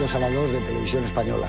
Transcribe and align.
Bienvenidos 0.00 0.16
a 0.16 0.30
la 0.30 0.34
2 0.34 0.52
de 0.52 0.60
Televisión 0.60 1.04
Española. 1.04 1.48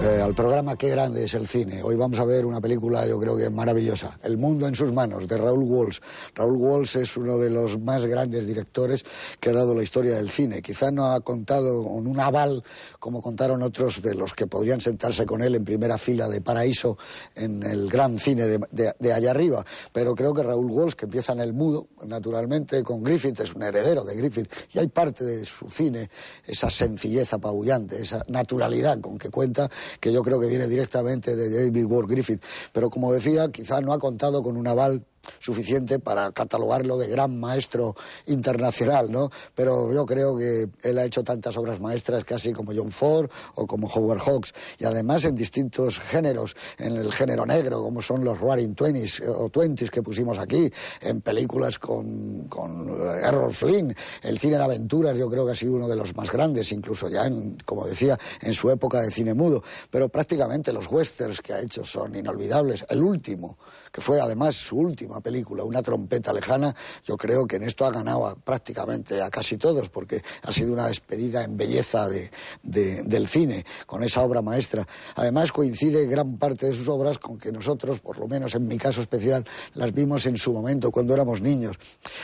Eh, 0.00 0.20
al 0.20 0.34
programa 0.34 0.74
Qué 0.74 0.88
grande 0.88 1.24
es 1.24 1.34
el 1.34 1.46
cine. 1.46 1.80
Hoy 1.82 1.94
vamos 1.94 2.18
a 2.18 2.24
ver 2.24 2.44
una 2.44 2.60
película, 2.60 3.06
yo 3.06 3.20
creo 3.20 3.36
que 3.36 3.48
maravillosa, 3.50 4.18
El 4.24 4.36
mundo 4.36 4.66
en 4.66 4.74
sus 4.74 4.92
manos, 4.92 5.28
de 5.28 5.38
Raúl 5.38 5.62
Walsh. 5.62 5.98
Raúl 6.34 6.56
Walsh 6.56 6.96
es 6.96 7.16
uno 7.16 7.38
de 7.38 7.50
los 7.50 7.78
más 7.78 8.06
grandes 8.06 8.46
directores 8.46 9.04
que 9.38 9.50
ha 9.50 9.52
dado 9.52 9.74
la 9.74 9.82
historia 9.82 10.14
del 10.14 10.30
cine. 10.30 10.60
Quizá 10.60 10.90
no 10.90 11.12
ha 11.12 11.20
contado 11.20 11.84
con 11.84 12.06
un 12.08 12.18
aval 12.18 12.64
como 12.98 13.22
contaron 13.22 13.62
otros 13.62 14.02
de 14.02 14.14
los 14.14 14.34
que 14.34 14.48
podrían 14.48 14.80
sentarse 14.80 15.24
con 15.24 15.42
él 15.42 15.54
en 15.54 15.64
primera 15.64 15.98
fila 15.98 16.28
de 16.28 16.40
Paraíso 16.40 16.98
en 17.36 17.62
el 17.62 17.88
gran 17.88 18.18
cine 18.18 18.46
de, 18.46 19.12
allá 19.12 19.30
arriba. 19.30 19.64
Pero 19.92 20.16
creo 20.16 20.34
que 20.34 20.42
Raúl 20.42 20.70
Walsh, 20.70 20.94
que 20.94 21.04
empieza 21.04 21.32
en 21.32 21.40
el 21.40 21.52
mudo, 21.52 21.86
naturalmente 22.06 22.82
con 22.82 23.04
Griffith, 23.04 23.38
es 23.40 23.54
un 23.54 23.62
heredero 23.62 24.02
de 24.02 24.16
Griffith, 24.16 24.50
y 24.72 24.80
hay 24.80 24.88
parte 24.88 25.24
de 25.24 25.44
su 25.46 25.70
cine, 25.70 26.10
esa 26.44 26.70
sencillez 26.70 27.32
apabullante, 27.34 28.02
esa 28.02 28.24
naturalidad 28.28 29.00
con 29.00 29.16
que 29.16 29.30
cuenta 29.30 29.70
que 30.00 30.12
yo 30.12 30.22
creo 30.22 30.40
que 30.40 30.46
viene 30.46 30.68
directamente 30.68 31.36
de 31.36 31.50
David 31.50 31.86
Ward 31.86 32.08
Griffith. 32.08 32.42
Pero 32.72 32.90
como 32.90 33.12
decía, 33.12 33.50
quizás 33.50 33.82
no 33.82 33.92
ha 33.92 33.98
contado 33.98 34.42
con 34.42 34.56
un 34.56 34.66
aval 34.66 35.04
suficiente 35.38 35.98
para 35.98 36.32
catalogarlo 36.32 36.96
de 36.98 37.08
gran 37.08 37.38
maestro 37.38 37.94
internacional, 38.26 39.10
¿no? 39.10 39.30
Pero 39.54 39.92
yo 39.92 40.06
creo 40.06 40.36
que 40.36 40.68
él 40.82 40.98
ha 40.98 41.04
hecho 41.04 41.22
tantas 41.22 41.56
obras 41.56 41.80
maestras 41.80 42.24
casi 42.24 42.52
como 42.52 42.72
John 42.74 42.90
Ford 42.90 43.30
o 43.54 43.66
como 43.66 43.88
Howard 43.88 44.20
Hawks 44.20 44.52
y 44.78 44.84
además 44.84 45.24
en 45.24 45.34
distintos 45.34 45.98
géneros, 46.00 46.56
en 46.78 46.96
el 46.96 47.12
género 47.12 47.46
negro 47.46 47.82
como 47.82 48.02
son 48.02 48.24
los 48.24 48.38
Roaring 48.38 48.74
Twenties 48.74 49.22
o 49.26 49.48
Twenties 49.48 49.90
que 49.90 50.02
pusimos 50.02 50.38
aquí, 50.38 50.70
en 51.00 51.20
películas 51.20 51.78
con, 51.78 52.48
con 52.48 52.88
Errol 53.22 53.52
Flynn, 53.52 53.94
el 54.22 54.38
cine 54.38 54.56
de 54.56 54.62
aventuras 54.62 55.16
yo 55.16 55.28
creo 55.30 55.46
que 55.46 55.52
ha 55.52 55.56
sido 55.56 55.74
uno 55.74 55.88
de 55.88 55.96
los 55.96 56.14
más 56.16 56.30
grandes, 56.30 56.72
incluso 56.72 57.08
ya, 57.08 57.26
en, 57.26 57.56
como 57.64 57.86
decía, 57.86 58.18
en 58.40 58.52
su 58.52 58.70
época 58.70 59.00
de 59.02 59.10
cine 59.10 59.34
mudo, 59.34 59.62
pero 59.90 60.08
prácticamente 60.08 60.72
los 60.72 60.90
westerns 60.90 61.40
que 61.40 61.52
ha 61.52 61.60
hecho 61.60 61.84
son 61.84 62.14
inolvidables. 62.14 62.84
El 62.88 63.02
último, 63.02 63.58
que 63.92 64.00
fue 64.00 64.20
además 64.20 64.56
su 64.56 64.78
última 64.78 65.20
película, 65.20 65.64
Una 65.64 65.82
trompeta 65.82 66.32
lejana, 66.32 66.74
yo 67.04 67.16
creo 67.16 67.46
que 67.46 67.56
en 67.56 67.64
esto 67.64 67.84
ha 67.84 67.90
ganado 67.90 68.36
prácticamente 68.42 69.20
a 69.20 69.28
casi 69.28 69.58
todos, 69.58 69.90
porque 69.90 70.22
ha 70.42 70.50
sido 70.50 70.72
una 70.72 70.88
despedida 70.88 71.44
en 71.44 71.56
belleza 71.56 72.08
de, 72.08 72.30
del 72.62 73.28
cine, 73.28 73.64
con 73.86 74.02
esa 74.02 74.22
obra 74.22 74.40
maestra. 74.40 74.86
Además 75.16 75.52
coincide 75.52 76.06
gran 76.06 76.38
parte 76.38 76.66
de 76.66 76.74
sus 76.74 76.88
obras 76.88 77.18
con 77.18 77.38
que 77.38 77.52
nosotros, 77.52 78.00
por 78.00 78.18
lo 78.18 78.26
menos 78.26 78.54
en 78.54 78.66
mi 78.66 78.78
caso 78.78 79.02
especial, 79.02 79.46
las 79.74 79.92
vimos 79.92 80.24
en 80.26 80.36
su 80.38 80.52
momento, 80.52 80.90
cuando 80.90 81.12
éramos 81.12 81.42
niños. 81.42 81.76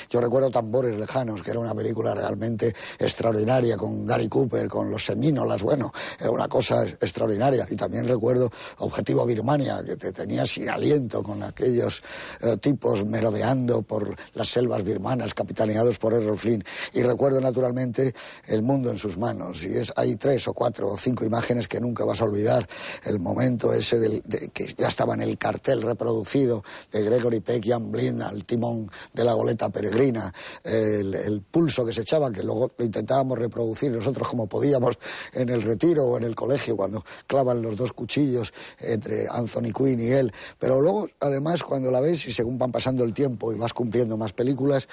Yo 0.08 0.20
recuerdo 0.20 0.50
Tambores 0.50 0.98
Lejanos, 0.98 1.42
que 1.42 1.50
era 1.50 1.60
una 1.60 1.74
película 1.74 2.14
realmente 2.14 2.74
extraordinaria, 2.98 3.76
con 3.76 4.06
Gary 4.06 4.28
Cooper, 4.28 4.68
con 4.68 4.90
los 4.90 5.04
semínolas, 5.04 5.62
bueno, 5.62 5.92
era 6.18 6.30
una 6.30 6.48
cosa 6.48 6.84
extraordinaria. 6.84 7.66
Y 7.70 7.76
también 7.76 8.08
recuerdo 8.08 8.50
Objetivo 8.78 9.26
Birmania, 9.26 9.82
que 9.84 9.96
te 9.96 10.12
tenía 10.12 10.46
sin 10.46 10.70
aliento 10.70 11.22
con 11.22 11.42
aquellos 11.58 12.02
eh, 12.40 12.56
tipos 12.58 13.04
merodeando 13.04 13.82
por 13.82 14.14
las 14.34 14.48
selvas 14.48 14.84
birmanas 14.84 15.34
capitaneados 15.34 15.98
por 15.98 16.14
Errol 16.14 16.38
Flynn. 16.38 16.64
Y 16.92 17.02
recuerdo 17.02 17.40
naturalmente 17.40 18.14
El 18.46 18.62
mundo 18.62 18.90
en 18.90 18.98
sus 18.98 19.18
manos. 19.18 19.64
Y 19.64 19.76
es, 19.76 19.92
hay 19.96 20.16
tres 20.16 20.46
o 20.48 20.54
cuatro 20.54 20.88
o 20.88 20.96
cinco 20.96 21.24
imágenes 21.24 21.66
que 21.66 21.80
nunca 21.80 22.04
vas 22.04 22.20
a 22.20 22.24
olvidar. 22.24 22.68
El 23.04 23.18
momento 23.18 23.72
ese 23.72 23.98
del, 23.98 24.22
de, 24.24 24.48
que 24.48 24.72
ya 24.76 24.88
estaba 24.88 25.14
en 25.14 25.22
el 25.22 25.36
cartel 25.36 25.82
reproducido 25.82 26.62
de 26.92 27.02
Gregory 27.02 27.40
Peck 27.40 27.66
y 27.66 27.72
Anne 27.72 27.90
Blind 27.90 28.22
al 28.22 28.44
timón 28.44 28.90
de 29.12 29.24
la 29.24 29.32
goleta 29.32 29.68
peregrina. 29.70 30.32
El, 30.62 31.14
el 31.14 31.42
pulso 31.42 31.84
que 31.84 31.92
se 31.92 32.02
echaba, 32.02 32.30
que 32.30 32.42
luego 32.42 32.70
lo 32.76 32.84
intentábamos 32.84 33.38
reproducir 33.38 33.90
nosotros 33.90 34.28
como 34.28 34.46
podíamos 34.46 34.98
en 35.32 35.48
el 35.48 35.62
retiro 35.62 36.04
o 36.04 36.16
en 36.16 36.24
el 36.24 36.34
colegio 36.34 36.76
cuando 36.76 37.04
clavan 37.26 37.62
los 37.62 37.76
dos 37.76 37.92
cuchillos 37.92 38.52
entre 38.78 39.26
Anthony 39.28 39.72
Quinn 39.76 40.00
y 40.00 40.10
él. 40.10 40.32
Pero 40.58 40.80
luego, 40.80 41.08
además, 41.20 41.47
cuando 41.62 41.90
la 41.90 42.00
ves 42.00 42.26
y 42.26 42.32
según 42.32 42.58
van 42.58 42.70
pasando 42.70 43.04
el 43.04 43.14
tiempo 43.14 43.52
y 43.52 43.56
vas 43.56 43.72
cumpliendo 43.72 44.16
más 44.16 44.32
películas, 44.32 44.88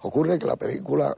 ocurre 0.00 0.38
que 0.38 0.46
la 0.46 0.56
película 0.56 1.16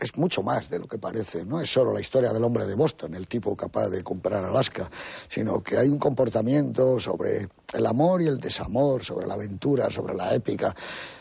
es 0.00 0.16
mucho 0.16 0.42
más 0.42 0.68
de 0.70 0.78
lo 0.78 0.86
que 0.86 0.98
parece. 0.98 1.44
No 1.44 1.60
es 1.60 1.70
solo 1.70 1.92
la 1.92 2.00
historia 2.00 2.32
del 2.32 2.44
hombre 2.44 2.66
de 2.66 2.74
Boston, 2.74 3.14
el 3.14 3.26
tipo 3.26 3.54
capaz 3.56 3.88
de 3.88 4.02
comprar 4.02 4.44
Alaska, 4.44 4.90
sino 5.28 5.62
que 5.62 5.76
hay 5.76 5.88
un 5.88 5.98
comportamiento 5.98 6.98
sobre 6.98 7.48
el 7.72 7.86
amor 7.86 8.22
y 8.22 8.26
el 8.26 8.38
desamor, 8.38 9.04
sobre 9.04 9.26
la 9.26 9.34
aventura, 9.34 9.90
sobre 9.90 10.14
la 10.14 10.34
épica, 10.34 10.74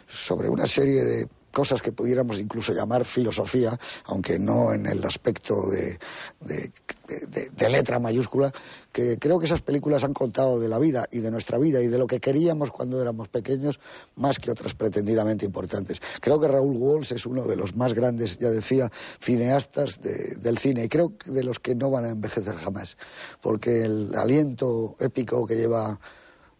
sobre 0.08 0.50
una 0.50 0.68
serie 0.68 1.04
de 1.04 1.28
cosas 1.52 1.82
que 1.82 1.92
pudiéramos 1.92 2.40
incluso 2.40 2.74
llamar 2.74 3.06
filosofía, 3.06 3.78
aunque 4.06 4.40
no 4.40 4.74
en 4.74 4.86
el 4.86 5.04
aspecto 5.06 5.70
de, 5.70 6.00
de, 6.40 7.70
letra 7.70 8.00
mayúscula, 8.00 8.52
que 8.92 9.18
creo 9.18 9.40
que 9.40 9.46
esas 9.46 9.62
películas 9.62 10.04
han 10.04 10.14
contado 10.14 10.60
de 10.60 10.68
la 10.68 10.80
vida 10.80 11.08
y 11.12 11.20
de 11.20 11.32
nuestra 11.32 11.58
vida 11.58 11.82
y 11.82 11.88
de 11.88 11.98
lo 11.98 12.08
que 12.08 12.20
queríamos 12.20 12.72
cuando 12.72 13.02
éramos 13.02 13.28
pequeños, 13.28 13.80
más 14.16 14.40
que 14.40 14.52
otras 14.52 14.74
pretendidamente 14.74 15.46
importantes. 15.46 16.02
Creo 16.20 16.40
que 16.40 16.48
Raúl 16.48 16.78
Walsh 16.78 17.14
es 17.14 17.26
uno 17.26 17.44
de 17.44 17.56
los 17.56 17.76
más 17.76 17.94
grandes, 17.94 18.38
ya 18.38 18.50
decía, 18.50 18.92
cineastas 19.20 20.00
del 20.02 20.58
cine 20.58 20.86
y 20.86 20.90
creo 20.90 21.18
que 21.18 21.32
de 21.32 21.44
los 21.44 21.60
que 21.60 21.76
no 21.76 21.90
van 21.90 22.06
a 22.06 22.10
envejecer 22.10 22.56
jamás, 22.56 22.98
porque 23.42 23.84
el 23.84 24.16
aliento 24.16 24.96
épico 25.00 25.46
que 25.46 25.56
lleva 25.56 26.00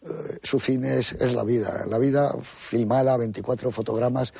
eh, 0.04 0.40
su 0.44 0.60
cine 0.60 0.98
es, 0.98 1.12
es, 1.14 1.34
la 1.34 1.44
vida, 1.44 1.86
la 1.88 2.00
vida 2.00 2.36
filmada, 2.42 3.18
24 3.18 3.72
fotogramas 3.72 4.34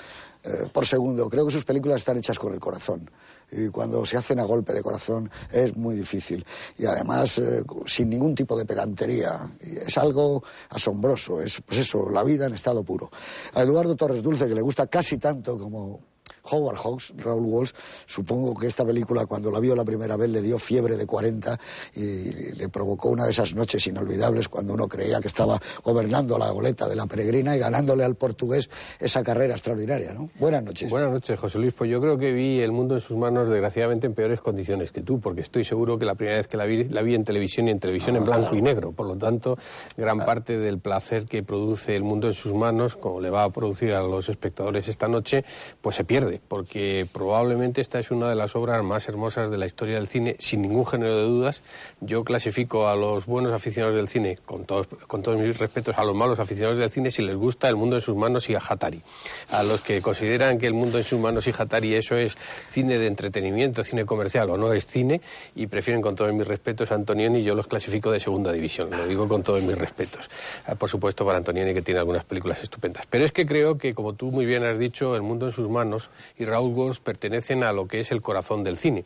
eh, 0.44 0.68
por 0.72 0.86
segundo. 0.86 1.30
Creo 1.30 1.46
que 1.46 1.52
sus 1.52 1.66
películas 1.66 1.98
están 1.98 2.18
hechas 2.18 2.40
con 2.40 2.54
el 2.54 2.60
corazón. 2.60 3.10
Y 3.52 3.68
cuando 3.68 4.06
se 4.06 4.18
hacen 4.18 4.40
a 4.40 4.44
golpe 4.44 4.72
de 4.72 4.82
corazón 4.82 5.30
es 5.52 5.76
muy 5.76 5.96
difícil. 5.96 6.46
Y 6.78 6.86
además, 6.86 7.38
eh, 7.40 7.64
sin 7.86 8.10
ningún 8.10 8.34
tipo 8.34 8.58
de 8.58 8.66
pedantería. 8.66 9.50
es 9.60 9.98
algo 9.98 10.44
asombroso. 10.70 11.42
Es, 11.42 11.62
pues 11.62 11.80
eso, 11.80 12.10
la 12.10 12.24
vida 12.24 12.46
en 12.46 12.54
estado 12.54 12.84
puro. 12.84 13.12
A 13.54 13.62
Eduardo 13.62 13.96
Torres 13.96 14.24
Dulce, 14.24 14.48
que 14.48 14.56
le 14.56 14.62
gusta 14.62 14.88
casi 14.88 15.18
tanto 15.18 15.58
como 15.58 16.11
Howard 16.50 16.78
Hawks, 16.78 17.14
Raúl 17.18 17.46
Walsh, 17.46 17.72
supongo 18.06 18.56
que 18.56 18.68
esta 18.68 18.86
película 18.86 19.26
cuando 19.26 19.52
la 19.52 19.60
vio 19.60 19.76
la 19.76 19.86
primera 19.86 20.18
vez 20.18 20.30
le 20.30 20.42
dio 20.42 20.58
fiebre 20.58 20.98
de 20.98 21.06
40 21.06 21.60
y 21.96 22.54
le 22.54 22.70
provocó 22.70 23.10
una 23.10 23.26
de 23.26 23.32
esas 23.32 23.54
noches 23.56 23.86
inolvidables 23.88 24.50
cuando 24.50 24.74
uno 24.74 24.88
creía 24.88 25.20
que 25.20 25.28
estaba 25.28 25.60
gobernando 25.84 26.38
la 26.38 26.50
goleta 26.50 26.88
de 26.88 26.96
la 26.96 27.06
peregrina 27.06 27.56
y 27.56 27.60
ganándole 27.60 28.04
al 28.04 28.16
portugués 28.16 28.70
esa 29.00 29.24
carrera 29.24 29.54
extraordinaria, 29.54 30.14
¿no? 30.14 30.30
Buenas 30.40 30.64
noches. 30.64 30.90
Buenas 30.90 31.12
noches, 31.12 31.40
José 31.40 31.60
Luis. 31.60 31.74
Pues 31.74 31.90
yo 31.90 32.02
creo 32.02 32.18
que 32.18 32.32
vi 32.32 32.60
el 32.62 32.72
mundo 32.72 32.96
en 32.96 33.02
sus 33.02 33.18
manos 33.18 33.50
desgraciadamente 33.50 34.08
en 34.08 34.14
peores 34.14 34.42
condiciones 34.42 34.92
que 34.92 35.02
tú, 35.02 35.20
porque 35.20 35.42
estoy 35.42 35.64
seguro 35.64 35.98
que 35.98 36.06
la 36.06 36.16
primera 36.16 36.38
vez 36.38 36.48
que 36.48 36.58
la 36.58 36.66
vi, 36.66 36.86
la 36.86 37.02
vi 37.02 37.16
en 37.16 37.24
televisión 37.24 37.68
y 37.68 37.72
en 37.72 37.80
televisión 37.80 38.16
en 38.16 38.26
blanco 38.26 38.56
y 38.56 38.62
negro. 38.62 38.92
Por 38.92 39.08
lo 39.08 39.16
tanto, 39.16 39.58
gran 39.98 40.22
ah. 40.22 40.26
parte 40.26 40.58
del 40.58 40.80
placer 40.80 41.26
que 41.26 41.44
produce 41.44 41.96
el 41.96 42.04
mundo 42.04 42.28
en 42.28 42.34
sus 42.34 42.54
manos, 42.54 42.96
como 42.96 43.20
le 43.20 43.30
va 43.30 43.44
a 43.44 43.50
producir 43.50 43.94
a 43.94 44.02
los 44.02 44.30
espectadores 44.30 44.88
esta 44.88 45.08
noche, 45.08 45.44
pues 45.82 45.96
se 45.96 46.04
pierde 46.04 46.31
porque 46.40 47.08
probablemente 47.12 47.82
esta 47.82 48.00
es 48.00 48.12
una 48.12 48.30
de 48.30 48.36
las 48.36 48.56
obras 48.56 48.84
más 48.84 49.08
hermosas 49.08 49.52
de 49.52 49.58
la 49.58 49.66
historia 49.66 49.96
del 49.96 50.08
cine, 50.08 50.36
sin 50.40 50.62
ningún 50.62 50.86
género 50.86 51.18
de 51.18 51.24
dudas. 51.24 51.62
Yo 52.00 52.24
clasifico 52.24 52.88
a 52.88 52.96
los 52.96 53.26
buenos 53.26 53.52
aficionados 53.52 53.96
del 53.96 54.08
cine, 54.08 54.40
con 54.46 54.66
todos, 54.66 54.88
con 55.08 55.22
todos 55.24 55.40
mis 55.40 55.58
respetos, 55.58 55.98
a 55.98 56.04
los 56.04 56.16
malos 56.16 56.40
aficionados 56.40 56.78
del 56.78 56.90
cine, 56.90 57.12
si 57.12 57.22
les 57.22 57.36
gusta 57.36 57.70
El 57.70 57.76
mundo 57.76 57.96
en 57.96 58.02
sus 58.02 58.16
manos 58.16 58.50
y 58.50 58.56
a 58.56 58.60
Hatari. 58.60 59.02
A 59.50 59.64
los 59.64 59.82
que 59.82 60.02
consideran 60.02 60.58
que 60.58 60.68
El 60.68 60.74
mundo 60.74 60.98
en 60.98 61.04
sus 61.04 61.20
manos 61.20 61.48
y 61.48 61.54
Hatari 61.58 61.96
eso 61.96 62.16
es 62.16 62.38
cine 62.66 62.98
de 62.98 63.08
entretenimiento, 63.08 63.84
cine 63.84 64.06
comercial 64.06 64.50
o 64.50 64.58
no 64.58 64.74
es 64.74 64.86
cine, 64.86 65.22
y 65.56 65.68
prefieren 65.68 66.02
con 66.02 66.16
todos 66.16 66.34
mis 66.34 66.48
respetos 66.48 66.92
a 66.92 66.96
Antonioni, 66.96 67.44
yo 67.44 67.56
los 67.56 67.68
clasifico 67.68 68.12
de 68.12 68.20
segunda 68.20 68.52
división, 68.52 68.90
lo 68.92 69.06
digo 69.08 69.28
con 69.28 69.44
todos 69.44 69.62
mis 69.64 69.78
respetos. 69.78 70.30
Ah, 70.66 70.76
por 70.76 70.90
supuesto 70.90 71.26
para 71.26 71.38
Antonioni 71.38 71.74
que 71.74 71.82
tiene 71.82 72.00
algunas 72.00 72.24
películas 72.24 72.62
estupendas. 72.62 73.06
Pero 73.10 73.26
es 73.26 73.32
que 73.32 73.46
creo 73.46 73.78
que, 73.78 73.94
como 73.94 74.14
tú 74.14 74.32
muy 74.32 74.46
bien 74.46 74.64
has 74.64 74.78
dicho, 74.78 75.16
El 75.16 75.22
mundo 75.22 75.46
en 75.48 75.52
sus 75.52 75.70
manos 75.70 76.10
y 76.38 76.46
Raúl 76.46 76.74
Walsh 76.74 77.00
pertenecen 77.00 77.64
a 77.64 77.72
lo 77.72 77.88
que 77.88 78.00
es 78.00 78.12
el 78.12 78.22
corazón 78.22 78.64
del 78.64 78.78
cine 78.78 79.06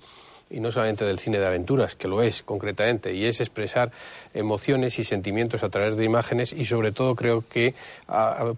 y 0.49 0.59
no 0.59 0.71
solamente 0.71 1.05
del 1.05 1.19
cine 1.19 1.39
de 1.39 1.47
aventuras, 1.47 1.95
que 1.95 2.07
lo 2.07 2.21
es 2.21 2.43
concretamente, 2.43 3.13
y 3.13 3.25
es 3.25 3.41
expresar 3.41 3.91
emociones 4.33 4.99
y 4.99 5.03
sentimientos 5.03 5.63
a 5.63 5.69
través 5.69 5.97
de 5.97 6.05
imágenes 6.05 6.53
y 6.53 6.65
sobre 6.65 6.91
todo 6.91 7.15
creo 7.15 7.43
que 7.47 7.73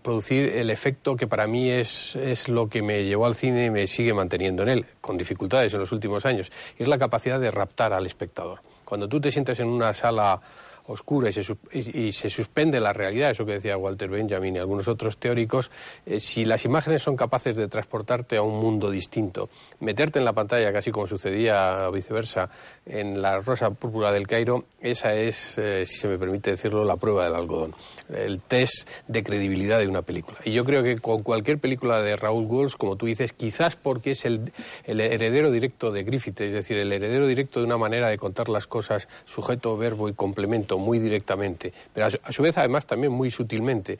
producir 0.01 0.49
el 0.55 0.69
efecto 0.69 1.15
que 1.15 1.27
para 1.27 1.47
mí 1.47 1.69
es, 1.69 2.15
es, 2.15 2.49
lo 2.49 2.67
que 2.67 2.81
me 2.81 3.05
llevó 3.05 3.25
al 3.25 3.35
cine 3.35 3.65
y 3.65 3.69
me 3.69 3.87
sigue 3.87 4.13
manteniendo 4.13 4.63
en 4.63 4.69
él, 4.69 4.85
con 4.99 5.17
dificultades 5.17 5.73
en 5.73 5.79
los 5.79 5.91
últimos 5.91 6.25
años, 6.25 6.51
y 6.77 6.83
es 6.83 6.89
la 6.89 6.97
capacidad 6.97 7.39
de 7.39 7.51
raptar 7.51 7.93
al 7.93 8.05
espectador. 8.05 8.59
Cuando 8.83 9.07
tú 9.07 9.19
te 9.19 9.31
sientes 9.31 9.59
en 9.59 9.67
una 9.67 9.93
sala 9.93 10.41
oscura 10.87 11.29
y 11.29 12.11
se, 12.11 12.29
suspende 12.29 12.79
la 12.79 12.93
realidad, 12.93 13.31
eso 13.31 13.45
que 13.45 13.53
decía 13.53 13.77
Walter 13.77 14.09
Benjamin 14.09 14.55
y 14.55 14.59
algunos 14.59 14.87
otros 14.87 15.17
teóricos, 15.17 15.69
eh, 16.05 16.19
si 16.19 16.45
las 16.45 16.65
imágenes 16.65 17.01
son 17.01 17.15
capaces 17.15 17.55
de 17.55 17.67
transportarte 17.67 18.37
a 18.37 18.41
un 18.41 18.59
mundo 18.59 18.89
distinto, 18.89 19.49
meterte 19.79 20.19
en 20.19 20.25
la 20.25 20.33
pantalla, 20.33 20.71
casi 20.71 20.91
como 20.91 21.07
sucedía 21.07 21.89
viceversa 21.89 22.49
en 22.85 23.21
la 23.21 23.39
Rosa 23.39 23.69
Púrpura 23.71 24.11
del 24.11 24.27
Cairo, 24.27 24.65
esa 24.81 25.13
es, 25.13 25.57
eh, 25.57 25.85
si 25.85 25.97
se 25.97 26.07
me 26.07 26.17
permite 26.17 26.51
decirlo, 26.51 26.83
la 26.83 26.95
prueba 26.95 27.25
del 27.25 27.35
algodón, 27.35 27.75
el 28.13 28.39
test 28.41 28.87
de 29.07 29.23
credibilidad 29.23 29.79
de 29.79 29.87
una 29.87 30.01
película. 30.01 30.37
Y 30.45 30.51
yo 30.51 30.63
creo 30.63 30.83
que 30.83 30.97
con 30.97 31.23
cualquier 31.23 31.59
película 31.59 32.01
de 32.01 32.15
Raúl 32.15 32.45
Walsh, 32.45 32.75
como 32.75 32.95
tú 32.95 33.05
dices, 33.05 33.33
quizás 33.33 33.75
porque 33.75 34.11
es 34.11 34.25
el, 34.25 34.51
heredero 34.85 35.51
directo 35.51 35.91
de 35.91 36.03
Griffith, 36.03 36.41
es 36.41 36.53
decir, 36.53 36.77
el 36.77 36.91
heredero 36.91 37.27
directo 37.27 37.59
de 37.59 37.65
una 37.65 37.77
manera 37.77 38.09
de 38.09 38.17
contar 38.17 38.49
las 38.49 38.67
cosas 38.67 39.07
sujeto, 39.25 39.77
verbo 39.77 40.09
y 40.09 40.13
complemento 40.13 40.76
muy 40.77 40.99
directamente, 40.99 41.73
pero 41.93 42.07
a 42.07 42.31
su, 42.31 42.43
vez 42.43 42.57
además 42.57 42.85
también 42.85 43.11
muy 43.11 43.31
sutilmente. 43.31 43.99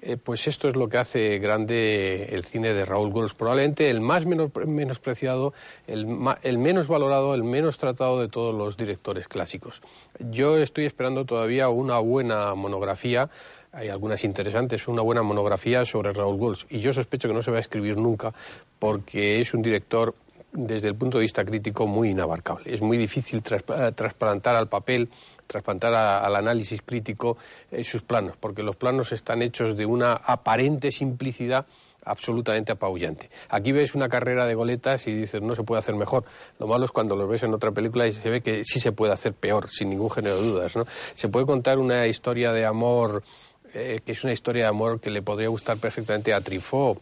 Eh, 0.00 0.16
pues 0.16 0.46
esto 0.46 0.68
es 0.68 0.76
lo 0.76 0.88
que 0.88 0.96
hace 0.96 1.40
grande 1.40 2.28
el 2.30 2.44
cine 2.44 2.72
de 2.72 2.84
Raúl 2.84 3.12
Walsh, 3.12 3.32
probablemente 3.34 3.90
el 3.90 4.00
más 4.00 4.26
menospreciado, 4.26 5.52
el, 5.88 6.06
el, 6.42 6.58
menos 6.58 6.86
valorado, 6.86 7.34
el 7.34 7.42
menos 7.42 7.78
tratado 7.78 8.20
de 8.20 8.28
todos 8.28 8.54
los 8.54 8.76
directores 8.76 9.26
clásicos. 9.26 9.82
Yo 10.30 10.56
estoy 10.56 10.84
esperando 10.84 11.24
todavía 11.24 11.68
una 11.68 11.98
buena 11.98 12.54
monografía 12.54 13.28
hay 13.72 13.88
algunas 13.88 14.24
interesantes, 14.24 14.88
una 14.88 15.02
buena 15.02 15.22
monografía 15.22 15.84
sobre 15.84 16.12
Raúl 16.12 16.36
Walsh. 16.36 16.64
Y 16.70 16.80
yo 16.80 16.92
sospecho 16.92 17.28
que 17.28 17.34
no 17.34 17.42
se 17.42 17.50
va 17.50 17.58
a 17.58 17.60
escribir 17.60 17.96
nunca 17.96 18.32
porque 18.78 19.40
es 19.40 19.52
un 19.54 19.62
director 19.62 20.14
desde 20.66 20.88
el 20.88 20.96
punto 20.96 21.18
de 21.18 21.22
vista 21.22 21.44
crítico 21.44 21.86
muy 21.86 22.10
inabarcable. 22.10 22.72
Es 22.72 22.82
muy 22.82 22.96
difícil 22.96 23.42
eh, 23.48 23.92
trasplantar 23.94 24.56
al 24.56 24.68
papel, 24.68 25.08
trasplantar 25.46 25.94
al 25.94 26.34
análisis 26.34 26.82
crítico 26.82 27.36
eh, 27.70 27.84
sus 27.84 28.02
planos, 28.02 28.36
porque 28.36 28.62
los 28.64 28.74
planos 28.74 29.12
están 29.12 29.42
hechos 29.42 29.76
de 29.76 29.86
una 29.86 30.14
aparente 30.14 30.90
simplicidad 30.90 31.66
absolutamente 32.04 32.72
apabullante. 32.72 33.30
Aquí 33.50 33.70
ves 33.70 33.94
una 33.94 34.08
carrera 34.08 34.46
de 34.46 34.54
goletas 34.54 35.06
y 35.06 35.14
dices, 35.14 35.42
no 35.42 35.54
se 35.54 35.62
puede 35.62 35.78
hacer 35.78 35.94
mejor. 35.94 36.24
Lo 36.58 36.66
malo 36.66 36.86
es 36.86 36.90
cuando 36.90 37.14
lo 37.14 37.28
ves 37.28 37.42
en 37.42 37.54
otra 37.54 37.70
película 37.70 38.06
y 38.06 38.12
se 38.12 38.28
ve 38.30 38.40
que 38.40 38.64
sí 38.64 38.80
se 38.80 38.92
puede 38.92 39.12
hacer 39.12 39.34
peor, 39.34 39.68
sin 39.70 39.90
ningún 39.90 40.10
género 40.10 40.36
de 40.36 40.42
dudas. 40.42 40.74
Se 41.14 41.28
puede 41.28 41.46
contar 41.46 41.78
una 41.78 42.06
historia 42.06 42.52
de 42.52 42.64
amor 42.64 43.22
eh, 43.74 44.00
que 44.04 44.12
es 44.12 44.24
una 44.24 44.32
historia 44.32 44.64
de 44.64 44.68
amor 44.70 44.98
que 44.98 45.10
le 45.10 45.20
podría 45.20 45.48
gustar 45.48 45.76
perfectamente 45.76 46.32
a 46.32 46.40
Trifó 46.40 46.96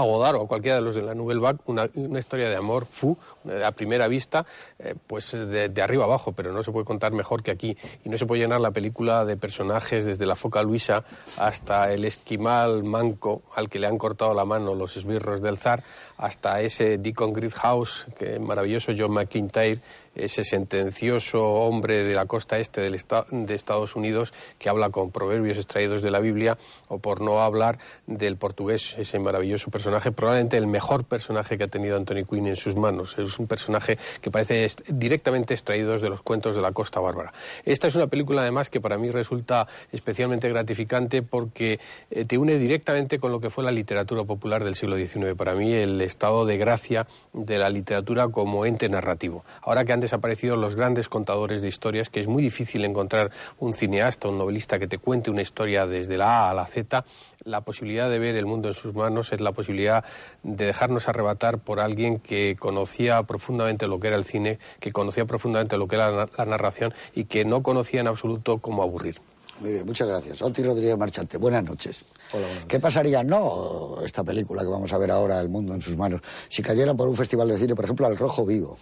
a 0.00 0.02
o 0.02 0.44
a 0.44 0.48
cualquiera 0.48 0.76
de 0.76 0.82
los 0.82 0.94
de 0.94 1.02
la 1.02 1.14
Nouvelle 1.14 1.40
Vague, 1.40 1.58
una, 1.66 1.88
historia 2.18 2.48
de 2.48 2.56
amor 2.56 2.86
fu, 2.86 3.16
a 3.64 3.72
primera 3.72 4.08
vista, 4.08 4.46
eh, 4.78 4.94
pues 5.06 5.32
de, 5.32 5.68
de, 5.68 5.82
arriba 5.82 6.04
abajo, 6.04 6.32
pero 6.32 6.52
no 6.52 6.62
se 6.62 6.72
puede 6.72 6.84
contar 6.84 7.12
mejor 7.12 7.42
que 7.42 7.50
aquí. 7.50 7.76
Y 8.04 8.08
no 8.08 8.16
se 8.16 8.26
puede 8.26 8.42
llenar 8.42 8.60
la 8.60 8.70
película 8.70 9.24
de 9.24 9.36
personajes 9.36 10.04
desde 10.04 10.26
la 10.26 10.36
foca 10.36 10.62
Luisa 10.62 11.04
hasta 11.38 11.92
el 11.92 12.04
esquimal 12.04 12.84
manco 12.84 13.42
al 13.54 13.68
que 13.68 13.78
le 13.78 13.86
han 13.86 13.98
cortado 13.98 14.34
la 14.34 14.44
mano 14.44 14.74
los 14.74 14.96
esbirros 14.96 15.42
del 15.42 15.58
zar, 15.58 15.82
hasta 16.16 16.60
ese 16.60 16.98
Deacon 16.98 17.32
House, 17.50 18.06
que 18.18 18.38
maravilloso 18.38 18.92
John 18.96 19.12
McIntyre, 19.12 19.80
ese 20.14 20.44
sentencioso 20.44 21.42
hombre 21.42 22.04
de 22.04 22.14
la 22.14 22.26
costa 22.26 22.58
este 22.58 22.80
del 22.80 22.98
de 23.30 23.54
Estados 23.54 23.96
Unidos 23.96 24.32
que 24.58 24.68
habla 24.68 24.90
con 24.90 25.10
proverbios 25.10 25.56
extraídos 25.56 26.02
de 26.02 26.10
la 26.10 26.20
Biblia, 26.20 26.58
o 26.88 26.98
por 26.98 27.20
no 27.20 27.42
hablar 27.42 27.78
del 28.06 28.36
portugués, 28.36 28.94
ese 28.98 29.18
maravilloso 29.18 29.70
personaje, 29.70 30.12
probablemente 30.12 30.56
el 30.56 30.66
mejor 30.66 31.04
personaje 31.04 31.56
que 31.56 31.64
ha 31.64 31.68
tenido 31.68 31.96
Anthony 31.96 32.24
Quinn 32.28 32.46
en 32.46 32.56
sus 32.56 32.76
manos. 32.76 33.16
Es 33.18 33.38
un 33.38 33.46
personaje 33.46 33.98
que 34.20 34.30
parece 34.30 34.66
directamente 34.88 35.54
extraído 35.54 35.98
de 35.98 36.08
los 36.08 36.22
cuentos 36.22 36.54
de 36.54 36.60
la 36.60 36.72
costa 36.72 37.00
bárbara. 37.00 37.32
Esta 37.64 37.88
es 37.88 37.96
una 37.96 38.06
película, 38.06 38.42
además, 38.42 38.70
que 38.70 38.80
para 38.80 38.98
mí 38.98 39.10
resulta 39.10 39.66
especialmente 39.90 40.48
gratificante 40.48 41.22
porque 41.22 41.80
eh, 42.10 42.24
te 42.24 42.38
une 42.38 42.58
directamente 42.58 43.18
con 43.18 43.32
lo 43.32 43.40
que 43.40 43.50
fue 43.50 43.64
la 43.64 43.70
literatura 43.70 44.24
popular 44.24 44.64
del 44.64 44.74
siglo 44.74 44.96
XIX. 44.96 45.34
Para 45.36 45.54
mí, 45.54 45.72
el 45.72 46.00
estado 46.00 46.46
de 46.46 46.56
gracia 46.56 47.06
de 47.32 47.58
la 47.58 47.68
literatura 47.68 48.28
como 48.28 48.66
ente 48.66 48.88
narrativo. 48.88 49.44
Ahora 49.62 49.84
que 49.84 49.92
han 49.92 50.00
desaparecido 50.02 50.56
los 50.56 50.76
grandes 50.76 51.08
contadores 51.08 51.62
de 51.62 51.68
historias, 51.68 52.10
que 52.10 52.20
es 52.20 52.26
muy 52.26 52.42
difícil 52.42 52.84
encontrar 52.84 53.30
un 53.58 53.72
cineasta, 53.72 54.28
un 54.28 54.36
novelista 54.36 54.78
que 54.78 54.86
te 54.86 54.98
cuente 54.98 55.30
una 55.30 55.40
historia 55.40 55.86
desde 55.86 56.18
la 56.18 56.46
A 56.46 56.50
a 56.50 56.54
la 56.54 56.66
Z, 56.66 57.04
la 57.44 57.62
posibilidad 57.62 58.08
de 58.10 58.18
ver 58.18 58.36
el 58.36 58.46
mundo 58.46 58.68
en 58.68 58.74
sus 58.74 58.94
manos 58.94 59.32
es 59.32 59.40
la 59.40 59.52
posibilidad 59.52 60.04
de 60.42 60.66
dejarnos 60.66 61.08
arrebatar 61.08 61.58
por 61.58 61.80
alguien 61.80 62.18
que 62.18 62.56
conocía 62.58 63.22
profundamente 63.24 63.86
lo 63.86 63.98
que 63.98 64.08
era 64.08 64.16
el 64.16 64.24
cine, 64.24 64.58
que 64.80 64.92
conocía 64.92 65.24
profundamente 65.24 65.76
lo 65.76 65.88
que 65.88 65.96
era 65.96 66.10
la, 66.10 66.44
narración 66.44 66.92
y 67.14 67.24
que 67.24 67.44
no 67.44 67.62
conocía 67.62 68.00
en 68.00 68.08
absoluto 68.08 68.58
cómo 68.58 68.82
aburrir. 68.82 69.20
Muy 69.60 69.72
bien, 69.72 69.86
muchas 69.86 70.08
gracias. 70.08 70.42
Oti 70.42 70.62
Rodríguez 70.62 70.98
Marchante, 70.98 71.38
buenas 71.38 71.62
noches. 71.62 72.04
Hola, 72.32 72.46
¿Qué 72.66 72.80
pasaría, 72.80 73.22
no 73.22 73.98
esta 74.04 74.24
película 74.24 74.62
que 74.62 74.68
vamos 74.68 74.92
a 74.92 74.98
ver 74.98 75.10
ahora, 75.10 75.40
El 75.40 75.48
mundo 75.48 75.74
en 75.74 75.82
sus 75.82 75.96
manos, 75.96 76.20
si 76.48 76.62
cayera 76.62 76.94
por 76.94 77.08
un 77.08 77.16
festival 77.16 77.48
de 77.48 77.56
cine, 77.56 77.74
por 77.74 77.84
ejemplo, 77.84 78.06
al 78.06 78.16
Rojo 78.16 78.44
Vivo? 78.44 78.76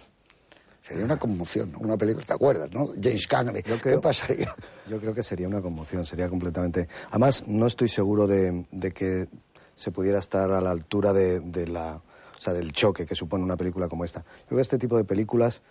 Sería 0.81 1.05
una 1.05 1.17
conmoción, 1.17 1.75
una 1.79 1.95
película, 1.95 2.25
¿te 2.25 2.33
acuerdas, 2.33 2.71
no? 2.71 2.87
James 3.01 3.27
Cagney, 3.27 3.61
¿qué 3.61 3.99
pasaría? 3.99 4.53
Yo 4.87 4.99
creo 4.99 5.13
que 5.13 5.21
sería 5.21 5.47
una 5.47 5.61
conmoción, 5.61 6.05
sería 6.05 6.27
completamente... 6.27 6.87
Además, 7.09 7.43
no 7.47 7.67
estoy 7.67 7.87
seguro 7.87 8.25
de, 8.25 8.65
que 8.93 9.27
se 9.75 9.91
pudiera 9.91 10.17
estar 10.19 10.51
a 10.51 10.59
la 10.59 10.71
altura 10.71 11.13
de, 11.13 11.67
la, 11.67 11.97
o 11.97 12.41
sea, 12.41 12.53
del 12.53 12.73
choque 12.73 13.05
que 13.05 13.15
supone 13.15 13.43
una 13.43 13.57
película 13.57 13.87
como 13.87 14.03
esta. 14.03 14.21
Yo 14.21 14.47
creo 14.47 14.57
que 14.57 14.63
este 14.63 14.79
tipo 14.79 14.97
de 14.97 15.03
películas 15.03 15.61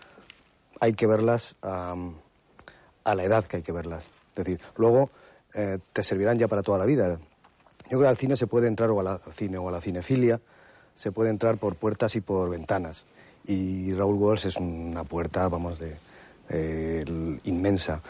hay 0.78 0.92
que 0.94 1.08
verlas 1.08 1.56
a 1.60 1.94
la 3.04 3.24
edad 3.24 3.44
que 3.44 3.56
hay 3.56 3.62
que 3.62 3.72
verlas. 3.72 4.04
Es 4.36 4.44
decir, 4.44 4.60
luego 4.76 5.10
eh, 5.54 5.78
te 5.92 6.04
servirán 6.04 6.38
ya 6.38 6.46
para 6.46 6.62
toda 6.62 6.78
la 6.78 6.86
vida. 6.86 7.08
Yo 7.10 7.98
creo 7.98 8.02
que 8.02 8.08
al 8.08 8.16
cine 8.16 8.36
se 8.36 8.46
puede 8.46 8.68
entrar, 8.68 8.90
o 8.90 9.00
al 9.00 9.20
cine 9.32 9.58
o 9.58 9.68
a 9.68 9.72
la 9.72 9.80
cinefilia, 9.80 10.40
se 10.94 11.10
puede 11.10 11.30
entrar 11.30 11.58
por 11.58 11.74
puertas 11.74 12.14
y 12.14 12.20
por 12.20 12.48
ventanas 12.48 13.06
y 13.50 13.92
Raúl 13.94 14.14
Walsh 14.14 14.46
es 14.46 14.56
una 14.56 15.02
puerta, 15.02 15.48
vamos, 15.48 15.80
de, 15.80 17.38
inmensa. 17.44 18.00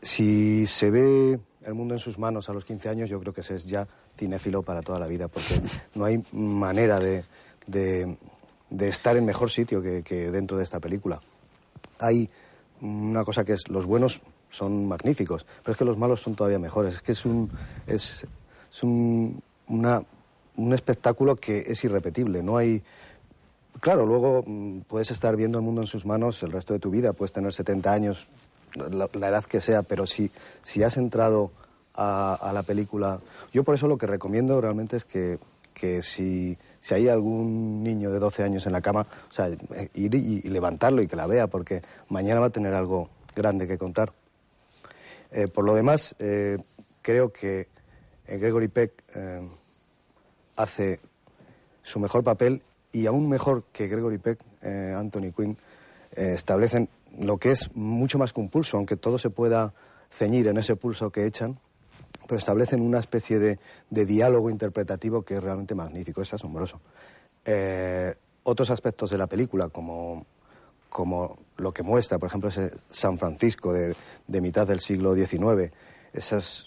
Si 0.00 0.66
se 0.68 0.90
ve 0.90 1.40
el 1.64 1.74
mundo 1.74 1.94
en 1.94 2.00
sus 2.00 2.16
manos 2.16 2.48
a 2.48 2.52
los 2.52 2.64
15 2.64 2.88
años, 2.88 3.10
yo 3.10 3.18
creo 3.18 3.32
que 3.32 3.40
ese 3.40 3.56
es 3.56 3.64
ya 3.64 3.88
cinéfilo 4.16 4.62
para 4.62 4.82
toda 4.82 5.00
la 5.00 5.08
vida, 5.08 5.26
porque 5.26 5.60
no 5.94 6.04
hay 6.04 6.22
manera 6.32 7.00
de, 7.00 7.24
de, 7.66 8.16
estar 8.88 9.16
en 9.16 9.24
mejor 9.24 9.50
sitio 9.50 9.82
que, 9.82 10.30
dentro 10.30 10.56
de 10.56 10.62
esta 10.62 10.78
película. 10.78 11.20
Hay 11.98 12.30
una 12.80 13.24
cosa 13.24 13.44
que 13.44 13.54
es, 13.54 13.68
los 13.68 13.86
buenos 13.86 14.22
son 14.48 14.86
magníficos, 14.86 15.44
pero 15.62 15.72
es 15.72 15.78
que 15.78 15.84
los 15.84 15.98
malos 15.98 16.20
son 16.20 16.36
todavía 16.36 16.60
mejores. 16.60 16.94
Es 16.94 17.02
que 17.02 17.12
es 17.12 17.24
un, 17.24 17.50
es, 17.88 18.24
es 18.70 18.82
un, 18.84 19.42
una, 19.66 20.04
un 20.56 20.72
espectáculo 20.72 21.34
que 21.34 21.64
es 21.66 21.82
irrepetible. 21.82 22.44
No 22.44 22.56
hay, 22.56 22.82
Claro, 23.80 24.06
luego 24.06 24.44
mm, 24.46 24.80
puedes 24.82 25.10
estar 25.10 25.36
viendo 25.36 25.58
el 25.58 25.64
mundo 25.64 25.80
en 25.80 25.86
sus 25.86 26.06
manos 26.06 26.42
el 26.42 26.52
resto 26.52 26.72
de 26.72 26.80
tu 26.80 26.90
vida, 26.90 27.12
puedes 27.12 27.32
tener 27.32 27.52
70 27.52 27.92
años, 27.92 28.26
la, 28.74 29.06
edad 29.06 29.44
que 29.44 29.60
sea, 29.60 29.82
pero 29.82 30.06
si, 30.06 30.30
si 30.62 30.82
has 30.82 30.96
entrado 30.96 31.50
a, 31.94 32.50
la 32.52 32.62
película... 32.62 33.20
Yo 33.52 33.62
por 33.62 33.74
eso 33.74 33.86
lo 33.86 33.98
que 33.98 34.06
recomiendo 34.06 34.60
realmente 34.60 34.96
es 34.96 35.04
que, 35.04 35.38
que 35.72 36.02
si, 36.02 36.56
si, 36.80 36.94
hay 36.94 37.08
algún 37.08 37.82
niño 37.82 38.10
de 38.10 38.18
12 38.18 38.42
años 38.42 38.66
en 38.66 38.72
la 38.72 38.80
cama, 38.80 39.06
o 39.30 39.32
sea, 39.32 39.48
ir 39.94 40.14
y, 40.14 40.42
levantarlo 40.42 41.02
y 41.02 41.06
que 41.06 41.16
la 41.16 41.26
vea, 41.26 41.46
porque 41.46 41.82
mañana 42.08 42.40
va 42.40 42.46
a 42.46 42.50
tener 42.50 42.74
algo 42.74 43.10
grande 43.34 43.68
que 43.68 43.78
contar. 43.78 44.12
Eh, 45.30 45.46
por 45.52 45.64
lo 45.64 45.74
demás, 45.74 46.14
eh, 46.18 46.58
creo 47.02 47.32
que 47.32 47.68
eh, 48.26 48.38
Gregory 48.38 48.68
Peck 48.68 49.04
hace 50.56 51.00
su 51.82 51.98
mejor 51.98 52.22
papel 52.22 52.62
y 52.94 53.06
aún 53.06 53.28
mejor 53.28 53.64
que 53.72 53.88
Gregory 53.88 54.18
Peck, 54.18 54.38
eh, 54.62 54.94
Anthony 54.96 55.32
Quinn, 55.36 55.58
eh, 56.14 56.32
establecen 56.34 56.88
lo 57.18 57.38
que 57.38 57.50
es 57.50 57.74
mucho 57.74 58.18
más 58.18 58.32
que 58.32 58.40
un 58.40 58.48
pulso, 58.48 58.76
aunque 58.76 58.96
todo 58.96 59.18
se 59.18 59.30
pueda 59.30 59.74
ceñir 60.12 60.46
en 60.46 60.58
ese 60.58 60.76
pulso 60.76 61.10
que 61.10 61.26
echan, 61.26 61.58
pero 62.28 62.38
establecen 62.38 62.80
una 62.80 63.00
especie 63.00 63.40
de, 63.40 63.58
diálogo 63.90 64.48
interpretativo 64.48 65.22
que 65.22 65.34
es 65.34 65.42
realmente 65.42 65.74
magnífico, 65.74 66.22
es 66.22 66.32
asombroso. 66.32 66.80
Eh, 67.44 68.14
otros 68.44 68.70
aspectos 68.70 69.10
de 69.10 69.18
la 69.18 69.26
película, 69.26 69.68
como, 69.70 70.24
como 70.88 71.36
lo 71.56 71.72
que 71.74 71.82
muestra, 71.82 72.18
por 72.18 72.28
ejemplo, 72.28 72.48
ese 72.48 72.70
San 72.90 73.18
Francisco 73.18 73.72
de, 73.72 73.96
mitad 74.40 74.68
del 74.68 74.78
siglo 74.78 75.16
XIX, 75.16 75.72
esas, 76.12 76.64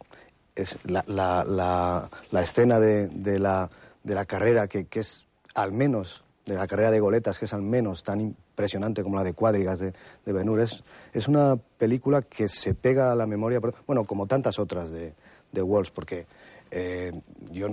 es 0.55 0.77
la, 0.83 1.05
la, 1.07 2.41
escena 2.41 2.81
de, 2.81 3.39
la, 3.39 3.69
de 4.03 4.13
la 4.13 4.25
carrera 4.25 4.67
que, 4.67 4.87
que 4.87 4.99
es 4.99 5.26
al 5.57 5.71
menos 5.71 6.23
de 6.45 6.53
la 6.53 6.67
carrera 6.67 6.91
de 6.91 6.99
goletas, 6.99 7.39
que 7.39 7.45
es 7.45 7.53
al 7.53 7.63
menos 7.63 8.03
tan 8.03 8.21
impresionante 8.21 9.01
como 9.01 9.17
la 9.17 9.23
de 9.23 9.33
cuadrigas 9.33 9.79
de, 9.79 9.91
de 10.23 10.33
Benur, 10.33 10.59
es, 10.61 11.27
una 11.27 11.57
película 11.79 12.21
que 12.21 12.47
se 12.47 12.75
pega 12.75 13.11
a 13.11 13.15
la 13.15 13.25
memoria, 13.25 13.59
bueno, 13.87 14.05
como 14.05 14.27
tantas 14.27 14.59
otras 14.59 14.91
de, 14.91 15.13
de 15.51 15.61
Walsh, 15.63 15.89
porque 15.91 16.27
eh, 16.69 17.11
yo, 17.51 17.67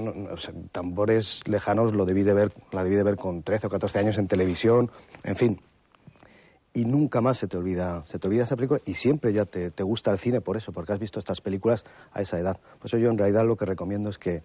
Tambores 0.73 1.47
Lejanos 1.47 1.93
lo 1.93 2.07
debí 2.07 2.23
de 2.23 2.33
ver, 2.33 2.53
la 2.73 2.83
debí 2.83 2.97
de 2.97 3.03
ver 3.03 3.17
con 3.17 3.43
13 3.43 3.67
o 3.67 3.71
14 3.71 3.99
años 3.99 4.17
en 4.17 4.29
televisión, 4.29 4.91
en 5.23 5.37
fin. 5.37 5.61
y 6.73 6.87
nunca 6.87 7.21
más 7.21 7.37
se 7.37 7.49
te 7.49 7.59
olvida, 7.59 8.03
se 8.07 8.19
te 8.19 8.27
olvida 8.29 8.45
esa 8.45 8.57
película 8.57 8.81
y 8.87 8.95
siempre 8.95 9.35
ya 9.35 9.45
te, 9.45 9.71
te 9.71 9.83
gusta 9.83 10.11
el 10.11 10.19
cine 10.19 10.41
por 10.41 10.57
eso, 10.57 10.73
porque 10.73 10.95
has 10.95 10.99
visto 10.99 11.19
estas 11.19 11.43
películas 11.43 11.85
a 12.13 12.23
esa 12.23 12.39
edad. 12.39 12.59
Por 12.79 12.87
eso 12.87 12.97
yo 12.97 13.11
en 13.11 13.19
realidad 13.19 13.45
lo 13.45 13.57
que 13.57 13.67
recomiendo 13.67 14.09
es 14.09 14.19
que, 14.19 14.43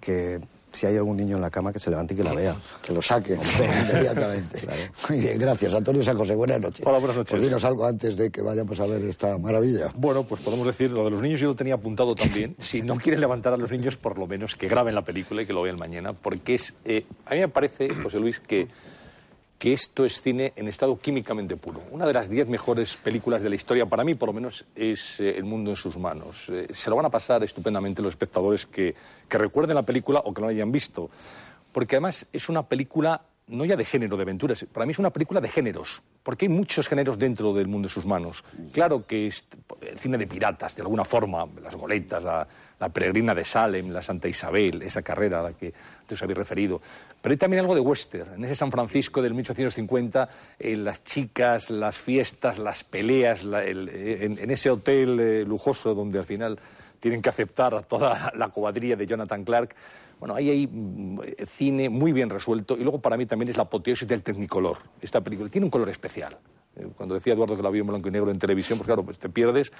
que 0.00 0.42
si 0.74 0.86
hay 0.86 0.96
algún 0.96 1.16
niño 1.16 1.36
en 1.36 1.42
la 1.42 1.50
cama 1.50 1.72
que 1.72 1.78
se 1.78 1.90
levante 1.90 2.14
y 2.14 2.16
que 2.16 2.24
la 2.24 2.34
vea. 2.34 2.56
Que 2.82 2.92
lo 2.92 3.00
saque 3.00 3.34
inmediatamente. 3.92 4.62
Muy 5.08 5.20
bien, 5.20 5.38
gracias. 5.38 5.72
Antonio 5.74 6.02
San 6.02 6.16
José, 6.16 6.34
buenas 6.34 6.60
noches. 6.60 6.86
Hola, 6.86 6.98
buenas 6.98 7.16
noches. 7.16 7.30
Pues 7.30 7.42
dinos 7.42 7.64
algo 7.64 7.86
antes 7.86 8.16
de 8.16 8.30
que 8.30 8.42
vayamos 8.42 8.78
a 8.80 8.86
ver 8.86 9.02
esta 9.04 9.38
maravilla. 9.38 9.90
Bueno, 9.94 10.24
pues 10.24 10.40
podemos 10.42 10.66
decir, 10.66 10.90
lo 10.90 11.04
de 11.04 11.10
los 11.10 11.22
niños 11.22 11.40
yo 11.40 11.48
lo 11.48 11.56
tenía 11.56 11.74
apuntado 11.74 12.14
también. 12.14 12.56
si 12.58 12.82
no 12.82 12.96
quieren 12.96 13.20
levantar 13.20 13.52
a 13.54 13.56
los 13.56 13.70
niños, 13.70 13.96
por 13.96 14.18
lo 14.18 14.26
menos 14.26 14.56
que 14.56 14.68
graben 14.68 14.94
la 14.94 15.02
película 15.02 15.42
y 15.42 15.46
que 15.46 15.52
lo 15.52 15.62
vean 15.62 15.76
mañana, 15.76 16.12
porque 16.12 16.54
es... 16.54 16.74
Eh, 16.84 17.06
a 17.26 17.34
mí 17.34 17.40
me 17.40 17.48
parece, 17.48 17.94
José 17.94 18.18
Luis, 18.18 18.40
que 18.40 18.68
que 19.64 19.72
esto 19.72 20.04
es 20.04 20.20
cine 20.20 20.52
en 20.56 20.68
estado 20.68 20.98
químicamente 20.98 21.56
puro. 21.56 21.80
Una 21.90 22.04
de 22.04 22.12
las 22.12 22.28
diez 22.28 22.46
mejores 22.50 22.98
películas 22.98 23.42
de 23.42 23.48
la 23.48 23.54
historia, 23.54 23.86
para 23.86 24.04
mí 24.04 24.12
por 24.12 24.28
lo 24.28 24.34
menos, 24.34 24.66
es 24.76 25.18
eh, 25.20 25.38
El 25.38 25.44
mundo 25.44 25.70
en 25.70 25.76
sus 25.76 25.96
manos. 25.96 26.50
Eh, 26.50 26.66
se 26.70 26.90
lo 26.90 26.96
van 26.96 27.06
a 27.06 27.08
pasar 27.08 27.42
estupendamente 27.42 28.02
los 28.02 28.10
espectadores 28.10 28.66
que, 28.66 28.94
que 29.26 29.38
recuerden 29.38 29.76
la 29.76 29.82
película 29.82 30.20
o 30.22 30.34
que 30.34 30.42
no 30.42 30.48
la 30.48 30.52
hayan 30.52 30.70
visto. 30.70 31.08
Porque 31.72 31.96
además 31.96 32.26
es 32.30 32.50
una 32.50 32.64
película 32.64 33.22
no 33.46 33.64
ya 33.64 33.74
de 33.74 33.86
género, 33.86 34.18
de 34.18 34.24
aventuras, 34.24 34.66
para 34.70 34.84
mí 34.84 34.92
es 34.92 34.98
una 34.98 35.10
película 35.10 35.40
de 35.40 35.48
géneros, 35.48 36.02
porque 36.22 36.44
hay 36.44 36.48
muchos 36.50 36.88
géneros 36.88 37.18
dentro 37.18 37.52
del 37.54 37.66
mundo 37.66 37.88
en 37.88 37.90
sus 37.90 38.04
manos. 38.04 38.44
Claro 38.72 39.06
que 39.06 39.28
es 39.28 39.44
el 39.80 39.98
cine 39.98 40.18
de 40.18 40.26
piratas, 40.26 40.76
de 40.76 40.82
alguna 40.82 41.04
forma, 41.04 41.46
las 41.62 41.74
goletas, 41.74 42.22
la, 42.22 42.46
la 42.84 42.90
peregrina 42.90 43.34
de 43.34 43.46
Salem, 43.46 43.90
la 43.90 44.02
Santa 44.02 44.28
Isabel, 44.28 44.82
esa 44.82 45.00
carrera 45.00 45.40
a 45.40 45.42
la 45.44 45.52
que 45.54 45.72
os 46.10 46.22
habéis 46.22 46.36
referido. 46.36 46.82
Pero 47.22 47.32
hay 47.32 47.38
también 47.38 47.60
algo 47.60 47.74
de 47.74 47.80
western, 47.80 48.34
en 48.34 48.44
ese 48.44 48.56
San 48.56 48.70
Francisco 48.70 49.22
del 49.22 49.32
1850, 49.32 50.28
en 50.58 50.84
las 50.84 51.02
chicas, 51.02 51.70
las 51.70 51.96
fiestas, 51.96 52.58
las 52.58 52.84
peleas, 52.84 53.42
en, 53.42 54.50
ese 54.50 54.68
hotel 54.68 55.18
eh, 55.18 55.44
lujoso 55.46 55.94
donde 55.94 56.18
al 56.18 56.26
final 56.26 56.58
tienen 57.00 57.22
que 57.22 57.30
aceptar 57.30 57.74
a 57.74 57.80
toda 57.80 58.30
la 58.36 58.48
cuadrilla 58.48 58.96
de 58.96 59.06
Jonathan 59.06 59.44
Clark. 59.44 59.74
Bueno, 60.20 60.34
ahí 60.34 60.50
hay 60.50 60.66
mm, 60.66 61.20
cine 61.46 61.88
muy 61.88 62.12
bien 62.12 62.28
resuelto 62.28 62.76
y 62.76 62.82
luego 62.82 63.00
para 63.00 63.16
mí 63.16 63.24
también 63.24 63.48
es 63.48 63.56
la 63.56 63.62
apoteosis 63.62 64.06
del 64.06 64.22
tecnicolor. 64.22 64.76
Esta 65.00 65.22
película 65.22 65.48
tiene 65.48 65.64
un 65.64 65.70
color 65.70 65.88
especial. 65.88 66.36
Eh, 66.76 66.88
cuando 66.94 67.14
decía 67.14 67.32
Eduardo 67.32 67.56
que 67.56 67.62
la 67.62 67.70
vio 67.70 67.80
en 67.80 67.86
blanco 67.86 68.08
y 68.08 68.12
negro 68.12 68.30
en 68.30 68.38
televisión, 68.38 68.78
pues 68.78 68.86
claro, 68.86 69.02
pues 69.02 69.18
te 69.18 69.30
pierdes 69.30 69.72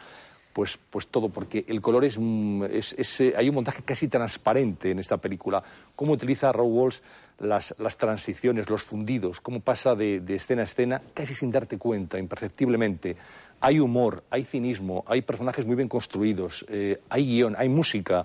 pues, 0.54 0.78
pues 0.88 1.08
todo, 1.08 1.30
porque 1.30 1.64
el 1.66 1.80
color 1.80 2.04
es, 2.04 2.16
mm, 2.16 2.62
eh, 2.70 3.34
hay 3.36 3.48
un 3.48 3.56
montaje 3.56 3.82
casi 3.82 4.06
transparente 4.06 4.92
en 4.92 5.00
esta 5.00 5.16
película. 5.16 5.62
Cómo 5.96 6.12
utiliza 6.12 6.52
Raw 6.52 6.66
Walsh 6.66 6.98
las, 7.40 7.74
transiciones, 7.98 8.70
los 8.70 8.84
fundidos, 8.84 9.40
cómo 9.40 9.58
pasa 9.58 9.96
de, 9.96 10.22
escena 10.28 10.62
a 10.62 10.64
escena, 10.64 11.02
casi 11.12 11.34
sin 11.34 11.50
darte 11.50 11.76
cuenta, 11.76 12.20
imperceptiblemente. 12.20 13.16
Hay 13.60 13.80
humor, 13.80 14.22
hay 14.30 14.44
cinismo, 14.44 15.04
hay 15.08 15.22
personajes 15.22 15.66
muy 15.66 15.74
bien 15.74 15.88
construidos, 15.88 16.64
eh, 16.68 17.00
hay 17.08 17.26
guion, 17.26 17.56
hay 17.58 17.68
música. 17.68 18.24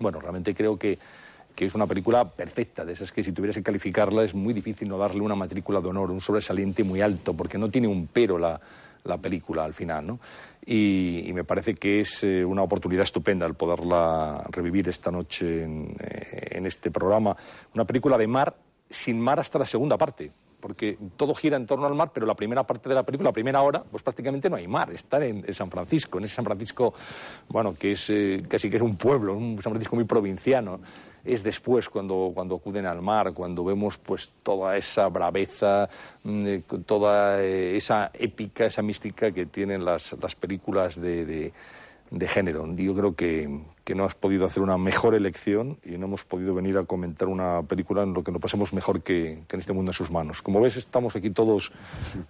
Bueno, 0.00 0.20
realmente 0.20 0.54
creo 0.54 0.78
que, 0.78 0.98
que 1.54 1.66
es 1.66 1.74
una 1.74 1.86
película 1.86 2.26
perfecta, 2.26 2.86
de 2.86 2.94
esas 2.94 3.12
que 3.12 3.22
si 3.22 3.32
tuvieras 3.32 3.56
que 3.56 3.62
calificarla 3.62 4.24
es 4.24 4.32
muy 4.32 4.54
difícil 4.54 4.88
no 4.88 4.96
darle 4.96 5.20
una 5.20 5.34
matrícula 5.34 5.82
de 5.82 5.88
honor, 5.88 6.10
un 6.10 6.22
sobresaliente 6.22 6.84
muy 6.84 7.02
alto, 7.02 7.34
porque 7.34 7.58
no 7.58 7.68
tiene 7.68 7.86
un 7.86 8.06
pero 8.06 8.38
la, 8.38 8.58
la 9.04 9.18
película 9.18 9.64
al 9.64 9.74
final, 9.74 10.06
¿no? 10.06 10.20
Y, 10.66 11.30
me 11.34 11.44
parece 11.44 11.74
que 11.74 12.00
es 12.00 12.24
eh, 12.24 12.44
una 12.44 12.62
oportunidad 12.62 13.02
estupenda 13.02 13.46
el 13.46 13.54
poderla 13.54 14.44
revivir 14.50 14.88
esta 14.88 15.10
noche 15.10 15.62
en, 15.62 15.94
eh, 16.00 16.48
en, 16.52 16.66
este 16.66 16.90
programa. 16.90 17.36
Una 17.74 17.84
película 17.84 18.16
de 18.16 18.26
mar 18.26 18.56
sin 18.88 19.20
mar 19.20 19.40
hasta 19.40 19.58
la 19.58 19.66
segunda 19.66 19.98
parte, 19.98 20.30
porque 20.64 20.96
todo 21.18 21.34
gira 21.34 21.58
en 21.58 21.66
torno 21.66 21.86
al 21.86 21.94
mar, 21.94 22.10
pero 22.14 22.24
la 22.24 22.34
primera 22.34 22.62
parte 22.62 22.88
de 22.88 22.94
la 22.94 23.02
película, 23.02 23.28
la 23.28 23.34
primera 23.34 23.60
hora, 23.60 23.82
pues 23.82 24.02
prácticamente 24.02 24.48
no 24.48 24.56
hay 24.56 24.66
mar, 24.66 24.90
está 24.92 25.22
en, 25.22 25.44
San 25.52 25.70
Francisco, 25.70 26.16
en 26.16 26.24
ese 26.24 26.36
San 26.36 26.44
Francisco, 26.46 26.94
bueno, 27.50 27.74
que 27.74 27.92
es 27.92 28.08
eh, 28.08 28.42
casi 28.48 28.70
que 28.70 28.76
es 28.76 28.82
un 28.82 28.96
pueblo, 28.96 29.36
un 29.36 29.56
San 29.62 29.72
Francisco 29.72 29.94
muy 29.94 30.06
provinciano 30.06 30.80
es 31.22 31.42
después 31.42 31.90
cuando, 31.90 32.32
cuando 32.34 32.54
acuden 32.54 32.86
al 32.86 33.02
mar, 33.02 33.34
cuando 33.34 33.62
vemos 33.62 33.98
pues 33.98 34.30
toda 34.42 34.78
esa 34.78 35.06
braveza, 35.08 35.86
mm, 36.22 36.46
eh, 36.46 36.62
toda 36.86 37.42
eh, 37.42 37.76
esa 37.76 38.10
épica, 38.14 38.64
esa 38.64 38.80
mística 38.80 39.32
que 39.32 39.44
tienen 39.44 39.84
las, 39.84 40.14
las 40.18 40.34
películas 40.34 40.98
de, 40.98 41.26
de, 41.26 41.52
de 42.10 42.28
género. 42.28 42.66
Yo 42.74 42.94
creo 42.94 43.14
que, 43.14 43.60
que 43.84 43.94
no 43.94 44.04
has 44.04 44.14
podido 44.14 44.46
hacer 44.46 44.62
una 44.62 44.78
mejor 44.78 45.14
elección 45.14 45.78
y 45.84 45.98
no 45.98 46.06
hemos 46.06 46.24
podido 46.24 46.54
venir 46.54 46.78
a 46.78 46.84
comentar 46.84 47.28
una 47.28 47.62
película 47.62 48.02
en 48.02 48.14
lo 48.14 48.24
que 48.24 48.32
nos 48.32 48.40
pasemos 48.40 48.72
mejor 48.72 49.02
que, 49.02 49.44
en 49.48 49.60
este 49.60 49.72
mundo 49.72 49.90
en 49.90 49.94
sus 49.94 50.10
manos. 50.10 50.40
Como 50.40 50.60
ves, 50.60 50.76
estamos 50.76 51.14
aquí 51.14 51.30
todos 51.30 51.70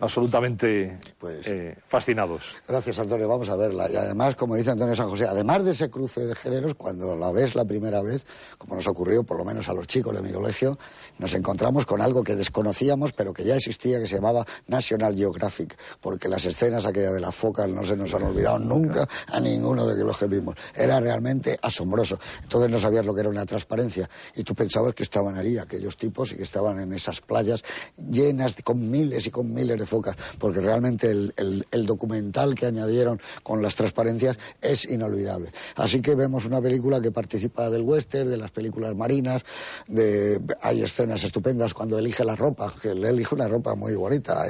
absolutamente 0.00 0.98
pues, 1.18 1.46
eh, 1.46 1.76
fascinados. 1.86 2.54
Gracias, 2.66 2.98
Antonio. 2.98 3.28
Vamos 3.28 3.48
a 3.48 3.56
verla. 3.56 3.88
Y 3.90 3.96
además, 3.96 4.34
como 4.34 4.56
dice 4.56 4.72
Antonio 4.72 4.96
San 4.96 5.08
José, 5.08 5.26
además 5.26 5.64
de 5.64 5.70
ese 5.70 5.90
cruce 5.90 6.22
de 6.26 6.34
géneros, 6.34 6.74
cuando 6.74 7.14
la 7.14 7.30
ves 7.30 7.54
la 7.54 7.64
primera 7.64 8.02
vez, 8.02 8.26
como 8.58 8.74
nos 8.74 8.86
ocurrió 8.88 9.22
por 9.22 9.38
lo 9.38 9.44
menos 9.44 9.68
a 9.68 9.74
los 9.74 9.86
chicos 9.86 10.14
de 10.14 10.22
mi 10.22 10.32
colegio, 10.32 10.76
nos 11.18 11.34
encontramos 11.34 11.86
con 11.86 12.00
algo 12.00 12.24
que 12.24 12.34
desconocíamos, 12.34 13.12
pero 13.12 13.32
que 13.32 13.44
ya 13.44 13.56
existía, 13.56 14.00
que 14.00 14.08
se 14.08 14.16
llamaba 14.16 14.44
National 14.66 15.14
Geographic, 15.14 15.76
porque 16.00 16.28
las 16.28 16.44
escenas 16.46 16.84
aquellas 16.84 17.14
de 17.14 17.20
las 17.20 17.34
focas 17.34 17.68
no 17.68 17.84
se 17.84 17.96
nos 17.96 18.12
han 18.14 18.24
olvidado 18.24 18.58
nunca 18.58 19.06
a 19.28 19.38
ninguno 19.38 19.86
de 19.86 20.02
los 20.04 20.18
que 20.18 20.26
vimos. 20.26 20.56
Era 20.74 20.98
realmente 21.00 21.43
asombroso. 21.62 22.18
Entonces 22.42 22.70
no 22.70 22.78
sabías 22.78 23.04
lo 23.04 23.14
que 23.14 23.20
era 23.20 23.28
una 23.28 23.46
transparencia 23.46 24.08
y 24.34 24.42
tú 24.42 24.54
pensabas 24.54 24.94
que 24.94 25.02
estaban 25.02 25.36
ahí 25.36 25.58
aquellos 25.58 25.96
tipos 25.96 26.32
y 26.32 26.36
que 26.36 26.42
estaban 26.42 26.78
en 26.80 26.92
esas 26.92 27.20
playas 27.20 27.62
llenas 27.96 28.56
con 28.62 28.90
miles 28.90 29.26
y 29.26 29.30
con 29.30 29.52
miles 29.52 29.78
de 29.78 29.86
focas, 29.86 30.16
porque 30.38 30.60
realmente 30.60 31.10
el, 31.10 31.86
documental 31.86 32.54
que 32.54 32.66
añadieron 32.66 33.20
con 33.42 33.60
las 33.60 33.74
transparencias 33.74 34.38
es 34.60 34.84
inolvidable. 34.86 35.52
Así 35.76 36.00
que 36.00 36.14
vemos 36.14 36.46
una 36.46 36.60
película 36.62 37.00
que 37.00 37.10
participa 37.10 37.68
del 37.68 37.82
western, 37.82 38.30
de 38.30 38.36
las 38.38 38.50
películas 38.50 38.94
marinas, 38.94 39.44
de, 39.86 40.40
hay 40.62 40.82
escenas 40.82 41.24
estupendas 41.24 41.74
cuando 41.74 41.98
elige 41.98 42.24
la 42.24 42.36
ropa, 42.36 42.72
que 42.80 42.90
él 42.90 43.04
elige 43.04 43.34
una 43.34 43.48
ropa 43.48 43.74
muy 43.74 43.94
bonita, 43.94 44.46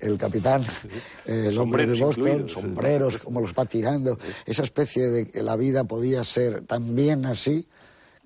el, 0.00 0.16
capitán, 0.16 0.64
el 1.26 1.58
hombre 1.58 1.86
de 1.86 1.98
Boston, 1.98 2.48
sombreros, 2.48 3.18
como 3.18 3.40
los 3.40 3.52
va 3.52 3.64
tirando, 3.64 4.18
esa 4.46 4.62
especie 4.62 5.08
de 5.08 5.28
que 5.28 5.42
la 5.42 5.56
vida 5.56 5.84
podía 5.84 6.24
ser 6.28 6.64
también 6.66 7.26
así, 7.26 7.66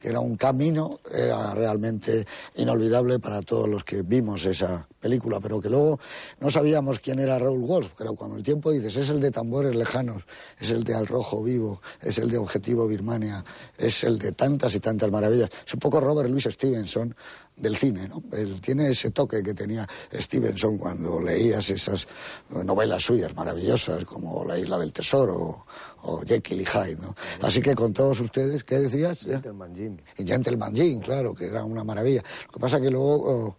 que 0.01 0.09
era 0.09 0.21
un 0.21 0.37
camino, 0.37 1.01
era 1.15 1.55
realmente 1.55 2.27
inolvidable 2.57 3.19
para 3.19 3.43
todos 3.43 3.69
los 3.69 3.85
que 3.85 4.03
vimos 4.03 4.45
esa 4.47 4.89
película, 5.03 5.41
pero 5.41 5.61
que 5.61 5.69
luego 5.69 5.99
no 6.41 6.49
sabíamos 6.49 7.01
quién 7.01 7.19
era 7.19 7.39
Raúl 7.39 7.61
Walsh, 7.61 7.89
pero 7.99 8.15
cuando 8.15 8.37
el 8.37 8.43
tiempo 8.43 8.71
dices, 8.71 8.97
es 8.97 9.11
el 9.11 9.21
de 9.21 9.33
Tambores 9.33 9.75
Lejanos, 9.75 10.23
es 10.59 10.71
el 10.71 10.85
de 10.85 10.95
Al 10.95 11.09
Rojo 11.09 11.43
Vivo, 11.43 11.83
es 12.01 12.19
el 12.19 12.31
de 12.31 12.39
Objetivo 12.39 12.87
Birmania, 12.87 13.45
es 13.77 14.05
el 14.05 14.19
de 14.19 14.33
tantas 14.33 14.75
y 14.77 14.81
tantas 14.81 15.11
maravillas. 15.11 15.51
Es 15.67 15.75
un 15.75 15.81
poco 15.81 16.01
Robert 16.01 16.31
Louis 16.31 16.45
Stevenson 16.45 17.15
del 17.57 17.77
cine, 17.77 18.09
¿no? 18.09 18.23
Él 18.33 18.61
tiene 18.61 18.91
ese 18.91 19.11
toque 19.11 19.43
que 19.43 19.53
tenía 19.55 19.87
Stevenson 20.13 20.79
cuando 20.79 21.21
leías 21.21 21.69
esas 21.69 22.07
novelas 22.51 23.03
suyas 23.03 23.35
maravillosas 23.35 24.05
como 24.05 24.45
La 24.45 24.59
Isla 24.59 24.79
del 24.79 24.93
Tesoro 24.93 25.67
o 26.05 26.23
Jekyll 26.27 26.61
y 26.61 26.65
Hyde, 26.65 26.97
¿no? 27.01 27.15
Así 27.43 27.61
que 27.61 27.75
con 27.75 27.93
todos 27.93 28.21
ustedes, 28.21 28.65
¿qué 28.65 28.79
decías? 28.79 29.21
Gentleman 29.21 29.75
Jim. 29.75 29.97
Y 30.17 30.25
Gentleman 30.25 30.75
Jim, 30.75 31.01
claro, 31.01 31.35
que 31.35 31.47
era 31.47 31.65
una 31.65 31.85
maravilla. 31.85 32.23
Lo 32.47 32.53
que 32.53 32.61
pasa 32.61 32.81
que 32.81 32.91
luego... 32.91 33.15
Oh, 33.15 33.57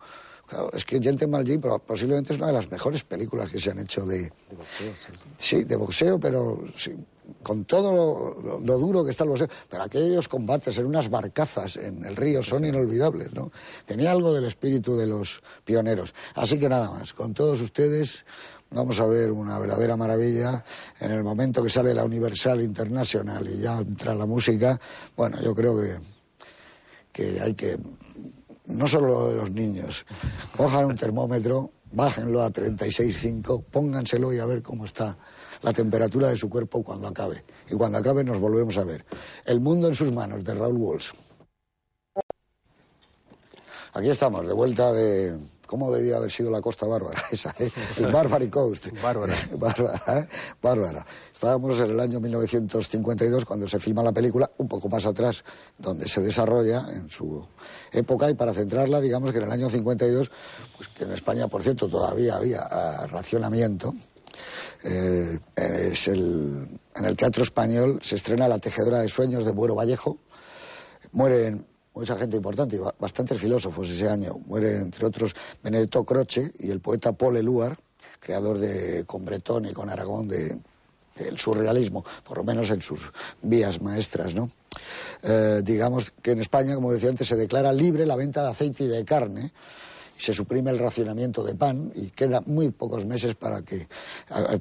es 0.74 0.86
que 0.86 1.02
Gentleman 1.02 1.46
Jim 1.46 1.62
posiblemente 1.86 2.34
es 2.34 2.40
una 2.40 2.48
de 2.48 2.54
las 2.54 2.70
mejores 2.70 3.04
películas 3.04 3.50
que 3.50 3.60
se 3.60 3.72
han 3.72 3.80
hecho 3.80 4.06
de... 4.06 4.24
De 4.24 4.56
boxeo, 4.58 4.94
sí. 5.38 5.64
de 5.64 5.76
boxeo, 5.76 6.20
pero 6.20 6.64
con 7.42 7.66
todo 7.66 8.60
lo, 8.64 8.78
duro 8.78 9.04
que 9.04 9.12
está 9.12 9.24
el 9.24 9.30
boxeo. 9.30 9.48
Pero 9.70 9.84
aquellos 9.84 10.28
combates 10.28 10.78
en 10.78 10.86
unas 10.86 11.10
barcazas 11.10 11.78
en 11.78 12.06
el 12.06 12.16
río 12.16 12.44
son 12.44 12.66
inolvidables, 12.66 13.34
¿no? 13.34 13.52
Tenía 13.86 14.12
algo 14.12 14.34
del 14.34 14.46
espíritu 14.46 14.98
de 14.98 15.08
los 15.08 15.42
pioneros. 15.66 16.14
Así 16.36 16.58
que 16.60 16.70
nada 16.70 16.92
más, 16.92 17.14
con 17.14 17.34
todos 17.34 17.62
ustedes 17.62 18.26
vamos 18.72 19.00
a 19.00 19.06
ver 19.06 19.32
una 19.32 19.60
verdadera 19.60 19.96
maravilla 19.96 20.64
en 21.00 21.12
el 21.12 21.24
momento 21.24 21.62
que 21.62 21.70
sale 21.70 21.94
la 21.94 22.04
Universal 22.04 22.62
Internacional 22.62 23.48
y 23.48 23.62
ya 23.62 23.78
entra 23.78 24.16
la 24.16 24.26
música. 24.26 24.80
Bueno, 25.16 25.40
yo 25.42 25.54
creo 25.54 25.80
que, 25.80 25.98
que 27.12 27.40
hay 27.40 27.54
que, 27.54 27.78
no 28.66 28.88
solo 28.88 29.08
lo 29.08 29.30
de 29.30 29.36
los 29.38 29.52
niños, 29.52 30.06
cojan 30.56 30.86
un 30.86 30.96
termómetro, 30.96 31.72
bájenlo 31.92 32.42
a 32.42 32.50
36,5, 32.50 33.64
pónganselo 33.66 34.34
y 34.34 34.40
a 34.40 34.46
ver 34.46 34.62
cómo 34.62 34.86
está 34.86 35.18
la 35.62 35.74
temperatura 35.74 36.30
de 36.30 36.38
su 36.38 36.50
cuerpo 36.50 36.84
cuando 36.84 37.08
acabe. 37.08 37.44
Y 37.70 37.76
cuando 37.76 37.98
acabe 37.98 38.24
nos 38.24 38.40
volvemos 38.40 38.78
a 38.78 38.84
ver. 38.84 39.06
El 39.46 39.60
mundo 39.60 39.88
en 39.88 39.96
sus 39.96 40.12
manos, 40.12 40.44
de 40.44 40.54
Raúl 40.54 40.78
Walsh. 40.78 41.12
Aquí 43.94 44.10
estamos, 44.10 44.46
de 44.48 44.54
vuelta 44.54 44.92
de 44.92 45.38
cómo 45.74 45.92
debía 45.92 46.18
haber 46.18 46.32
sido 46.32 46.52
la 46.52 46.62
Costa 46.62 46.86
Bárbara, 46.86 47.24
esa, 47.32 47.50
¿eh? 47.58 47.72
el 47.98 48.12
Barbary 48.12 48.48
Coast. 48.48 48.90
Bárbara. 49.02 49.34
Bárbara, 49.58 50.04
¿eh? 50.20 50.28
Bárbara. 50.62 51.04
Estábamos 51.34 51.80
en 51.80 51.90
el 51.90 52.00
año 52.00 52.20
1952 52.20 53.44
cuando 53.44 53.68
se 53.68 53.80
filma 53.80 54.04
la 54.04 54.12
película, 54.12 54.52
un 54.60 54.68
poco 54.68 54.88
más 54.88 55.04
atrás, 55.08 55.44
donde 55.80 56.08
se 56.08 56.22
desarrolla 56.22 56.86
en 56.94 57.10
su 57.10 57.44
época, 57.92 58.30
y 58.30 58.36
para 58.36 58.54
centrarla, 58.54 59.02
digamos 59.02 59.32
que 59.32 59.40
en 59.40 59.46
el 59.46 59.52
año 59.52 59.68
52, 59.68 60.30
pues 60.78 60.90
que 60.90 61.06
en 61.06 61.12
España, 61.14 61.48
por 61.48 61.64
cierto, 61.64 61.88
todavía 61.88 62.36
había 62.36 62.62
ah, 62.62 63.08
racionamiento, 63.08 63.96
eh, 64.84 65.40
es 65.56 66.08
el, 66.08 66.68
en 66.96 67.06
el 67.06 67.18
Teatro 67.18 67.42
Español 67.42 67.98
se 68.04 68.14
estrena 68.14 68.48
La 68.48 68.60
Tejedora 68.60 69.00
de 69.00 69.10
Sueños 69.10 69.44
de 69.44 69.54
Buero 69.54 69.74
Vallejo. 69.74 70.20
Mueren 71.14 71.66
mucha 71.94 72.16
gente 72.18 72.38
importante 72.38 72.76
y 72.76 72.80
ba- 72.80 72.94
bastantes 73.00 73.40
filósofos 73.40 73.90
ese 73.90 74.10
año. 74.10 74.40
Muere, 74.46 74.78
entre 74.78 75.06
otros, 75.06 75.36
Benedetto 75.64 76.04
Croce 76.04 76.52
y 76.60 76.70
el 76.72 76.80
poeta 76.80 77.14
Paul 77.14 77.38
Eluard, 77.38 77.78
creador 78.20 78.58
de, 78.58 79.04
con 79.06 79.26
Bretón 79.26 79.66
y 79.66 79.74
con 79.74 79.90
Aragón 79.90 80.28
de, 80.28 80.58
del 81.16 81.38
surrealismo, 81.38 82.04
por 82.24 82.38
lo 82.38 82.44
menos 82.44 82.70
en 82.70 82.82
sus 82.82 83.12
vías 83.42 83.82
maestras, 83.82 84.34
¿no? 84.34 84.50
Eh, 85.22 85.62
digamos 85.64 86.12
que 86.22 86.32
en 86.32 86.40
España, 86.40 86.76
como 86.76 86.92
decía 86.92 87.10
antes, 87.10 87.28
se 87.28 87.36
declara 87.36 87.72
libre 87.72 88.06
la 88.06 88.16
venta 88.16 88.44
de 88.44 88.50
aceite 88.50 88.86
y 88.86 88.88
de 88.88 89.06
carne 89.06 89.52
y 90.18 90.22
se 90.22 90.34
suprime 90.34 90.72
el 90.72 90.80
racionamiento 90.80 91.44
de 91.44 91.56
pan 91.56 91.92
y 91.96 92.08
queda 92.10 92.42
muy 92.46 92.70
pocos 92.70 93.06
meses 93.06 93.36
para 93.36 93.62
que 93.64 93.88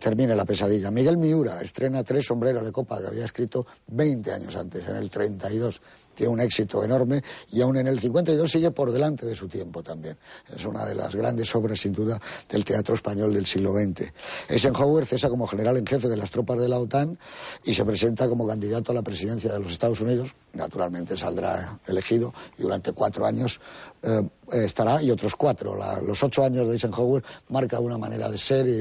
termine 0.01 0.35
la 0.35 0.45
pesadilla. 0.45 0.91
Miguel 0.91 1.17
Miura 1.17 1.61
estrena 1.63 2.03
Tres 2.05 2.27
sombreros 2.27 2.65
de 2.65 2.73
copa 2.73 3.01
que 3.01 3.07
había 3.07 3.25
escrito 3.25 3.67
20 3.89 4.33
años 4.33 4.57
antes, 4.57 4.87
en 4.89 4.97
el 4.97 5.11
32. 5.11 5.81
Tiene 6.15 6.33
un 6.33 6.41
éxito 6.41 6.85
enorme 6.85 7.23
y 7.51 7.61
aún 7.63 7.77
en 7.79 7.87
el 7.87 7.99
52 8.01 8.51
sigue 8.51 8.71
por 8.71 8.93
delante 8.93 9.25
de 9.27 9.35
su 9.35 9.49
tiempo 9.49 9.83
también. 9.83 10.17
Es 10.55 10.65
una 10.65 10.85
de 10.85 10.95
las 10.95 11.15
grandes 11.15 11.55
obras, 11.55 11.81
sin 11.81 11.93
duda, 11.93 12.21
del 12.49 12.65
teatro 12.65 12.95
español 12.95 13.33
del 13.33 13.47
siglo 13.47 13.73
XX. 13.75 14.13
Eisenhower 14.49 15.07
cesa 15.07 15.29
como 15.29 15.47
general 15.47 15.77
en 15.77 15.87
jefe 15.87 16.09
de 16.09 16.17
las 16.17 16.31
tropas 16.31 16.59
de 16.59 16.69
la 16.69 16.79
OTAN 16.79 17.19
y 17.65 17.75
se 17.75 17.85
presenta 17.85 18.29
como 18.29 18.47
candidato 18.47 18.93
a 18.93 18.95
la 18.95 19.03
presidencia 19.03 19.53
de 19.53 19.61
los 19.61 19.73
Estados 19.73 20.01
Unidos. 20.01 20.35
Naturalmente 20.53 21.17
saldrá 21.17 21.79
elegido 21.87 22.35
y 22.59 22.63
durante 22.63 22.93
cuatro 22.93 23.25
años 23.25 23.59
eh, 24.03 24.21
estará 24.53 25.03
y 25.03 25.11
otros 25.11 25.35
cuatro. 25.35 25.75
La- 25.77 26.01
los 26.03 26.23
ocho 26.23 26.45
años 26.45 26.67
de 26.69 26.75
Eisenhower 26.75 27.23
marca 27.49 27.81
una 27.81 27.97
manera 27.97 28.29
de 28.29 28.37
ser 28.37 28.67
y 28.67 28.73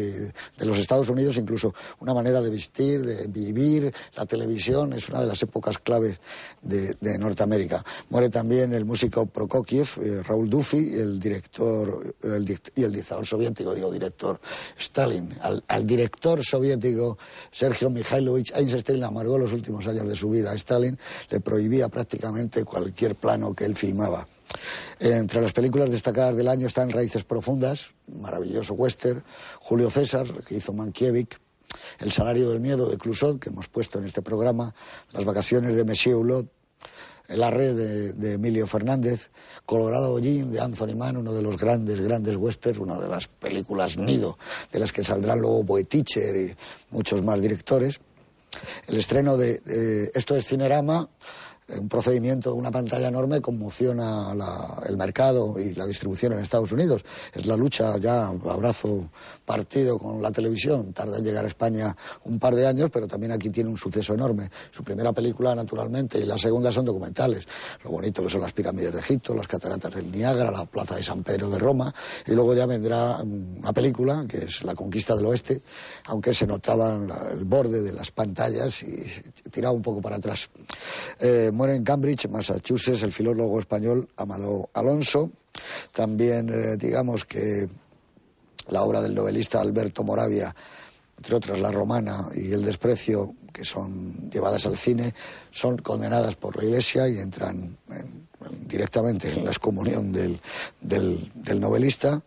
de 0.58 0.66
los 0.66 0.78
Estados 0.78 1.08
Unidos, 1.08 1.38
incluso 1.38 1.74
una 2.02 2.14
manera 2.14 2.42
de 2.42 2.50
vestir, 2.50 3.02
de 3.06 3.28
vivir. 3.28 3.94
La 4.16 4.26
televisión 4.26 4.92
es 4.94 5.08
una 5.08 5.22
de 5.22 5.28
las 5.28 5.42
épocas 5.44 5.78
claves 5.78 6.20
de, 6.62 6.96
de 7.00 7.18
Norteamérica. 7.22 7.84
Muere 8.10 8.30
también 8.30 8.74
el 8.74 8.86
músico 8.86 9.26
Prokofiev, 9.26 9.88
eh, 10.02 10.22
Raúl 10.24 10.50
Duffy, 10.50 10.78
el 10.78 11.20
director 11.20 12.16
y 12.76 12.84
el 12.84 12.92
dictador 12.92 13.26
soviético, 13.26 13.74
digo 13.74 13.92
director 13.92 14.40
Stalin. 14.78 15.34
Al, 15.42 15.86
director 15.86 16.44
soviético 16.44 17.18
Sergio 17.52 17.90
Mikhailovich 17.90 18.52
Eisenstein 18.56 19.00
le 19.00 19.06
amargó 19.06 19.38
los 19.38 19.54
últimos 19.54 19.88
años 19.88 20.08
de 20.08 20.16
su 20.16 20.30
vida. 20.30 20.54
Stalin 20.56 20.98
le 21.30 21.40
prohibía 21.40 21.88
prácticamente 21.90 22.66
cualquier 22.66 23.16
plano 23.16 23.54
que 23.54 23.66
él 23.66 23.76
filmaba. 23.76 24.28
Entre 25.00 25.42
las 25.42 25.54
películas 25.54 25.90
destacadas 25.90 26.36
del 26.36 26.48
año 26.48 26.68
están 26.68 26.90
Raíces 26.90 27.24
Profundas, 27.24 27.92
maravilloso 28.08 28.74
western, 28.74 29.24
Julio 29.60 29.90
César, 29.90 30.44
que 30.44 30.56
hizo 30.56 30.74
Mankiewicz, 30.74 31.40
El 32.00 32.12
salario 32.12 32.50
del 32.50 32.60
miedo 32.60 32.90
de 32.90 32.98
Clusot, 32.98 33.40
que 33.40 33.50
hemos 33.50 33.68
puesto 33.68 34.00
en 34.00 34.06
este 34.06 34.22
programa, 34.22 34.76
Las 35.12 35.26
vacaciones 35.26 35.76
de 35.76 35.86
Monsieur 35.86 36.18
Hulot, 36.18 36.48
El 37.32 37.44
arre 37.44 37.74
de, 37.74 38.34
Emilio 38.34 38.68
Fernández, 38.68 39.30
Colorado 39.66 40.14
Hollín 40.14 40.52
de 40.52 40.60
Anthony 40.60 40.96
Mann, 40.96 41.18
uno 41.18 41.34
de 41.34 41.42
los 41.42 41.58
grandes, 41.58 42.02
grandes 42.02 42.36
westerns, 42.36 42.80
una 42.80 43.00
de 43.00 43.08
las 43.08 43.28
películas 43.28 43.98
nido, 43.98 44.38
de 44.72 44.80
las 44.80 44.92
que 44.92 45.04
saldrán 45.04 45.40
luego 45.40 45.64
Boeticher 45.64 46.36
y 46.36 46.56
muchos 46.90 47.24
más 47.24 47.42
directores. 47.42 48.00
El 48.88 48.98
estreno 48.98 49.38
de, 49.38 49.60
de 49.60 50.12
Esto 50.14 50.36
es 50.36 50.46
Cinerama, 50.46 51.08
eh, 51.10 51.32
un 51.70 51.88
procedimiento 51.88 52.54
una 52.54 52.70
pantalla 52.72 53.08
enorme 53.08 53.40
conmociona 53.40 54.36
la- 54.36 54.82
el 54.88 54.98
mercado 54.98 55.58
y 55.58 55.74
la 55.74 55.86
distribución 55.86 56.34
en 56.34 56.40
Estados 56.40 56.72
Unidos. 56.74 57.04
Es 57.34 57.46
la 57.46 57.56
lucha 57.56 57.98
ya 57.98 58.28
a 58.28 58.32
brazo 58.34 59.10
partido 59.46 59.98
con 59.98 60.22
la 60.22 60.32
televisión. 60.32 60.92
Tarda 60.94 61.18
en 61.20 61.24
llegar 61.24 61.46
a 61.46 61.48
España 61.48 61.96
un 62.26 62.40
par 62.40 62.56
de 62.56 62.68
años, 62.68 62.90
pero 62.92 63.08
también 63.08 63.32
aquí 63.32 63.50
tiene 63.50 63.70
un 63.70 63.78
suceso 63.78 64.14
enorme. 64.14 64.50
Su 64.72 64.84
primera 64.84 65.14
película, 65.14 65.56
naturalmente, 65.56 66.20
y 66.20 66.24
la 66.26 66.38
segunda 66.38 66.72
son 66.72 66.86
documentales. 66.86 67.46
Lo 67.84 67.92
bonito 67.92 68.22
que 68.24 68.30
son 68.30 68.42
las 68.42 68.52
pirámides 68.54 68.94
de 68.94 69.00
Egipto, 69.00 69.34
las 69.34 69.48
cataratas 69.48 69.94
del 69.94 70.12
Niágara, 70.12 70.52
la 70.52 70.66
plaza 70.66 70.96
de 70.96 71.04
San 71.04 71.24
Pedro 71.24 71.50
de 71.50 71.60
Roma. 71.60 71.94
Y 72.28 72.32
luego 72.32 72.54
ya 72.54 72.66
vendrá 72.66 73.24
mm, 73.24 73.60
una 73.60 73.72
película, 73.74 74.26
que 74.28 74.38
es 74.40 74.64
La 74.64 74.76
conquista 74.76 75.16
del 75.16 75.26
oeste, 75.26 75.62
aunque 76.06 76.34
se 76.34 76.46
notaba 76.48 76.98
el 77.32 77.46
borde 77.46 77.82
de 77.82 77.94
las 77.94 78.12
pantallas 78.12 78.84
y 78.84 79.06
tiraba 79.50 79.74
un 79.74 79.82
poco 79.82 80.02
para 80.02 80.18
atrás. 80.18 80.50
Eh, 81.20 81.51
muere 81.52 81.76
en 81.76 81.84
Cambridge, 81.84 82.28
Massachusetts, 82.30 83.04
el 83.04 83.12
filólogo 83.14 83.60
español 83.60 84.08
Amado 84.18 84.70
Alonso. 84.74 85.32
También, 85.94 86.50
eh, 86.50 86.78
digamos 86.78 87.26
que 87.26 87.68
la 88.70 88.84
obra 88.84 89.02
del 89.02 89.14
novelista 89.16 89.60
Alberto 89.62 90.04
Moravia, 90.04 90.56
entre 91.18 91.36
otras 91.36 91.60
La 91.60 91.72
Romana 91.72 92.30
y 92.36 92.52
El 92.54 92.64
Desprecio, 92.66 93.36
que 93.54 93.66
son 93.66 94.30
llevadas 94.32 94.66
al 94.66 94.78
cine, 94.78 95.14
son 95.52 95.78
condenadas 95.78 96.36
por 96.36 96.56
la 96.58 96.64
Iglesia 96.64 97.08
y 97.10 97.18
entran 97.20 97.78
en- 97.90 97.98
en- 98.00 98.68
directamente 98.68 99.30
en 99.32 99.44
la 99.46 99.52
excomunión 99.52 100.12
del, 100.12 100.40
del- 100.80 101.60
novelista. 101.60 102.22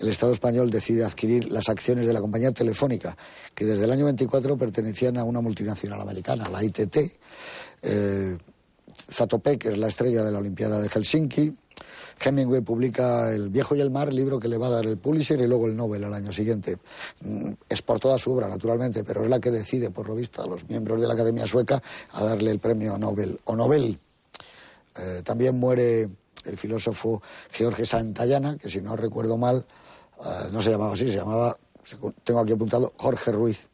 El 0.00 0.08
Estado 0.08 0.32
español 0.32 0.70
decide 0.70 1.04
adquirir 1.04 1.50
las 1.52 1.68
acciones 1.68 2.06
de 2.06 2.12
la 2.12 2.20
compañía 2.20 2.50
telefónica, 2.50 3.16
que 3.54 3.64
desde 3.64 3.84
el 3.84 3.92
año 3.92 4.04
24 4.04 4.58
pertenecían 4.58 5.16
a 5.16 5.24
una 5.24 5.40
multinacional 5.40 6.00
americana, 6.00 6.48
la 6.50 6.62
ITT. 6.64 7.12
Zatopek 9.10 9.66
es 9.66 9.78
la 9.78 9.88
estrella 9.88 10.22
de 10.24 10.32
la 10.32 10.38
Olimpiada 10.38 10.80
de 10.80 10.88
Helsinki. 10.88 11.54
Hemingway 12.24 12.60
publica 12.60 13.32
El 13.32 13.48
viejo 13.48 13.74
y 13.74 13.80
el 13.80 13.90
mar, 13.90 14.12
libro 14.12 14.38
que 14.38 14.48
le 14.48 14.56
va 14.56 14.68
a 14.68 14.70
dar 14.70 14.86
el 14.86 14.96
Pulitzer 14.96 15.40
y 15.40 15.46
luego 15.46 15.66
el 15.66 15.76
Nobel 15.76 16.04
al 16.04 16.14
año 16.14 16.32
siguiente. 16.32 16.78
Mm, 17.20 17.52
Es 17.68 17.82
por 17.82 17.98
toda 17.98 18.18
su 18.18 18.32
obra, 18.32 18.48
naturalmente, 18.48 19.02
pero 19.04 19.24
es 19.24 19.30
la 19.30 19.40
que 19.40 19.50
decide, 19.50 19.90
por 19.90 20.08
lo 20.08 20.14
visto, 20.14 20.42
a 20.42 20.46
los 20.46 20.68
miembros 20.68 21.00
de 21.00 21.08
la 21.08 21.14
Academia 21.14 21.46
Sueca 21.46 21.82
a 22.12 22.24
darle 22.24 22.50
el 22.50 22.60
premio 22.60 22.96
Nobel 22.98 23.40
o 23.44 23.56
Nobel. 23.56 23.98
Eh, 24.96 25.22
también 25.24 25.58
muere 25.58 26.08
el 26.44 26.56
filósofo 26.56 27.22
George 27.50 27.84
Santayana, 27.84 28.56
que 28.58 28.68
si 28.68 28.80
no 28.80 28.96
recuerdo 28.96 29.36
mal, 29.36 29.66
eh, 30.20 30.48
no 30.52 30.62
se 30.62 30.70
llamaba 30.70 30.94
así, 30.94 31.08
se 31.08 31.16
llamaba, 31.16 31.56
tengo 32.22 32.40
aquí 32.40 32.52
apuntado, 32.52 32.92
Jorge 32.96 33.32
Ruiz. 33.32 33.66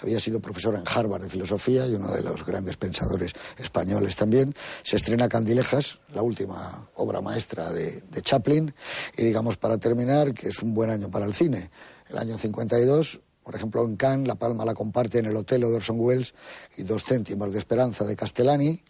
Había 0.00 0.20
sido 0.20 0.40
profesor 0.40 0.74
en 0.74 0.84
Harvard 0.86 1.22
de 1.22 1.28
filosofía 1.28 1.86
y 1.86 1.94
uno 1.94 2.10
de 2.10 2.22
los 2.22 2.44
grandes 2.44 2.76
pensadores 2.76 3.32
españoles 3.58 4.16
también. 4.16 4.54
Se 4.82 4.96
estrena 4.96 5.28
Candilejas, 5.28 6.00
la 6.12 6.22
última 6.22 6.88
obra 6.96 7.20
maestra 7.20 7.70
de, 7.70 8.02
Chaplin. 8.22 8.74
Y 9.16 9.24
digamos, 9.24 9.56
para 9.56 9.78
terminar, 9.78 10.34
que 10.34 10.48
es 10.48 10.62
un 10.62 10.74
buen 10.74 10.90
año 10.90 11.10
para 11.10 11.26
el 11.26 11.34
cine. 11.34 11.70
El 12.08 12.18
año 12.18 12.38
52, 12.38 13.20
por 13.42 13.54
ejemplo, 13.54 13.84
en 13.84 13.96
Cannes, 13.96 14.28
La 14.28 14.34
Palma 14.34 14.64
la 14.64 14.74
comparte 14.74 15.18
en 15.18 15.26
el 15.26 15.36
Hotel 15.36 15.64
Orson 15.64 15.98
Welles 15.98 16.34
y 16.76 16.82
Dos 16.82 17.04
céntimos 17.04 17.52
de 17.52 17.58
esperanza 17.58 18.04
de 18.04 18.16
Castellani. 18.16 18.82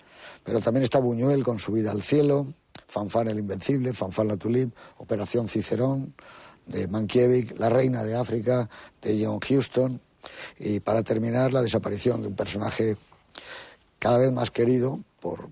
Pero 0.44 0.60
también 0.60 0.84
está 0.84 0.98
Buñuel 0.98 1.44
con 1.44 1.58
Su 1.58 1.72
vida 1.72 1.90
al 1.90 2.02
cielo, 2.02 2.46
Fanfan 2.86 3.28
el 3.28 3.38
Invencible, 3.38 3.92
Fanfan 3.92 4.28
la 4.28 4.36
Tulip, 4.36 4.74
Operación 4.98 5.48
Cicerón 5.48 6.14
de 6.66 6.86
Mankiewicz, 6.88 7.58
La 7.58 7.68
Reina 7.68 8.04
de 8.04 8.14
África 8.14 8.68
de 9.00 9.24
John 9.24 9.40
Huston. 9.48 10.00
Y 10.58 10.80
para 10.80 11.02
terminar, 11.02 11.52
la 11.52 11.62
desaparición 11.62 12.22
de 12.22 12.28
un 12.28 12.36
personaje 12.36 12.96
cada 13.98 14.18
vez 14.18 14.32
más 14.32 14.50
querido 14.50 15.00
por, 15.20 15.48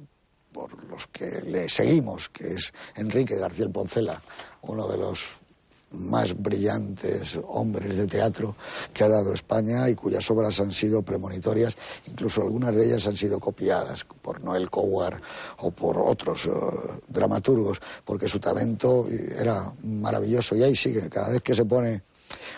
por 0.53 0.85
los 0.85 1.07
que 1.07 1.43
le 1.43 1.69
seguimos, 1.69 2.29
que 2.29 2.55
es 2.55 2.73
Enrique 2.97 3.37
García 3.37 3.69
Poncela, 3.69 4.21
uno 4.63 4.89
de 4.89 4.99
los 4.99 5.41
más 5.93 6.41
brillantes 6.41 7.39
hombres 7.49 7.97
de 7.97 8.07
teatro 8.07 8.55
que 8.93 9.05
ha 9.05 9.09
dado 9.09 9.35
España 9.35 9.89
y 9.89 9.95
cuyas 9.95 10.31
obras 10.31 10.61
han 10.61 10.73
sido 10.73 11.03
premonitorias, 11.03 11.77
incluso 12.07 12.43
algunas 12.43 12.75
de 12.75 12.87
ellas 12.87 13.07
han 13.07 13.17
sido 13.17 13.41
copiadas 13.41 14.05
por 14.23 14.41
Noel 14.43 14.71
Coward 14.71 15.21
o 15.59 15.71
por 15.71 15.99
otros 15.99 16.47
eh, 16.47 16.51
dramaturgos, 17.09 17.81
porque 18.05 18.29
su 18.29 18.39
talento 18.39 19.09
era 19.09 19.73
maravilloso 19.83 20.55
y 20.57 20.63
ahí 20.63 20.77
sigue, 20.77 21.09
cada 21.09 21.31
vez 21.31 21.43
que 21.43 21.55
se 21.55 21.65
pone 21.65 22.03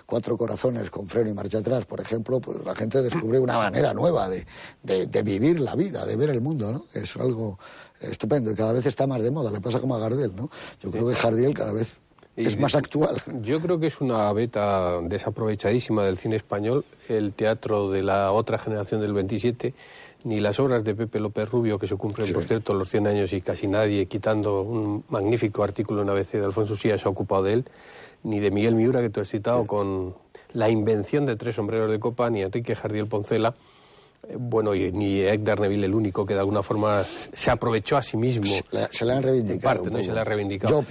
cuatro 0.07 0.37
corazones 0.37 0.91
con 0.91 1.09
freno 1.09 1.31
y 1.31 1.35
marcha 1.35 1.59
atrás, 1.59 1.85
por 1.87 2.01
ejemplo, 2.01 2.41
pues 2.41 2.65
la 2.65 2.75
gente 2.75 3.03
descubre 3.03 3.39
una 3.39 3.57
manera 3.59 3.93
nueva 3.95 4.29
de, 4.29 4.47
de- 4.83 5.07
de 5.07 5.23
vivir 5.23 5.61
la 5.61 5.75
vida, 5.77 6.05
de 6.07 6.17
ver 6.17 6.31
el 6.31 6.41
mundo, 6.41 6.73
¿no? 6.73 6.83
Es 6.95 7.17
algo 7.17 7.59
estupendo 8.01 8.51
y 8.51 8.55
cada 8.55 8.73
vez 8.73 8.87
está 8.87 9.07
más 9.07 9.23
de 9.23 9.31
moda, 9.31 9.51
le 9.51 9.61
pasa 9.61 9.81
como 9.81 9.95
a 9.95 9.99
Gardel, 9.99 10.35
¿no? 10.35 10.51
Yo 10.83 10.91
creo 10.91 11.07
que 11.09 11.15
Jardiel 11.15 11.55
cada 11.55 11.73
vez 11.73 11.99
es 12.35 12.59
más 12.59 12.75
actual. 12.75 13.23
Yo 13.43 13.61
creo 13.61 13.79
que 13.79 13.87
es 13.89 14.01
una 14.01 14.33
beta 14.33 15.01
desaprovechadísima 15.03 16.05
del 16.05 16.19
cine 16.19 16.37
español, 16.37 16.85
el 17.09 17.33
teatro 17.33 17.91
de 17.91 18.03
la 18.03 18.33
otra 18.33 18.59
generación 18.59 19.01
del 19.01 19.13
27, 19.13 19.75
ni 20.25 20.41
las 20.41 20.59
obras 20.61 20.83
de 20.85 20.95
Pepe 20.95 21.21
López 21.21 21.51
Rubio, 21.51 21.79
que 21.79 21.87
se 21.87 21.97
cumplen, 21.97 22.33
por 22.33 22.45
cierto, 22.45 22.75
los 22.75 22.89
100 22.89 23.07
años 23.09 23.33
y 23.33 23.41
casi 23.41 23.67
nadie, 23.67 24.07
quitando 24.07 24.63
un 24.63 25.05
magnífico 25.09 25.63
artículo 25.63 26.03
en 26.03 26.09
ABC 26.11 26.33
de 26.33 26.45
Alfonso 26.45 26.75
Sía, 26.77 26.97
se 26.97 27.07
ha 27.07 27.11
ocupado 27.11 27.43
de 27.43 27.53
él, 27.55 27.65
ni 28.25 28.41
de 28.41 28.51
Miguel 28.51 28.75
Miura, 28.75 29.01
que 29.01 29.11
tú 29.11 29.21
has 29.21 29.29
citado, 29.29 29.67
con 29.67 30.15
la 30.53 30.69
invención 30.69 31.27
de 31.27 31.37
tres 31.37 31.57
sombreros 31.57 31.91
de 31.91 31.99
copa, 31.99 32.31
ni 32.31 32.43
Enrique 32.43 32.75
Jardiel 32.75 33.07
Poncela, 33.07 33.55
eh, 34.29 34.37
bueno, 34.39 34.75
y 34.75 34.93
ni 34.93 35.21
Edgar 35.21 35.61
Neville 35.61 35.87
el 35.87 35.95
único 35.95 36.25
que 36.25 36.35
de 36.35 36.41
alguna 36.41 36.63
forma 36.63 37.03
se 37.05 37.51
aprovechó 37.51 37.97
a 37.97 38.03
sí 38.03 38.17
mismo. 38.17 38.47
Se, 38.91 39.05
le 39.05 39.13
han 39.13 39.23
reivindicado. 39.23 39.75
Parte, 39.75 39.91
¿no? 39.91 40.03
se 40.03 40.13
le 40.13 40.21
ha 40.21 40.25
reivindicado. 40.25 40.85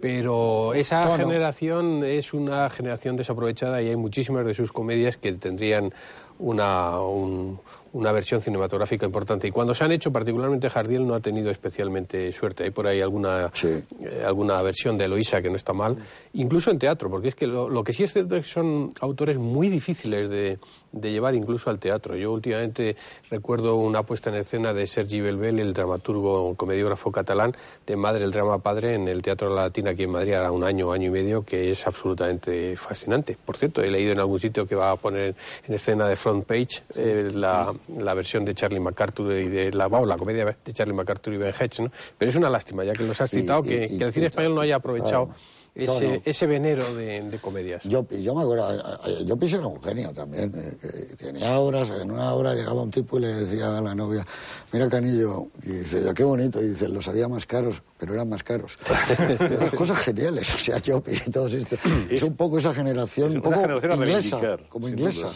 Pero 0.00 0.74
esa 0.74 1.16
generación 1.16 2.04
es 2.04 2.34
una 2.34 2.68
generación 2.68 3.16
desaprovechada 3.16 3.80
y 3.80 3.88
hay 3.88 3.96
muchísimas 3.96 4.44
de 4.44 4.52
sus 4.52 4.70
comedias 4.70 5.16
que 5.16 5.32
tendrían 5.32 5.94
una, 6.38 7.00
un, 7.00 7.58
una 7.94 8.12
versión 8.12 8.40
cinematográfica 8.40 9.06
importante. 9.06 9.48
Y 9.48 9.50
cuando 9.50 9.72
se 9.72 9.84
han 9.84 9.92
hecho, 9.92 10.12
particularmente 10.12 10.68
Jardiel 10.68 11.06
no 11.06 11.14
ha 11.14 11.20
tenido 11.20 11.50
especialmente 11.50 12.30
suerte. 12.32 12.64
Hay 12.64 12.70
por 12.70 12.86
ahí 12.86 13.00
alguna, 13.00 13.50
eh, 13.62 14.22
alguna 14.26 14.60
versión 14.62 14.98
de 14.98 15.04
Eloísa 15.04 15.40
que 15.40 15.48
no 15.48 15.56
está 15.56 15.72
mal, 15.72 15.96
incluso 16.32 16.70
en 16.70 16.78
teatro, 16.78 17.08
porque 17.08 17.28
es 17.28 17.34
que 17.34 17.46
lo, 17.46 17.84
que 17.84 17.92
sí 17.92 18.02
es 18.02 18.12
cierto 18.12 18.36
es 18.36 18.44
que 18.44 18.50
son 18.50 18.92
autores 19.00 19.38
muy 19.38 19.68
difíciles 19.68 20.28
de, 20.28 20.58
de, 20.90 21.12
llevar 21.12 21.34
incluso 21.34 21.70
al 21.70 21.78
teatro. 21.78 22.16
Yo 22.16 22.32
últimamente 22.32 22.96
recuerdo 23.30 23.76
una 23.76 24.02
puesta 24.02 24.30
en 24.30 24.36
escena 24.36 24.72
de 24.72 24.86
Sergi 24.86 25.20
Belbel, 25.20 25.60
el 25.60 25.72
dramaturgo 25.72 26.54
comediógrafo 26.56 27.12
catalán, 27.12 27.54
de 27.86 27.96
Madre 27.96 28.24
el 28.24 28.32
drama 28.32 28.58
padre 28.58 28.94
en 28.94 29.06
el 29.06 29.22
Teatro 29.22 29.54
Latina 29.54 29.90
aquí 29.90 30.02
en 30.02 30.10
Madrid, 30.10 30.34
hará 30.34 30.50
un 30.50 30.64
año, 30.64 30.90
año 30.90 31.08
y 31.08 31.10
medio, 31.10 31.44
que 31.44 31.70
es 31.70 31.86
absolutamente 31.86 32.76
fascinante. 32.76 33.36
Por 33.44 33.56
cierto, 33.56 33.82
he 33.82 33.90
leído 33.90 34.12
en 34.12 34.18
algún 34.18 34.40
sitio 34.40 34.66
que 34.66 34.74
va 34.74 34.90
a 34.90 34.96
poner 34.96 35.36
en 35.66 35.74
escena 35.74 36.08
de 36.08 36.16
front 36.16 36.44
page 36.44 36.82
eh, 36.96 37.30
la 37.32 37.72
la 37.88 38.14
versión 38.14 38.44
de 38.44 38.54
Charlie 38.54 38.80
MacArthur 38.80 39.32
y 39.32 39.48
de 39.48 39.72
la, 39.72 39.88
la 39.88 40.16
comedia 40.16 40.44
de 40.44 40.72
Charlie 40.72 40.94
MacArthur 40.94 41.34
y 41.34 41.36
Ben 41.38 41.54
Hedge, 41.58 41.82
¿no? 41.82 41.90
Pero 42.18 42.30
es 42.30 42.36
una 42.36 42.50
lástima, 42.50 42.84
ya 42.84 42.92
que 42.92 43.04
los 43.04 43.20
has 43.20 43.30
citado, 43.30 43.62
que, 43.62 43.84
el 43.84 44.12
cine 44.12 44.26
español 44.26 44.54
no 44.54 44.60
haya 44.60 44.76
aprovechado 44.76 45.30
ese, 45.74 46.22
ese 46.24 46.46
venero 46.46 46.94
de, 46.94 47.38
comedias. 47.42 47.82
Yo, 47.84 48.06
yo 48.08 48.34
me 48.34 48.42
acuerdo, 48.42 49.24
yo 49.24 49.36
era 49.40 49.66
un 49.66 49.82
genio 49.82 50.12
también. 50.12 50.52
Eh, 50.82 51.16
tenía 51.18 51.58
obras, 51.58 51.90
en 52.00 52.10
una 52.12 52.32
obra 52.32 52.54
llegaba 52.54 52.82
un 52.82 52.90
tipo 52.90 53.18
y 53.18 53.22
le 53.22 53.28
decía 53.28 53.76
a 53.76 53.80
la 53.80 53.94
novia, 53.94 54.24
mira 54.72 54.88
canillo, 54.88 55.48
y 55.62 55.70
dice, 55.70 56.02
ya 56.04 56.14
qué 56.14 56.22
bonito, 56.22 56.62
y 56.62 56.68
dice, 56.68 56.88
los 56.88 57.08
había 57.08 57.28
más 57.28 57.44
caros, 57.44 57.82
pero 57.98 58.14
eran 58.14 58.28
más 58.28 58.44
caros. 58.44 58.78
Cosas 59.76 59.98
geniales, 59.98 60.54
o 60.54 60.58
sea, 60.58 60.78
yo 60.78 61.02
y 61.06 61.30
todos 61.30 61.52
estos. 61.52 61.80
Es, 62.08 62.22
un 62.22 62.36
poco 62.36 62.58
esa 62.58 62.72
generación, 62.72 63.34
un 63.36 63.42
poco 63.42 63.60
inglesa, 63.96 64.58
como 64.68 64.88
inglesa 64.88 65.32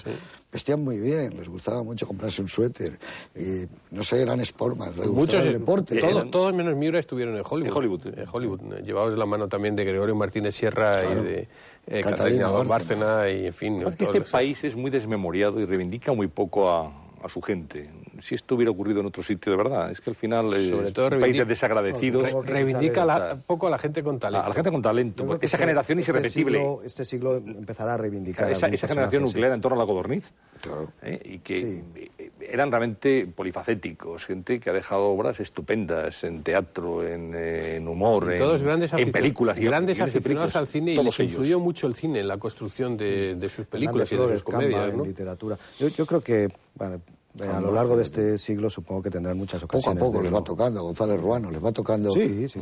vestían 0.51 0.83
muy 0.83 0.99
bien, 0.99 1.37
les 1.37 1.49
gustaba 1.49 1.83
mucho 1.83 2.07
comprarse 2.07 2.41
un 2.43 2.49
suéter. 2.49 2.99
Y, 3.35 3.67
no 3.91 4.03
sé, 4.03 4.23
eran 4.23 4.45
sportmas, 4.45 4.97
les 4.97 5.07
Muchos, 5.09 5.45
el 5.45 5.55
deporte. 5.55 6.01
todos 6.31 6.55
menos 6.55 6.77
Miura 6.77 6.99
estuvieron 6.99 7.37
en 7.37 7.43
Hollywood. 7.49 7.69
En 7.69 7.77
Hollywood. 7.77 8.07
En 8.07 8.27
Hollywood. 8.31 8.61
Llevados 8.85 9.11
de 9.13 9.19
la 9.19 9.27
mano 9.27 9.49
también 9.49 9.77
de 9.77 9.85
Gregorio 9.85 10.15
Martínez 10.15 10.55
Sierra 10.55 11.03
y 11.05 11.15
de 11.23 11.49
eh, 11.87 12.01
Catalina 12.01 12.49
Bárcena 12.49 13.31
y, 13.31 13.47
en 13.47 13.55
fin. 13.55 13.83
Es 13.83 13.97
que 13.97 14.05
este 14.05 14.23
país 14.23 14.65
es 14.65 14.77
muy 14.77 14.91
desmemoriado 14.91 15.61
y 15.61 15.65
reivindica 15.65 16.13
muy 16.13 16.29
poco 16.29 16.71
a, 16.71 17.08
a 17.23 17.29
su 17.29 17.41
gente 17.41 17.91
si 18.21 18.35
esto 18.35 18.55
hubiera 18.55 18.71
ocurrido 18.71 19.01
en 19.01 19.07
otro 19.07 19.23
sitio 19.23 19.53
de 19.53 19.59
verdad. 19.59 19.91
Es 19.91 20.01
que 20.01 20.11
al 20.11 20.17
final, 20.17 20.53
eh, 20.55 20.69
Sobre 20.69 20.93
todo 20.93 21.11
países 21.21 21.47
desagradecidos. 21.47 22.45
reivindica 22.45 23.35
un 23.35 23.43
poco 23.43 23.67
a 23.67 23.71
la 23.71 23.79
gente 23.79 24.03
con 24.03 24.19
talento. 24.19 24.45
A 24.45 24.49
la 24.49 24.55
gente 24.55 24.71
con 24.71 24.83
talento. 24.83 25.25
Esa 25.25 25.39
este 25.43 25.59
generación 25.59 25.99
este 25.99 26.13
irrepetible. 26.13 26.59
Siglo, 26.59 26.83
este 26.85 27.05
siglo 27.05 27.37
empezará 27.37 27.95
a 27.95 27.97
reivindicar. 27.97 28.51
Esa, 28.51 28.69
esa 28.69 28.89
generación 28.89 29.23
nuclear 29.23 29.53
en 29.53 29.61
torno 29.61 29.77
a 29.77 29.81
la 29.81 29.87
codorniz. 29.87 30.33
Claro. 30.61 30.91
¿eh? 31.03 31.21
Y 31.25 31.39
que 31.39 32.11
eran 32.51 32.71
realmente 32.71 33.27
polifacéticos. 33.27 34.25
Gente 34.25 34.61
que 34.61 34.71
ha 34.71 34.73
dejado 34.73 35.05
obras 35.05 35.41
estupendas 35.41 36.25
en 36.25 36.43
teatro, 36.43 37.07
en, 37.07 37.87
humor, 37.87 38.33
en, 38.33 38.39
todos 38.39 38.63
grandes 38.63 38.93
en 38.93 39.13
películas. 39.13 39.59
Y 39.59 39.65
grandes 39.65 40.01
aficionados 40.01 40.57
al 40.57 40.69
cine 40.69 40.95
y 40.95 41.03
les 41.03 41.21
influyó 41.21 41.61
mucho 41.61 41.87
el 41.87 41.95
cine 41.95 42.21
en 42.21 42.29
la 42.29 42.39
construcción 42.39 42.97
de, 42.97 43.35
de 43.35 43.49
sus 43.49 43.67
películas 43.67 44.11
y 44.13 44.17
de 44.17 44.33
sus 44.33 44.43
comedias. 44.43 44.95
¿no? 44.95 45.03
En 45.03 45.09
literatura. 45.09 45.59
Yo, 45.79 45.89
yo 45.89 46.07
creo 46.07 46.21
que. 46.21 46.49
Bueno, 46.75 47.01
eh, 47.41 47.47
a 47.47 47.61
lo 47.61 47.73
largo 47.73 47.97
de 47.97 48.03
este 48.03 48.39
siglo 48.39 48.69
supongo 48.69 49.03
que 49.03 49.11
tendrán 49.11 49.37
muchas 49.37 49.63
ocasiones. 49.63 49.99
Poco 49.99 50.11
a 50.11 50.13
poco 50.13 50.23
les 50.23 50.35
va 50.35 50.43
tocando, 50.43 50.83
González 50.83 51.21
Ruano, 51.21 51.51
les 51.51 51.65
va 51.65 51.73
tocando 51.73 52.13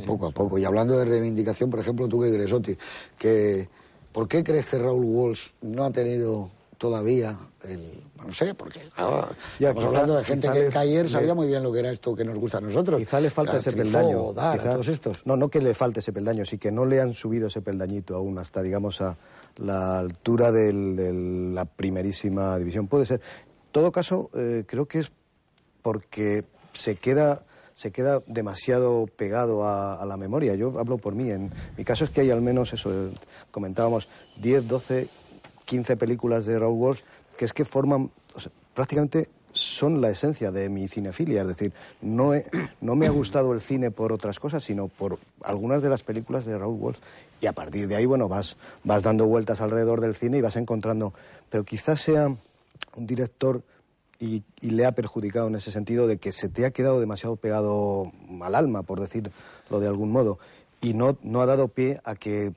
poco 0.07 0.27
a 0.27 0.31
poco. 0.31 0.59
Y 0.59 0.65
hablando 0.65 0.99
de 0.99 1.05
reivindicación, 1.05 1.71
por 1.71 1.81
ejemplo, 1.81 2.09
tú 2.09 2.21
que 2.21 2.31
Gresotti, 2.31 2.77
que 3.17 3.69
¿por 4.13 4.29
qué 4.29 4.45
crees 4.45 4.67
que 4.67 4.79
Raúl 4.79 5.05
Walsh 5.05 5.49
no 5.63 5.85
ha 5.85 5.91
tenido 5.91 6.51
todavía 6.79 7.37
el... 7.65 8.03
No 8.25 8.33
sé, 8.33 8.55
porque 8.55 8.81
estamos 8.81 9.85
hablando 9.85 10.17
de 10.17 10.25
gente 10.25 10.49
que, 10.51 10.79
ayer 10.79 11.09
sabía 11.09 11.35
muy 11.35 11.47
bien 11.47 11.63
lo 11.63 11.73
que 11.73 11.81
era 11.81 11.91
esto 11.91 12.17
que 12.17 12.25
nos 12.25 12.39
gusta 12.39 12.59
a 12.59 12.61
nosotros. 12.61 12.99
Quizá 12.99 13.21
le 13.21 13.31
falta 13.31 13.59
ese 13.59 13.73
peldaño. 13.73 14.33
todos 14.35 14.89
estos. 14.89 15.25
No, 15.27 15.37
no 15.37 15.49
que 15.49 15.61
le 15.61 15.75
falte 15.75 16.01
ese 16.01 16.13
peldaño, 16.13 16.45
sí 16.45 16.59
que 16.59 16.73
no 16.73 16.87
le 16.87 17.01
han 17.01 17.15
subido 17.15 17.49
ese 17.49 17.61
peldañito 17.61 18.17
aún 18.17 18.39
hasta, 18.39 18.63
digamos, 18.63 19.01
a 19.01 19.17
la 19.59 19.99
altura 19.99 20.51
de 20.51 20.73
la 21.55 21.67
primerísima 21.67 22.59
división. 22.59 22.89
Puede 22.89 23.07
ser 23.07 23.21
todo 23.71 23.93
caso, 23.93 24.31
eh, 24.35 24.65
creo 24.67 24.87
que 24.87 25.01
es 25.01 25.13
porque 25.83 26.45
se 26.73 26.97
queda 26.97 27.45
se 27.77 27.93
queda 27.93 28.23
demasiado 28.27 29.07
pegado 29.07 29.69
a, 29.69 30.03
la 30.07 30.17
memoria. 30.17 30.55
Yo 30.55 30.79
hablo 30.79 30.97
por 30.97 31.15
mí. 31.15 31.31
En 31.31 31.53
mi 31.77 31.85
caso 31.85 32.05
es 32.05 32.11
que 32.11 32.23
hay 32.23 32.31
al 32.31 32.41
menos 32.41 32.73
eso, 32.73 32.91
eh, 32.91 33.11
comentábamos, 33.51 34.09
10, 34.41 34.67
12, 34.67 35.09
15 35.67 35.97
películas 35.97 36.47
de 36.47 36.59
Raúl 36.59 36.79
Walsh 36.79 37.01
que 37.37 37.45
es 37.45 37.53
que 37.53 37.65
forman, 37.65 38.11
prácticamente 38.75 39.29
son 39.53 40.01
la 40.01 40.11
esencia 40.11 40.51
de 40.51 40.69
mi 40.69 40.89
cinefilia. 40.89 41.43
Es 41.43 41.49
decir, 41.49 41.73
no, 42.01 42.33
no 42.81 42.97
me 42.97 43.07
ha 43.07 43.11
gustado 43.11 43.53
el 43.53 43.61
cine 43.61 43.91
por 43.91 44.13
otras 44.13 44.39
cosas, 44.39 44.65
sino 44.65 44.89
por 44.89 45.19
algunas 45.43 45.83
de 45.83 45.89
las 45.89 46.03
películas 46.03 46.45
de 46.45 46.59
Raúl 46.59 46.79
Walsh. 46.81 46.99
Y 47.41 47.47
a 47.47 47.53
partir 47.53 47.87
de 47.87 47.97
ahí, 47.97 48.07
bueno, 48.07 48.29
vas, 48.29 48.57
vas 48.85 49.03
dando 49.03 49.27
vueltas 49.27 49.61
alrededor 49.61 50.01
del 50.01 50.15
cine 50.15 50.39
y 50.39 50.41
vas 50.41 50.57
encontrando. 50.57 51.13
Pero 51.51 51.65
quizás 51.65 52.01
sea 52.01 52.29
un 52.97 53.07
director 53.07 53.63
y, 54.19 54.43
le 54.61 54.87
ha 54.87 54.93
perjudicado 54.93 55.49
en 55.49 55.57
ese 55.57 55.71
sentido 55.71 56.07
de 56.07 56.19
que 56.19 56.33
se 56.33 56.49
te 56.49 56.65
ha 56.65 56.71
quedado 56.71 57.01
demasiado 57.01 57.37
pegado 57.37 58.13
al 58.41 58.55
alma, 58.55 58.83
por 58.83 59.01
decirlo 59.01 59.31
de 59.71 59.87
algún 59.87 60.11
modo, 60.11 60.39
y 60.81 60.95
no, 60.95 61.19
no 61.23 61.43
ha 61.43 61.47
dado 61.47 61.69
pie 61.69 62.01
a 62.05 62.15
que 62.15 62.53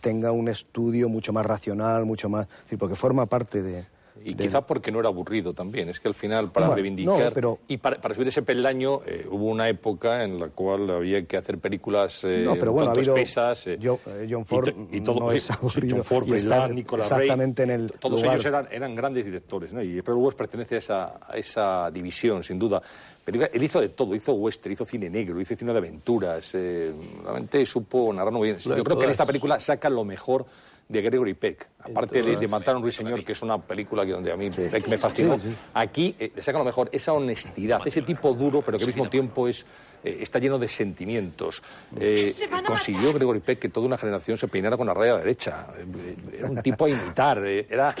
tenga 0.00 0.32
un 0.32 0.48
estudio 0.48 1.08
mucho 1.08 1.32
más 1.32 1.46
racional, 1.46 2.06
mucho 2.06 2.28
más, 2.28 2.46
porque 2.78 2.96
forma 2.96 3.26
parte 3.26 3.62
de, 3.62 3.86
y 4.24 4.34
quizá 4.34 4.62
porque 4.62 4.90
no 4.90 5.00
era 5.00 5.08
aburrido 5.08 5.52
también. 5.52 5.88
Es 5.88 6.00
que 6.00 6.08
al 6.08 6.14
final, 6.14 6.50
para 6.50 6.74
reivindicar 6.74 7.32
y 7.66 7.76
para, 7.78 8.14
subir 8.14 8.28
ese 8.28 8.42
peldaño, 8.42 9.00
eh, 9.06 9.26
hubo 9.30 9.46
una 9.46 9.68
época 9.68 10.24
en 10.24 10.38
la 10.38 10.48
cual 10.48 10.90
había 10.90 11.24
que 11.24 11.36
hacer 11.36 11.58
películas 11.58 12.24
eh, 12.24 12.42
no, 12.44 12.54
pero 12.56 12.72
bueno, 12.72 12.92
pesas. 12.92 13.66
Eh, 13.66 13.78
John 13.82 14.44
Ford 14.44 14.68
y, 14.90 15.00
todo, 15.00 15.20
no 15.20 15.32
es 15.32 15.48
John 15.48 16.04
Ford, 16.04 16.28
Nicolas 16.70 17.10
exactamente 17.10 17.62
en 17.62 17.70
el 17.70 17.92
Todos 17.92 18.22
ellos 18.22 18.44
eran, 18.44 18.68
eran 18.70 18.94
grandes 18.94 19.24
directores, 19.24 19.72
¿no? 19.72 19.82
Y 19.82 20.00
Pedro 20.02 20.18
West 20.18 20.38
pertenece 20.38 20.76
a 20.76 20.78
esa, 20.78 21.20
a 21.26 21.36
esa 21.36 21.90
división, 21.90 22.42
sin 22.42 22.58
duda. 22.58 22.82
Pero 23.24 23.46
él 23.52 23.62
hizo 23.62 23.80
de 23.80 23.90
todo, 23.90 24.14
hizo 24.14 24.32
western, 24.32 24.72
hizo 24.72 24.86
cine 24.86 25.10
negro, 25.10 25.38
hizo 25.40 25.54
cine 25.54 25.72
de 25.72 25.78
aventuras. 25.78 26.50
realmente 26.52 27.64
supo 27.66 28.12
narrar 28.12 28.32
muy 28.32 28.48
bien. 28.48 28.58
Yo 28.58 28.82
creo 28.82 28.98
que 28.98 29.04
en 29.04 29.10
esta 29.10 29.26
película 29.26 29.60
saca 29.60 29.90
lo 29.90 30.04
mejor 30.04 30.46
de 30.88 31.02
Gregory 31.02 31.34
Peck. 31.34 31.68
Aparte 31.80 32.22
de, 32.22 32.36
de, 32.36 32.48
Matar 32.48 32.74
a 32.74 32.78
un 32.78 32.82
ruiseñor, 32.82 33.24
que 33.24 33.32
es 33.32 33.42
una 33.42 33.58
película 33.58 34.04
que 34.04 34.12
donde 34.12 34.32
a 34.32 34.36
mí 34.36 34.50
Peck 34.50 34.88
me 34.88 34.98
fascinó, 34.98 35.38
aquí 35.74 36.14
eh, 36.18 36.32
le 36.34 36.42
saca 36.42 36.58
lo 36.58 36.64
mejor 36.64 36.88
esa 36.92 37.12
honestidad, 37.12 37.86
ese 37.86 38.02
tipo 38.02 38.32
duro, 38.34 38.62
pero 38.62 38.78
que 38.78 38.84
al 38.84 38.88
mismo 38.88 39.08
tiempo 39.08 39.48
es 39.48 39.64
eh, 40.04 40.18
está 40.20 40.38
lleno 40.38 40.58
de 40.58 40.68
sentimientos. 40.68 41.62
Eh, 41.98 42.32
consiguió 42.64 43.12
Gregory 43.12 43.40
Peck 43.40 43.58
que 43.58 43.68
toda 43.68 43.86
una 43.86 43.98
generación 43.98 44.38
se 44.38 44.46
peinara 44.46 44.76
con 44.76 44.86
la 44.86 44.94
raya 44.94 45.16
derecha. 45.16 45.66
Eh, 45.76 46.16
era 46.38 46.50
un 46.50 46.62
tipo 46.62 46.84
a 46.84 46.90
imitar. 46.90 47.44
era, 47.44 47.94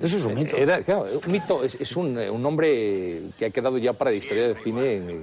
Eso 0.00 0.16
es 0.16 0.24
un 0.24 0.34
mito. 0.34 0.56
un 0.56 1.32
mito 1.32 1.64
es, 1.64 1.96
un, 1.96 2.18
un, 2.18 2.42
nombre 2.42 3.20
que 3.38 3.46
ha 3.46 3.50
quedado 3.50 3.78
ya 3.78 3.92
para 3.92 4.10
la 4.10 4.16
historia 4.16 4.48
del 4.48 4.56
cine. 4.56 5.20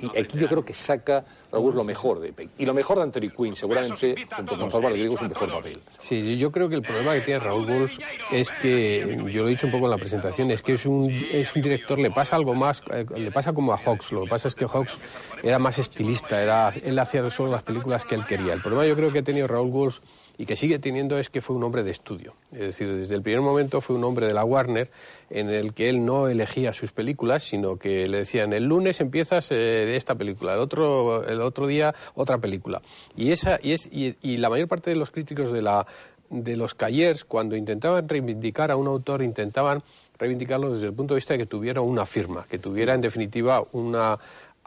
y 0.00 0.18
aquí 0.18 0.38
yo 0.38 0.48
creo 0.48 0.64
que 0.64 0.72
saca 0.72 1.24
lo 1.52 1.84
mejor 1.84 2.20
de 2.20 2.32
Peck. 2.32 2.50
Y 2.58 2.66
lo 2.66 2.74
mejor 2.74 2.98
de 2.98 3.04
Anthony 3.04 3.30
Quinn, 3.36 3.56
seguramente, 3.56 4.14
junto 4.34 4.58
con 4.58 4.70
Salvador 4.70 4.92
Griego, 4.92 5.14
es 5.14 5.22
un 5.22 5.28
mejor 5.28 5.50
papel. 5.50 5.80
Sí, 6.00 6.36
yo 6.36 6.52
creo 6.52 6.68
que 6.68 6.74
el 6.74 6.82
problema 6.82 7.14
que 7.14 7.20
tiene 7.22 7.40
Raúl 7.40 7.68
Walsh 7.68 7.98
es 8.30 8.50
que, 8.50 9.18
yo 9.30 9.42
lo 9.42 9.48
he 9.48 9.50
dicho 9.50 9.66
un 9.66 9.72
poco 9.72 9.86
en 9.86 9.90
la 9.90 9.98
presentación, 9.98 10.50
es 10.50 10.62
que 10.62 10.74
es 10.74 10.86
un, 10.86 11.10
es 11.10 11.54
un 11.54 11.62
director, 11.62 11.98
le 11.98 12.10
pasa 12.10 12.36
algo 12.36 12.54
más, 12.54 12.82
le 13.16 13.30
pasa 13.30 13.52
como 13.52 13.72
a 13.72 13.78
Hawks. 13.78 14.12
Lo 14.12 14.24
que 14.24 14.30
pasa 14.30 14.48
es 14.48 14.54
que 14.54 14.66
Hawks 14.66 14.98
era 15.42 15.58
más 15.58 15.78
estilista, 15.78 16.42
era, 16.42 16.70
él 16.70 16.98
hacía 16.98 17.28
solo 17.30 17.52
las 17.52 17.62
películas 17.62 18.04
que 18.04 18.14
él 18.14 18.26
quería. 18.26 18.52
El 18.52 18.60
problema 18.60 18.86
yo 18.86 18.96
creo 18.96 19.12
que 19.12 19.20
ha 19.20 19.24
tenido 19.24 19.46
Raúl 19.46 19.70
Walsh 19.70 19.98
y 20.38 20.46
que 20.46 20.54
sigue 20.54 20.78
teniendo 20.78 21.18
es 21.18 21.28
que 21.28 21.40
fue 21.40 21.56
un 21.56 21.64
hombre 21.64 21.82
de 21.82 21.90
estudio. 21.90 22.34
Es 22.52 22.60
decir, 22.60 22.94
desde 22.94 23.16
el 23.16 23.22
primer 23.22 23.42
momento 23.42 23.80
fue 23.80 23.96
un 23.96 24.04
hombre 24.04 24.26
de 24.26 24.34
la 24.34 24.44
Warner 24.44 24.88
en 25.30 25.50
el 25.50 25.74
que 25.74 25.88
él 25.88 26.06
no 26.06 26.28
elegía 26.28 26.72
sus 26.72 26.92
películas, 26.92 27.42
sino 27.42 27.76
que 27.76 28.06
le 28.06 28.18
decían, 28.18 28.52
el 28.52 28.64
lunes 28.64 29.00
empiezas 29.00 29.48
eh, 29.50 29.96
esta 29.96 30.14
película, 30.14 30.54
el 30.54 30.60
otro, 30.60 31.28
el 31.28 31.42
otro 31.42 31.66
día 31.66 31.92
otra 32.14 32.38
película. 32.38 32.80
Y, 33.16 33.32
esa, 33.32 33.58
y, 33.60 33.72
es, 33.72 33.88
y 33.90 34.36
la 34.36 34.48
mayor 34.48 34.68
parte 34.68 34.90
de 34.90 34.96
los 34.96 35.10
críticos 35.10 35.52
de 35.52 35.60
la 35.60 35.86
de 36.30 36.56
los 36.56 36.74
Cayers, 36.74 37.24
cuando 37.24 37.56
intentaban 37.56 38.08
reivindicar 38.08 38.70
a 38.70 38.76
un 38.76 38.86
autor, 38.86 39.22
intentaban 39.22 39.82
reivindicarlo 40.18 40.74
desde 40.74 40.86
el 40.86 40.92
punto 40.92 41.14
de 41.14 41.18
vista 41.18 41.34
de 41.34 41.38
que 41.38 41.46
tuviera 41.46 41.80
una 41.80 42.04
firma, 42.04 42.44
que 42.48 42.58
tuviera 42.58 42.94
en 42.94 43.00
definitiva 43.00 43.62
una 43.72 44.18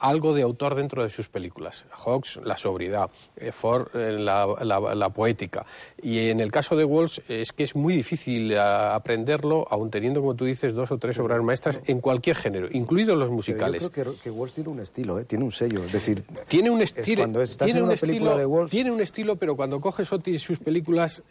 algo 0.02 0.34
de 0.34 0.42
autor 0.42 0.76
dentro 0.76 1.04
de 1.04 1.10
sus 1.10 1.30
películas. 1.30 1.86
Hawks, 1.92 2.40
la 2.44 2.58
sobriedad, 2.58 3.10
eh, 3.38 3.52
Ford, 3.52 3.88
eh, 3.94 4.18
la, 4.18 5.10
poética. 5.10 5.66
Y 6.02 6.30
en 6.30 6.40
el 6.40 6.52
caso 6.52 6.76
de 6.76 6.84
Walsh 6.84 7.20
es 7.28 7.54
que 7.54 7.64
es 7.64 7.76
muy 7.76 7.96
difícil 7.96 8.52
eh, 8.52 8.60
aprenderlo, 8.60 9.68
aun 9.70 9.92
teniendo, 9.92 10.20
como 10.22 10.36
tú 10.36 10.46
dices, 10.46 10.74
dos 10.74 10.92
o 10.92 10.98
tres 10.98 11.20
obras 11.20 11.42
maestras 11.44 11.80
en 11.86 12.02
cualquier 12.02 12.36
género, 12.36 12.68
incluidos 12.72 13.16
los 13.18 13.30
musicales. 13.30 13.84
yo 13.84 13.92
creo 13.92 14.14
que, 14.14 14.22
que, 14.22 14.32
Walsh 14.32 14.54
tiene 14.54 14.70
un 14.72 14.80
estilo, 14.80 15.24
tiene 15.26 15.44
un 15.44 15.52
sello. 15.52 15.84
Es 15.84 15.92
decir, 15.92 16.24
tiene 16.48 16.72
un, 16.72 16.82
estilo 16.82 17.06
tiene 17.06 17.84
un 17.84 17.92
estilo. 17.92 18.68
Tiene 18.68 18.92
un 18.92 19.02
estilo, 19.02 19.36
pero 19.36 19.56
cuando 19.56 19.80
coges 19.80 20.12
Oti 20.12 20.40
sus 20.40 20.58
películas 20.58 21.22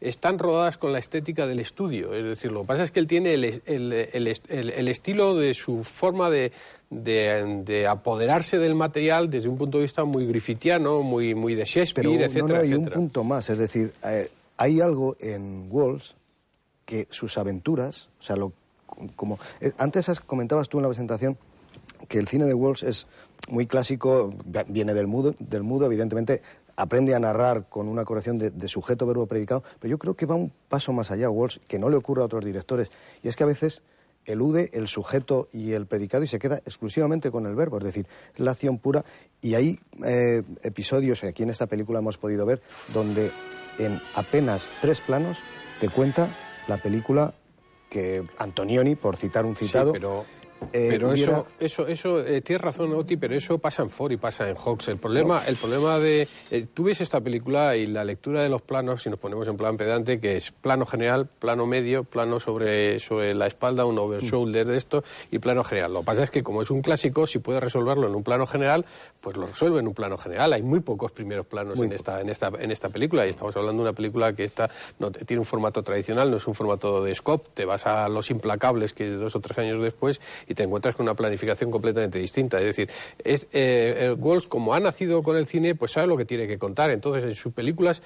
están 0.00 0.38
rodadas 0.40 0.76
con 0.76 0.92
la 0.92 0.98
estética 0.98 1.46
del 1.46 1.60
estudio. 1.60 2.12
Es 2.14 2.24
decir, 2.24 2.50
lo 2.50 2.62
que 2.62 2.66
pasa 2.66 2.82
es 2.82 2.90
que 2.90 2.98
él 2.98 3.06
tiene 3.06 3.34
el 3.34 4.88
estilo 4.88 5.36
de 5.36 5.54
su 5.54 5.84
forma 5.84 6.30
de 6.30 6.50
de, 6.90 7.86
apoderarse 7.88 8.58
del 8.58 8.74
material 8.74 9.30
desde 9.30 9.48
un 9.48 9.58
punto 9.58 9.78
de 9.78 9.82
vista 9.82 10.04
muy 10.04 10.26
grifitiano, 10.26 11.02
muy, 11.02 11.34
muy 11.34 11.54
de 11.54 11.64
Shakespeare, 11.64 12.08
Pero, 12.08 12.24
etcétera, 12.24 12.58
no, 12.58 12.64
hay 12.64 12.74
un 12.74 12.86
punto 12.86 13.24
más, 13.24 13.50
es 13.50 13.58
decir, 13.58 13.92
eh, 14.04 14.30
hay 14.56 14.80
algo 14.80 15.16
en 15.20 15.66
Walls 15.70 16.14
que 16.84 17.08
sus 17.10 17.36
aventuras, 17.38 18.08
o 18.20 18.22
sea, 18.22 18.36
lo, 18.36 18.52
como 19.16 19.38
eh, 19.60 19.72
antes 19.78 20.08
comentabas 20.20 20.68
tú 20.68 20.78
en 20.78 20.82
la 20.82 20.88
presentación 20.88 21.36
que 22.08 22.18
el 22.18 22.28
cine 22.28 22.44
de 22.44 22.54
Walls 22.54 22.82
es 22.82 23.06
muy 23.48 23.66
clásico, 23.66 24.32
viene 24.68 24.94
del 24.94 25.06
mudo, 25.06 25.34
del 25.38 25.62
mudo, 25.62 25.86
evidentemente 25.86 26.42
aprende 26.76 27.14
a 27.14 27.18
narrar 27.18 27.68
con 27.68 27.88
una 27.88 28.04
corrección 28.04 28.38
de, 28.38 28.50
de 28.50 28.68
sujeto, 28.68 29.06
verbo, 29.06 29.26
predicado, 29.26 29.64
pero 29.80 29.90
yo 29.90 29.98
creo 29.98 30.14
que 30.14 30.26
va 30.26 30.36
un 30.36 30.52
paso 30.68 30.92
más 30.92 31.10
allá, 31.10 31.30
Walls, 31.30 31.60
que 31.66 31.78
no 31.78 31.88
le 31.88 31.96
ocurre 31.96 32.22
a 32.22 32.26
otros 32.26 32.44
directores, 32.44 32.90
y 33.22 33.28
es 33.28 33.34
que 33.34 33.44
a 33.44 33.46
veces 33.46 33.82
elude 34.26 34.70
el 34.72 34.88
sujeto 34.88 35.48
y 35.52 35.72
el 35.72 35.86
predicado 35.86 36.24
y 36.24 36.26
se 36.26 36.38
queda 36.38 36.58
exclusivamente 36.58 37.30
con 37.30 37.46
el 37.46 37.54
verbo, 37.54 37.78
es 37.78 37.84
decir, 37.84 38.06
la 38.36 38.50
acción 38.52 38.78
pura. 38.78 39.04
Y 39.40 39.54
hay 39.54 39.78
eh, 40.04 40.42
episodios, 40.62 41.24
aquí 41.24 41.42
en 41.42 41.50
esta 41.50 41.66
película 41.66 42.00
hemos 42.00 42.18
podido 42.18 42.44
ver, 42.44 42.60
donde 42.92 43.30
en 43.78 44.00
apenas 44.14 44.72
tres 44.80 45.00
planos 45.00 45.38
te 45.80 45.88
cuenta 45.88 46.36
la 46.68 46.78
película 46.78 47.34
que 47.90 48.24
Antonioni, 48.38 48.96
por 48.96 49.16
citar 49.16 49.44
un 49.44 49.54
citado, 49.54 49.92
eh, 50.72 50.88
pero 50.90 51.12
eso, 51.12 51.46
eso, 51.60 51.86
eso 51.86 52.20
eh, 52.20 52.40
tienes 52.40 52.62
razón, 52.62 52.92
Oti, 52.94 53.16
pero 53.16 53.34
eso 53.34 53.58
pasa 53.58 53.82
en 53.82 53.90
Ford 53.90 54.12
y 54.12 54.16
pasa 54.16 54.48
en 54.48 54.56
Hawks. 54.56 54.88
El 54.88 54.98
problema, 54.98 55.42
el 55.46 55.56
problema 55.56 55.98
de. 55.98 56.28
Eh, 56.50 56.66
tú 56.72 56.84
ves 56.84 57.00
esta 57.00 57.20
película 57.20 57.76
y 57.76 57.86
la 57.86 58.04
lectura 58.04 58.42
de 58.42 58.48
los 58.48 58.62
planos, 58.62 59.02
si 59.02 59.10
nos 59.10 59.18
ponemos 59.18 59.46
en 59.48 59.56
plan 59.56 59.76
pedante, 59.76 60.18
que 60.18 60.36
es 60.36 60.50
plano 60.52 60.86
general, 60.86 61.26
plano 61.26 61.66
medio, 61.66 62.04
plano 62.04 62.40
sobre, 62.40 62.98
sobre 63.00 63.34
la 63.34 63.46
espalda, 63.46 63.84
un 63.84 63.98
over 63.98 64.22
shoulder 64.22 64.66
de 64.66 64.76
esto 64.76 65.04
y 65.30 65.38
plano 65.38 65.62
general. 65.62 65.92
Lo 65.92 66.00
que 66.00 66.06
pasa 66.06 66.24
es 66.24 66.30
que, 66.30 66.42
como 66.42 66.62
es 66.62 66.70
un 66.70 66.82
clásico, 66.82 67.26
si 67.26 67.38
puede 67.38 67.60
resolverlo 67.60 68.06
en 68.08 68.14
un 68.14 68.22
plano 68.22 68.46
general, 68.46 68.84
pues 69.20 69.36
lo 69.36 69.46
resuelve 69.46 69.80
en 69.80 69.88
un 69.88 69.94
plano 69.94 70.16
general. 70.16 70.52
Hay 70.52 70.62
muy 70.62 70.80
pocos 70.80 71.12
primeros 71.12 71.46
planos 71.46 71.78
en 71.78 71.92
esta, 71.92 72.20
en, 72.20 72.28
esta, 72.28 72.50
en 72.58 72.70
esta 72.70 72.88
película 72.88 73.26
y 73.26 73.30
estamos 73.30 73.54
hablando 73.56 73.82
de 73.82 73.88
una 73.88 73.96
película 73.96 74.32
que 74.32 74.44
esta 74.44 74.70
no, 74.98 75.10
tiene 75.10 75.40
un 75.40 75.46
formato 75.46 75.82
tradicional, 75.82 76.30
no 76.30 76.38
es 76.38 76.46
un 76.46 76.54
formato 76.54 77.04
de 77.04 77.14
scope. 77.14 77.50
Te 77.54 77.64
vas 77.64 77.86
a 77.86 78.08
Los 78.08 78.30
Implacables, 78.30 78.92
que 78.94 79.06
es 79.06 79.18
dos 79.18 79.36
o 79.36 79.40
tres 79.40 79.58
años 79.58 79.82
después, 79.82 80.20
y 80.46 80.54
te 80.54 80.62
encuentras 80.62 80.96
con 80.96 81.04
una 81.04 81.14
planificación 81.14 81.70
completamente 81.70 82.18
distinta. 82.18 82.58
Es 82.58 82.64
decir, 82.64 82.90
es, 83.22 83.46
eh, 83.52 84.14
Walsh, 84.18 84.46
como 84.48 84.74
ha 84.74 84.80
nacido 84.80 85.22
con 85.22 85.36
el 85.36 85.46
cine, 85.46 85.74
pues 85.74 85.92
sabe 85.92 86.06
lo 86.06 86.16
que 86.16 86.24
tiene 86.24 86.46
que 86.46 86.58
contar. 86.58 86.90
Entonces, 86.90 87.24
en 87.24 87.34
sus 87.34 87.52
películas 87.52 88.02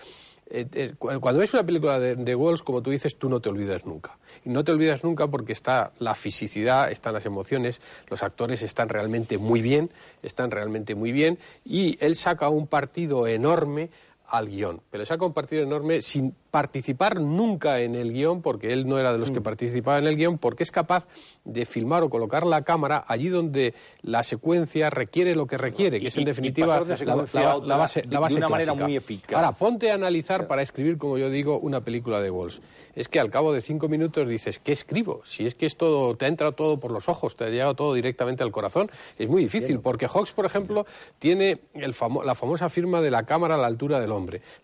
eh, 0.52 0.66
eh, 0.72 0.94
cuando 0.98 1.38
ves 1.38 1.54
una 1.54 1.64
película 1.64 2.00
de, 2.00 2.16
de, 2.16 2.34
como 2.64 2.82
tú 2.82 2.90
dices, 2.90 3.16
tú 3.16 3.28
no 3.28 3.40
te 3.40 3.48
olvidas 3.48 3.86
nunca. 3.86 4.18
Y 4.44 4.50
no 4.50 4.64
te 4.64 4.72
olvidas 4.72 5.04
nunca 5.04 5.28
porque 5.28 5.52
está 5.52 5.92
la 6.00 6.16
fisicidad, 6.16 6.90
están 6.90 7.14
las 7.14 7.24
emociones, 7.24 7.80
los 8.08 8.24
actores 8.24 8.62
están 8.62 8.88
realmente 8.88 9.38
muy 9.38 9.62
bien, 9.62 9.90
están 10.24 10.50
realmente 10.50 10.96
muy 10.96 11.12
bien, 11.12 11.38
y 11.64 11.96
él 12.04 12.16
saca 12.16 12.48
un 12.48 12.66
partido 12.66 13.28
enorme 13.28 13.90
al 14.30 14.48
guion, 14.48 14.80
pero 14.90 15.04
saca 15.04 15.24
un 15.24 15.32
partido 15.32 15.62
enorme 15.62 16.02
sin 16.02 16.34
participar 16.50 17.20
nunca 17.20 17.80
en 17.80 17.94
el 17.94 18.12
guion, 18.12 18.42
porque 18.42 18.72
él 18.72 18.88
no 18.88 18.98
era 18.98 19.12
de 19.12 19.18
los 19.18 19.30
que 19.30 19.40
mm. 19.40 19.44
participaba 19.44 19.98
en 19.98 20.06
el 20.06 20.16
guion, 20.16 20.38
porque 20.38 20.62
es 20.62 20.70
capaz 20.70 21.06
de 21.44 21.64
filmar 21.64 22.02
o 22.02 22.10
colocar 22.10 22.46
la 22.46 22.62
cámara 22.62 23.04
allí 23.06 23.28
donde 23.28 23.74
la 24.02 24.22
secuencia 24.22 24.90
requiere 24.90 25.34
lo 25.34 25.46
que 25.46 25.58
requiere, 25.58 26.00
que 26.00 26.08
es 26.08 26.16
en 26.16 26.24
definitiva 26.24 26.66
la, 26.66 27.76
base, 27.76 28.02
de, 28.02 28.16
una 28.16 28.48
manera 28.48 28.74
muy 28.74 28.96
eficaz. 28.96 29.36
Ahora, 29.36 29.52
ponte 29.52 29.90
a 29.90 29.94
analizar 29.94 30.46
para 30.46 30.62
escribir, 30.62 30.98
como 30.98 31.18
yo 31.18 31.30
digo, 31.30 31.58
una 31.58 31.82
película 31.82 32.20
de 32.20 32.30
Walls. 32.30 32.60
Es 32.94 33.08
que 33.08 33.20
al 33.20 33.30
cabo 33.30 33.52
de 33.52 33.60
cinco 33.60 33.88
minutos 33.88 34.28
dices, 34.28 34.58
¿qué 34.58 34.72
escribo? 34.72 35.22
Si 35.24 35.46
es 35.46 35.54
que 35.54 35.66
es 35.66 35.76
todo, 35.76 36.16
te 36.16 36.24
ha 36.24 36.28
entrado 36.28 36.52
todo 36.52 36.80
por 36.80 36.90
los 36.90 37.08
ojos, 37.08 37.36
te 37.36 37.44
ha 37.44 37.48
llegado 37.48 37.74
todo 37.74 37.94
directamente 37.94 38.42
al 38.42 38.50
corazón, 38.50 38.90
es 39.18 39.28
muy 39.28 39.42
difícil, 39.42 39.80
porque 39.80 40.06
Hawks, 40.06 40.32
por 40.32 40.46
ejemplo, 40.46 40.86
tiene 41.18 41.60
el 41.74 41.94
la 42.24 42.34
famosa 42.34 42.68
firma 42.68 43.00
de 43.00 43.10
la 43.10 43.24
cámara 43.24 43.54
a 43.54 43.58
la 43.58 43.66
altura 43.66 44.00
del 44.00 44.12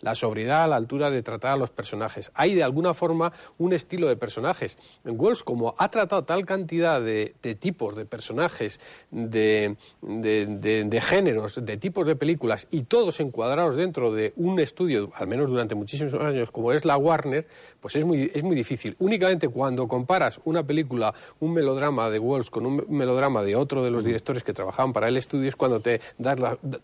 la 0.00 0.14
sobriedad 0.14 0.64
a 0.64 0.66
la 0.66 0.76
altura 0.76 1.10
de 1.10 1.22
tratar 1.22 1.52
a 1.52 1.56
los 1.56 1.70
personajes. 1.70 2.30
Hay 2.34 2.54
de 2.54 2.62
alguna 2.62 2.94
forma 2.94 3.32
un 3.58 3.72
estilo 3.72 4.08
de 4.08 4.16
personajes. 4.16 4.78
En 5.04 5.20
Wells, 5.20 5.42
como 5.42 5.74
ha 5.78 5.90
tratado 5.90 6.24
tal 6.24 6.44
cantidad 6.46 7.00
de, 7.00 7.34
tipos 7.58 7.96
de 7.96 8.04
personajes, 8.04 8.80
de, 9.10 9.76
de, 10.02 11.00
géneros, 11.00 11.64
de 11.64 11.76
tipos 11.76 12.06
de 12.06 12.16
películas, 12.16 12.66
y 12.70 12.82
todos 12.82 13.20
encuadrados 13.20 13.76
dentro 13.76 14.12
de 14.12 14.32
un 14.36 14.60
estudio, 14.60 15.10
al 15.14 15.26
menos 15.26 15.50
durante 15.50 15.74
muchísimos 15.74 16.14
años, 16.14 16.50
como 16.50 16.72
es 16.72 16.84
la 16.84 16.96
Warner, 16.96 17.46
pues 17.86 17.94
es 17.94 18.04
muy, 18.04 18.32
es 18.34 18.42
muy 18.42 18.56
difícil. 18.56 18.96
Únicamente 18.98 19.46
cuando 19.46 19.86
comparas 19.86 20.40
una 20.44 20.66
película, 20.66 21.14
un 21.38 21.52
melodrama 21.52 22.10
de 22.10 22.18
Wells 22.18 22.50
con 22.50 22.66
un 22.66 22.84
melodrama 22.88 23.44
de 23.44 23.54
otro 23.54 23.84
de 23.84 23.92
los 23.92 24.02
directores 24.02 24.42
que 24.42 24.52
trabajaban 24.52 24.92
para 24.92 25.06
el 25.06 25.16
estudio, 25.16 25.48
es 25.48 25.54
cuando 25.54 25.78
te 25.78 26.00
das, 26.18 26.36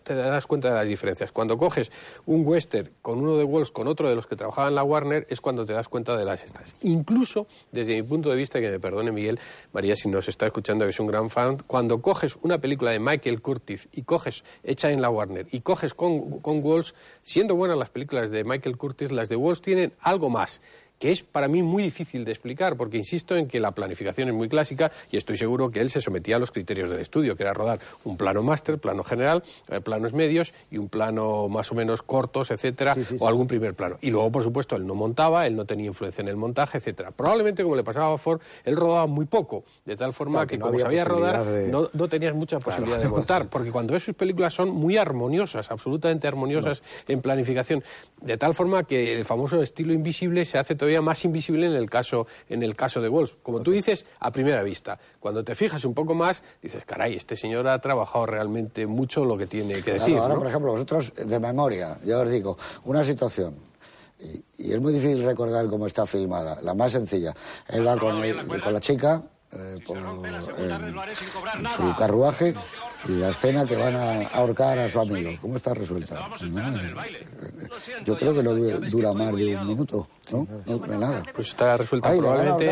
te 0.03 0.15
das 0.15 0.47
cuenta 0.47 0.69
de 0.69 0.75
las 0.75 0.87
diferencias. 0.87 1.33
Cuando 1.33 1.57
coges 1.57 1.91
un 2.25 2.47
western 2.47 2.89
con 3.01 3.19
uno 3.19 3.35
de 3.35 3.43
Wells 3.43 3.71
con 3.71 3.89
otro 3.89 4.07
de 4.07 4.15
los 4.15 4.27
que 4.27 4.37
trabajaban 4.37 4.69
en 4.69 4.75
la 4.75 4.83
Warner, 4.85 5.27
es 5.29 5.41
cuando 5.41 5.65
te 5.65 5.73
das 5.73 5.89
cuenta 5.89 6.15
de 6.15 6.23
las 6.23 6.41
estas. 6.41 6.73
Incluso, 6.83 7.47
desde 7.73 7.95
mi 7.95 8.03
punto 8.03 8.29
de 8.29 8.37
vista, 8.37 8.61
que 8.61 8.71
me 8.71 8.79
perdone 8.79 9.11
Miguel, 9.11 9.41
María, 9.73 9.97
si 9.97 10.07
nos 10.07 10.29
está 10.29 10.45
escuchando, 10.45 10.85
que 10.85 10.91
es 10.91 10.99
un 11.01 11.07
gran 11.07 11.29
fan, 11.29 11.57
cuando 11.67 12.01
coges 12.01 12.37
una 12.43 12.59
película 12.59 12.91
de 12.91 12.99
Michael 12.99 13.41
Curtis 13.41 13.89
y 13.91 14.03
coges, 14.03 14.45
hecha 14.63 14.89
en 14.89 15.01
la 15.01 15.09
Warner, 15.09 15.47
y 15.51 15.59
coges 15.59 15.93
con, 15.93 16.39
con 16.39 16.63
Walls, 16.63 16.95
siendo 17.23 17.55
buenas 17.55 17.77
las 17.77 17.89
películas 17.89 18.31
de 18.31 18.45
Michael 18.45 18.77
Curtis, 18.77 19.11
las 19.11 19.27
de 19.27 19.35
Walls 19.35 19.61
tienen 19.61 19.91
algo 19.99 20.29
más 20.29 20.61
que 21.03 21.11
es 21.11 21.21
para 21.21 21.49
mí 21.49 21.61
muy 21.61 21.83
difícil 21.83 22.23
de 22.23 22.31
explicar, 22.31 22.77
porque 22.77 22.95
insisto 22.95 23.35
en 23.35 23.49
que 23.49 23.59
la 23.59 23.71
planificación 23.71 24.29
es 24.29 24.33
muy 24.33 24.47
clásica 24.47 24.89
y 25.11 25.17
estoy 25.17 25.35
seguro 25.35 25.69
que 25.69 25.81
él 25.81 25.89
se 25.89 25.99
sometía 25.99 26.37
a 26.37 26.39
los 26.39 26.49
criterios 26.49 26.89
del 26.89 27.01
estudio, 27.01 27.35
que 27.35 27.43
era 27.43 27.53
rodar 27.53 27.79
un 28.05 28.15
plano 28.15 28.41
máster, 28.41 28.77
plano 28.77 29.03
general, 29.03 29.43
eh, 29.67 29.81
planos 29.81 30.13
medios 30.13 30.53
y 30.71 30.77
un 30.77 30.87
plano 30.87 31.49
más 31.49 31.69
o 31.73 31.75
menos 31.75 32.03
cortos, 32.03 32.51
etcétera, 32.51 32.95
o 33.19 33.27
algún 33.27 33.47
primer 33.47 33.73
plano. 33.73 33.97
Y 33.99 34.11
luego, 34.11 34.31
por 34.31 34.43
supuesto, 34.43 34.77
él 34.77 34.87
no 34.87 34.95
montaba, 34.95 35.45
él 35.45 35.57
no 35.57 35.65
tenía 35.65 35.87
influencia 35.87 36.21
en 36.21 36.29
el 36.29 36.37
montaje, 36.37 36.77
etcétera. 36.77 37.11
Probablemente, 37.11 37.63
como 37.63 37.75
le 37.75 37.83
pasaba 37.83 38.13
a 38.13 38.17
Ford, 38.17 38.39
él 38.63 38.77
rodaba 38.77 39.05
muy 39.05 39.25
poco, 39.25 39.65
de 39.83 39.97
tal 39.97 40.13
forma 40.13 40.47
que, 40.47 40.57
como 40.57 40.79
sabía 40.79 41.03
rodar, 41.03 41.45
no, 41.67 41.89
no, 41.91 42.07
tenías 42.07 42.33
mucha 42.33 42.61
posibilidad 42.61 42.99
de 42.99 43.09
montar, 43.09 43.49
porque 43.49 43.73
cuando 43.73 43.91
ves 43.91 44.03
sus 44.03 44.15
películas 44.15 44.53
son 44.53 44.69
muy 44.69 44.95
armoniosas, 44.95 45.69
absolutamente 45.69 46.29
armoniosas 46.29 46.81
en 47.09 47.19
planificación, 47.19 47.83
de 48.21 48.37
tal 48.37 48.53
forma 48.53 48.83
que 48.83 49.11
el 49.11 49.25
famoso 49.25 49.61
estilo 49.61 49.91
invisible 49.91 50.45
se 50.45 50.57
hace 50.57 50.75
todavía 50.75 50.92
más 51.01 51.23
invisible 51.25 51.65
en 51.67 51.73
el 51.73 51.89
caso, 51.89 52.27
en 52.49 52.63
el 52.63 52.75
caso 52.75 53.01
de 53.01 53.09
Wolf. 53.09 53.33
Como 53.41 53.61
tú 53.61 53.71
dices, 53.71 54.05
a 54.19 54.31
primera 54.31 54.63
vista. 54.63 54.99
Cuando 55.19 55.43
te 55.43 55.55
fijas 55.55 55.83
un 55.85 55.93
poco 55.93 56.13
más, 56.13 56.43
dices, 56.61 56.83
caray, 56.85 57.15
este 57.15 57.35
señor 57.35 57.67
ha 57.67 57.79
trabajado 57.79 58.25
realmente 58.25 58.85
mucho 58.87 59.25
lo 59.25 59.37
que 59.37 59.47
tiene 59.47 59.81
que 59.81 59.93
decir. 59.93 60.17
ahora, 60.17 60.35
por 60.35 60.47
ejemplo, 60.47 60.71
vosotros 60.71 61.13
de 61.15 61.39
memoria, 61.39 61.97
yo 62.05 62.21
os 62.21 62.29
digo, 62.29 62.57
una 62.85 63.03
situación. 63.03 63.55
Y, 64.19 64.71
es 64.71 64.79
muy 64.79 64.93
difícil 64.93 65.23
recordar 65.23 65.67
cómo 65.67 65.85
está 65.85 66.05
filmada, 66.05 66.59
la 66.61 66.73
más 66.73 66.93
sencilla. 66.93 67.33
Él 67.67 67.85
va 67.85 67.97
con, 67.97 68.21
con 68.63 68.73
la 68.73 68.79
chica, 68.79 69.23
eh, 69.55 69.79
por, 69.85 69.97
en, 69.97 71.69
su 71.69 71.95
carruaje 71.95 72.55
y 73.07 73.11
la 73.11 73.29
escena 73.29 73.65
que 73.65 73.75
van 73.75 73.95
a 73.95 74.27
ahorcar 74.27 74.79
a 74.79 74.89
su 74.89 74.99
amigo. 74.99 75.31
¿Cómo 75.41 75.57
está 75.57 75.73
resuelta? 75.73 76.27
yo 78.03 78.17
creo 78.17 78.33
que 78.33 78.41
no 78.43 78.55
dura 78.55 79.13
más 79.13 79.35
de 79.35 79.55
un 79.55 79.67
minuto, 79.67 80.07
¿no? 80.31 80.47
No, 80.65 80.87
nada. 80.87 81.23
Pues 81.35 81.49
está 81.49 81.77
resuelta 81.77 82.11
probablemente. 82.15 82.69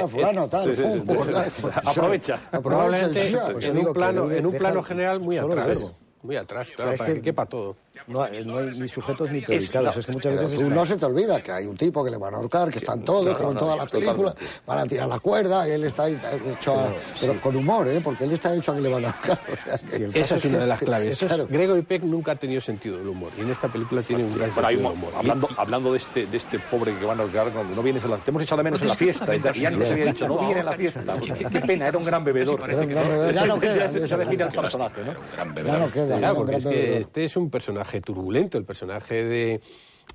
Aprovecha. 1.84 2.40
Probablemente 2.50 3.30
en 3.62 3.78
un 3.78 3.94
plano, 3.94 4.32
en 4.32 4.46
un 4.46 4.58
plano 4.58 4.82
general 4.82 5.20
muy 5.20 5.38
atrás. 5.38 5.92
Muy 6.24 6.36
atrás, 6.36 6.70
claro, 6.76 6.98
para 6.98 7.14
que 7.16 7.22
quepa 7.22 7.48
todo. 7.48 7.76
No, 8.08 8.24
hay, 8.24 8.46
no 8.46 8.58
hay 8.58 8.72
ni 8.80 8.88
sujetos 8.88 9.30
ni 9.32 9.42
predicados. 9.42 9.98
Es, 9.98 10.06
que 10.06 10.12
muchas 10.12 10.36
veces 10.38 10.60
Tú 10.60 10.70
no 10.70 10.86
se 10.86 10.98
te 10.98 11.06
olvida 11.06 11.42
que 11.42 11.52
hay 11.52 11.66
un 11.66 11.76
tipo 11.78 12.04
que 12.04 12.12
le 12.12 12.18
van 12.18 12.34
a 12.34 12.38
ahorcar, 12.38 12.70
que 12.70 12.80
están 12.80 13.04
todos, 13.04 13.24
claro, 13.24 13.38
como 13.38 13.50
en 13.50 13.54
no, 13.56 13.60
toda 13.60 13.76
la 13.76 13.86
película, 13.86 14.32
totalmente. 14.32 14.62
van 14.66 14.80
a 14.80 14.86
tirar 14.86 15.08
la 15.08 15.20
cuerda, 15.20 15.68
y 15.68 15.72
él 15.72 15.84
está 15.84 16.04
ahí 16.04 16.20
hecho 16.52 16.74
a- 16.74 16.94
pero 17.20 17.40
con 17.42 17.56
humor, 17.56 17.88
¿eh? 17.88 18.02
porque 18.04 18.24
él 18.24 18.32
está 18.32 18.54
hecho 18.56 18.72
a 18.72 18.76
que 18.76 18.82
le 18.82 18.90
van 18.90 19.06
a 19.06 19.10
ahorcar. 19.10 19.40
o 19.52 19.58
sea 19.70 19.78
que- 19.78 20.00
Y 20.00 20.04
el 20.04 20.10
Esa 20.12 20.20
caso 20.22 20.36
es 20.36 20.46
una 20.46 20.58
de 20.60 20.68
las 20.68 20.80
claves. 20.80 21.20
claro. 21.20 21.48
Gregory 21.50 21.82
Peck 21.84 22.04
nunca 22.04 22.32
ha 22.32 22.36
tenido 22.36 22.62
sentido 22.62 22.98
del 22.98 23.08
humor 23.08 23.32
y 23.38 23.42
en 23.42 23.50
esta 23.52 23.68
película 23.68 24.02
tiene 24.02 24.24
un 24.24 24.36
gran 24.38 24.52
sentido 24.54 24.68
del 24.70 24.86
humor. 24.94 25.14
hablando, 25.16 25.50
hablando 25.58 25.92
de 25.92 25.98
este 25.98 26.26
de 26.28 26.38
este 26.38 26.60
pobre 26.60 26.98
que 26.98 27.06
van 27.06 27.20
a 27.20 27.24
ahorcar, 27.24 27.52
cuando 27.52 27.76
no 27.76 27.84
vienes 27.84 28.04
a 28.04 28.08
la, 28.08 28.18
te 28.18 28.32
hemos 28.32 28.44
echado 28.44 28.58
de 28.58 28.64
menos 28.64 28.82
en 28.82 28.88
la 28.88 28.96
fiesta 28.96 29.36
y, 29.36 29.66
antes 29.66 29.92
había 29.92 30.06
dicho 30.06 30.28
no 30.28 30.40
viene 30.40 30.62
a 30.62 30.64
la 30.64 30.74
fiesta. 30.74 31.02
Pues 31.22 31.34
qué, 31.34 31.46
qué 31.46 31.60
pena, 31.62 31.88
era 31.88 31.98
un 31.98 32.04
gran 32.04 32.24
bebedor. 32.24 32.60
Ya 33.34 33.46
no 33.46 33.60
queda, 33.60 33.92
Ya, 33.92 34.18
define 34.18 34.44
al 34.44 34.52
personaje, 34.52 35.02
¿no? 35.04 35.64
Ya 35.64 35.78
no 35.78 35.92
queda, 35.92 36.20
no 36.20 36.36
porque 36.36 37.00
este 37.00 37.24
es 37.26 37.36
un 37.36 37.50
personaje 37.50 37.81
turbulento. 37.86 38.58
El 38.58 38.64
personaje 38.66 39.24
de, 39.24 39.62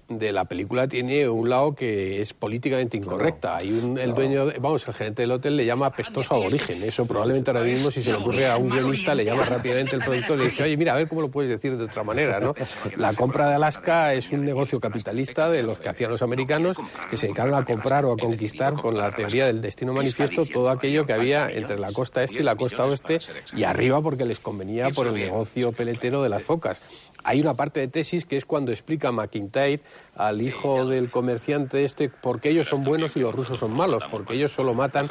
de 0.09 0.31
la 0.33 0.44
película 0.44 0.87
tiene 0.87 1.29
un 1.29 1.48
lado 1.48 1.74
que 1.74 2.20
es 2.20 2.33
políticamente 2.33 2.96
incorrecta. 2.96 3.57
Hay 3.57 3.72
un, 3.72 3.98
el 3.98 4.14
dueño, 4.14 4.46
de- 4.46 4.59
vamos, 4.59 4.87
el 4.87 4.94
gerente 4.94 5.22
del 5.22 5.33
hotel 5.33 5.57
le 5.57 5.64
llama 5.64 5.90
pestoso 5.90 6.35
aborigen. 6.35 6.83
Eso 6.83 7.07
probablemente 7.07 7.50
ahora 7.50 7.62
mismo, 7.64 7.90
si 7.90 8.02
se 8.02 8.11
le 8.11 8.16
ocurre 8.16 8.46
a 8.46 8.57
un 8.57 8.68
guionista, 8.68 9.14
le 9.14 9.24
llama 9.24 9.44
rápidamente 9.44 9.96
el 9.96 10.02
productor 10.05 10.37
y 10.37 10.40
le 10.40 10.44
dice, 10.46 10.62
oye, 10.62 10.76
mira, 10.76 10.92
a 10.92 10.96
ver 10.96 11.09
cómo 11.09 11.22
lo 11.22 11.29
puedes 11.31 11.50
decir 11.50 11.76
de 11.76 11.85
otra 11.85 12.05
manera, 12.05 12.38
¿no? 12.40 12.55
La 12.96 13.14
compra 13.14 13.48
de 13.48 13.55
Alaska 13.57 14.12
es 14.14 14.31
un 14.31 14.44
negocio 14.44 14.79
capitalista 14.81 15.50
de 15.50 15.62
los 15.62 15.79
que 15.79 15.88
hacían 15.88 16.11
los 16.11 16.22
americanos, 16.22 16.76
que 17.11 17.16
se 17.16 17.26
dedicaron 17.26 17.55
a 17.55 17.64
comprar 17.64 18.05
o 18.05 18.12
a 18.12 18.16
conquistar 18.16 18.74
con 18.74 18.96
la 18.96 19.11
teoría 19.12 19.46
del 19.46 19.61
destino 19.61 19.92
manifiesto 19.92 20.44
todo 20.46 20.70
aquello 20.70 21.05
que 21.07 21.14
había 21.14 21.50
entre 21.50 21.79
la 21.79 21.90
costa 21.92 22.22
este 22.22 22.37
y 22.40 22.42
la 22.42 22.55
costa 22.55 22.85
oeste 22.85 23.18
y 23.57 23.64
arriba 23.64 24.00
porque 24.02 24.24
les 24.24 24.38
convenía 24.40 24.90
por 24.90 25.07
el 25.09 25.14
negocio 25.14 25.72
peletero 25.72 26.22
de 26.22 26.29
las 26.29 26.42
focas. 26.44 26.81
Hay 27.29 27.41
una 27.41 27.55
parte 27.55 27.81
de 27.81 27.89
tesis 27.89 28.25
que 28.25 28.37
es 28.37 28.45
cuando 28.45 28.71
explica 28.71 29.11
McIntyre 29.11 29.81
al 30.17 30.41
hijo 30.41 30.87
del 30.87 31.11
comerciante 31.11 31.85
este 31.85 32.09
por 32.09 32.41
qué 32.41 32.51
ellos 32.51 32.69
son 32.69 32.85
buenos 32.85 33.17
y 33.17 33.21
los 33.21 33.35
rusos 33.35 33.59
son 33.59 33.73
malos, 33.73 34.03
porque 34.11 34.35
ellos 34.35 34.53
solo 34.53 34.75
matan 34.75 35.09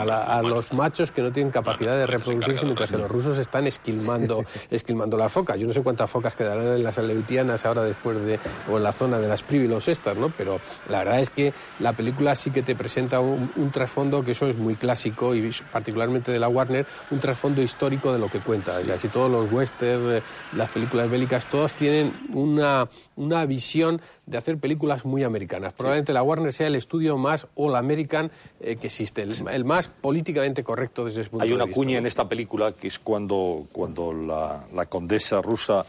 a, 0.00 0.04
la- 0.06 0.22
a 0.24 0.42
los 0.42 0.72
machos 0.72 1.10
que 1.10 1.20
no 1.22 1.30
tienen 1.30 1.52
capacidad 1.52 1.92
de 1.96 2.06
reproducirse 2.06 2.64
mientras 2.64 2.90
que 2.90 2.96
los 3.02 3.10
rusos 3.10 3.38
están 3.38 3.66
esquilmando, 3.66 4.44
esquilmando 4.70 5.16
la 5.18 5.28
foca. 5.28 5.56
Yo 5.56 5.66
no 5.66 5.72
sé 5.74 5.82
cuántas 5.82 6.10
focas 6.10 6.34
quedarán 6.34 6.66
en 6.68 6.82
las 6.82 6.98
aleutianas 6.98 7.64
ahora 7.66 7.82
después 7.82 8.18
de, 8.24 8.40
o 8.70 8.78
en 8.78 8.82
la 8.82 8.92
zona 8.92 9.18
de 9.20 9.28
las 9.28 9.42
privilos 9.42 9.88
estas, 9.88 10.16
¿no? 10.16 10.30
Pero 10.36 10.60
la 10.88 10.98
verdad 11.00 11.20
es 11.20 11.28
que 11.30 11.52
la 11.80 11.92
película 11.92 12.34
sí 12.34 12.50
que 12.50 12.62
te 12.62 12.74
presenta 12.74 13.20
un, 13.20 13.52
un 13.56 13.70
trasfondo 13.70 14.24
que 14.24 14.30
eso 14.32 14.46
es 14.48 14.56
muy 14.56 14.74
clásico 14.76 15.34
y 15.34 15.50
particularmente 15.70 16.32
de 16.32 16.40
la 16.40 16.48
Warner, 16.48 16.86
un 17.10 17.20
trasfondo 17.20 17.60
histórico 17.62 18.10
de 18.12 18.18
lo 18.18 18.30
que 18.30 18.40
cuenta. 18.40 18.80
Y 18.80 18.86
casi 18.86 19.08
todos 19.08 19.30
los 19.30 19.52
western, 19.52 20.16
eh, 20.16 20.22
las 20.54 20.70
películas 20.70 21.10
bélicas, 21.10 21.46
todos 21.58 21.74
tienen 21.74 22.14
una, 22.34 22.88
una 23.16 23.44
visión 23.44 24.00
de 24.26 24.38
hacer 24.38 24.58
películas 24.58 25.04
muy 25.04 25.24
americanas. 25.24 25.72
Probablemente 25.72 26.12
la 26.12 26.22
Warner 26.22 26.52
sea 26.52 26.68
el 26.68 26.76
estudio 26.76 27.18
más 27.18 27.48
all 27.56 27.74
American 27.74 28.30
eh, 28.60 28.76
que 28.76 28.86
existe, 28.86 29.22
el, 29.22 29.34
el 29.48 29.64
más 29.64 29.88
políticamente 29.88 30.62
correcto 30.62 31.04
desde 31.04 31.22
ese 31.22 31.30
punto 31.30 31.42
Hay 31.42 31.48
de 31.48 31.56
una 31.56 31.64
vista. 31.64 31.74
cuña 31.74 31.94
¿no? 31.94 31.98
en 31.98 32.06
esta 32.06 32.28
película 32.28 32.74
que 32.74 32.86
es 32.86 33.00
cuando, 33.00 33.64
cuando 33.72 34.12
la, 34.12 34.66
la 34.72 34.86
condesa 34.86 35.42
rusa 35.42 35.84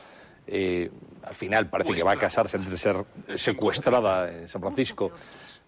eh, 0.47 0.89
al 1.21 1.35
final 1.35 1.69
parece 1.69 1.93
que 1.93 2.01
va 2.01 2.13
a 2.13 2.17
casarse 2.17 2.57
antes 2.57 2.71
de 2.71 2.77
ser 2.79 3.05
secuestrada 3.35 4.31
en 4.31 4.47
San 4.47 4.61
Francisco. 4.61 5.11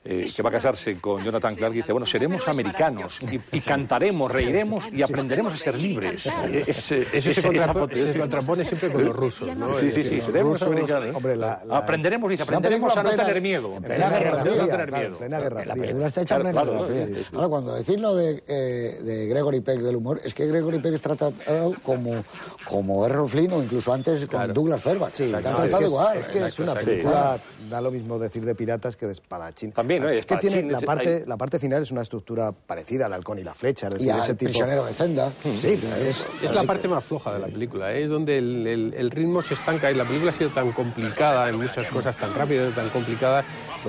Eh, 0.03 0.31
que 0.35 0.41
va 0.41 0.49
a 0.49 0.51
casarse 0.53 0.99
con 0.99 1.23
Jonathan 1.23 1.53
Clark 1.55 1.73
y 1.73 1.77
dice, 1.77 1.91
bueno, 1.91 2.05
seremos 2.07 2.47
americanos 2.47 3.19
y, 3.31 3.39
y 3.57 3.61
cantaremos, 3.61 4.31
reiremos 4.31 4.85
y 4.91 5.01
aprenderemos 5.03 5.53
a 5.53 5.57
ser 5.57 5.77
libres. 5.77 6.25
Eh, 6.25 6.63
es, 6.67 6.91
eh, 6.91 7.05
Eso 7.13 7.29
es- 7.29 7.35
se, 7.35 7.41
contrapone, 7.43 7.79
potencia. 7.87 8.11
se 8.13 8.19
contrapone 8.19 8.65
siempre 8.65 8.89
con 8.91 9.05
los 9.05 9.15
rusos, 9.15 9.55
¿no? 9.55 9.75
Sí, 9.75 9.87
Es 9.87 9.93
sí, 9.93 10.03
sí, 10.03 10.21
seremos 10.21 10.59
rusos- 10.59 10.67
americanos. 10.67 11.15
Hombre, 11.15 11.35
la- 11.35 11.61
la- 11.65 11.77
Aprenderemos, 11.77 12.29
dice, 12.29 12.43
Es 12.43 12.49
aprenderemos 12.49 12.97
a 12.97 13.03
no 13.03 13.09
tener 13.11 13.41
miedo. 13.41 13.73
En 13.75 13.83
plena 13.83 14.09
Guerra 14.09 14.41
Fría. 14.41 14.51
En 14.53 15.15
plena 15.15 15.39
Guerra 15.39 15.65
La 15.65 15.75
Fría. 15.75 17.47
cuando 17.49 17.75
decís 17.75 17.99
lo 17.99 18.15
de, 18.15 18.43
eh, 18.47 18.99
de 19.03 19.27
Gregory 19.27 19.59
Peck 19.61 19.79
del 19.81 19.95
humor, 19.95 20.19
es 20.23 20.33
que 20.33 20.47
Gregory 20.47 20.79
Peck 20.79 20.93
está 20.95 21.15
tratado 21.15 21.75
como, 21.83 22.23
como 22.65 23.05
Errol 23.05 23.29
Flynn 23.29 23.53
o 23.53 23.61
incluso 23.63 23.93
antes 23.93 24.25
con 24.25 24.53
Douglas 24.53 24.81
Fairbanks. 24.81 25.17
Sí, 25.17 25.23
está 25.25 25.37
no, 25.51 25.57
tratado 25.57 25.65
es 25.65 25.73
es- 25.85 25.87
igual. 25.91 26.17
Es 26.17 26.27
que 26.27 26.39
es 26.39 26.59
una 26.59 26.73
película, 26.73 27.39
da 27.69 27.81
lo 27.81 27.91
mismo 27.91 28.17
decir 28.19 28.43
de 28.45 28.55
piratas 28.55 28.95
que 28.95 29.05
de 29.05 29.13
espadachín. 29.13 29.71
También, 29.99 30.03
¿no? 30.03 30.09
Es 30.09 30.25
que 30.25 30.37
tiene 30.37 30.71
la 30.71 30.81
parte, 30.81 31.15
hay- 31.17 31.23
la 31.25 31.37
parte 31.37 31.59
final 31.59 31.83
es 31.83 31.91
una 31.91 32.01
estructura 32.01 32.51
parecida 32.51 33.05
al 33.07 33.13
halcón 33.13 33.39
y 33.39 33.43
la 33.43 33.53
flecha, 33.53 33.87
es 33.87 33.93
decir, 33.95 34.07
Y 34.07 34.19
ese 34.19 34.35
tipo... 34.35 34.49
prisionero 34.49 34.85
de 34.85 34.93
Zenda. 34.93 35.31
Sí, 35.43 35.79
es, 36.05 36.25
Es 36.41 36.53
la 36.53 36.63
parte 36.63 36.87
más 36.87 37.03
floja 37.03 37.33
de 37.33 37.39
la 37.39 37.47
película, 37.47 37.91
¿eh? 37.93 38.03
es 38.03 38.09
donde 38.09 38.37
el, 38.37 38.67
el- 38.67 38.93
el 38.95 39.11
ritmo 39.11 39.41
se 39.41 39.53
estanca 39.55 39.91
y 39.91 39.95
la 39.95 40.05
película 40.05 40.31
ha 40.31 40.33
sido 40.33 40.51
tan 40.51 40.71
complicada 40.71 41.49
en 41.49 41.57
muchas 41.57 41.87
cosas, 41.87 42.15
tan 42.17 42.33
rápida 42.33 42.67
y 42.69 42.71
tan 42.71 42.89
complicada, 42.89 43.43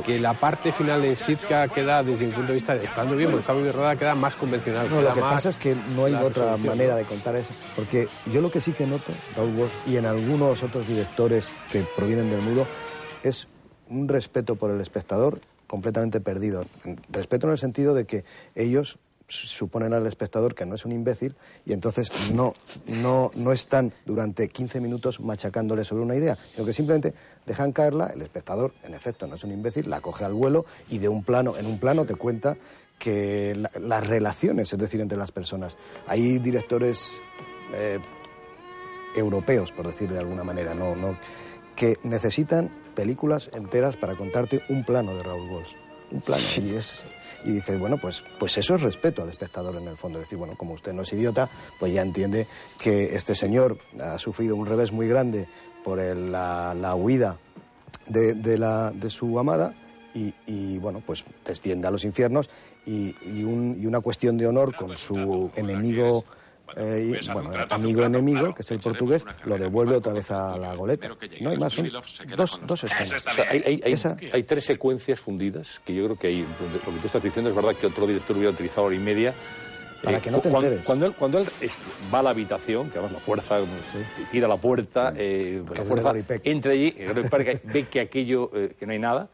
que 0.05 0.19
la 0.19 0.35
parte 0.39 0.73
final 0.73 1.05
en 1.05 1.17
Sitka 1.17 1.69
queda, 1.69 2.03
desde 2.03 2.27
mi 2.27 2.33
punto 2.33 2.49
de 2.49 2.55
vista, 2.55 2.75
estando 2.75 3.17
bien, 3.17 3.31
porque 3.31 3.41
está 3.41 3.53
muy 3.53 3.63
bien 3.63 3.75
rodada, 3.75 3.97
queda 3.97 4.15
más 4.15 4.37
convencional. 4.37 4.89
No, 4.89 4.99
queda 4.99 5.09
lo 5.11 5.15
que 5.15 5.21
más 5.21 5.35
pasa 5.35 5.49
es 5.51 5.57
que 5.57 5.75
no 5.75 6.05
hay 6.07 6.15
otra 6.15 6.57
manera 6.57 6.93
¿no? 6.95 6.99
de 6.99 7.05
contar 7.05 7.37
eso. 7.37 7.53
Porque 7.77 8.07
yo 8.33 8.41
lo 8.41 8.51
que 8.51 8.61
sí 8.61 8.73
que 8.73 8.87
noto, 8.87 9.13
Raúl 9.37 9.55
Walsh, 9.57 9.73
y 9.87 9.97
en 9.97 10.07
algunos 10.07 10.63
otros 10.63 10.87
directores 10.87 11.49
que 11.71 11.85
provienen 11.97 12.31
del 12.31 12.41
mundo, 12.41 12.67
es 13.23 13.49
un 13.89 14.09
respeto 14.09 14.57
por 14.57 14.71
el 14.71 14.81
espectador 14.81 15.41
completamente 15.73 16.21
perdido. 16.21 16.67
Respeto 17.09 17.47
en 17.47 17.53
el 17.53 17.59
sentido 17.59 17.95
de 17.95 18.05
que 18.05 18.27
ellos 18.55 18.99
suponen 19.27 19.95
al 19.95 20.07
espectador 20.07 20.55
que 20.55 20.67
no 20.67 20.75
es 20.75 20.85
un 20.85 20.93
imbécil 20.93 21.35
y 21.65 21.73
entonces 21.73 22.11
no, 22.35 22.53
no, 23.03 23.31
no 23.35 23.53
están 23.53 23.91
durante 24.05 24.51
15 24.51 24.83
minutos 24.83 25.19
machacándole 25.21 25.87
sobre 25.87 26.03
una 26.03 26.15
idea, 26.15 26.37
sino 26.53 26.67
que 26.67 26.75
simplemente 26.75 27.15
dejan 27.47 27.73
caerla, 27.73 28.09
el 28.15 28.21
espectador, 28.21 28.75
en 28.83 28.93
efecto, 28.93 29.27
no 29.27 29.37
es 29.37 29.45
un 29.45 29.53
imbécil, 29.53 29.89
la 29.89 30.03
coge 30.03 30.27
al 30.27 30.35
vuelo 30.35 30.67
y 30.91 30.99
de 30.99 31.09
un 31.09 31.25
plano, 31.25 31.57
en 31.57 31.65
un 31.65 31.79
plano 31.79 32.05
te 32.05 32.17
cuenta 32.17 32.59
que 32.99 33.55
la- 33.57 33.71
las 33.81 34.07
relaciones, 34.07 34.71
es 34.71 34.79
decir, 34.79 35.01
entre 35.01 35.17
las 35.17 35.33
personas. 35.33 35.75
Hay 36.07 36.39
directores 36.39 37.19
eh, 37.73 37.99
europeos, 39.17 39.73
por 39.73 39.87
decir 39.87 40.11
de 40.11 40.19
alguna 40.19 40.45
manera, 40.45 40.75
no, 40.75 40.95
no, 40.95 41.17
que 41.75 41.97
necesitan 42.03 42.82
películas 42.95 43.51
enteras 43.53 43.97
para 43.97 44.15
contarte 44.15 44.63
un 44.69 44.85
plano 44.85 45.15
de 45.17 45.23
Raúl 45.23 45.51
Walsh. 45.51 45.73
Un 46.11 46.21
plano. 46.21 46.43
Y, 46.63 46.75
es, 46.75 47.05
y 47.45 47.53
dices, 47.53 47.79
bueno, 47.79 47.97
pues, 47.99 48.23
pues 48.39 48.57
eso 48.59 48.75
es 48.75 48.83
respeto 48.83 49.23
al 49.23 49.31
espectador 49.31 49.77
en 49.77 49.89
el 49.89 49.97
fondo. 49.97 50.19
Es 50.19 50.27
decir, 50.27 50.39
bueno, 50.39 50.57
como 50.57 50.75
usted 50.75 50.93
no 50.93 51.03
es 51.03 51.13
idiota, 51.13 51.49
pues 51.81 51.93
ya 51.93 52.03
entiende 52.03 52.47
que 52.79 53.15
este 53.17 53.35
señor 53.35 53.79
ha 54.01 54.19
sufrido 54.19 54.55
un 54.57 54.67
revés 54.67 54.93
muy 54.93 55.09
grande 55.09 55.49
por 55.85 55.99
el- 56.01 56.31
la, 56.31 56.75
la 56.75 56.95
huida 56.95 57.39
de, 58.07 58.35
de 58.35 58.59
la, 58.59 58.91
de 58.93 59.09
su 59.11 59.39
amada 59.39 59.75
y, 60.15 60.35
y, 60.47 60.77
bueno, 60.79 61.03
pues 61.05 61.25
desciende 61.47 61.89
a 61.89 61.91
los 61.91 62.05
infiernos 62.05 62.51
y, 62.85 63.15
y 63.27 63.43
un- 63.45 63.79
y 63.81 63.87
una 63.87 64.01
cuestión 64.01 64.37
de 64.37 64.47
honor 64.47 64.75
con 64.77 64.95
su 64.97 65.51
enemigo, 65.57 66.25
eh, 66.77 67.19
y- 67.23 67.33
bueno, 67.33 67.51
amigo 67.71 68.05
enemigo, 68.05 68.55
que 68.55 68.63
es 68.63 68.71
el 68.71 68.79
portugués, 68.81 69.25
lo 69.45 69.59
devuelve 69.59 69.97
otra 69.97 70.13
vez 70.13 70.31
a 70.31 70.57
la 70.59 70.75
goleta. 70.75 71.09
No 71.41 71.51
hay 71.51 71.57
más, 71.59 71.73
son 71.73 71.89
dos, 72.37 72.61
dos 72.67 72.85
escenas. 72.85 73.13
O 73.27 73.31
sea, 73.35 73.45
hay, 73.51 73.63
hay- 73.67 73.81
hay- 73.85 73.93
Esa- 73.93 74.17
hay 74.33 74.43
tres 74.45 74.65
secuencias 74.65 75.21
fundidas 75.21 75.81
que 75.85 75.95
yo 75.95 76.05
creo 76.05 76.17
que 76.19 76.27
hay, 76.29 76.41
lo 76.43 76.93
que 76.95 76.99
tú 77.01 77.07
estás 77.07 77.23
diciendo 77.23 77.51
es 77.51 77.57
verdad 77.57 77.75
que 77.77 77.87
otro 77.87 78.07
director 78.07 78.37
hubiera 78.37 78.53
utilizado 78.53 78.85
hora 78.87 78.97
y 78.97 78.99
media. 79.01 79.31
eh, 79.31 80.05
Para 80.05 80.21
que 80.21 80.31
no 80.33 80.41
te 80.41 80.51
cuando, 80.51 80.67
enteres. 80.67 80.85
cuando 80.87 81.07
él, 81.07 81.15
cuando 81.17 81.39
él 81.39 81.49
va 82.13 82.19
a 82.19 82.23
la 82.25 82.31
habitación, 82.31 82.91
que 82.91 82.99
además 82.99 83.13
la 83.13 83.21
fuerza 83.21 83.61
tira 84.33 84.49
la 84.49 84.57
puerta, 84.57 85.13
eh, 85.17 85.63
la 85.77 85.83
fuerza 85.85 86.13
entra 86.43 86.73
allí, 86.73 86.93
ve 87.73 87.85
que 87.89 88.01
aquello, 88.01 88.51
eh, 88.53 88.75
que 88.77 88.85
no 88.85 88.93
hay 88.93 88.99
nada, 88.99 89.29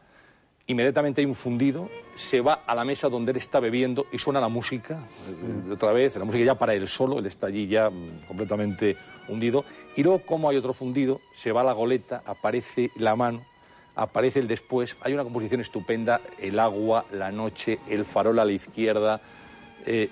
inmediatamente 0.69 1.21
hay 1.21 1.25
un 1.25 1.35
fundido, 1.35 1.89
se 2.15 2.41
va 2.41 2.61
a 2.65 2.75
la 2.75 2.85
mesa 2.85 3.09
donde 3.09 3.31
él 3.31 3.37
está 3.37 3.59
bebiendo 3.59 4.05
y 4.11 4.19
suena 4.19 4.39
la 4.39 4.49
música, 4.49 4.99
eh, 5.27 5.71
otra 5.73 5.91
vez, 5.91 6.15
la 6.15 6.25
música 6.25 6.45
ya 6.45 6.55
para 6.55 6.75
él 6.75 6.87
solo, 6.87 7.17
él 7.17 7.25
está 7.25 7.47
allí 7.47 7.67
ya 7.67 7.89
mm, 7.89 8.27
completamente 8.27 8.95
hundido, 9.27 9.65
y 9.95 10.03
luego 10.03 10.19
como 10.19 10.47
hay 10.47 10.57
otro 10.57 10.73
fundido, 10.73 11.21
se 11.33 11.51
va 11.51 11.61
a 11.61 11.63
la 11.63 11.73
goleta, 11.73 12.21
aparece 12.23 12.91
la 12.97 13.15
mano, 13.15 13.43
aparece 13.95 14.39
el 14.39 14.47
después, 14.47 14.95
hay 15.01 15.13
una 15.13 15.23
composición 15.23 15.59
estupenda, 15.59 16.21
el 16.37 16.59
agua, 16.59 17.05
la 17.11 17.31
noche, 17.31 17.79
el 17.89 18.05
farol 18.05 18.37
a 18.37 18.45
la 18.45 18.51
izquierda, 18.51 19.21
eh, 19.87 20.09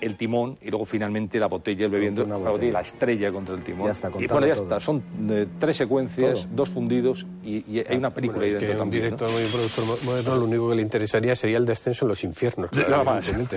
el 0.00 0.16
timón 0.16 0.56
y 0.62 0.70
luego 0.70 0.84
finalmente 0.84 1.38
la 1.40 1.46
botella, 1.48 1.86
el 1.86 1.90
bebiendo, 1.90 2.22
Una 2.24 2.34
la, 2.34 2.38
botella, 2.38 2.52
botella. 2.52 2.72
la 2.72 2.80
estrella 2.82 3.32
contra 3.32 3.54
el 3.56 3.62
timón. 3.62 3.86
Ya 3.86 3.92
está 3.92 4.08
y 4.18 4.26
bueno, 4.28 4.46
ya 4.46 4.54
todo. 4.54 4.64
está, 4.64 4.80
son 4.80 5.02
eh, 5.30 5.46
tres 5.58 5.76
secuencias, 5.76 6.42
Todo. 6.42 6.54
dos 6.54 6.68
fundidos 6.70 7.26
y, 7.44 7.56
y 7.70 7.84
hay 7.88 7.96
una 7.96 8.10
película 8.10 8.44
ahí 8.44 8.52
Bueno, 8.52 8.66
dentro 8.66 8.84
un 8.84 8.90
también. 8.90 9.02
¿no? 9.02 9.16
director, 9.16 9.30
un 9.44 9.50
productor 9.50 9.84
mo- 9.86 9.96
moderno, 10.04 10.36
lo 10.36 10.44
único 10.44 10.68
que 10.70 10.74
le 10.76 10.82
interesaría 10.82 11.34
sería 11.34 11.56
el 11.58 11.66
descenso 11.66 12.04
en 12.04 12.08
los 12.10 12.22
infiernos. 12.24 12.70
claro, 12.70 12.90
Nada 12.90 13.04
más. 13.04 13.28
el 13.28 13.48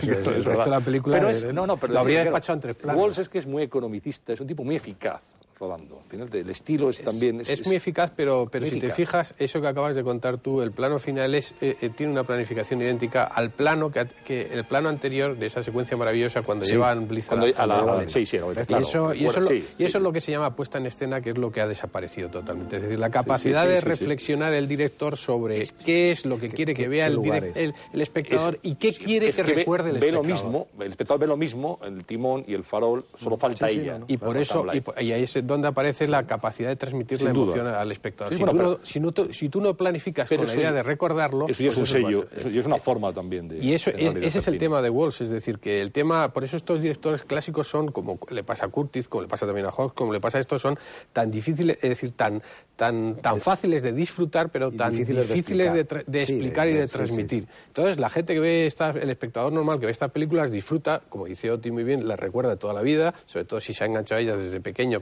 resto 0.43 0.63
de 0.65 0.69
la 0.71 0.80
película 0.82 1.17
Pero 1.17 1.30
es- 1.30 1.54
no, 1.54 1.67
no, 1.67 1.77
pero 1.77 1.93
lo 1.93 1.99
habría 1.99 2.23
despachado 2.23 2.56
en 2.58 2.62
tres 2.62 2.75
planos. 2.77 3.01
Walsh 3.01 3.19
es 3.19 3.30
que 3.30 3.38
es 3.38 3.45
muy 3.45 3.63
economicista, 3.63 4.34
es 4.34 4.41
un 4.41 4.47
tipo 4.47 4.63
muy 4.63 4.75
eficaz. 4.75 5.21
Rodando. 5.62 6.02
Al 6.04 6.10
final, 6.10 6.30
el 6.34 6.50
estilo 6.50 6.89
es, 6.89 7.04
también... 7.04 7.41
Es, 7.41 7.65
muy 7.65 7.76
eficaz, 7.76 8.12
pero, 8.15 8.50
pero 8.52 8.65
si 8.65 8.80
te 8.80 8.91
fijas, 8.91 9.36
eso 9.38 9.62
que 9.62 9.67
acabas 9.67 9.95
de 9.95 10.04
contar 10.04 10.39
tú, 10.39 10.62
el 10.62 10.71
plano 10.71 10.97
final 10.97 11.36
es, 11.36 11.54
eh, 11.62 11.78
eh, 11.80 11.89
tiene 11.95 12.12
una 12.12 12.24
planificación 12.24 12.82
idéntica 12.82 13.26
al 13.26 13.52
plano 13.52 13.91
que, 13.91 14.08
que, 14.26 14.52
el 14.52 14.63
plano 14.65 14.89
anterior 14.89 15.38
de 15.38 15.45
esa 15.45 15.62
secuencia 15.62 15.95
maravillosa 15.95 16.41
cuando 16.41 16.65
llevan 16.65 17.08
Blitz 17.08 17.32
a 17.32 17.67
la, 17.67 18.04
sí, 18.08 18.26
sí, 18.26 18.38
y, 18.38 18.74
eso, 18.74 19.14
y, 19.14 19.26
eso, 19.28 19.53
y 19.53 19.84
eso 19.84 19.97
es 19.99 20.03
lo 20.03 20.12
que 20.12 20.20
se 20.20 20.32
llama 20.32 20.55
puesta 20.55 20.80
en 20.80 20.88
escena, 20.88 21.22
que 21.22 21.30
es 21.30 21.38
lo 21.38 21.51
que 21.51 21.62
ha 21.62 21.68
desaparecido 21.68 22.30
totalmente. 22.30 22.78
Es 22.78 22.82
decir, 22.82 22.99
la 22.99 23.12
capacidad 23.12 23.68
de 23.68 23.82
reflexionar 23.82 24.53
el 24.53 24.68
director 24.68 25.16
sobre 25.16 25.68
qué 25.86 26.12
es 26.12 26.26
lo 26.26 26.39
que 26.39 26.49
quiere 26.49 26.74
que 26.74 26.88
vea 26.88 27.05
el, 27.05 27.74
el, 27.93 28.01
espectador 28.01 28.59
y 28.64 28.76
qué 28.76 28.93
quiere 28.93 29.30
que, 29.30 29.43
recuerde 29.43 29.91
el 29.91 29.99
ve 29.99 30.07
espectador. 30.07 30.28
Lo 30.28 30.34
mismo, 30.34 30.68
el 30.80 30.89
espectador 30.89 31.20
ve 31.20 31.28
lo 31.28 31.38
mismo, 31.38 31.80
el 31.84 32.03
timón 32.03 32.43
y 32.47 32.55
el 32.55 32.64
farol, 32.64 33.05
solo 33.14 33.38
falta 33.38 33.70
ella. 33.70 33.99
Y 34.07 34.18
por 34.18 34.38
eso, 34.38 34.66
y, 34.74 35.12
ahí 35.12 35.24
es 35.24 35.47
donde 35.52 35.68
aparece 35.68 36.08
la 36.08 36.26
capacidad 36.26 36.70
de 36.70 36.76
transmitir 36.76 37.22
la 37.22 37.32
emoción 37.32 37.68
al 37.68 37.91
espectador. 37.91 38.34
si, 38.34 38.43
tú 38.43 38.54
no, 38.54 38.80
si, 38.84 38.99
no, 38.99 39.14
si, 39.32 39.49
tú 39.49 39.62
no, 39.62 39.76
planificas 39.76 40.30
con 40.30 40.45
la 40.45 40.54
idea 40.54 40.72
de 40.72 40.84
recordarlo... 40.84 41.47
Eso 41.47 41.64
ya 41.64 41.70
es 41.70 41.76
pues 41.76 41.93
un 41.93 42.02
sello, 42.02 42.28
eso 42.36 42.49
es 42.49 42.66
una 42.66 42.78
forma 42.78 43.14
también 43.14 43.47
de... 43.47 43.60
Y 43.60 43.74
eso, 43.74 43.91
ese 43.91 44.39
es 44.39 44.47
el 44.47 44.58
tema 44.58 44.82
de 44.82 44.89
Walsh, 44.89 45.24
es 45.24 45.30
decir, 45.30 45.60
que 45.60 45.82
el 45.82 45.91
tema... 45.91 46.32
Por 46.34 46.43
eso 46.43 46.58
estos 46.58 46.82
directores 46.82 47.24
clásicos 47.24 47.68
son, 47.68 47.91
como 47.91 48.20
le 48.30 48.43
pasa 48.43 48.66
a 48.66 48.70
Curtis, 48.70 49.08
como 49.08 49.24
le 49.24 49.28
pasa 49.28 49.45
también 49.45 49.66
a 49.68 49.72
Hawks, 49.72 49.93
como 49.93 50.14
le 50.14 50.20
pasa 50.20 50.38
a 50.38 50.41
estos, 50.41 50.62
son 50.62 50.78
tan 51.14 51.30
difíciles, 51.32 51.78
es 51.82 51.89
decir, 51.89 52.12
tan, 52.12 52.41
tan, 52.76 53.16
tan 53.18 53.39
fáciles 53.41 53.84
de 53.84 53.93
disfrutar, 53.93 54.49
pero 54.49 54.72
tan 54.72 54.91
difíciles, 54.91 55.28
de, 55.74 56.20
explicar, 56.20 56.68
y 56.68 56.74
de 56.74 56.88
transmitir. 56.88 57.47
Entonces, 57.68 57.99
la 57.99 58.10
gente 58.10 58.34
que 58.34 58.39
ve, 58.39 58.66
esta, 58.66 58.89
el 58.89 59.10
espectador 59.10 59.52
normal 59.52 59.80
que 59.80 59.86
ve 59.86 59.91
estas 59.91 60.12
películas, 60.12 60.52
disfruta, 60.52 61.02
como 61.10 61.26
dice 61.26 61.52
Oti 61.52 61.72
muy 61.72 61.84
bien, 61.84 62.08
las 62.08 62.20
recuerda 62.20 62.56
toda 62.56 62.74
la 62.74 62.82
vida, 62.82 63.14
sobre 63.26 63.45
todo 63.45 63.60
si 63.60 63.74
se 63.74 63.84
ha 63.84 63.88
enganchado 63.88 64.20
a 64.20 64.22
ellas 64.22 64.39
desde 64.39 64.60
pequeño 64.60 64.99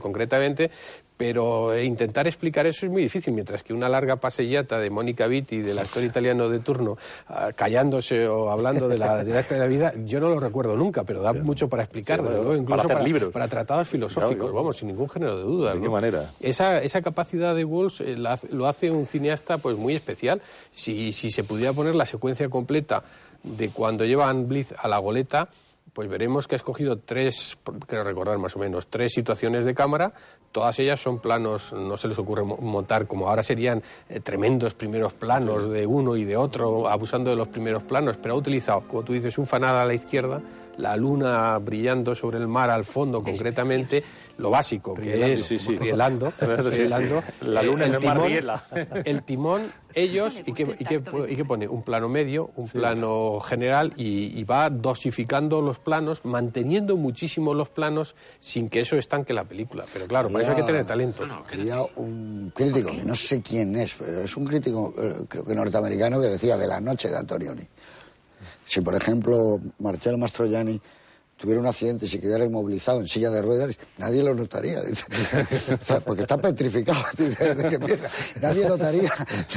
pero 1.20 1.78
intentar 1.78 2.26
explicar 2.26 2.66
eso 2.66 2.86
es 2.86 2.90
muy 2.90 3.02
difícil, 3.02 3.34
mientras 3.34 3.62
que 3.62 3.74
una 3.74 3.90
larga 3.90 4.16
pasellata 4.16 4.78
de 4.78 4.88
Mónica 4.88 5.26
Vitti, 5.26 5.58
de 5.58 5.74
la 5.74 5.82
actor 5.82 6.02
italiano 6.02 6.48
de 6.48 6.60
turno, 6.60 6.96
ah, 7.28 7.50
callándose 7.54 8.26
o 8.26 8.50
hablando 8.50 8.88
de 8.88 8.96
la, 8.96 9.22
de 9.22 9.44
la, 9.58 9.66
vida, 9.66 9.92
yo 10.06 10.18
no 10.18 10.30
lo 10.30 10.40
recuerdo 10.40 10.78
nunca, 10.78 11.04
pero 11.04 11.20
da 11.20 11.34
mucho 11.34 11.68
para 11.68 11.82
explicar, 11.82 12.20
incluso 12.56 12.88
para, 12.88 13.02
libros. 13.02 13.34
para 13.34 13.48
tratados 13.48 13.86
filosóficos, 13.86 14.50
vamos, 14.50 14.78
sin 14.78 14.88
ningún 14.88 15.10
género 15.10 15.36
de 15.36 15.42
duda. 15.42 15.74
¿De 15.74 15.80
qué 15.82 15.90
manera? 15.90 16.30
Esa, 16.40 16.82
esa 16.82 17.02
capacidad 17.02 17.54
de 17.54 17.66
Walsh 17.66 18.00
eh, 18.00 18.16
lo 18.50 18.66
hace 18.66 18.90
un 18.90 19.04
cineasta 19.04 19.58
pues 19.58 19.76
muy 19.76 19.94
especial. 19.94 20.40
Si, 20.72 21.12
si 21.12 21.30
se 21.30 21.44
pudiera 21.44 21.74
poner 21.74 21.96
la 21.96 22.06
secuencia 22.06 22.48
completa 22.48 23.02
de 23.42 23.68
cuando 23.68 24.06
llevan 24.06 24.48
Blitz 24.48 24.72
a 24.78 24.88
la 24.88 24.96
goleta, 24.96 25.50
pues 25.92 26.08
veremos 26.08 26.46
que 26.46 26.54
ha 26.54 26.56
escogido 26.56 26.98
tres, 26.98 27.58
creo 27.86 28.04
recordar 28.04 28.38
más 28.38 28.56
o 28.56 28.58
menos, 28.58 28.86
tres 28.88 29.12
situaciones 29.12 29.64
de 29.64 29.74
cámara. 29.74 30.12
Todas 30.52 30.78
ellas 30.78 31.00
son 31.00 31.20
planos, 31.20 31.72
no 31.72 31.96
se 31.96 32.08
les 32.08 32.18
ocurre 32.18 32.44
montar 32.44 33.06
como 33.06 33.28
ahora 33.28 33.42
serían 33.42 33.82
eh, 34.08 34.20
tremendos 34.20 34.74
primeros 34.74 35.12
planos 35.12 35.70
de 35.70 35.86
uno 35.86 36.16
y 36.16 36.24
de 36.24 36.36
otro, 36.36 36.88
abusando 36.88 37.30
de 37.30 37.36
los 37.36 37.48
primeros 37.48 37.82
planos, 37.82 38.16
pero 38.16 38.34
ha 38.34 38.38
utilizado, 38.38 38.82
como 38.88 39.02
tú 39.02 39.12
dices, 39.12 39.38
un 39.38 39.46
fanal 39.46 39.76
a 39.76 39.84
la 39.84 39.94
izquierda, 39.94 40.40
la 40.76 40.96
luna 40.96 41.58
brillando 41.58 42.14
sobre 42.14 42.38
el 42.38 42.48
mar 42.48 42.70
al 42.70 42.84
fondo 42.84 43.22
concretamente, 43.22 44.02
lo 44.40 44.50
básico, 44.50 44.94
que 44.94 45.32
es 45.32 45.48
rielando, 45.78 46.32
la 47.42 47.62
luna 47.62 47.86
el, 47.86 47.98
timón, 47.98 48.32
el 49.04 49.22
timón, 49.22 49.72
ellos, 49.94 50.40
y 50.44 50.52
que, 50.52 50.76
y, 50.78 50.84
que, 50.84 51.44
pone 51.44 51.68
un 51.68 51.82
plano 51.82 52.08
medio, 52.08 52.50
un 52.56 52.68
plano 52.68 53.38
general, 53.40 53.92
y, 53.96 54.42
va 54.44 54.70
dosificando 54.70 55.60
los 55.60 55.78
planos, 55.78 56.24
manteniendo 56.24 56.96
muchísimo 56.96 57.54
los 57.54 57.68
planos 57.68 58.16
sin 58.40 58.68
que 58.68 58.80
eso 58.80 58.96
estanque 58.96 59.32
la 59.32 59.44
película. 59.44 59.84
Pero 59.92 60.06
claro, 60.06 60.30
para 60.30 60.42
eso 60.42 60.52
hay 60.52 60.60
que 60.60 60.66
tener 60.66 60.84
talento. 60.86 61.24
Había 61.52 61.82
un 61.96 62.52
crítico, 62.54 62.90
que 62.90 63.04
no 63.04 63.14
sé 63.14 63.42
quién 63.42 63.76
es, 63.76 63.94
pero 63.94 64.22
es 64.22 64.36
un 64.36 64.46
crítico, 64.46 64.94
eh, 64.98 65.24
creo 65.28 65.44
que 65.44 65.54
norteamericano, 65.54 66.20
que 66.20 66.28
decía 66.28 66.56
de 66.56 66.66
la 66.66 66.80
noche 66.80 67.08
de 67.08 67.16
Antonioni. 67.16 67.62
Si, 68.64 68.80
por 68.80 68.94
ejemplo, 68.94 69.60
Marcello 69.78 70.16
Mastroianni 70.16 70.80
tuviera 71.40 71.58
un 71.60 71.66
accidente 71.66 72.04
y 72.04 72.08
se 72.08 72.20
quedara 72.20 72.44
inmovilizado 72.44 73.00
en 73.00 73.08
silla 73.08 73.30
de 73.30 73.40
ruedas, 73.40 73.74
nadie 73.96 74.22
lo 74.22 74.34
notaría. 74.34 74.80
porque 76.04 76.22
está 76.22 76.36
petrificado 76.36 77.02
desde 77.16 77.68
que 77.68 77.74
empieza. 77.76 78.10
Nadie 78.40 78.68
notaría 78.68 79.10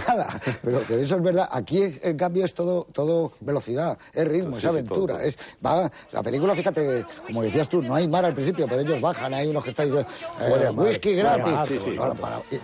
nada. 0.08 0.42
Pero, 0.64 0.80
eso 0.80 1.16
es 1.18 1.22
verdad. 1.22 1.50
Aquí, 1.52 2.00
en 2.02 2.18
cambio, 2.18 2.46
es 2.46 2.54
todo, 2.54 2.88
todo 2.94 3.34
velocidad, 3.42 3.98
es 4.14 4.28
ritmo, 4.28 4.58
es 4.58 4.66
aventura. 4.66 5.24
es, 5.24 5.38
va, 5.64 5.92
la 6.12 6.24
película, 6.24 6.56
fíjate, 6.56 7.06
como 7.28 7.44
decías 7.44 7.68
tú, 7.68 7.82
no 7.82 7.96
hay 7.96 8.08
mar 8.08 8.24
al 8.24 8.34
principio, 8.34 8.66
pero 8.68 8.82
ellos 8.82 9.02
bajan, 9.02 9.34
hay 9.34 9.48
unos 9.50 9.64
que 9.64 9.72
están 9.72 9.88
diciendo, 9.88 10.10
eh, 10.40 10.70
whisky 10.70 11.16
gratis. 11.16 11.82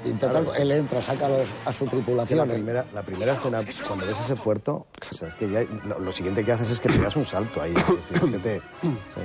intentar, 0.06 0.46
él 0.58 0.72
entra, 0.72 1.02
saca 1.02 1.28
a, 1.66 1.74
su 1.74 1.86
tripulación. 1.88 2.48
la, 2.48 2.54
primera, 2.54 2.86
la 2.94 3.04
primera 3.04 3.34
escena, 3.34 3.64
cuando 3.86 4.06
ves 4.06 4.16
ese 4.24 4.36
puerto, 4.36 4.88
es 5.12 5.34
que 5.36 5.50
ya, 5.50 5.66
lo, 6.00 6.12
siguiente 6.14 6.46
que 6.46 6.54
haces 6.54 6.72
es 6.72 6.80
que 6.80 6.90
te 6.90 7.00
das 7.00 7.16
un 7.18 7.26
salto 7.26 7.62
ahí. 7.62 7.74
Es 7.74 8.10
decir, 8.10 8.32
que 8.32 8.40
te, 8.40 8.62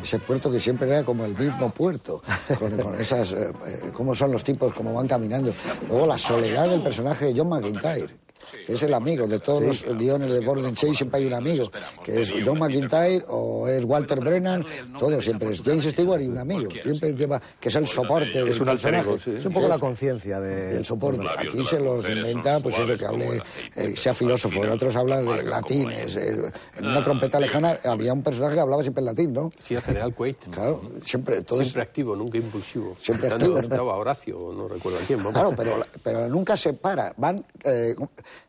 ese 0.02 0.18
puerto 0.18 0.50
que 0.50 0.60
siempre 0.60 0.88
era 0.88 1.04
como 1.04 1.24
el 1.24 1.36
mismo 1.36 1.70
puerto, 1.70 2.22
con, 2.58 3.00
esas, 3.00 3.32
eh, 3.32 3.52
eh, 3.66 3.90
cómo 3.92 4.14
son 4.14 4.32
los 4.32 4.42
tipos, 4.44 4.72
cómo 4.72 4.94
van 4.94 5.08
caminando. 5.08 5.54
Luego 5.88 6.06
la 6.06 6.18
soledad 6.18 6.68
del 6.68 6.82
personaje 6.82 7.26
de 7.26 7.34
John 7.36 7.48
McIntyre 7.48 8.23
que 8.66 8.74
es 8.74 8.82
el 8.82 8.94
amigo 8.94 9.26
de 9.26 9.38
todos 9.38 9.62
los 9.62 9.84
guiones 9.96 10.32
de 10.32 10.44
Gordon 10.44 10.74
Chase, 10.74 10.94
siempre 10.94 11.20
hay 11.20 11.26
un 11.26 11.34
amigo, 11.34 11.70
que 12.02 12.22
es 12.22 12.32
John 12.44 12.58
McIntyre 12.58 13.24
o 13.28 13.68
es 13.68 13.84
Walter 13.84 14.20
Brennan, 14.20 14.64
todo 14.98 15.20
siempre 15.20 15.50
es 15.50 15.62
James 15.62 15.84
Stewart 15.84 16.20
y 16.20 16.26
un 16.26 16.38
amigo, 16.38 16.70
siempre 16.82 17.14
lleva, 17.14 17.40
que 17.60 17.68
es 17.68 17.74
el 17.76 17.86
soporte 17.86 18.44
del 18.44 18.60
un 18.60 18.66
personaje. 18.66 19.10
Es 19.36 19.44
un 19.44 19.52
poco 19.52 19.68
la 19.68 19.78
conciencia 19.78 20.40
de... 20.40 20.78
El 20.78 20.84
soporte. 20.84 21.26
Aquí 21.36 21.64
se 21.64 21.80
los 21.80 22.08
inventa, 22.08 22.60
pues 22.60 22.78
eso, 22.78 22.96
que 22.96 23.06
hable, 23.06 23.42
eh, 23.76 23.94
sea 23.96 24.14
filósofo, 24.14 24.64
en 24.64 24.70
otros 24.70 24.96
hablan 24.96 25.24
de 25.26 25.42
latines. 25.42 26.16
Eh, 26.16 26.52
en 26.76 26.86
una 26.86 27.02
trompeta 27.02 27.38
lejana 27.38 27.78
había 27.84 28.12
un 28.12 28.22
personaje 28.22 28.54
que 28.54 28.60
hablaba 28.60 28.82
siempre 28.82 29.00
en 29.00 29.06
latín, 29.06 29.32
¿no? 29.32 29.52
Sí, 29.62 29.74
el 29.74 29.82
general 29.82 30.14
Quaid. 30.14 30.36
Claro, 30.50 30.82
siempre... 31.04 31.42
Todo 31.42 31.60
siempre 31.62 31.82
activo, 31.82 32.16
nunca 32.16 32.38
impulsivo. 32.38 32.96
Siempre 32.98 33.28
activo. 33.28 33.58
Estaba 33.58 33.96
Horacio, 33.96 34.52
no 34.56 34.68
recuerdo 34.68 34.98
quién. 35.06 35.20
Claro, 35.20 35.52
pero, 35.56 35.84
pero 36.02 36.28
nunca 36.28 36.56
se 36.56 36.72
para. 36.72 37.12
Van... 37.16 37.44
Eh, 37.64 37.94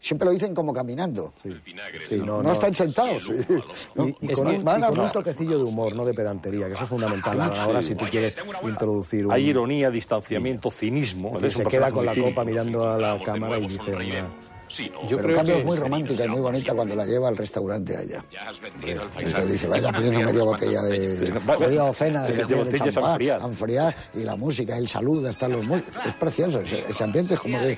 siempre 0.06 0.28
lo 0.28 0.32
dicen 0.32 0.53
como 0.53 0.72
caminando. 0.72 1.34
no, 2.24 2.51
están 2.51 2.76
sentados. 2.76 3.32
Y, 4.22 4.28
con, 4.34 4.47
un, 4.47 5.12
toquecillo 5.12 5.58
de 5.58 5.64
humor, 5.64 5.95
no 5.95 6.06
de 6.06 6.14
pedantería, 6.14 6.68
que 6.68 6.74
eso 6.74 6.84
es 6.84 6.89
fundamental. 6.89 7.41
Ahora, 7.41 7.82
si 7.82 7.95
tú 7.95 8.06
quieres 8.06 8.38
introducir 8.64 9.26
un... 9.26 9.32
Hay 9.32 9.49
ironía, 9.49 9.89
distanciamiento, 9.89 10.70
cinismo. 10.70 11.39
se 11.49 11.66
queda 11.66 11.91
con 11.91 12.06
la 12.06 12.14
copa 12.14 12.45
mirando 12.45 12.88
a 12.88 12.99
la 12.99 13.20
cámara 13.24 13.58
y 13.58 13.68
dice... 13.68 13.95
Yo 15.07 15.17
creo 15.17 15.43
que 15.43 15.59
es 15.59 15.65
muy 15.65 15.78
romántica 15.78 16.26
y 16.26 16.28
muy 16.28 16.41
bonita 16.41 16.73
cuando 16.73 16.95
la 16.95 17.05
lleva 17.05 17.28
al 17.30 17.38
restaurante 17.38 17.95
allá. 17.95 18.23
Y 19.19 19.34
te 19.34 19.45
dice, 19.45 19.67
vaya 19.67 19.91
poniendo 19.91 20.19
media 20.19 20.43
botella 20.43 20.82
de... 20.84 21.41
media 21.59 21.82
docena 21.84 22.23
de, 22.23 22.45
de, 22.45 22.63
de 22.65 22.91
champán, 22.91 23.21
enfriar, 23.21 23.95
y 24.13 24.23
la 24.23 24.36
música, 24.36 24.78
el 24.78 24.88
saludo, 24.88 25.30
están 25.30 25.53
los 25.53 25.65
Es 26.05 26.13
precioso, 26.19 26.61
ese, 26.61 27.03
ambiente 27.03 27.36
es 27.36 27.39
como, 27.39 27.59
de, 27.59 27.78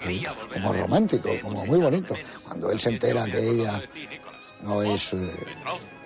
como 0.53 0.73
romántico, 0.73 1.29
como 1.41 1.65
muy 1.65 1.79
bonito. 1.79 2.15
Cuando 2.43 2.71
él 2.71 2.79
se 2.79 2.89
entera 2.89 3.25
que 3.25 3.39
ella 3.39 3.81
no 4.61 4.81
es... 4.81 5.13
Eh, 5.13 5.31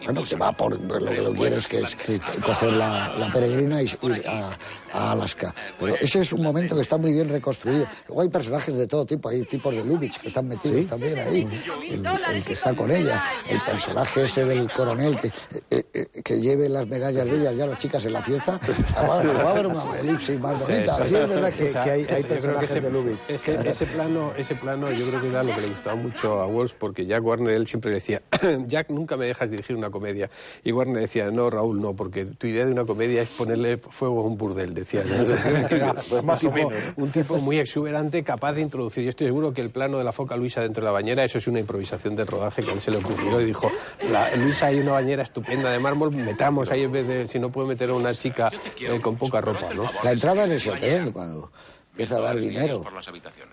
bueno, 0.05 0.23
que 0.23 0.35
va 0.35 0.51
por, 0.51 0.79
lo 0.79 1.09
que 1.09 1.21
lo 1.21 1.33
quieres, 1.33 1.67
que 1.67 1.79
es 1.79 1.97
coger 2.43 2.73
la, 2.73 3.15
la 3.17 3.31
peregrina 3.31 3.81
y 3.81 3.85
ir 3.85 4.23
a, 4.27 4.57
a, 4.93 5.11
Alaska. 5.11 5.53
Pero 5.79 5.95
ese 5.95 6.21
es 6.21 6.33
un 6.33 6.41
momento 6.41 6.75
que 6.75 6.81
está 6.81 6.97
muy 6.97 7.13
bien 7.13 7.29
reconstruido. 7.29 7.85
Luego 8.07 8.21
hay 8.21 8.29
personajes 8.29 8.75
de 8.75 8.87
todo 8.87 9.05
tipo, 9.05 9.29
hay 9.29 9.43
tipos 9.43 9.73
de 9.73 9.83
Lubitsch 9.83 10.19
que 10.19 10.29
están 10.29 10.47
metidos 10.47 10.87
también 10.87 11.19
ahí, 11.19 11.47
el, 11.89 12.43
que 12.43 12.53
está 12.53 12.73
con 12.73 12.89
ella, 12.91 13.23
el 13.49 13.59
personaje 13.61 14.23
ese 14.23 14.45
del 14.45 14.71
coronel 14.71 15.17
que, 15.17 15.27
eh, 15.69 15.85
eh, 15.93 16.21
que 16.23 16.39
lleve 16.39 16.69
las 16.69 16.87
medallas 16.87 17.25
de 17.25 17.35
ellas 17.35 17.55
ya 17.55 17.65
las 17.65 17.77
chicas 17.77 18.05
en 18.05 18.13
la 18.13 18.21
fiesta, 18.21 18.59
va, 18.97 19.17
a 19.17 19.51
haber 19.51 19.67
una 19.67 19.99
elipsis 19.99 20.39
más 20.39 20.59
bonita. 20.59 21.03
Sí, 21.05 21.15
es 21.15 21.29
verdad 21.29 21.53
que, 21.53 21.77
hay, 21.77 22.05
hay 22.05 22.23
personajes 22.23 22.83
de 22.83 22.89
Lubitsch. 22.89 23.29
Ese, 23.29 23.69
ese, 23.69 23.85
plano, 23.85 24.33
ese 24.35 24.55
plano 24.55 24.91
yo 24.91 25.07
creo 25.07 25.21
que 25.21 25.27
era 25.27 25.43
lo 25.43 25.53
que 25.55 25.61
le 25.61 25.67
gustaba 25.69 25.95
mucho 25.95 26.39
a 26.41 26.47
Walsh 26.47 26.73
porque 26.77 27.05
Jack 27.05 27.23
Warner 27.23 27.53
él 27.53 27.67
siempre 27.67 27.91
decía, 27.91 28.21
Jack, 28.67 28.89
nunca 28.89 29.17
me 29.17 29.25
dejas 29.25 29.49
dirigir 29.49 29.75
una 29.75 29.90
comedia. 29.91 30.29
Y 30.63 30.71
Warner 30.71 31.01
decía, 31.01 31.29
no, 31.31 31.49
Raúl, 31.49 31.81
no, 31.81 31.93
porque 31.93 32.25
tu 32.25 32.47
idea 32.47 32.65
de 32.65 32.71
una 32.71 32.85
comedia 32.85 33.21
es 33.21 33.29
ponerle 33.29 33.77
fuego 33.77 34.21
a 34.21 34.23
un 34.23 34.37
burdel, 34.37 34.73
decía. 34.73 35.03
Pues 36.09 36.23
más 36.23 36.43
un, 36.43 36.53
tipo, 36.53 36.71
un 36.97 37.11
tipo 37.11 37.37
muy 37.37 37.59
exuberante, 37.59 38.23
capaz 38.23 38.53
de 38.53 38.61
introducir. 38.61 39.03
Yo 39.03 39.09
estoy 39.09 39.27
seguro 39.27 39.53
que 39.53 39.61
el 39.61 39.69
plano 39.69 39.97
de 39.97 40.03
la 40.03 40.11
foca 40.11 40.35
Luisa 40.35 40.61
dentro 40.61 40.81
de 40.81 40.85
la 40.85 40.91
bañera, 40.91 41.23
eso 41.23 41.37
es 41.37 41.47
una 41.47 41.59
improvisación 41.59 42.15
del 42.15 42.27
rodaje 42.27 42.63
que 42.63 42.71
a 42.71 42.73
él 42.73 42.79
se 42.79 42.91
le 42.91 42.97
ocurrió 42.97 43.41
y 43.41 43.45
dijo, 43.45 43.71
la, 44.09 44.35
Luisa 44.35 44.67
hay 44.67 44.79
una 44.79 44.93
bañera 44.93 45.23
estupenda 45.23 45.71
de 45.71 45.79
mármol, 45.79 46.11
metamos 46.11 46.69
ahí 46.69 46.83
en 46.83 46.91
vez 46.91 47.07
de, 47.07 47.27
si 47.27 47.39
no 47.39 47.51
puede 47.51 47.67
meter 47.67 47.89
a 47.89 47.93
una 47.93 48.13
chica 48.13 48.49
eh, 48.79 48.99
con 49.01 49.15
poca 49.15 49.41
ropa, 49.41 49.73
¿no? 49.75 49.83
La 50.03 50.11
entrada 50.11 50.45
en 50.45 50.51
ese 50.53 50.71
hotel, 50.71 51.11
cuando 51.11 51.51
empieza 51.91 52.17
a 52.17 52.21
dar 52.21 52.37
dinero. 52.37 52.83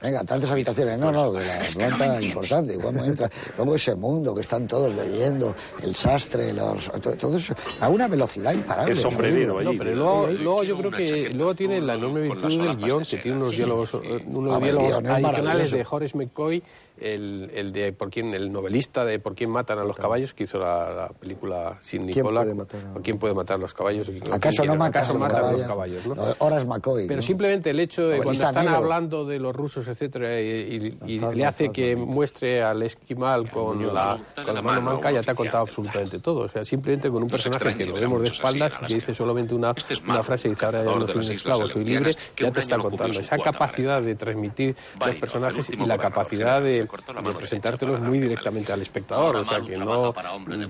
Venga, 0.01 0.25
tantas 0.25 0.51
habitaciones. 0.51 0.99
No, 0.99 1.11
no, 1.13 1.33
de 1.33 1.47
la 1.47 1.59
planta 1.75 2.23
importante. 2.23 2.79
¿Cómo 2.79 3.05
entra? 3.05 3.31
Luego 3.57 3.75
ese 3.75 3.95
mundo 3.95 4.35
que 4.35 4.41
están 4.43 4.67
todos 4.67 4.95
bebiendo, 4.95 5.55
el 5.83 5.95
sastre, 5.95 6.53
los, 6.53 6.91
todo 7.19 7.37
eso, 7.37 7.55
a 7.81 7.89
una 7.89 8.09
velocidad 8.09 8.53
imparable. 8.53 8.93
El 8.93 8.99
sombrerero 8.99 9.61
No, 9.61 9.73
pero 9.77 9.95
luego, 9.95 10.27
luego 10.29 10.65
yo 10.65 10.79
creo 10.79 10.91
que 10.91 11.31
luego 11.31 11.55
tiene 11.55 11.81
la 11.81 11.95
enorme 11.95 12.23
virtud 12.23 12.49
del 12.49 12.77
guion, 12.77 13.03
que 13.03 13.17
tiene 13.19 13.37
unos 13.39 13.51
diálogos, 13.51 13.95
unos 13.95 14.63
diálogos 14.63 14.93
adicionales 14.95 15.23
maravilloso. 15.23 15.77
de 15.77 15.87
Horace 15.91 16.17
McCoy, 16.17 16.63
el, 17.01 17.51
el 17.55 17.73
de 17.73 17.93
por 17.93 18.11
quién, 18.11 18.35
el 18.35 18.51
novelista 18.53 19.05
de 19.05 19.19
por 19.19 19.35
quién 19.35 19.51
matan 19.51 19.79
a 19.79 19.85
los 19.85 19.97
caballos, 19.97 20.35
que 20.35 20.45
hizo 20.45 20.59
la, 20.59 20.93
la 20.93 21.09
película 21.09 21.79
sin 21.81 22.05
¿Quién 22.07 22.17
Nicola. 22.19 22.43
puede 22.43 22.55
matar 22.55 22.81
a- 22.81 22.93
¿Por 22.95 23.03
quién 23.03 23.19
puede 23.19 23.35
matar 23.35 23.57
a 23.57 23.59
los 23.59 23.75
caballos? 23.75 24.09
¿Acaso 24.31 24.65
no 24.65 24.77
matan 24.77 25.03
¿Acaso 25.03 25.11
a 25.11 25.15
los 25.15 25.23
matan 25.23 25.45
a 25.45 25.53
los 25.53 25.63
caballos? 25.63 26.03
caballos? 26.03 26.07
¿no? 26.39 26.47
Horace 26.47 26.67
McCoy. 26.67 27.07
Pero 27.07 27.21
¿no? 27.21 27.23
simplemente 27.27 27.71
el 27.71 27.81
hecho 27.81 28.09
de 28.09 28.19
cuando 28.23 28.45
están 28.45 28.65
negro. 28.65 28.79
hablando 28.79 29.25
de 29.25 29.39
los 29.39 29.55
rusos, 29.55 29.87
etcétera, 29.89 30.41
y, 30.41 30.99
y- 31.07 31.13
y 31.15 31.19
le 31.21 31.45
hace 31.47 31.71
que 31.71 31.95
muestre 31.97 32.63
al 32.63 32.83
esquimal 32.83 33.51
con 33.51 33.95
la, 33.95 34.19
con 34.45 34.55
la 34.55 34.63
mano 34.63 34.81
manca, 34.83 35.11
ya 35.13 35.23
te 35.23 35.31
ha 35.31 35.35
contado 35.35 35.59
absolutamente 35.65 36.19
todo. 36.19 36.41
O 36.41 36.49
sea, 36.49 36.65
simplemente 36.65 37.11
con 37.11 37.23
un 37.23 37.29
personaje 37.29 37.77
que 37.77 37.87
lo 37.87 37.95
vemos 37.95 38.23
de 38.23 38.29
espaldas, 38.29 38.79
que 38.79 38.95
dice 38.95 39.15
solamente 39.15 39.55
una, 39.55 39.75
una 40.07 40.23
frase, 40.23 40.49
dice 40.49 40.65
ahora 40.65 40.85
ya 40.85 40.95
no 40.97 41.07
soy 41.07 41.17
un 41.27 41.33
esclavo, 41.33 41.67
soy 41.69 41.85
libre, 41.85 42.13
ya 42.37 42.51
te 42.51 42.61
está 42.61 42.79
contando. 42.79 43.21
Esa 43.21 43.39
capacidad 43.39 44.03
de 44.03 44.15
transmitir 44.15 44.75
los 44.99 45.15
personajes 45.17 45.71
y 45.71 45.77
la 45.87 45.99
capacidad 45.99 46.63
de, 46.63 46.88
de 47.23 47.35
presentártelos 47.39 48.01
muy 48.01 48.19
directamente 48.19 48.73
al 48.73 48.81
espectador. 48.83 49.37
O 49.37 49.45
sea, 49.45 49.61
que 49.61 49.77
no 49.77 50.13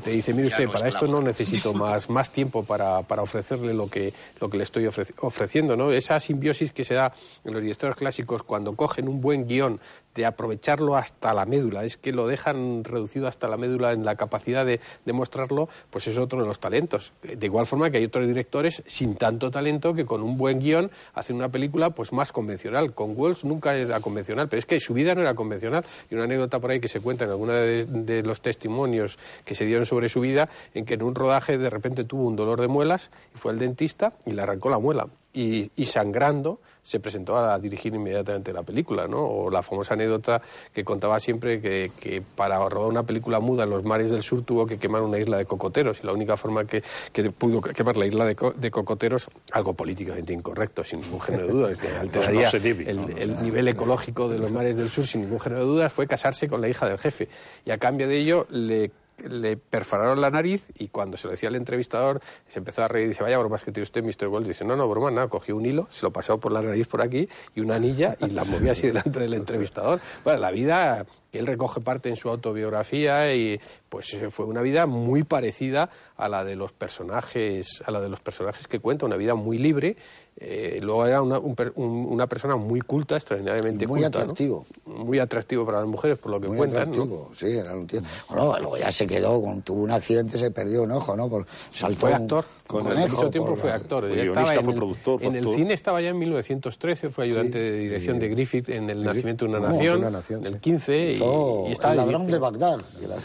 te 0.02 0.10
dice, 0.10 0.34
mire 0.34 0.48
usted, 0.48 0.68
para 0.68 0.88
esto 0.88 1.06
no 1.06 1.22
necesito 1.22 1.72
más, 1.74 2.10
más 2.10 2.30
tiempo 2.30 2.64
para, 2.64 3.02
para 3.02 3.22
ofrecerle 3.22 3.72
lo 3.74 3.88
que, 3.88 4.12
lo 4.40 4.48
que 4.50 4.56
le 4.56 4.62
estoy 4.64 4.84
ofreci- 4.84 5.14
ofreciendo. 5.20 5.76
¿no? 5.76 5.90
Esa 5.92 6.18
simbiosis 6.20 6.72
que 6.72 6.84
se 6.84 6.94
da 6.94 7.12
en 7.44 7.52
los 7.52 7.62
directores 7.62 7.96
clásicos 7.96 8.42
cuando 8.42 8.74
cogen 8.74 9.08
un 9.08 9.20
buen 9.20 9.46
guion 9.46 9.80
de 10.14 10.26
aprovecharlo 10.26 10.96
hasta 10.96 11.32
la 11.34 11.46
médula, 11.46 11.84
es 11.84 11.96
que 11.96 12.12
lo 12.12 12.26
dejan 12.26 12.84
reducido 12.84 13.28
hasta 13.28 13.48
la 13.48 13.56
médula 13.56 13.92
en 13.92 14.04
la 14.04 14.16
capacidad 14.16 14.66
de, 14.66 14.80
de 15.04 15.12
mostrarlo, 15.12 15.68
pues 15.90 16.06
es 16.06 16.18
otro 16.18 16.40
de 16.40 16.46
los 16.46 16.59
talentos. 16.59 17.12
De 17.22 17.46
igual 17.46 17.66
forma 17.66 17.90
que 17.90 17.98
hay 17.98 18.04
otros 18.04 18.26
directores 18.26 18.82
sin 18.86 19.14
tanto 19.14 19.50
talento 19.50 19.94
que 19.94 20.06
con 20.06 20.22
un 20.22 20.36
buen 20.36 20.59
guion 20.61 20.90
hacen 21.14 21.36
una 21.36 21.48
película 21.48 21.90
pues 21.90 22.12
más 22.12 22.32
convencional. 22.32 22.94
Con 22.94 23.14
Wells 23.16 23.44
nunca 23.44 23.76
era 23.76 24.00
convencional, 24.00 24.48
pero 24.48 24.59
es 24.59 24.66
que 24.66 24.80
su 24.80 24.94
vida 24.94 25.14
no 25.14 25.20
era 25.22 25.34
convencional. 25.34 25.84
Y 26.11 26.14
una 26.14 26.24
anécdota 26.24 26.59
por 26.59 26.70
ahí 26.70 26.80
que 26.80 26.88
se 26.88 27.00
cuenta 27.00 27.24
en 27.24 27.30
alguna 27.30 27.54
de, 27.54 28.22
los 28.22 28.40
testimonios 28.40 29.18
que 29.44 29.54
se 29.54 29.64
dieron 29.64 29.86
sobre 29.86 30.09
su 30.09 30.20
vida, 30.20 30.48
en 30.74 30.84
que 30.84 30.94
en 30.94 31.02
un 31.02 31.14
rodaje 31.14 31.59
de 31.59 31.70
repente 31.70 32.04
tuvo 32.04 32.24
un 32.24 32.36
dolor 32.36 32.61
de 32.61 32.68
muelas 32.68 33.11
y 33.34 33.38
fue 33.38 33.52
al 33.52 33.59
dentista 33.59 34.12
y 34.26 34.32
le 34.32 34.42
arrancó 34.42 34.68
la 34.70 34.78
muela. 34.78 35.06
Y 35.32 35.70
sangrando 35.84 36.59
se 36.89 37.01
presentó 37.01 37.36
a 37.36 37.59
dirigir 37.59 37.95
inmediatamente 37.95 38.51
la 38.51 38.62
película, 38.62 39.07
¿no? 39.07 39.18
O 39.22 39.51
la 39.51 39.62
famosa 39.62 39.93
anécdota 39.93 40.41
que 40.72 40.84
contaba 40.84 41.20
siempre 41.20 41.61
que, 41.61 41.93
que 42.01 42.22
para 42.22 42.57
rodar 42.66 42.89
una 42.89 43.03
película 43.03 43.41
muda 43.41 43.64
en 43.64 43.70
los 43.70 43.84
mares 43.84 44.09
del 44.11 44.22
sur 44.22 44.41
tuvo 44.43 44.64
que 44.66 44.78
quemar 44.78 45.03
una 45.03 45.18
isla 45.18 45.36
de 45.36 45.45
cocoteros 45.45 46.01
y 46.03 46.07
la 46.07 46.14
única 46.14 46.39
forma 46.39 46.64
que, 46.64 46.82
que 47.12 47.30
pudo 47.30 47.61
quemar 47.61 47.99
la 47.99 48.07
isla 48.07 48.24
de, 48.24 48.34
co- 48.34 48.53
de 48.53 48.70
cocoteros, 48.70 49.28
algo 49.53 49.74
políticamente 49.74 50.32
incorrecto, 50.32 50.82
sin 50.82 51.01
ningún 51.01 51.20
género 51.20 51.47
de 51.47 51.53
dudas, 51.53 51.78
que 51.78 51.89
alteraría 51.89 52.49
no 52.97 53.09
el 53.18 53.43
nivel 53.43 53.68
ecológico 53.68 54.28
de 54.30 54.39
los 54.39 54.51
mares 54.51 54.74
del 54.76 54.89
sur 54.89 55.05
sin 55.07 55.20
ningún 55.20 55.41
género 55.41 55.61
de 55.64 55.66
dudas, 55.68 55.93
fue 55.93 56.07
casarse 56.07 56.49
con 56.49 56.62
la 56.62 56.68
hija 56.70 56.89
del 56.89 56.97
jefe. 56.99 57.28
Y 57.66 57.70
a 57.70 57.76
cambio 57.76 58.09
de 58.09 58.16
ello 58.16 58.47
le 58.49 58.91
le 59.28 59.56
perforaron 59.56 60.20
la 60.20 60.30
nariz 60.30 60.70
y 60.78 60.88
cuando 60.88 61.16
se 61.16 61.26
lo 61.26 61.32
decía 61.32 61.48
al 61.48 61.56
entrevistador 61.56 62.20
se 62.46 62.58
empezó 62.58 62.84
a 62.84 62.88
reír 62.88 63.06
y 63.06 63.08
dice, 63.10 63.22
vaya 63.22 63.38
bromas 63.38 63.64
que 63.64 63.72
tiene 63.72 63.84
usted, 63.84 64.02
Mr. 64.02 64.28
Gold. 64.28 64.46
Dice, 64.46 64.64
no, 64.64 64.76
no, 64.76 64.88
broma, 64.88 65.10
nada, 65.10 65.28
cogió 65.28 65.56
un 65.56 65.66
hilo, 65.66 65.88
se 65.90 66.02
lo 66.04 66.12
pasó 66.12 66.38
por 66.38 66.52
la 66.52 66.62
nariz 66.62 66.86
por 66.86 67.02
aquí 67.02 67.28
y 67.54 67.60
una 67.60 67.76
anilla 67.76 68.16
y 68.20 68.30
la 68.30 68.44
movía 68.44 68.72
así 68.72 68.86
delante 68.86 69.20
del 69.20 69.34
entrevistador. 69.34 70.00
Bueno, 70.24 70.40
la 70.40 70.50
vida 70.50 71.06
él 71.32 71.46
recoge 71.46 71.80
parte 71.80 72.08
en 72.08 72.16
su 72.16 72.28
autobiografía 72.28 73.34
y 73.34 73.60
pues 73.88 74.16
fue 74.30 74.46
una 74.46 74.62
vida 74.62 74.86
muy 74.86 75.24
parecida 75.24 75.90
a 76.16 76.28
la 76.28 76.44
de 76.44 76.56
los 76.56 76.72
personajes, 76.72 77.82
a 77.86 77.90
la 77.90 78.00
de 78.00 78.08
los 78.08 78.20
personajes 78.20 78.66
que 78.66 78.80
cuenta, 78.80 79.06
una 79.06 79.16
vida 79.16 79.34
muy 79.34 79.58
libre. 79.58 79.96
Eh, 80.41 80.78
luego 80.80 81.05
era 81.05 81.20
una, 81.20 81.39
un 81.41 81.57
un- 81.74 82.07
una 82.11 82.28
persona 82.28 82.55
muy 82.55 82.80
culta, 82.80 83.16
extraordinariamente 83.16 83.89
Muy 83.89 84.03
culta, 84.03 84.18
¿no? 84.18 84.22
atractivo. 84.24 84.66
Muy 84.86 85.18
atractivo 85.18 85.66
para 85.66 85.80
las 85.80 85.89
mujeres, 85.89 86.16
por 86.18 86.30
lo 86.30 86.41
que 86.41 86.47
Muy 86.47 86.57
cuentan, 86.59 86.91
¿no? 86.93 86.93
atractivo, 87.03 87.30
sí, 87.34 87.47
era 87.47 87.74
un 87.74 87.89
tío. 87.89 88.03
Bueno, 88.28 88.57
luego 88.61 88.76
ya 88.76 88.93
se 88.93 89.05
quedó, 89.07 89.43
con, 89.43 89.62
tuvo 89.62 89.82
un 89.82 89.91
accidente, 89.91 90.39
se 90.39 90.53
perdió 90.53 90.84
un 90.84 90.93
ojo, 90.93 91.16
¿no? 91.16 91.28
Por, 91.28 91.45
saltó 91.72 91.99
Fue 92.01 92.11
un- 92.11 92.16
actor. 92.22 92.45
un 92.45 92.57
Con 92.68 92.84
conejo 92.84 93.16
mucho 93.16 93.30
tiempo 93.30 93.56
fue 93.56 93.72
actor. 93.72 94.06
fue 94.06 94.14
guionista, 94.14 94.54
en 94.54 94.62
fue 94.64 94.72
el- 94.74 94.78
productor, 94.78 95.18
fue 95.18 95.26
En 95.28 95.32
el 95.36 95.38
actor. 95.44 95.54
cine 95.56 95.74
estaba 95.74 96.00
ya 96.02 96.10
en 96.10 96.18
1913, 96.18 97.08
fue 97.10 97.24
ayudante 97.24 97.58
de 97.58 97.72
dirección 97.78 98.18
de 98.18 98.28
Griffith 98.28 98.68
en 98.68 98.90
El 98.90 99.02
nacimiento 99.02 99.46
de 99.46 99.50
una 99.56 99.60
nación, 99.68 99.98
una 99.98 100.10
nación, 100.10 100.40
en 100.40 100.46
el 100.46 100.54
sí. 100.54 100.60
15, 100.60 100.98
y, 100.98 101.10
Hizo 101.16 101.64
y 101.66 101.72
estaba 101.72 101.94
El 101.94 101.98
ladrón 102.00 102.26
de 102.26 102.38
Bagdad, 102.38 102.78
la- 103.08 103.16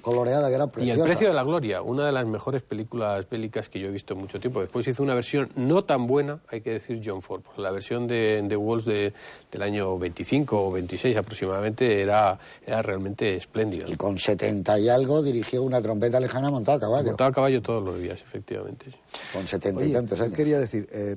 coloreada 0.00 0.48
que 0.48 0.54
era 0.54 0.64
Y 0.64 0.68
preciosa. 0.68 1.00
El 1.00 1.06
precio 1.06 1.28
de 1.28 1.34
la 1.34 1.42
gloria, 1.44 1.82
una 1.82 2.06
de 2.06 2.12
las 2.12 2.26
mejores 2.26 2.62
películas 2.62 3.28
bélicas 3.28 3.68
que 3.68 3.80
yo 3.80 3.88
he 3.88 3.90
visto 3.90 4.14
en 4.14 4.20
mucho 4.20 4.38
tiempo. 4.40 4.60
Después 4.60 4.86
hizo 4.86 5.02
una 5.02 5.14
versión 5.14 5.50
no 5.56 5.84
tan 5.84 6.06
buena, 6.06 6.40
hay 6.48 6.60
que 6.60 6.70
decir 6.72 7.00
John 7.04 7.22
Ford. 7.22 7.42
porque 7.42 7.62
La 7.62 7.70
versión 7.70 8.06
de, 8.06 8.42
de 8.44 8.56
Walls 8.56 8.84
de, 8.84 9.12
del 9.50 9.62
año 9.62 9.98
25 9.98 10.66
o 10.68 10.72
26 10.72 11.16
aproximadamente 11.16 12.00
era, 12.00 12.38
era 12.66 12.82
realmente 12.82 13.36
espléndida. 13.36 13.84
Y 13.88 13.96
con 13.96 14.18
70 14.18 14.78
y 14.78 14.88
algo 14.88 15.22
dirigió 15.22 15.62
una 15.62 15.80
trompeta 15.82 16.20
lejana 16.20 16.50
montada 16.50 16.78
a 16.78 16.80
caballo. 16.80 17.06
Montaba 17.08 17.30
a 17.30 17.32
caballo 17.32 17.62
todos 17.62 17.82
los 17.82 17.98
días, 18.00 18.20
efectivamente. 18.20 18.47
Sí. 18.48 18.94
Con 19.32 19.46
70 19.46 19.84
y 19.84 19.92
tantos 19.92 20.20
años. 20.20 20.34
quería 20.34 20.58
decir, 20.58 20.88
eh, 20.92 21.16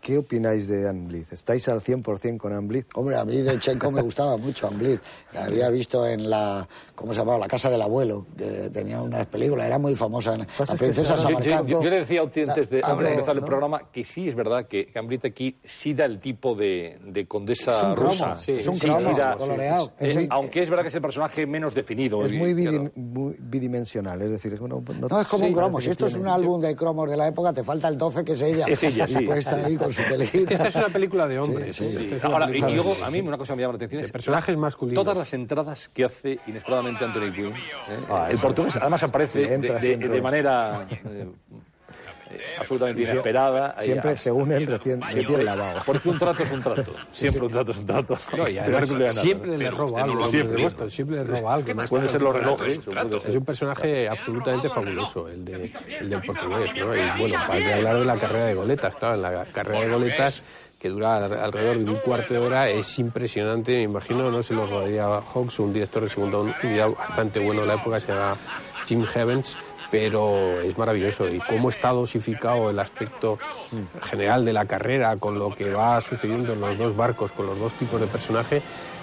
¿qué 0.00 0.18
opináis 0.18 0.68
de 0.68 0.88
Anne 0.88 1.06
Blitz? 1.06 1.32
¿Estáis 1.32 1.68
al 1.68 1.80
100% 1.80 2.38
con 2.38 2.52
Anne 2.52 2.66
Blitz? 2.66 2.88
Hombre, 2.94 3.16
a 3.16 3.24
mí 3.24 3.36
de 3.40 3.58
Checo 3.58 3.90
me 3.90 4.02
gustaba 4.02 4.36
mucho 4.36 4.66
Amblit. 4.66 5.00
La 5.32 5.44
había 5.44 5.68
visto 5.70 6.06
en 6.06 6.28
la, 6.28 6.66
¿cómo 7.00 7.12
se 7.14 7.20
llamaba? 7.20 7.38
La 7.38 7.48
casa 7.48 7.70
del 7.70 7.82
abuelo, 7.82 8.26
que 8.36 8.70
tenía 8.70 9.00
unas 9.02 9.26
películas, 9.26 9.66
era 9.66 9.78
muy 9.78 9.96
famosa. 9.96 10.34
En, 10.34 10.40
la 10.40 10.44
es 10.44 10.70
que 10.70 10.76
princesa 10.76 11.16
Yo, 11.16 11.40
yo- 11.40 11.66
yo- 11.66 11.82
yo 11.82 11.90
le 11.90 12.00
decía 12.00 12.20
a 12.20 12.24
usted 12.24 12.48
antes 12.48 12.70
de, 12.70 12.80
antes 12.84 13.06
de 13.06 13.10
empezar 13.12 13.34
el 13.34 13.40
¿no? 13.40 13.46
programa 13.46 13.80
que 13.90 14.04
sí 14.04 14.28
es 14.28 14.34
verdad 14.34 14.66
que 14.66 14.86
Cambridge 14.92 15.24
aquí 15.24 15.56
sí 15.64 15.94
da 15.94 16.04
el 16.04 16.20
tipo 16.20 16.54
de, 16.54 16.98
de 17.04 17.26
condesa 17.26 17.72
Es 17.76 17.82
un 17.82 17.94
cromo, 17.94 18.10
rusa. 18.10 18.36
sí, 18.36 18.52
es 18.52 18.66
un 18.68 18.74
Sí, 18.74 18.80
cromo 18.86 19.00
sí 19.00 19.06
da- 19.18 19.36
coloreado. 19.36 19.92
es- 19.98 20.14
Sí. 20.14 20.26
aunque 20.30 20.62
es 20.62 20.68
verdad 20.70 20.82
que 20.84 20.88
es 20.88 20.94
el 20.94 21.02
personaje 21.02 21.46
menos 21.46 21.74
definido. 21.74 22.24
Es 22.24 22.32
muy, 22.32 22.54
claro. 22.54 22.90
muy 22.94 23.36
bidimensional, 23.38 24.20
es 24.22 24.30
decir, 24.30 24.52
es 24.54 24.60
uno- 24.60 24.82
No, 25.08 25.20
es 25.20 25.26
como 25.28 25.44
sí, 25.44 25.50
un 25.50 25.54
cromo. 25.56 25.80
Si 25.80 25.90
esto 25.90 26.06
es 26.06 26.14
un 26.14 26.26
álbum 26.26 26.60
de 26.60 26.74
cromos 26.76 27.08
de 27.10 27.16
la 27.16 27.28
época, 27.28 27.52
te 27.52 27.62
falta 27.64 27.88
el 27.88 27.96
12, 27.98 28.24
que 28.24 28.32
es 28.32 28.42
ella. 28.42 28.66
Es 28.68 28.82
ella, 28.82 29.04
y 29.08 29.12
sí. 29.14 29.24
puesta 29.24 29.56
ahí 29.64 29.76
con 29.76 29.92
su. 29.92 30.02
Es 30.02 30.30
que 30.30 30.54
esta 30.54 30.68
es 30.68 30.76
una 30.76 30.88
película 30.88 31.26
de 31.28 31.38
hombres. 31.38 31.80
Es 31.80 32.24
Ahora, 32.24 32.44
y, 32.46 32.48
película 32.48 32.74
luego, 32.74 32.94
a 33.04 33.10
mí 33.10 33.20
una 33.20 33.38
cosa 33.38 33.52
que 33.52 33.56
me 33.56 33.62
llama 33.62 33.72
la 33.74 33.76
atención 33.76 34.02
es 34.04 34.10
personajes 34.12 34.56
masculinos. 34.56 35.02
todas 35.02 35.16
las 35.16 35.32
entradas 35.32 35.88
que 35.88 36.04
hace 36.04 36.38
inesperadamente 36.46 36.89
Anthony 36.96 37.32
Quinn. 37.32 37.52
¿eh? 37.54 38.04
Ah, 38.08 38.28
el 38.30 38.38
portugués 38.38 38.76
además 38.76 39.02
aparece 39.02 39.40
de, 39.40 39.58
de- 39.58 39.80
siempre. 39.80 40.08
de 40.08 40.22
manera 40.22 40.86
absolutamente 42.58 43.02
inesperada. 43.02 43.74
Siempre, 43.78 44.16
según 44.16 44.52
él, 44.52 44.66
recién, 44.66 45.00
recién 45.02 45.44
lavado. 45.44 45.80
Porque 45.84 46.08
un 46.08 46.18
trato 46.18 46.42
es 46.42 46.50
un 46.52 46.62
trato. 46.62 46.94
Siempre 47.10 47.42
un 47.46 47.52
trato 47.52 47.70
es 47.72 47.78
un 47.78 47.86
trato. 47.86 48.18
No, 48.36 48.48
y 48.48 48.58
además 48.58 48.90
no 48.90 48.98
le 48.98 49.08
siempre 49.08 49.58
le 49.58 49.70
roba 49.70 50.02
algo. 50.04 50.26
Siempre. 50.28 50.56
de 50.56 50.62
Boston, 50.62 50.90
siempre 50.90 51.16
le 51.16 51.24
roba 51.24 51.54
algo. 51.54 51.74
¿no? 51.74 51.84
Pueden 51.86 52.08
ser 52.08 52.22
los 52.22 52.36
relojes. 52.36 52.80
Es 53.26 53.34
un 53.36 53.44
personaje 53.44 54.08
absolutamente 54.08 54.68
fabuloso, 54.68 55.28
el, 55.28 55.44
de, 55.44 55.72
el 55.98 56.10
del 56.10 56.22
portugués, 56.22 56.72
¿no? 56.76 56.94
Y 56.94 57.00
bueno, 57.18 57.38
para 57.46 57.58
de 57.58 57.74
hablar 57.74 57.98
de 57.98 58.04
la 58.04 58.16
carrera 58.16 58.44
de 58.46 58.54
goletas, 58.54 58.96
claro, 58.96 59.14
en 59.16 59.22
la 59.22 59.44
carrera 59.46 59.80
de 59.80 59.88
goletas 59.88 60.44
que 60.80 60.88
dura 60.88 61.16
al- 61.18 61.32
alrededor 61.38 61.78
de 61.78 61.90
un 61.90 61.96
cuarto 61.98 62.34
de 62.34 62.40
hora 62.40 62.68
es 62.70 62.98
impresionante, 62.98 63.72
me 63.74 63.82
imagino, 63.82 64.30
no 64.30 64.42
se 64.42 64.54
lo 64.54 64.66
rodaría 64.66 65.06
Hawks, 65.06 65.58
un 65.60 65.72
director 65.72 66.02
de 66.02 66.08
segunda 66.08 66.38
unidad 66.38 66.88
bastante 66.96 67.38
bueno 67.38 67.60
de 67.60 67.66
la 67.68 67.74
época, 67.74 68.00
se 68.00 68.08
llama 68.12 68.36
Jim 68.86 69.04
Heavens, 69.04 69.56
pero 69.90 70.60
es 70.60 70.76
maravilloso 70.78 71.28
y 71.28 71.38
cómo 71.40 71.68
está 71.68 71.90
dosificado 71.90 72.70
el 72.70 72.78
aspecto 72.78 73.38
general 74.02 74.44
de 74.44 74.52
la 74.52 74.66
carrera 74.66 75.16
con 75.16 75.38
lo 75.38 75.54
que 75.54 75.72
va 75.72 76.00
sucediendo 76.00 76.52
en 76.52 76.60
los 76.60 76.78
dos 76.78 76.96
barcos, 76.96 77.32
con 77.32 77.46
los 77.46 77.58
dos 77.58 77.74
tipos 77.74 78.00
de 78.00 78.06
personaje, 78.06 78.62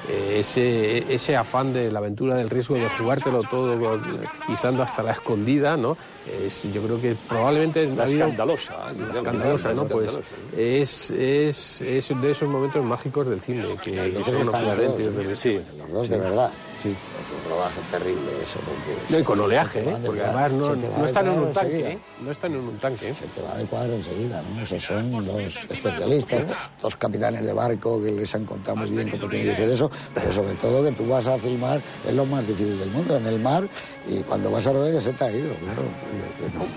eh, 0.10 0.36
ese, 0.40 1.14
ese 1.14 1.36
afán 1.36 1.74
de 1.74 1.92
la 1.92 2.00
aventura, 2.00 2.36
del 2.36 2.50
riesgo 2.50 2.76
de 2.76 2.88
jugártelo 2.90 3.42
todo 3.44 4.00
izando 4.48 4.84
hasta 4.84 5.04
la 5.04 5.12
escondida, 5.12 5.76
¿no? 5.76 5.98
Es, 6.26 6.72
yo 6.72 6.82
creo 6.82 7.02
que 7.02 7.16
probablemente 7.28 7.84
en 7.84 7.98
La 7.98 8.06
vida- 8.06 8.26
escandalosa. 8.26 8.92
la 8.92 9.14
escandalosa, 9.14 9.74
¿no? 9.74 9.88
Pues 9.88 10.20
es, 10.56 11.12
es, 11.12 11.82
es 11.82 12.22
de 12.22 12.32
esos 12.32 12.48
momentos 12.50 12.84
mágicos 12.84 13.28
del 13.28 13.42
cine 13.42 13.66
que, 13.84 14.14
son 14.24 14.46
los 14.46 14.46
dos, 14.46 15.40
sí. 15.40 15.60
Los 15.78 15.92
dos 15.92 16.10
de 16.10 16.18
verdad. 16.18 16.52
Sí. 16.82 16.89
Es 16.89 17.32
un 17.32 17.49
rodaje 17.49 17.82
terrible 17.89 18.32
eso. 18.41 18.59
Porque 18.59 19.13
No, 19.13 19.19
y 19.19 19.23
con 19.23 19.39
oleaje, 19.39 19.80
¿eh? 19.80 19.97
porque 20.05 20.21
cuadro, 20.21 20.39
además 20.39 20.51
no, 20.51 20.89
va 20.91 20.97
no 20.97 21.05
están 21.05 21.28
en 21.28 21.39
un 21.39 21.51
tanque. 21.51 21.91
¿eh? 21.91 21.99
no 22.21 22.32
están 22.32 22.53
en 22.53 22.59
un 22.59 22.78
tanque. 22.78 23.09
¿eh? 23.09 23.15
Se 23.15 23.28
te 23.28 23.41
va 23.41 23.57
de 23.57 23.65
cuadro 23.65 23.93
enseguida, 23.95 24.41
¿no? 24.41 24.61
Esos 24.61 24.82
son 24.82 25.25
los 25.25 25.55
especialistas, 25.69 26.43
dos 26.82 26.95
capitanes 26.95 27.45
de 27.45 27.53
barco 27.53 28.01
que 28.01 28.11
les 28.11 28.36
han 28.36 28.45
contado 28.45 28.78
muy 28.78 28.89
bien 28.91 29.09
cómo 29.09 29.28
tiene 29.28 29.45
que 29.45 29.55
ser 29.55 29.69
eso, 29.69 29.89
pero 30.13 30.32
sobre 30.32 30.53
todo 30.55 30.84
que 30.84 30.91
tú 30.91 31.07
vas 31.07 31.28
a 31.28 31.38
filmar, 31.38 31.82
es 32.05 32.13
lo 32.13 32.25
más 32.25 32.47
difícil 32.47 32.80
del 32.80 32.91
mundo, 32.91 33.17
en 33.17 33.25
el 33.25 33.39
mar, 33.39 33.67
y 34.07 34.21
cuando 34.23 34.51
vas 34.51 34.67
a 34.67 34.73
rodar 34.73 34.93
ya 34.93 35.01
se 35.01 35.13
te 35.13 35.23
ha 35.23 35.32
ido, 35.32 35.53
claro, 35.55 35.82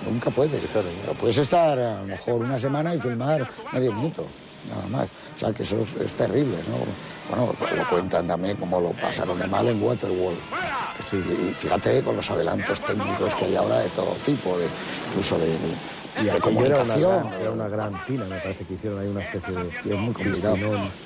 nunca 0.08 0.30
puedes. 0.30 0.64
Pero 0.66 1.14
puedes 1.18 1.38
estar 1.38 1.78
a 1.78 2.00
lo 2.00 2.06
mejor 2.06 2.36
una 2.36 2.58
semana 2.58 2.94
y 2.94 3.00
filmar 3.00 3.48
medio 3.72 3.92
minuto. 3.92 4.26
Nada 4.68 4.86
más. 4.88 5.08
O 5.36 5.38
sea 5.38 5.52
que 5.52 5.62
eso 5.62 5.78
es, 6.02 6.14
terrible, 6.14 6.58
¿no? 6.68 6.78
Bueno, 7.28 7.54
lo 7.76 7.88
cuentan 7.88 8.26
también 8.26 8.56
como 8.56 8.80
lo 8.80 8.92
pasaron 8.92 9.38
de 9.38 9.46
mal 9.46 9.68
en 9.68 9.82
Waterwall. 9.82 10.38
Y 11.12 11.54
fíjate 11.54 12.02
con 12.02 12.16
los 12.16 12.30
adelantos 12.30 12.80
técnicos 12.84 13.34
que 13.34 13.46
hay 13.46 13.56
ahora 13.56 13.78
de 13.80 13.88
todo 13.90 14.14
tipo, 14.24 14.58
de, 14.58 14.68
incluso 15.08 15.38
de, 15.38 15.56
y 16.20 16.24
de 16.24 16.40
comunicación. 16.40 17.32
Era 17.32 17.50
una, 17.50 17.68
gran, 17.68 18.04
tina, 18.04 18.24
me 18.24 18.38
parece 18.40 18.64
que 18.64 18.74
hicieron 18.74 18.98
ahí 18.98 19.08
una 19.08 19.22
especie 19.22 19.54
de. 19.54 19.70
Y 19.84 19.92
es 19.92 19.98
muy 19.98 20.12
complicado. 20.12 20.56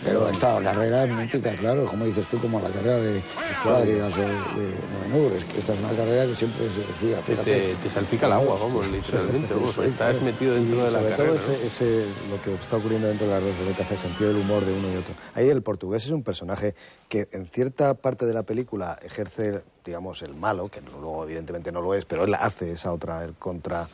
Pero 0.05 0.29
esta 0.29 0.63
carrera 0.63 1.05
es 1.05 1.13
mítica, 1.13 1.55
claro, 1.57 1.87
como 1.87 2.05
dices 2.05 2.27
tú, 2.27 2.39
como 2.39 2.61
la 2.61 2.71
carrera 2.71 2.99
de 2.99 3.23
cuadrigas 3.63 4.17
o 4.17 4.21
de, 4.21 4.27
de, 4.27 5.37
Es 5.37 5.45
que 5.45 5.59
esta 5.59 5.73
es 5.73 5.81
una 5.81 5.95
carrera 5.95 6.27
que 6.27 6.37
siempre 6.37 6.71
se 6.71 6.81
decía. 6.81 7.23
Fíjate, 7.23 7.77
te, 7.83 7.91
salpica 7.91 8.27
el 8.27 8.33
agua, 8.33 8.57
vamos, 8.61 8.87
literalmente. 8.87 9.55
estás 9.87 10.21
metido 10.23 10.55
dentro 10.55 10.77
de 10.77 10.83
la 10.85 10.91
sobre 10.91 11.11
carrera. 11.11 11.41
Todo 11.41 11.55
ese, 11.55 12.07
lo 12.29 12.41
que 12.43 12.55
está 12.55 12.77
ocurriendo 12.77 13.09
dentro 13.09 13.27
de 13.27 13.35
las 13.35 13.43
dos 13.43 13.59
boletas, 13.59 13.91
el 13.91 13.99
sentido 13.99 14.29
del 14.33 14.39
humor 14.39 14.65
de 14.65 14.73
uno 14.73 14.93
y 14.93 14.97
otro. 14.97 15.15
Ahí 15.35 15.49
el 15.49 15.63
portugués 15.63 16.05
es 16.05 16.11
un 16.11 16.23
personaje 16.23 16.75
que 17.09 17.29
en 17.33 17.47
cierta 17.47 17.95
parte 17.95 18.27
de 18.27 18.35
la 18.35 18.43
película 18.43 18.99
ejerce, 19.03 19.63
digamos, 19.85 20.23
el 20.23 20.35
malo, 20.35 20.69
que 20.69 20.81
luego 20.81 21.25
evidentemente 21.25 21.71
no 21.73 21.81
lo 21.81 21.95
es, 21.95 22.05
pero 22.05 22.25
él 22.25 22.35
hace 22.35 22.73
esa 22.73 22.93
otra, 22.93 23.25
el 23.25 23.35
contra 23.35 23.89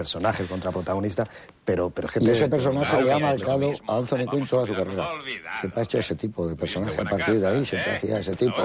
personaje, 0.00 0.42
el 0.42 0.48
contraprotagonista, 0.48 1.26
pero, 1.62 1.90
pero 1.90 2.08
es 2.08 2.14
que... 2.14 2.24
Y 2.24 2.30
ese 2.30 2.48
personaje 2.48 3.02
le 3.02 3.12
ha 3.12 3.18
marcado 3.18 3.70
a 3.86 3.96
Anthony 3.98 4.26
Quinn 4.30 4.46
toda 4.46 4.66
su 4.66 4.74
carrera. 4.74 5.08
Siempre 5.60 5.80
ha 5.80 5.84
hecho 5.84 5.98
ese 5.98 6.14
tipo 6.14 6.48
de 6.48 6.56
personaje 6.56 6.98
a 6.98 7.04
partir 7.04 7.38
de 7.38 7.46
ahí, 7.46 7.66
siempre 7.66 7.96
hacía 7.96 8.18
ese 8.18 8.34
tipo 8.34 8.56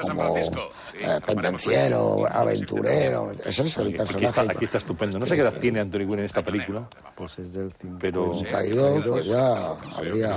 como 0.00 0.38
eh, 0.38 1.20
pendenciero, 1.26 2.26
aventurero, 2.26 3.32
ese 3.44 3.64
es 3.64 3.76
el 3.76 3.94
personaje. 3.94 4.40
Aquí 4.40 4.64
está, 4.64 4.78
estupendo. 4.78 5.18
No 5.18 5.26
sé 5.26 5.34
qué 5.34 5.42
edad 5.42 5.58
tiene 5.60 5.80
Anthony 5.80 6.06
Quinn 6.08 6.20
en 6.20 6.24
esta 6.24 6.42
película. 6.42 6.88
Pues 7.14 7.38
es 7.38 7.52
del 7.52 7.70
5. 7.70 7.98
Pero... 8.00 8.34
52, 8.38 9.26
ya 9.26 9.72
habría... 9.94 10.34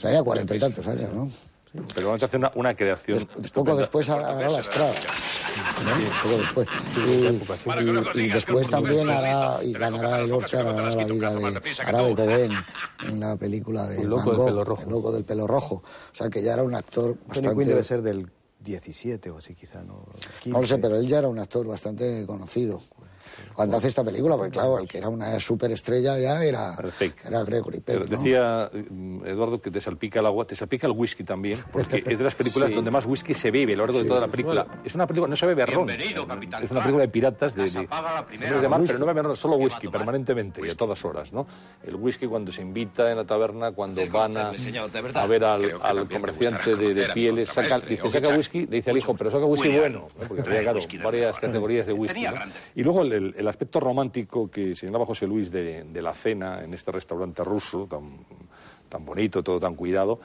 Tenía 0.00 0.22
cuarenta 0.22 0.54
y 0.54 0.58
tantos 0.60 0.86
años, 0.86 1.12
¿no? 1.12 1.28
Pero 1.94 2.08
vamos 2.08 2.22
a 2.22 2.26
hacer 2.26 2.38
una, 2.38 2.52
una 2.54 2.74
creación. 2.74 3.28
poco 3.52 3.76
después 3.76 4.08
hará 4.08 4.48
la 4.48 4.60
estrada. 4.60 4.94
Poco 6.22 6.38
después. 6.38 6.68
Y, 8.14 8.20
y, 8.20 8.28
después 8.28 8.68
también 8.68 9.08
hará 9.10 9.62
y 9.62 9.72
ganará 9.72 10.20
el 10.20 10.32
Oscar, 10.32 10.66
hará 10.66 10.90
la 10.90 11.04
vida 11.04 11.30
de, 11.34 11.82
hará 11.84 12.02
de 12.02 12.50
en 13.08 13.20
la 13.20 13.36
película 13.36 13.86
de 13.86 14.02
El 14.02 14.08
loco 14.08 14.30
del 14.32 14.44
pelo 14.46 14.64
rojo. 14.64 14.82
El 14.82 14.90
loco 14.90 15.12
del 15.12 15.24
pelo 15.24 15.46
rojo. 15.46 15.74
O 16.12 16.14
sea 16.14 16.28
que 16.28 16.42
ya 16.42 16.54
era 16.54 16.62
un 16.62 16.74
actor 16.74 17.16
bastante. 17.26 17.48
Tony 17.48 17.58
Quinn 17.58 17.68
debe 17.68 17.84
ser 17.84 18.02
del 18.02 18.30
17 18.60 19.30
o 19.30 19.38
así 19.38 19.54
quizá, 19.54 19.82
¿no? 19.82 20.06
15. 20.42 20.50
No 20.50 20.60
lo 20.60 20.66
sé, 20.66 20.78
pero 20.78 20.96
él 20.96 21.06
ya 21.06 21.18
era 21.18 21.28
un 21.28 21.38
actor 21.38 21.66
bastante 21.66 22.24
conocido 22.26 22.80
cuando 23.54 23.76
hace 23.76 23.88
esta 23.88 24.04
película, 24.04 24.36
porque 24.36 24.52
claro, 24.52 24.78
el 24.78 24.88
que 24.88 24.98
era 24.98 25.08
una 25.08 25.38
superestrella 25.40 26.18
ya 26.18 26.44
era, 26.44 26.76
era 27.24 27.42
Gregory 27.44 27.80
Peck. 27.80 27.98
Pero 27.98 28.06
decía 28.06 28.70
mm, 28.72 29.26
Eduardo 29.26 29.60
que 29.60 29.70
te 29.70 29.80
salpica 29.80 30.20
el 30.20 30.26
agua, 30.26 30.46
te 30.46 30.56
salpica 30.56 30.86
el 30.86 30.92
whisky 30.92 31.24
también, 31.24 31.58
porque 31.72 32.02
es 32.06 32.18
de 32.18 32.24
las 32.24 32.34
películas 32.34 32.70
donde 32.74 32.90
más 32.90 33.06
whisky 33.06 33.34
se 33.34 33.50
bebe 33.50 33.74
a 33.74 33.76
lo 33.76 33.86
largo 33.86 34.02
de 34.02 34.08
toda 34.08 34.20
la 34.20 34.28
película. 34.28 34.66
Es 34.84 34.94
una 34.94 35.06
película, 35.06 35.30
no 35.30 35.36
se 35.36 35.46
bebe 35.46 35.66
ron. 35.66 35.88
Es 35.90 36.70
una 36.70 36.80
película 36.80 37.02
de 37.02 37.08
piratas, 37.08 37.54
de, 37.54 37.70
de, 37.70 38.60
de 38.60 38.68
mar, 38.68 38.80
pero 38.86 38.98
no 38.98 39.06
bebe 39.06 39.22
ron, 39.22 39.36
solo 39.36 39.56
whisky, 39.56 39.88
permanentemente 39.88 40.66
y 40.66 40.70
a 40.70 40.74
todas 40.74 41.04
horas, 41.04 41.32
¿no? 41.32 41.46
El 41.84 41.96
whisky 41.96 42.26
cuando 42.26 42.52
se 42.52 42.62
invita 42.62 43.10
en 43.10 43.16
la 43.16 43.24
taberna, 43.24 43.72
cuando 43.72 44.06
van 44.08 44.36
a, 44.36 44.52
a 45.14 45.26
ver 45.26 45.44
al, 45.44 45.78
al 45.82 46.08
comerciante 46.08 46.76
de, 46.76 47.06
pieles, 47.12 47.48
saca, 47.48 47.78
dice, 47.80 48.10
saca 48.10 48.36
whisky, 48.36 48.66
le 48.66 48.76
dice 48.76 48.90
al 48.90 48.98
hijo, 48.98 49.14
pero 49.14 49.30
saca 49.30 49.44
whisky 49.44 49.76
bueno, 49.78 50.08
porque 50.28 50.42
tenía, 50.42 50.62
claro, 50.62 50.80
varias 51.02 51.38
categorías 51.38 51.86
de 51.86 51.92
whisky. 51.92 52.26
Y 52.74 52.82
luego 52.82 53.02
el, 53.02 53.25
el 53.36 53.48
aspecto 53.48 53.80
romántico 53.80 54.50
que 54.50 54.74
señalaba 54.74 55.06
José 55.06 55.26
Luis 55.26 55.50
de, 55.50 55.84
de, 55.84 56.02
la 56.02 56.12
cena 56.12 56.62
en 56.62 56.74
este 56.74 56.92
restaurante 56.92 57.42
ruso, 57.42 57.86
tan, 57.88 58.18
tan 58.88 59.04
bonito, 59.04 59.42
todo 59.42 59.58
tan 59.58 59.74
cuidado. 59.74 60.20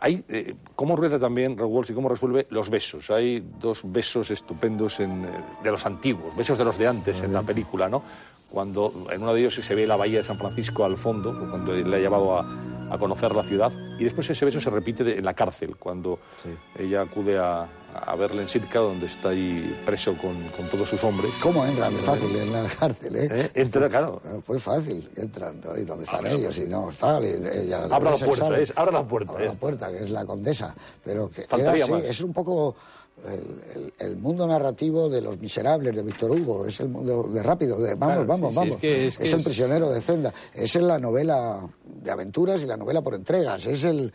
Hay, 0.00 0.24
eh, 0.28 0.54
¿Cómo 0.76 0.96
rueda 0.96 1.18
también 1.18 1.58
Raúl 1.58 1.84
y 1.88 1.92
cómo 1.92 2.08
resuelve 2.08 2.46
los 2.50 2.70
besos? 2.70 3.10
Hay 3.10 3.40
dos 3.58 3.82
besos 3.84 4.30
estupendos 4.30 5.00
en, 5.00 5.26
de 5.62 5.70
los 5.70 5.84
antiguos, 5.84 6.34
besos 6.36 6.56
de 6.56 6.64
los 6.64 6.78
de 6.78 6.86
antes 6.86 7.22
en 7.22 7.32
la 7.32 7.42
película, 7.42 7.88
¿no? 7.88 8.02
Cuando 8.50 8.92
en 9.10 9.22
uno 9.22 9.34
de 9.34 9.40
ellos 9.40 9.54
se 9.54 9.74
ve 9.74 9.86
la 9.86 9.96
bahía 9.96 10.18
de 10.18 10.24
San 10.24 10.38
Francisco 10.38 10.84
al 10.84 10.96
fondo, 10.96 11.36
cuando 11.50 11.72
le 11.72 11.96
ha 11.96 11.98
llevado 11.98 12.38
a, 12.38 12.46
a 12.90 12.98
conocer 12.98 13.34
la 13.34 13.42
ciudad, 13.42 13.72
y 13.98 14.04
después 14.04 14.28
ese 14.30 14.44
beso 14.44 14.60
se 14.60 14.70
repite 14.70 15.18
en 15.18 15.24
la 15.24 15.34
cárcel, 15.34 15.76
cuando 15.76 16.18
sí. 16.42 16.50
ella 16.78 17.02
acude 17.02 17.38
a, 17.38 17.66
a 17.94 18.16
verle 18.16 18.42
en 18.42 18.48
Sitka, 18.48 18.78
donde 18.78 19.06
está 19.06 19.30
ahí 19.30 19.80
preso 19.84 20.16
con, 20.16 20.48
con 20.50 20.68
todos 20.68 20.88
sus 20.88 21.02
hombres. 21.04 21.32
¿Cómo 21.42 21.64
entran? 21.64 21.94
De 21.94 22.02
fácil 22.02 22.34
en 22.36 22.52
la 22.52 22.64
cárcel, 22.68 23.16
¿eh? 23.16 23.28
¿Eh? 23.30 23.50
Entra, 23.54 23.88
claro. 23.88 24.20
Fue 24.44 24.58
fácil, 24.58 25.08
entran, 25.16 25.60
¿no? 25.60 25.76
¿Y 25.76 25.84
dónde 25.84 26.04
están 26.04 26.26
ellos? 26.26 26.56
Y 26.58 26.62
no, 26.62 26.90
tal, 26.98 27.24
ella... 27.24 27.84
Abra 27.84 28.12
la 28.12 28.16
puerta, 28.16 28.58
es, 28.58 28.72
abra 28.76 28.92
la 28.92 29.06
puerta. 29.06 29.32
Abra 29.32 29.44
la 29.46 29.52
puerta, 29.52 29.90
que 29.90 30.04
es 30.04 30.10
la 30.10 30.24
condesa, 30.24 30.74
pero 31.04 31.30
que 31.30 31.46
era 31.58 31.72
así, 31.72 31.92
es 32.06 32.20
un 32.20 32.32
poco... 32.32 32.76
El, 33.24 33.80
el, 33.80 33.92
el, 33.98 34.16
mundo 34.16 34.46
narrativo 34.46 35.08
de 35.08 35.20
los 35.20 35.38
miserables 35.38 35.94
de 35.94 36.02
Víctor 36.02 36.32
Hugo, 36.32 36.66
es 36.66 36.80
el 36.80 36.88
mundo 36.88 37.22
de 37.24 37.42
rápido, 37.42 37.78
de 37.78 37.94
vamos, 37.94 38.14
claro, 38.14 38.26
vamos, 38.26 38.50
sí, 38.50 38.56
vamos. 38.56 38.68
Sí, 38.68 38.74
es, 38.74 38.80
que, 38.80 39.06
es, 39.06 39.20
es 39.20 39.32
el 39.32 39.44
prisionero 39.44 39.90
de 39.90 40.00
Zenda, 40.00 40.34
es 40.52 40.74
la 40.74 40.98
novela 40.98 41.60
de 42.02 42.10
aventuras 42.10 42.62
y 42.62 42.66
la 42.66 42.76
novela 42.76 43.00
por 43.00 43.14
entregas, 43.14 43.64
es 43.66 43.84
el, 43.84 44.12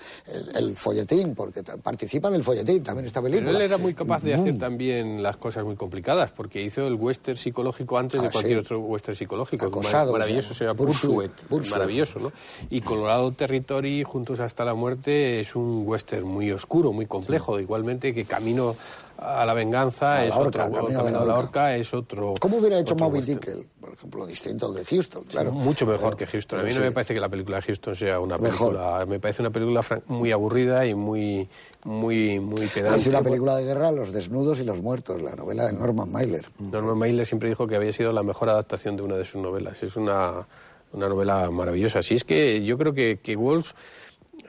el 0.55 0.75
folletín, 0.75 1.35
porque 1.35 1.63
participa 1.63 2.29
del 2.29 2.43
folletín 2.43 2.83
también 2.83 3.05
esta 3.05 3.21
película. 3.21 3.47
Pero 3.47 3.57
él 3.59 3.63
era 3.63 3.77
muy 3.77 3.93
capaz 3.93 4.23
de 4.23 4.33
hacer 4.33 4.57
también 4.59 5.23
las 5.23 5.37
cosas 5.37 5.63
muy 5.63 5.75
complicadas, 5.75 6.31
porque 6.31 6.61
hizo 6.61 6.85
el 6.85 6.95
western 6.95 7.37
psicológico 7.37 7.97
antes 7.97 8.19
ah, 8.19 8.23
de 8.23 8.29
cualquier 8.29 8.59
otro 8.59 8.79
western 8.79 9.15
psicológico. 9.15 9.67
Acosado, 9.67 10.11
maravilloso, 10.11 10.53
se 10.53 10.65
llama 10.65 10.75
Pursuit, 10.75 11.31
maravilloso, 11.71 12.19
¿no? 12.19 12.31
Y 12.69 12.81
Colorado 12.81 13.31
Territory, 13.31 14.03
Juntos 14.03 14.39
hasta 14.39 14.65
la 14.65 14.73
muerte, 14.73 15.39
es 15.39 15.55
un 15.55 15.83
western 15.85 16.27
muy 16.27 16.51
oscuro, 16.51 16.91
muy 16.91 17.05
complejo, 17.05 17.59
igualmente 17.59 18.13
que 18.13 18.25
Camino 18.25 18.75
a 19.18 19.45
la 19.45 19.53
venganza 19.53 20.18
a 20.18 20.26
es 20.26 20.30
la 20.30 20.39
otro 20.39 20.51
camino 20.51 20.82
camino 20.86 21.03
de 21.03 21.11
la 21.11 21.20
a 21.20 21.26
la 21.26 21.38
horca. 21.39 21.76
es 21.76 21.93
otro 21.93 22.36
¿Cómo 22.39 22.57
hubiera 22.57 22.80
hecho 22.80 22.95
Moby. 22.95 23.22
Dick, 23.22 23.65
por 23.80 23.93
ejemplo, 23.93 24.26
distinto 24.28 24.72
de 24.72 24.86
Houston? 24.86 25.24
Claro. 25.24 25.49
Sí, 25.51 25.55
mucho 25.57 25.86
mejor 25.86 26.15
que 26.15 26.28
Houston. 26.28 26.59
A 26.59 26.63
mí 26.63 26.72
sí. 26.72 26.78
no 26.80 26.86
me 26.86 26.91
parece 26.91 27.13
que 27.13 27.20
la 27.20 27.30
película 27.30 27.57
de 27.57 27.63
Houston 27.63 27.95
sea 27.95 28.20
una 28.20 28.38
Mejor. 28.38 28.74
película. 28.76 29.05
Me 29.07 29.20
parece 29.20 29.41
una 29.41 29.49
película 29.51 29.82
muy 30.07 30.32
aburrida 30.32 30.86
y 30.86 30.93
muy, 30.93 31.49
muy, 31.84 32.39
muy 32.39 32.68
pedante. 32.68 32.99
Es 33.01 33.07
una 33.07 33.22
película 33.22 33.55
de 33.55 33.63
guerra, 33.63 33.91
Los 33.91 34.11
desnudos 34.11 34.59
y 34.59 34.63
los 34.63 34.82
muertos, 34.82 35.22
la 35.22 35.36
novela 35.36 35.65
de 35.65 35.74
Norman 35.74 36.11
Mailer. 36.11 36.45
Norman 36.59 36.97
Mailer 36.97 37.26
siempre 37.26 37.49
dijo 37.49 37.65
que 37.68 37.76
había 37.76 37.93
sido 37.93 38.11
la 38.11 38.24
mejor 38.24 38.49
adaptación 38.49 38.95
de 38.97 39.03
una 39.03 39.15
de 39.15 39.26
sus 39.26 39.41
novelas. 39.41 39.82
Es 39.82 39.95
una, 39.95 40.45
una 40.93 41.07
novela 41.09 41.49
maravillosa. 41.49 41.99
Así 41.99 42.13
es 42.15 42.24
que 42.24 42.63
yo 42.63 42.78
creo 42.78 42.93
que, 42.93 43.20
que 43.24 43.36
Wolf 43.36 43.72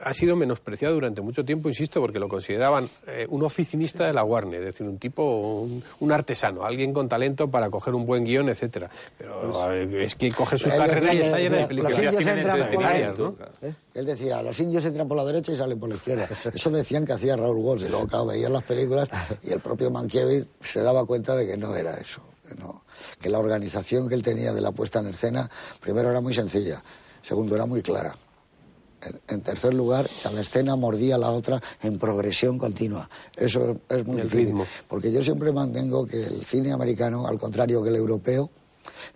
ha 0.03 0.13
sido 0.13 0.35
menospreciado 0.35 0.93
durante 0.93 1.21
mucho 1.21 1.43
tiempo, 1.43 1.69
insisto, 1.69 1.99
porque 1.99 2.19
lo 2.19 2.27
consideraban 2.27 2.89
eh, 3.07 3.25
un 3.29 3.43
oficinista 3.43 4.05
de 4.05 4.13
la 4.13 4.23
Warner, 4.23 4.59
es 4.59 4.65
decir, 4.67 4.87
un 4.87 4.97
tipo, 4.97 5.61
un, 5.61 5.83
un, 5.99 6.11
artesano, 6.11 6.63
alguien 6.63 6.93
con 6.93 7.09
talento 7.09 7.49
para 7.49 7.69
coger 7.69 7.93
un 7.93 8.05
buen 8.05 8.23
guion, 8.23 8.49
etcétera. 8.49 8.89
Pero 9.17 9.51
pues, 9.51 9.93
es 9.93 10.15
que 10.15 10.31
coge 10.31 10.57
su 10.57 10.69
carrera 10.69 11.13
y 11.13 11.19
está 11.19 11.37
llena 11.37 11.57
de 11.57 11.67
películas. 11.67 11.97
Los 11.97 12.05
indios 12.05 12.27
entran 12.27 12.67
por 12.69 12.81
la 12.81 13.13
¿no? 13.17 13.35
¿Eh? 13.61 13.73
Él 13.93 14.05
decía, 14.05 14.41
los 14.41 14.59
indios 14.59 14.85
entran 14.85 15.07
por 15.07 15.17
la 15.17 15.25
derecha 15.25 15.51
y 15.51 15.55
salen 15.57 15.79
por 15.79 15.89
la 15.89 15.95
izquierda. 15.95 16.27
Eso 16.53 16.69
decían 16.69 17.05
que 17.05 17.13
hacía 17.13 17.35
Raúl 17.35 17.57
Walsh, 17.57 17.85
y 17.85 17.89
luego, 17.89 18.07
claro, 18.07 18.27
veían 18.27 18.53
las 18.53 18.63
películas 18.63 19.09
y 19.43 19.51
el 19.51 19.59
propio 19.59 19.91
Mankiewicz 19.91 20.47
se 20.61 20.81
daba 20.81 21.05
cuenta 21.05 21.35
de 21.35 21.45
que 21.45 21.57
no 21.57 21.75
era 21.75 21.95
eso, 21.95 22.21
que, 22.47 22.55
no, 22.55 22.83
que 23.19 23.29
la 23.29 23.39
organización 23.39 24.07
que 24.07 24.15
él 24.15 24.23
tenía 24.23 24.53
de 24.53 24.61
la 24.61 24.71
puesta 24.71 24.99
en 24.99 25.07
escena, 25.07 25.49
primero 25.81 26.09
era 26.09 26.21
muy 26.21 26.33
sencilla, 26.33 26.81
segundo 27.21 27.55
era 27.55 27.65
muy 27.65 27.81
clara. 27.81 28.15
En 29.27 29.41
tercer 29.41 29.73
lugar, 29.73 30.09
cada 30.23 30.41
escena 30.41 30.75
mordía 30.75 31.15
a 31.15 31.17
la 31.17 31.31
otra 31.31 31.61
en 31.81 31.97
progresión 31.97 32.57
continua. 32.57 33.09
Eso 33.35 33.79
es 33.89 34.05
muy 34.05 34.17
el 34.17 34.23
difícil. 34.23 34.47
ritmo. 34.47 34.65
Porque 34.87 35.11
yo 35.11 35.23
siempre 35.23 35.51
mantengo 35.51 36.05
que 36.05 36.23
el 36.25 36.43
cine 36.43 36.71
americano, 36.71 37.25
al 37.27 37.39
contrario 37.39 37.81
que 37.81 37.89
el 37.89 37.95
europeo, 37.95 38.49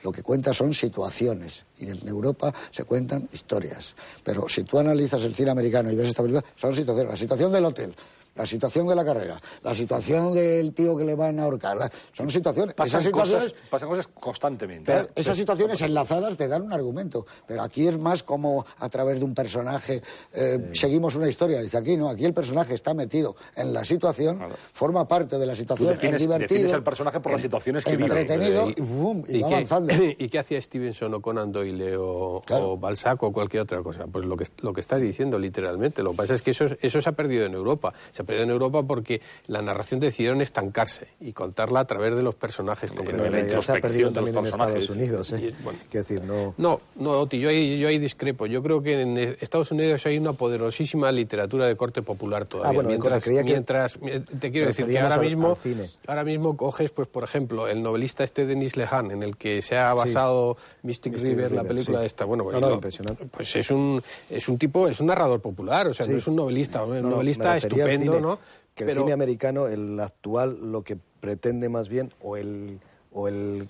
lo 0.01 0.11
que 0.11 0.23
cuenta 0.23 0.53
son 0.53 0.73
situaciones. 0.73 1.65
Y 1.79 1.89
en 1.89 2.07
Europa 2.07 2.53
se 2.71 2.84
cuentan 2.84 3.27
historias. 3.34 3.95
Pero 4.23 4.47
si 4.47 4.63
tú 4.63 4.79
analizas 4.79 5.23
el 5.23 5.36
cine 5.36 5.51
americano 5.51 5.91
y 5.91 5.95
ves 5.95 6.09
esta 6.09 6.21
película, 6.21 6.45
son 6.55 6.75
situaciones. 6.75 7.11
La 7.11 7.17
situación 7.17 7.51
del 7.51 7.65
hotel, 7.65 7.95
la 8.36 8.45
situación 8.45 8.88
de 8.88 8.95
la 8.95 9.05
carrera, 9.05 9.39
la 9.61 9.73
situación 9.73 10.34
del 10.34 10.73
tío 10.73 10.97
que 10.97 11.03
le 11.03 11.15
van 11.15 11.39
a 11.39 11.43
ahorcar, 11.43 11.77
la... 11.77 11.91
son 12.11 12.29
situaciones. 12.29 12.73
Pasan 12.75 13.01
esas 13.01 13.03
situaciones, 13.03 13.53
cosas, 13.53 13.69
pasan 13.69 13.89
cosas 13.89 14.07
constantemente. 14.07 14.91
Pero 14.91 15.07
esas 15.15 15.38
situaciones 15.38 15.81
enlazadas 15.81 16.36
te 16.36 16.47
dan 16.47 16.63
un 16.63 16.73
argumento, 16.73 17.25
pero 17.45 17.61
aquí 17.61 17.88
es 17.88 17.97
más 17.97 18.23
como 18.23 18.65
a 18.79 18.89
través 18.89 19.19
de 19.19 19.25
un 19.25 19.34
personaje 19.34 20.01
eh, 20.34 20.69
sí. 20.71 20.79
seguimos 20.79 21.15
una 21.15 21.27
historia. 21.27 21.61
Dice 21.61 21.77
aquí 21.77 21.97
no, 21.97 22.09
aquí 22.09 22.25
el 22.25 22.34
personaje 22.34 22.75
está 22.75 22.93
metido 22.93 23.36
en 23.55 23.73
la 23.73 23.86
situación, 23.86 24.38
claro. 24.38 24.55
forma 24.73 25.07
parte 25.07 25.38
de 25.38 25.45
la 25.45 25.55
situación, 25.55 25.89
Tú 25.89 25.93
defines, 25.93 26.15
es 26.15 26.21
divertido, 26.21 26.57
defines 26.57 26.73
el 26.73 26.84
personaje 26.84 27.19
por 27.19 27.31
las 27.31 27.41
situaciones 27.41 27.84
que 27.86 27.91
entretenido 27.91 28.67
vive. 28.67 28.75
y, 28.77 28.81
boom, 28.81 29.23
y, 29.27 29.38
¿Y 29.38 29.41
va 29.41 29.47
qué, 29.47 29.55
avanzando. 29.55 29.93
¿Y 30.17 30.29
qué 30.29 30.39
hacía 30.39 30.61
Stevenson 30.61 31.13
o 31.13 31.21
Conan 31.21 31.51
Doyle 31.51 31.97
o, 31.97 32.41
claro. 32.45 32.71
o 32.71 32.77
Balzac 32.77 33.21
o 33.23 33.31
cualquier 33.31 33.63
otra 33.63 33.81
cosa? 33.81 34.05
Pues 34.07 34.25
lo 34.25 34.36
que, 34.38 34.45
lo 34.61 34.73
que 34.73 34.81
estás 34.81 35.01
diciendo 35.01 35.38
literalmente. 35.38 36.03
Lo 36.03 36.11
que 36.11 36.17
pasa 36.17 36.34
es 36.34 36.41
que 36.41 36.51
eso, 36.51 36.65
eso 36.81 37.01
se 37.01 37.09
ha 37.09 37.13
perdido 37.13 37.45
en 37.45 37.53
Europa. 37.53 37.93
Se 38.11 38.22
se 38.24 38.28
perdió 38.28 38.43
en 38.43 38.49
Europa 38.49 38.84
porque 38.84 39.21
la 39.47 39.61
narración 39.61 39.99
decidieron 39.99 40.41
estancarse 40.41 41.07
y 41.19 41.34
contarla 41.34 41.82
a 41.82 41.86
través 41.86 42.15
de 42.15 42.21
los 42.21 42.36
personajes 42.36 42.89
En 42.91 42.97
concretamente. 42.97 43.38
realidad 43.38 43.61
se 43.61 43.71
ha 43.71 43.76
perdido 43.82 43.99
de 43.99 44.03
los 44.05 44.13
también 44.13 44.36
en 44.38 44.43
personajes. 44.43 44.76
Estados 44.82 44.97
Unidos. 44.97 45.32
¿eh? 45.34 45.53
Y, 45.59 45.63
bueno. 45.63 45.80
Quiero 45.89 46.03
decir, 46.07 46.24
no... 46.24 46.53
No, 46.57 46.82
no, 46.95 47.11
Oti, 47.21 47.39
yo 47.39 47.49
ahí, 47.49 47.80
yo 47.80 47.88
ahí 47.88 47.99
discrepo. 47.99 48.45
Yo 48.45 48.61
creo 48.63 48.82
que 48.82 49.01
en 49.01 49.17
Estados 49.17 49.71
Unidos 49.71 50.05
hay 50.05 50.17
una 50.17 50.34
poderosísima 50.34 51.11
literatura 51.11 51.65
de 51.67 51.76
corte 51.76 52.01
popular 52.01 52.45
todavía. 52.45 52.69
Ah, 52.69 52.74
bueno, 52.74 52.89
mientras, 52.89 53.28
mientras, 53.28 54.01
mi- 54.01 54.19
te 54.19 54.51
quiero 54.51 54.67
decir 54.67 54.86
que 54.88 54.99
ahora 54.99 55.17
mismo, 55.17 55.57
al 55.63 55.89
ahora 56.07 56.24
mismo 56.24 56.55
coges, 56.57 56.91
pues 56.91 57.07
por 57.07 57.24
ejemplo, 57.24 57.67
el 57.67 57.82
novelista 57.82 58.24
este 58.24 58.45
Denis 58.45 58.78
Lehan, 58.78 59.11
en 59.11 59.24
el 59.24 59.38
que 59.38 59.61
se 59.61 59.76
ha 59.78 59.93
basado 59.93 60.57
Mystic, 60.84 61.13
Mystic 61.13 61.30
River, 61.30 61.51
la 61.51 61.63
película 61.63 61.99
sí. 62.01 62.05
esta. 62.05 62.26
Bueno, 62.26 62.43
No, 62.43 62.49
pues, 62.51 62.61
no, 62.61 62.69
lo- 62.69 62.76
impresionante. 62.76 63.26
pues 63.32 63.55
es 63.55 63.71
un, 63.71 64.01
es 64.30 64.47
un 64.47 64.57
tipo, 64.57 64.88
es 64.88 64.99
un 64.99 65.07
narrador 65.07 65.41
popular, 65.41 65.88
o 65.88 65.93
sea, 65.93 66.05
no 66.05 66.17
es 66.17 66.28
un 66.28 66.36
novelista, 66.36 66.84
un 66.84 66.95
No, 66.95 67.01
no, 67.01 67.09
novelista 67.11 67.57
estupendo, 67.57 68.12
cine, 68.18 68.28
¿no? 68.28 68.39
Que 68.76 68.86
Pero- 68.86 69.01
el 69.01 69.03
cine 69.05 69.14
americano, 69.14 69.68
el 69.68 69.99
actual, 69.99 70.72
lo 70.72 70.84
que 70.84 70.97
pretende 71.20 71.70
más 71.70 71.89
bien, 71.89 72.14
o 72.22 72.38
el, 72.38 72.80
o 73.14 73.28
el 73.28 73.68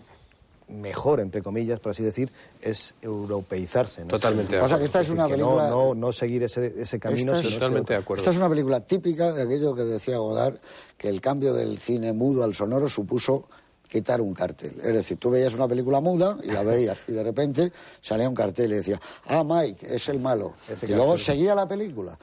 mejor, 0.70 1.20
entre 1.20 1.42
comillas, 1.42 1.80
por 1.82 1.92
así 1.92 2.02
decir, 2.04 2.32
es 2.62 2.96
europeizarse. 3.02 4.02
¿no? 4.02 4.08
Totalmente 4.08 4.56
de 4.56 4.62
Pasa 4.62 4.76
que 4.78 4.86
acuerdo. 4.86 4.86
esta 4.86 5.02
es 5.02 5.10
una 5.10 5.26
que 5.28 5.34
película... 5.34 5.70
No, 5.70 5.88
no, 5.94 5.96
no 5.96 6.14
seguir 6.14 6.44
ese, 6.44 6.74
ese 6.78 7.00
camino. 7.00 7.34
Esta 7.34 7.42
es- 7.42 7.48
que- 7.50 7.54
Totalmente 7.60 7.94
de 7.94 8.00
acuerdo. 8.00 8.22
Esta 8.22 8.32
es 8.32 8.38
una 8.38 8.50
película 8.50 8.80
típica 8.80 9.34
de 9.34 9.44
aquello 9.44 9.76
que 9.76 9.84
decía 9.84 10.18
Godard, 10.18 10.56
que 10.98 11.10
el 11.10 11.20
cambio 11.22 11.54
del 11.54 11.80
cine 11.80 12.14
mudo 12.14 12.44
al 12.44 12.56
sonoro 12.56 12.88
supuso 12.88 13.46
quitar 13.90 14.22
un 14.22 14.34
cartel. 14.34 14.76
Es 14.82 14.94
decir, 14.94 15.18
tú 15.18 15.30
veías 15.30 15.54
una 15.54 15.68
película 15.68 16.00
muda 16.00 16.38
y 16.42 16.48
la 16.50 16.64
veías 16.64 16.98
y 17.08 17.12
de 17.12 17.24
repente 17.24 17.72
salía 18.02 18.28
un 18.28 18.34
cartel 18.34 18.72
y 18.72 18.76
decía, 18.78 19.00
ah, 19.28 19.44
Mike, 19.46 19.86
es 19.96 20.10
el 20.10 20.20
malo. 20.20 20.54
Ese 20.68 20.88
y 20.88 20.96
luego 20.96 21.16
seguía 21.18 21.54
la 21.54 21.68
película. 21.68 22.18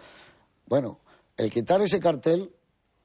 Bueno, 0.67 0.99
el 1.41 1.51
quitar 1.51 1.81
ese 1.81 2.01
cartel 2.01 2.53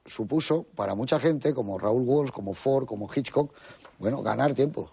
supuso 0.05 0.63
para 0.75 0.93
mucha 0.93 1.19
gente, 1.19 1.53
como 1.53 1.77
Raúl 1.77 2.03
Walsh, 2.03 2.31
como 2.31 2.53
Ford, 2.53 2.86
como 2.86 3.09
Hitchcock, 3.13 3.53
bueno, 3.97 4.21
ganar 4.21 4.53
tiempo. 4.53 4.91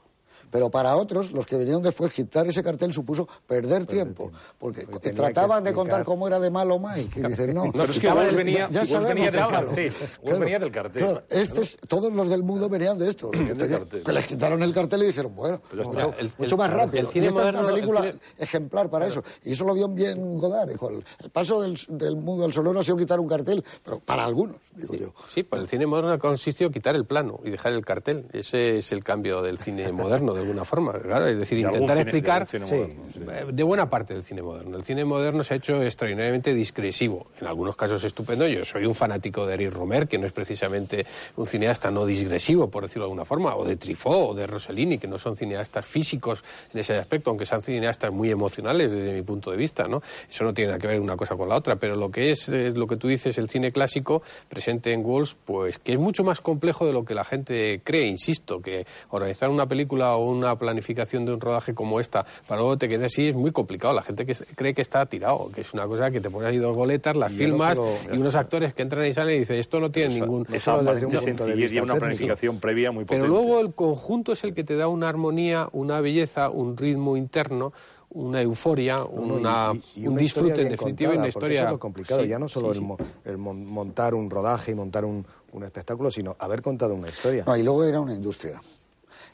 Pero 0.53 0.71
para 0.71 0.95
otros, 0.97 1.33
los 1.33 1.47
que 1.47 1.57
vinieron 1.57 1.83
después, 1.83 2.13
quitar 2.13 2.47
ese 2.47 2.63
cartel 2.63 2.93
supuso 2.93 3.27
perder 3.47 3.87
tiempo. 3.87 4.31
Porque 4.59 4.83
Porque 4.83 5.09
tenía 5.11 5.25
trataban 5.33 5.65
de 5.65 5.73
contar 5.73 6.05
cómo 6.05 6.29
era 6.29 6.39
de 6.39 6.51
malo 6.51 6.79
Mike. 6.79 7.19
Y 7.21 7.27
dicen, 7.27 7.55
no, 7.55 7.65
Pero 7.73 7.85
es 7.91 7.99
que 7.99 8.07
el- 8.07 8.37
venía- 8.37 8.69
ya 8.71 8.81
Walsh 8.81 8.91
sabemos 8.91 9.15
venía 9.15 9.31
del 9.31 9.41
cartel. 9.41 9.93
Walsh 10.23 10.39
venía 10.39 10.59
del 10.61 10.71
cartel. 10.71 11.03
Claro, 11.03 11.23
estos, 11.31 11.77
todos 11.89 12.13
los 12.13 12.29
del 12.29 12.43
mundo 12.45 12.69
venían 12.69 12.99
de 12.99 13.09
esto. 13.09 13.31
que, 13.31 13.39
tenía- 13.55 13.79
cartel. 13.79 14.03
que 14.05 14.13
les 14.13 14.27
quitaron 14.27 14.63
el 14.63 14.75
cartel 14.75 15.03
y 15.03 15.07
dijeron, 15.07 15.35
bueno, 15.35 15.61
Pues 15.71 15.75
ya 15.87 15.91
está. 15.91 16.07
mucho, 16.07 16.15
El- 16.21 16.27
el- 16.27 16.57
más 16.59 16.69
el 16.71 16.77
rápido. 16.77 17.11
cine 17.11 17.25
y 17.25 17.29
esta 17.29 17.43
es 17.45 17.49
una 17.55 17.61
el 17.61 17.67
película 17.75 18.01
cine- 18.03 18.15
ejemplar 18.39 18.91
para 18.91 19.07
eso. 19.07 19.25
Y 19.45 19.53
eso 19.53 19.65
lo 19.65 19.73
vio 19.73 19.89
bien 19.89 20.37
Godard. 20.39 20.69
Dijo, 20.69 20.91
el, 20.91 21.03
el 21.25 21.31
paso 21.31 21.63
del, 21.63 21.79
del 21.89 22.17
mundo 22.17 22.45
al 22.45 22.53
sonoro 22.53 22.79
ha 22.81 22.83
sido 22.85 22.99
quitar 22.99 23.19
un 23.19 23.27
cartel, 23.29 23.65
pero 23.83 24.01
para 24.01 24.25
algunos, 24.27 24.57
digo 24.77 24.95
yo. 24.95 25.15
Sí, 25.33 25.45
pues 25.45 25.63
el 25.63 25.69
cine 25.69 25.87
moderno 25.87 26.13
ha 26.13 26.19
consistido 26.19 26.67
en 26.69 26.75
quitar 26.75 26.95
el 26.95 27.07
plano 27.07 27.41
y 27.43 27.51
dejar 27.51 27.73
el 27.73 27.85
cartel. 27.87 28.27
Ese 28.35 28.77
es 28.77 28.93
el 28.93 29.03
cambio 29.03 29.41
del 29.41 29.57
cine 29.59 29.91
moderno, 29.93 30.35
de 30.35 30.42
alguna 30.43 30.65
forma. 30.65 30.93
Claro, 30.99 31.27
es 31.27 31.39
decir, 31.39 31.59
De 31.59 31.63
intentar 31.65 31.97
cine- 31.97 32.03
explicar 32.03 32.47
de 32.47 32.65
Sí. 32.67 32.75
sí. 32.75 33.21
eh, 33.31 33.47
de 33.53 33.63
buena 33.63 33.89
parte 33.89 34.15
del 34.15 34.23
cine 34.25 34.43
moderno. 34.43 34.77
El 34.77 34.85
cine 34.85 35.05
moderno 35.05 35.43
se 35.45 35.55
ha 35.55 35.57
hecho 35.57 35.83
extraordinariamente 35.83 36.53
discresivo, 36.55 37.27
en 37.41 37.47
algunos 37.47 37.77
casos 37.77 38.03
estupendo. 38.05 38.47
Yo 38.47 38.65
soy 38.65 38.85
un 38.87 38.95
fanático 38.95 39.47
de 39.47 39.55
Eric 39.55 39.73
Romer, 39.73 40.07
que 40.09 40.19
no 40.19 40.27
es 40.27 40.33
precisamente 40.33 41.07
un 41.37 41.47
cineasta 41.47 41.91
no 41.91 42.05
digresivo, 42.07 42.69
por 42.71 42.83
decirlo 42.85 43.05
de 43.05 43.11
alguna 43.11 43.25
forma, 43.25 43.55
o 43.57 43.65
de 43.65 43.77
Truffaut 43.77 44.31
o 44.31 44.35
de 44.35 44.47
Rossellini, 44.47 44.99
que 44.99 45.09
no 45.09 45.19
son 45.19 45.37
cineastas 45.37 45.87
físicos 45.87 46.45
en 46.73 46.81
ese 46.81 46.97
aspecto, 46.97 47.31
aunque 47.31 47.47
sean 47.47 47.63
cineastas 47.63 48.13
muy 48.13 48.31
emocionales 48.31 48.93
desde 48.93 49.13
mi 49.13 49.23
punto 49.23 49.51
de 49.51 49.57
vista, 49.57 49.89
¿no? 49.89 50.03
Eso 50.31 50.45
no 50.45 50.53
tiene 50.55 50.69
nada 50.73 50.81
que 50.81 50.87
ver 50.89 51.01
una 51.01 51.17
cosa 51.17 51.37
con 51.37 51.49
la 51.49 51.57
otra, 51.57 51.77
pero 51.77 51.97
lo 51.97 52.11
que 52.11 52.31
es 52.31 52.49
eh, 52.49 52.71
lo 52.75 52.87
que 52.87 52.97
tú 52.97 53.09
dices, 53.09 53.39
el 53.39 53.49
cine 53.49 53.73
clásico 53.73 54.23
presente 54.49 54.93
en 54.93 55.05
Walls, 55.05 55.37
pues 55.45 55.79
que 55.79 55.93
es 55.93 55.99
mucho 55.99 56.25
más 56.25 56.41
complejo 56.41 56.87
de 56.87 56.93
lo 56.93 57.05
que 57.05 57.15
la 57.15 57.25
gente 57.25 57.81
cree, 57.85 58.07
insisto, 58.07 58.61
que 58.61 58.87
organizar 59.11 59.51
una 59.51 59.67
película 59.67 60.17
o 60.17 60.32
una 60.33 60.57
planificación 60.57 61.25
de 61.25 61.33
un 61.35 61.41
rodaje 61.41 61.75
como 61.75 62.01
esta, 62.01 62.25
para 62.49 62.61
luego 62.61 62.77
te 62.79 62.89
quedes 62.89 63.13
así, 63.13 63.29
es 63.29 63.37
muy 63.37 63.53
complicado. 63.53 63.95
La 63.95 64.03
gente 64.03 64.27
que 64.27 64.35
cree 64.57 64.75
que 64.75 64.83
está 64.83 65.07
tirado, 65.07 65.51
que 65.55 65.61
es 65.61 65.73
una 65.75 65.87
cosa 65.87 66.11
que 66.11 66.21
te 66.21 66.31
pones 66.31 66.49
ahí 66.49 66.59
dos 66.59 66.75
goletas, 66.75 67.15
las 67.17 67.31
Y 67.33 67.35
no 67.35 67.39
filmas 67.39 67.79
y 68.13 68.17
unos 68.17 68.35
actores 68.35 68.75
que 68.75 68.83
entran 68.83 69.07
y 69.07 69.13
salen 69.13 69.37
y 69.37 69.39
dicen, 69.41 69.57
esto 69.59 69.79
no 69.81 69.91
tiene 69.91 70.15
ningún... 70.15 70.47
Esa 70.53 70.77
solo 70.77 70.93
desde 70.95 71.07
un 71.07 71.13
punto 71.13 71.47
de 71.47 71.55
vista 71.55 71.77
y 71.77 71.79
una 71.79 71.87
técnico. 71.95 71.99
planificación 72.01 72.59
previa 72.61 72.91
muy 72.93 73.05
potente. 73.05 73.23
Pero 73.23 73.29
luego 73.29 73.61
el 73.61 73.75
conjunto 73.75 74.33
es 74.33 74.43
el 74.45 74.55
que 74.55 74.65
te 74.65 74.77
da 74.77 74.89
una 74.89 75.09
armonía, 75.09 75.69
una 75.73 76.01
belleza, 76.01 76.51
un 76.51 76.77
ritmo 76.77 77.17
interno, 77.17 77.73
una 78.15 78.43
euforia, 78.43 78.99
No, 78.99 79.27
no, 79.27 79.35
una, 79.37 79.73
y- 79.95 80.03
y 80.03 80.07
un 80.07 80.13
una 80.13 80.21
disfrute 80.21 80.61
en 80.63 80.69
definitiva 80.69 81.15
y 81.15 81.19
una 81.19 81.29
historia... 81.29 81.61
Eso 81.61 81.67
es 81.69 81.73
lo 81.73 81.79
complicado, 81.79 82.23
Sí, 82.23 82.29
ya 82.29 82.39
no 82.39 82.47
solo 82.49 82.75
sí, 82.75 82.81
el, 83.25 83.33
sí. 83.37 83.39
montar 83.39 84.15
un 84.15 84.29
rodaje 84.29 84.73
y 84.73 84.75
montar 84.75 85.05
un, 85.07 85.25
un 85.53 85.65
espectáculo, 85.65 86.11
sino 86.11 86.37
haber 86.39 86.61
contado 86.61 86.95
una 86.95 87.09
historia. 87.09 87.45
No, 87.47 87.57
y 87.57 87.63
luego 87.63 87.85
era 87.85 88.01
una 88.01 88.13
industria. 88.15 88.61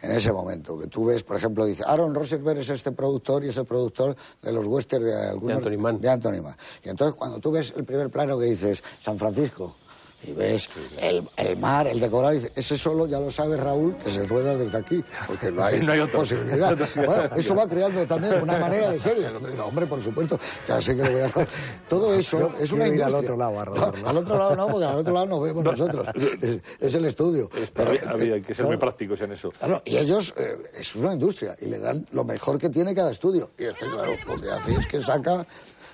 En 0.00 0.12
ese 0.12 0.32
momento, 0.32 0.78
que 0.78 0.86
tú 0.86 1.06
ves, 1.06 1.22
por 1.24 1.36
ejemplo, 1.36 1.64
dice 1.64 1.82
Aaron 1.86 2.14
Rosenberg 2.14 2.60
es 2.60 2.68
este 2.68 2.92
productor 2.92 3.44
y 3.44 3.48
es 3.48 3.56
el 3.56 3.64
productor 3.64 4.14
de 4.42 4.52
los 4.52 4.66
westerns 4.66 5.06
de 5.06 5.28
algunos 5.28 5.46
De 5.48 5.54
Anthony 5.54 5.82
Mann. 5.82 6.00
de 6.00 6.08
Anthony 6.08 6.42
Mann. 6.42 6.56
Y 6.84 6.88
entonces 6.88 7.16
cuando 7.16 7.40
tú 7.40 7.50
ves 7.50 7.72
el 7.76 7.84
primer 7.84 8.08
plano 8.08 8.38
que 8.38 8.46
dices 8.46 8.82
San 9.00 9.18
Francisco 9.18 9.74
y 10.22 10.32
ves 10.32 10.68
el, 11.00 11.28
el 11.36 11.56
mar, 11.56 11.86
el 11.86 12.00
decorado, 12.00 12.34
dices, 12.34 12.50
ese 12.56 12.76
solo 12.76 13.06
ya 13.06 13.20
lo 13.20 13.30
sabe 13.30 13.56
Raúl 13.56 13.96
que 13.96 14.10
se 14.10 14.26
rueda 14.26 14.56
desde 14.56 14.76
aquí, 14.76 15.04
porque 15.26 15.50
no 15.50 15.64
hay, 15.64 15.80
No 15.88 15.92
hay 15.92 16.06
posibilidad. 16.08 16.76
Bueno, 16.96 17.30
eso 17.36 17.54
va 17.54 17.66
creando 17.68 18.04
también 18.06 18.42
una 18.42 18.58
manera 18.58 18.90
de 18.90 19.00
ser. 19.00 19.16
Y 19.18 19.24
el 19.24 19.36
otro 19.36 19.48
dice, 19.48 19.60
hombre, 19.60 19.86
por 19.86 20.02
supuesto, 20.02 20.38
ya 20.66 20.80
sé 20.80 20.96
que 20.96 21.04
lo 21.04 21.12
voy 21.12 21.20
a 21.20 21.30
Todo 21.88 22.14
eso 22.14 22.52
es 22.58 22.72
una 22.72 22.88
ir 22.88 23.02
al 23.02 23.10
industria. 23.10 23.18
otro 23.18 23.36
lado 23.36 23.64
¿no? 23.64 24.08
al 24.08 24.16
otro 24.16 24.38
lado 24.38 24.56
no, 24.56 24.68
porque 24.68 24.86
al 24.86 24.98
otro 24.98 25.14
lado 25.14 25.26
nos 25.26 25.42
vemos 25.42 25.64
nosotros. 25.64 26.06
Es, 26.40 26.60
es 26.80 26.94
el 26.94 27.04
estudio. 27.04 27.48
Pero, 27.74 27.92
había 28.08 28.40
que 28.40 28.54
ser 28.54 28.66
muy 28.66 28.76
prácticos 28.76 29.20
en 29.20 29.32
eso. 29.32 29.50
Claro, 29.52 29.82
y 29.84 29.96
ellos, 29.96 30.34
eh, 30.36 30.56
es 30.74 30.94
una 30.96 31.12
industria, 31.12 31.54
y 31.60 31.66
le 31.66 31.78
dan 31.78 32.06
lo 32.12 32.24
mejor 32.24 32.58
que 32.58 32.68
tiene 32.68 32.94
cada 32.94 33.10
estudio. 33.12 33.50
Y 33.58 33.64
este, 33.64 33.86
claro, 33.86 34.12
lo 34.26 34.36
que 34.36 34.50
hace 34.50 34.72
es 34.72 34.86
que 34.86 35.00
saca, 35.00 35.46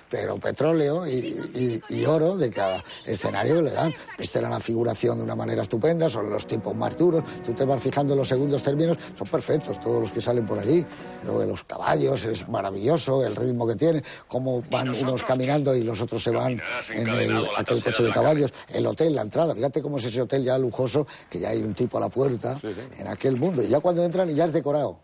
pero 0.09 0.37
petróleo 0.37 1.07
y, 1.07 1.11
y- 1.55 1.81
y 1.89 2.05
oro 2.05 2.37
de 2.37 2.49
cada 2.51 2.83
escenario 3.05 3.55
que 3.55 3.61
le 3.63 3.71
dan. 3.71 3.93
Viste 4.17 4.41
la 4.41 4.59
figuración 4.59 5.17
de 5.17 5.23
una 5.23 5.35
manera 5.35 5.63
estupenda, 5.63 6.09
son 6.09 6.29
los 6.29 6.45
tipos 6.47 6.75
más 6.75 6.95
duros. 6.97 7.23
Tú 7.45 7.53
te 7.53 7.65
vas 7.65 7.81
fijando 7.81 8.13
en 8.13 8.19
los 8.19 8.27
segundos 8.27 8.63
términos, 8.63 8.97
son 9.17 9.27
perfectos 9.27 9.79
todos 9.79 10.01
los 10.01 10.11
que 10.11 10.21
salen 10.21 10.45
por 10.45 10.59
allí. 10.59 10.85
Lo 11.25 11.39
de 11.39 11.47
los 11.47 11.63
caballos 11.63 12.23
es 12.25 12.47
maravilloso, 12.47 13.25
el 13.25 13.35
ritmo 13.35 13.67
que 13.67 13.75
tiene, 13.75 14.03
cómo 14.27 14.63
van 14.69 14.89
unos 14.89 15.23
caminando 15.23 15.75
y 15.75 15.83
los 15.83 15.99
otros 16.01 16.23
se 16.23 16.31
van 16.31 16.61
en 16.89 17.07
el, 17.09 17.45
aquel 17.57 17.83
coche 17.83 18.03
de 18.03 18.11
caballos. 18.11 18.53
El 18.73 18.85
hotel, 18.87 19.15
la 19.15 19.21
entrada, 19.23 19.53
fíjate 19.55 19.81
cómo 19.81 19.97
es 19.97 20.05
ese 20.05 20.21
hotel 20.21 20.43
ya 20.43 20.57
lujoso, 20.57 21.07
que 21.29 21.39
ya 21.39 21.49
hay 21.49 21.61
un 21.63 21.73
tipo 21.73 21.97
a 21.97 22.01
la 22.01 22.09
puerta 22.09 22.57
en 22.99 23.07
aquel 23.07 23.37
mundo. 23.37 23.63
Y 23.63 23.67
ya 23.67 23.79
cuando 23.79 24.03
entran 24.03 24.33
ya 24.35 24.45
es 24.45 24.53
decorado. 24.53 24.99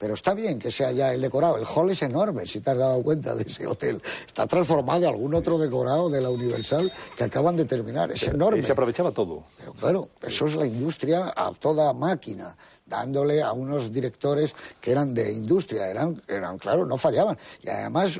Pero 0.00 0.14
está 0.14 0.32
bien 0.32 0.58
que 0.58 0.70
sea 0.70 0.92
ya 0.92 1.12
el 1.12 1.20
decorado. 1.20 1.58
El 1.58 1.66
hall 1.66 1.90
es 1.90 2.00
enorme, 2.00 2.46
si 2.46 2.60
te 2.60 2.70
has 2.70 2.78
dado 2.78 3.02
cuenta 3.02 3.34
de 3.34 3.42
ese 3.42 3.66
hotel. 3.66 4.00
Está 4.26 4.46
transformado 4.46 5.02
en 5.02 5.08
algún 5.10 5.34
otro 5.34 5.58
decorado 5.58 6.08
de 6.08 6.22
la 6.22 6.30
Universal 6.30 6.90
que 7.14 7.24
acaban 7.24 7.54
de 7.54 7.66
terminar. 7.66 8.10
Es 8.10 8.26
enorme. 8.26 8.60
Y 8.60 8.62
se 8.62 8.72
aprovechaba 8.72 9.12
todo. 9.12 9.44
Pero 9.58 9.72
claro, 9.74 10.08
eso 10.22 10.46
es 10.46 10.54
la 10.54 10.64
industria 10.64 11.34
a 11.36 11.52
toda 11.52 11.92
máquina, 11.92 12.56
dándole 12.86 13.42
a 13.42 13.52
unos 13.52 13.92
directores 13.92 14.54
que 14.80 14.90
eran 14.90 15.12
de 15.12 15.34
industria, 15.34 15.86
eran, 15.90 16.22
eran 16.26 16.56
claro, 16.56 16.86
no 16.86 16.96
fallaban. 16.96 17.36
Y 17.62 17.68
además, 17.68 18.18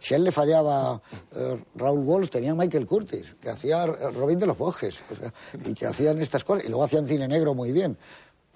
si 0.00 0.14
a 0.14 0.16
él 0.16 0.24
le 0.24 0.32
fallaba 0.32 1.00
eh, 1.32 1.62
Raúl 1.76 2.00
Walsh, 2.00 2.30
tenía 2.30 2.56
Michael 2.56 2.86
Curtis, 2.86 3.36
que 3.40 3.50
hacía 3.50 3.84
eh, 3.84 4.10
Robin 4.10 4.40
de 4.40 4.46
los 4.46 4.58
Bojes, 4.58 5.00
o 5.12 5.14
sea, 5.14 5.32
y 5.64 5.74
que 5.74 5.86
hacían 5.86 6.20
estas 6.20 6.42
cosas, 6.42 6.64
y 6.64 6.68
luego 6.68 6.82
hacían 6.82 7.06
cine 7.06 7.28
negro 7.28 7.54
muy 7.54 7.70
bien. 7.70 7.96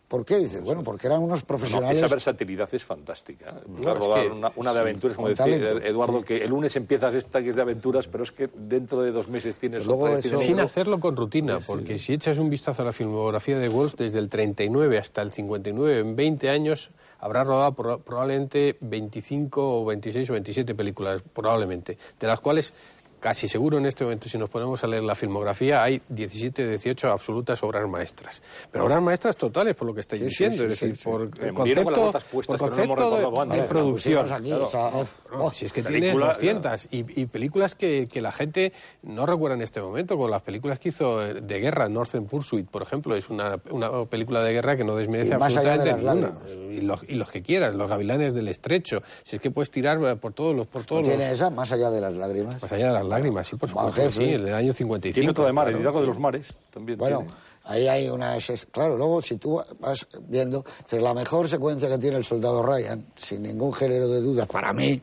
¿Por 0.09 0.25
qué? 0.25 0.39
Dices, 0.39 0.63
bueno, 0.63 0.83
porque 0.83 1.07
eran 1.07 1.23
unos 1.23 1.41
No, 1.41 1.47
profesionales... 1.47 1.99
esa 1.99 2.09
versatilidad 2.09 2.69
es 2.73 2.83
fantástica. 2.83 3.51
¿eh? 3.51 3.61
No, 3.69 3.93
es 3.93 3.99
rodar 3.99 4.23
que- 4.25 4.31
una, 4.31 4.53
una 4.57 4.73
de 4.73 4.81
aventuras, 4.81 5.17
como 5.17 5.29
decía. 5.29 5.47
Eduardo, 5.55 6.23
que 6.23 6.43
el 6.45 6.49
lunes 6.51 6.75
empiezas 6.77 7.15
esta 7.15 7.43
que 7.43 7.51
es 7.51 7.57
de 7.57 7.61
aventuras, 7.63 8.09
pero 8.09 8.25
es 8.25 8.33
que 8.33 8.49
dentro 8.55 9.03
de 9.03 9.13
dos 9.13 9.29
meses 9.29 9.57
tienes 9.57 9.85
Luego 9.87 10.05
otra 10.05 10.15
de 10.15 10.21
eso- 10.21 10.31
cine 10.39 10.45
Sin 10.47 10.61
hacerlo 10.61 10.99
con 10.99 11.15
rutina, 11.15 11.59
porque 11.67 11.99
si 11.99 12.15
echas 12.15 12.39
un 12.39 12.49
vistazo 12.49 12.81
a 12.81 12.85
la 12.87 12.93
filmografía 12.93 13.59
de 13.59 13.69
Walsh, 13.69 13.97
desde 13.97 14.19
el 14.19 14.31
39 14.31 14.97
hasta 14.99 15.21
el 15.21 15.31
59, 15.31 15.99
en 16.01 16.17
20 16.17 16.49
años, 16.49 16.91
habrá 17.21 17.45
rodado 17.45 17.75
pro- 17.75 17.99
probablemente 17.99 18.77
25 18.81 19.83
o 19.83 19.85
26 19.85 20.31
o 20.31 20.33
27 20.33 20.75
películas, 20.75 21.21
probablemente, 21.35 21.99
de 22.19 22.27
las 22.27 22.41
cuales 22.41 22.73
casi 23.21 23.49
seguro 23.49 23.79
en 23.79 23.87
este 23.87 24.05
momento, 24.05 24.29
si 24.29 24.39
nos 24.39 24.49
ponemos 24.51 24.83
a 24.85 24.87
leer 24.87 25.03
la 25.03 25.15
filmografía, 25.15 25.83
hay 25.83 26.01
17 26.09 26.65
o 26.65 26.69
18 26.71 27.09
absolutas 27.09 27.63
obras 27.63 27.89
maestras. 27.89 28.43
Pero 28.71 28.85
obras 28.85 29.03
maestras 29.03 29.37
totales, 29.37 29.75
por 29.77 29.87
lo 29.89 29.95
que 29.95 30.01
estáis 30.01 30.23
Sí, 30.23 30.29
diciendo, 30.29 30.57
sí, 30.59 30.63
es 30.65 30.69
decir, 30.71 30.97
sí, 30.97 31.05
por 31.05 31.31
concepto, 31.55 32.13
por 32.47 32.99
no 33.47 33.47
de- 33.55 33.63
producción. 33.63 34.25
pusimos 34.27 34.31
aquí, 34.33 34.49
Claro. 34.49 34.65
o 34.65 34.69
sea, 34.69 34.91
No, 34.91 35.45
oh, 35.45 35.53
si 35.53 35.67
es 35.67 35.73
que 35.73 35.83
tienes 35.83 36.17
200 36.17 36.89
y, 36.91 37.21
y 37.21 37.27
películas 37.27 37.75
que, 37.75 38.09
que 38.11 38.21
la 38.23 38.33
gente 38.33 38.73
no 39.03 39.27
recuerda 39.27 39.57
en 39.57 39.63
este 39.63 39.81
momento, 39.81 40.17
con 40.17 40.31
las 40.31 40.43
películas 40.43 40.79
que 40.79 40.89
hizo 40.91 41.23
eh, 41.25 41.41
de 41.41 41.61
guerra, 41.61 41.89
Northern 41.89 42.27
Pursuit, 42.27 42.67
por 42.69 42.83
ejemplo, 42.83 43.15
es 43.17 43.29
una, 43.29 43.59
una 43.71 44.05
película 44.07 44.43
de 44.43 44.53
guerra 44.53 44.77
que 44.77 44.85
no 44.85 44.97
desmerece 44.97 45.31
de 45.31 45.35
absolutamente 45.35 45.93
ninguna. 45.95 46.33
Y 46.71 46.81
los, 46.81 47.03
y 47.09 47.15
los 47.15 47.31
que 47.31 47.43
quieras, 47.43 47.75
los 47.75 47.89
gavilanes 47.89 48.33
del 48.35 48.49
estrecho, 48.49 49.03
si 49.25 49.37
es 49.37 49.43
que 49.43 49.51
puedes 49.51 49.71
tirar 49.71 49.99
eh, 50.05 50.17
por 50.17 50.33
todos 50.33 50.55
los... 50.55 50.67
Por 50.67 50.85
todos 50.85 51.03
¿Tiene 51.03 51.25
los 51.25 51.33
esa 51.33 51.51
más 51.51 51.73
allá 51.73 51.91
de 51.91 52.01
las 52.01 52.15
lágrimas? 52.15 52.63
más 52.63 52.73
allá 52.73 52.87
de 52.89 52.93
las 52.93 53.07
lágrimas, 53.09 53.47
sí, 53.47 53.57
por 53.57 53.69
supuesto, 53.69 53.93
jefe. 53.93 54.25
sí, 54.25 54.35
en 54.35 54.47
el 54.47 54.55
año 54.55 54.73
55. 54.73 55.15
Tiene 55.15 55.31
otra 55.31 55.47
de 55.47 55.53
mar, 55.53 55.69
el 55.69 55.75
liderazgo 55.75 56.01
de 56.01 56.07
los 56.07 56.19
mares 56.19 56.47
también. 56.71 56.99
Bueno, 56.99 57.19
tiene. 57.19 57.35
ahí 57.65 57.89
hay 57.89 58.09
una... 58.09 58.37
Claro, 58.71 58.97
luego 58.97 59.23
si 59.23 59.37
tú 59.37 59.63
vas 59.81 60.07
viendo... 60.29 60.65
decir, 60.83 61.03
la 61.03 61.15
mejor 61.15 61.49
secuencia 61.49 61.89
que 61.89 61.99
tiene 61.99 62.17
el 62.17 62.25
soldado 62.25 62.63
Ryan, 62.63 63.07
sin 63.17 63.43
ningún 63.43 63.73
género 63.73 64.09
de 64.09 64.21
dudas, 64.21 64.47
para 64.47 64.73
mí, 64.73 65.01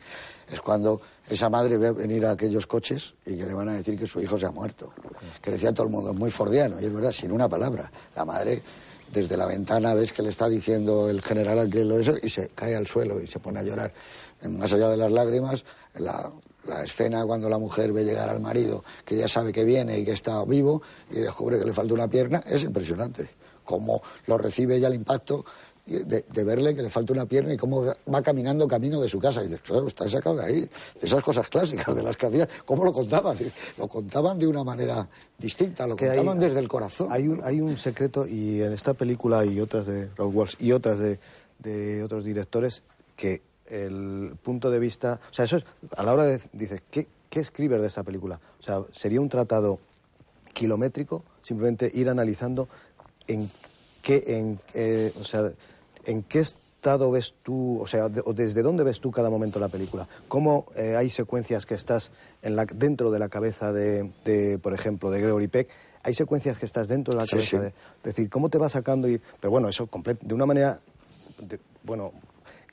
es 0.52 0.62
cuando 0.62 1.02
esa 1.28 1.50
madre 1.50 1.78
ve 1.78 1.92
venir 1.92 2.26
a 2.26 2.32
aquellos 2.32 2.68
coches 2.68 3.16
y 3.26 3.38
que 3.38 3.46
le 3.46 3.54
van 3.54 3.70
a 3.70 3.74
decir 3.74 3.98
que 3.98 4.06
su 4.06 4.22
hijo 4.22 4.38
se 4.38 4.46
ha 4.46 4.52
muerto. 4.52 4.94
Que 5.42 5.52
decía 5.52 5.74
todo 5.74 5.88
el 5.88 5.92
mundo, 5.92 6.12
es 6.12 6.18
muy 6.18 6.30
fordiano, 6.30 6.80
y 6.80 6.86
es 6.86 6.94
verdad, 6.94 7.12
sin 7.12 7.32
una 7.32 7.50
palabra. 7.50 7.92
La 8.16 8.26
madre, 8.26 8.62
desde 9.12 9.36
la 9.36 9.48
ventana, 9.48 9.94
ves 9.94 10.14
que 10.14 10.22
le 10.22 10.30
está 10.30 10.48
diciendo 10.48 11.10
el 11.10 11.22
general 11.22 11.60
aquel 11.60 11.92
o 11.92 12.00
eso, 12.00 12.14
y 12.22 12.30
se 12.30 12.50
cae 12.50 12.76
al 12.76 12.86
suelo 12.86 13.20
y 13.22 13.28
se 13.28 13.40
pone 13.40 13.60
a 13.60 13.64
llorar. 13.64 13.92
Más 14.50 14.72
allá 14.74 14.90
de 14.90 14.98
las 14.98 15.12
lágrimas, 15.12 15.66
la, 15.96 16.32
la 16.68 16.84
escena 16.84 17.26
cuando 17.26 17.50
la 17.50 17.58
mujer 17.58 17.92
ve 17.94 18.04
llegar 18.04 18.30
al 18.30 18.40
marido, 18.40 18.84
que 19.04 19.16
ya 19.16 19.28
sabe 19.28 19.52
que 19.52 19.64
viene 19.64 20.00
y 20.00 20.06
que 20.06 20.12
está 20.14 20.44
vivo, 20.46 20.82
y 21.12 21.16
descubre 21.16 21.60
que 21.60 21.66
le 21.66 21.74
falta 21.74 21.94
una 21.94 22.08
pierna, 22.10 22.42
es 22.48 22.64
impresionante. 22.64 23.30
Cómo 23.64 24.02
lo 24.28 24.38
recibe 24.38 24.80
ya 24.80 24.88
el 24.88 24.94
impacto 24.96 25.44
de, 25.86 26.04
de 26.28 26.44
verle 26.44 26.74
que 26.76 26.82
le 26.82 26.90
falta 26.90 27.14
una 27.14 27.26
pierna 27.28 27.54
y 27.54 27.58
cómo 27.58 27.84
va 27.84 28.22
caminando 28.24 28.68
camino 28.68 29.00
de 29.02 29.08
su 29.10 29.20
casa. 29.20 29.42
Y 29.44 29.48
dices, 29.48 29.62
claro, 29.62 29.88
está 29.88 30.08
sacado 30.10 30.38
de 30.38 30.46
ahí. 30.46 30.60
De 30.62 30.70
esas 31.08 31.24
cosas 31.24 31.48
clásicas 31.50 31.96
de 31.96 32.02
las 32.04 32.18
que 32.18 32.26
hacía. 32.26 32.48
¿Cómo 32.66 32.84
lo 32.84 32.92
contaban? 32.94 33.38
Lo 33.78 33.88
contaban 33.88 34.38
de 34.40 34.48
una 34.48 34.64
manera 34.64 35.08
distinta, 35.38 35.86
lo 35.88 35.96
que 35.96 36.10
hay- 36.10 36.18
contaban 36.18 36.40
desde 36.40 36.60
el 36.60 36.68
corazón. 36.68 37.08
Hay 37.12 37.28
un, 37.28 37.44
hay 37.44 37.62
un 37.62 37.78
secreto 37.78 38.28
y 38.28 38.62
en 38.62 38.74
esta 38.74 38.94
película 38.96 39.46
y 39.46 39.60
otras 39.60 39.86
de 39.88 40.10
Raoul 40.18 40.36
Walsh 40.36 40.56
y 40.60 40.72
otras 40.72 40.98
de, 41.00 41.20
de 41.60 42.04
otros 42.04 42.24
directores 42.24 42.82
que 43.16 43.42
el 43.68 44.36
punto 44.44 44.70
de 44.72 44.80
vista... 44.80 45.20
O 45.32 45.34
sea, 45.34 45.46
eso 45.46 45.58
es... 45.58 45.66
A 45.98 46.04
la 46.04 46.14
hora 46.14 46.26
de... 46.26 46.40
Dices, 46.54 46.82
¿qué, 46.92 47.08
qué 47.30 47.40
escribes 47.40 47.82
de 47.82 47.88
esta 47.88 48.04
película? 48.04 48.40
O 48.60 48.64
sea, 48.64 48.82
sería 48.92 49.22
un 49.22 49.30
tratado 49.30 49.80
kilométrico, 50.54 51.24
simplemente 51.42 51.92
ir 51.94 52.10
analizando 52.10 52.68
en 53.28 53.50
qué, 54.02 54.24
en, 54.28 54.60
eh, 54.74 55.14
o 55.20 55.24
sea, 55.24 55.52
en 56.06 56.24
qué 56.24 56.40
estado 56.40 57.12
ves 57.12 57.34
tú, 57.44 57.82
o 57.82 57.88
sea, 57.88 58.10
de- 58.10 58.22
o 58.24 58.34
desde 58.34 58.62
dónde 58.62 58.84
ves 58.84 59.00
tú 59.00 59.12
cada 59.12 59.30
momento 59.30 59.60
la 59.60 59.70
película. 59.70 60.08
Cómo 60.28 60.68
eh, 60.76 60.96
hay 60.96 61.10
secuencias 61.10 61.66
que 61.66 61.74
estás 61.74 62.12
en 62.42 62.56
la, 62.56 62.66
dentro 62.66 63.10
de 63.12 63.20
la 63.20 63.28
cabeza 63.30 63.74
de, 63.74 64.12
de, 64.24 64.60
por 64.60 64.74
ejemplo, 64.74 65.10
de 65.10 65.20
Gregory 65.22 65.48
Peck. 65.48 65.70
Hay 66.04 66.14
secuencias 66.14 66.60
que 66.60 66.68
estás 66.68 66.88
dentro 66.88 67.14
de 67.16 67.18
la 67.22 67.26
Sí, 67.26 67.32
cabeza 67.32 67.50
sí. 67.50 67.58
de, 67.58 67.74
decir, 68.04 68.30
cómo 68.30 68.50
te 68.50 68.60
va 68.60 68.70
sacando 68.70 69.10
y, 69.10 69.20
pero 69.40 69.50
bueno, 69.50 69.68
eso 69.68 69.90
de 70.22 70.34
una 70.36 70.46
manera, 70.46 70.80
de- 71.40 71.60
bueno, 71.84 72.12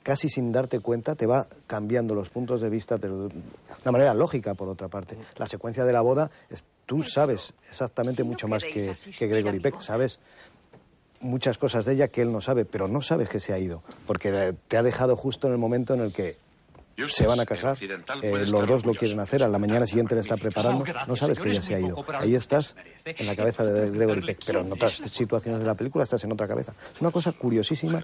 casi 0.03 0.29
sin 0.29 0.51
darte 0.51 0.79
cuenta 0.79 1.15
te 1.15 1.25
va 1.25 1.47
cambiando 1.67 2.13
los 2.13 2.29
puntos 2.29 2.61
de 2.61 2.69
vista, 2.69 2.97
pero 2.97 3.29
de 3.29 3.35
una 3.83 3.91
manera 3.91 4.13
lógica, 4.13 4.53
por 4.53 4.67
otra 4.69 4.87
parte. 4.89 5.17
La 5.37 5.47
secuencia 5.47 5.85
de 5.85 5.93
la 5.93 6.01
boda, 6.01 6.29
es- 6.49 6.65
tú 6.85 7.03
sabes 7.03 7.53
exactamente 7.69 8.21
Si 8.21 8.23
no 8.27 8.31
mucho 8.31 8.47
más 8.49 8.63
que, 8.63 8.93
que 9.17 9.27
Gregory 9.27 9.59
Peck, 9.59 9.79
sabes 9.81 10.19
muchas 11.21 11.57
cosas 11.57 11.85
de 11.85 11.93
ella 11.93 12.09
que 12.09 12.21
él 12.21 12.31
no 12.31 12.41
sabe, 12.41 12.65
pero 12.65 12.87
no 12.89 13.01
sabes 13.01 13.29
que 13.29 13.39
se 13.39 13.53
ha 13.53 13.59
ido, 13.59 13.81
porque 14.05 14.29
eh, 14.33 14.53
te 14.67 14.75
ha 14.77 14.83
dejado 14.83 15.15
justo 15.15 15.47
en 15.47 15.53
el 15.53 15.59
momento 15.59 15.93
en 15.93 16.01
el 16.01 16.11
que 16.11 16.35
se 17.09 17.25
van 17.27 17.39
a 17.39 17.45
casar, 17.45 17.77
eh, 17.81 18.45
los 18.47 18.67
dos 18.67 18.85
lo 18.85 18.93
quieren 18.93 19.19
hacer, 19.19 19.43
a 19.43 19.47
la 19.47 19.57
mañana 19.59 19.85
siguiente 19.87 20.15
le 20.15 20.21
está 20.21 20.37
preparando, 20.37 20.83
no 21.07 21.15
sabes 21.15 21.39
que 21.39 21.49
ella 21.49 21.61
se 21.61 21.75
ha 21.75 21.79
ido. 21.79 22.05
Ahí 22.19 22.35
estás 22.35 22.75
en 23.05 23.25
la 23.27 23.35
cabeza 23.35 23.63
de 23.65 23.89
Gregory 23.89 24.21
Peck, 24.21 24.39
pero 24.45 24.61
en 24.61 24.71
otras 24.71 24.95
situaciones 24.95 25.59
de 25.61 25.65
la 25.65 25.75
película 25.75 26.03
estás 26.03 26.23
en 26.23 26.31
otra 26.31 26.47
cabeza. 26.47 26.73
Es 26.95 27.01
una 27.01 27.11
cosa 27.11 27.31
curiosísima. 27.31 28.03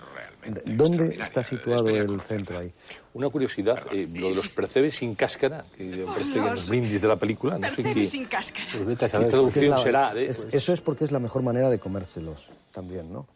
¿Dónde 0.66 1.16
está 1.22 1.44
situado 1.44 1.90
el 1.90 2.20
centro 2.22 2.58
ahí? 2.60 2.72
Una 3.14 3.30
curiosidad, 3.30 3.80
eh, 3.92 4.08
lo 4.14 4.30
de 4.30 4.36
los 4.36 4.50
percebes 4.50 4.96
sin 4.96 5.16
cáscara, 5.16 5.66
que 5.78 6.04
parece 6.08 6.34
que 6.34 6.40
los 6.42 6.70
brindis 6.70 7.02
de 7.02 7.08
la 7.08 7.16
película, 7.18 7.58
no 7.58 7.68
sé 7.70 7.76
Percebe 7.84 7.94
qué, 7.94 8.06
sin 8.06 8.26
cáscara. 8.26 8.66
Pues 8.84 8.98
qué 9.00 9.26
traducción 9.26 9.78
será. 9.80 10.14
de- 10.14 10.26
es- 10.26 10.48
eso 10.52 10.74
es 10.74 10.82
porque 10.82 11.06
es 11.06 11.12
la 11.12 11.20
mejor 11.20 11.42
manera 11.44 11.70
de 11.70 11.80
comérselos 11.80 12.40
también, 12.72 13.12
¿no? 13.12 13.28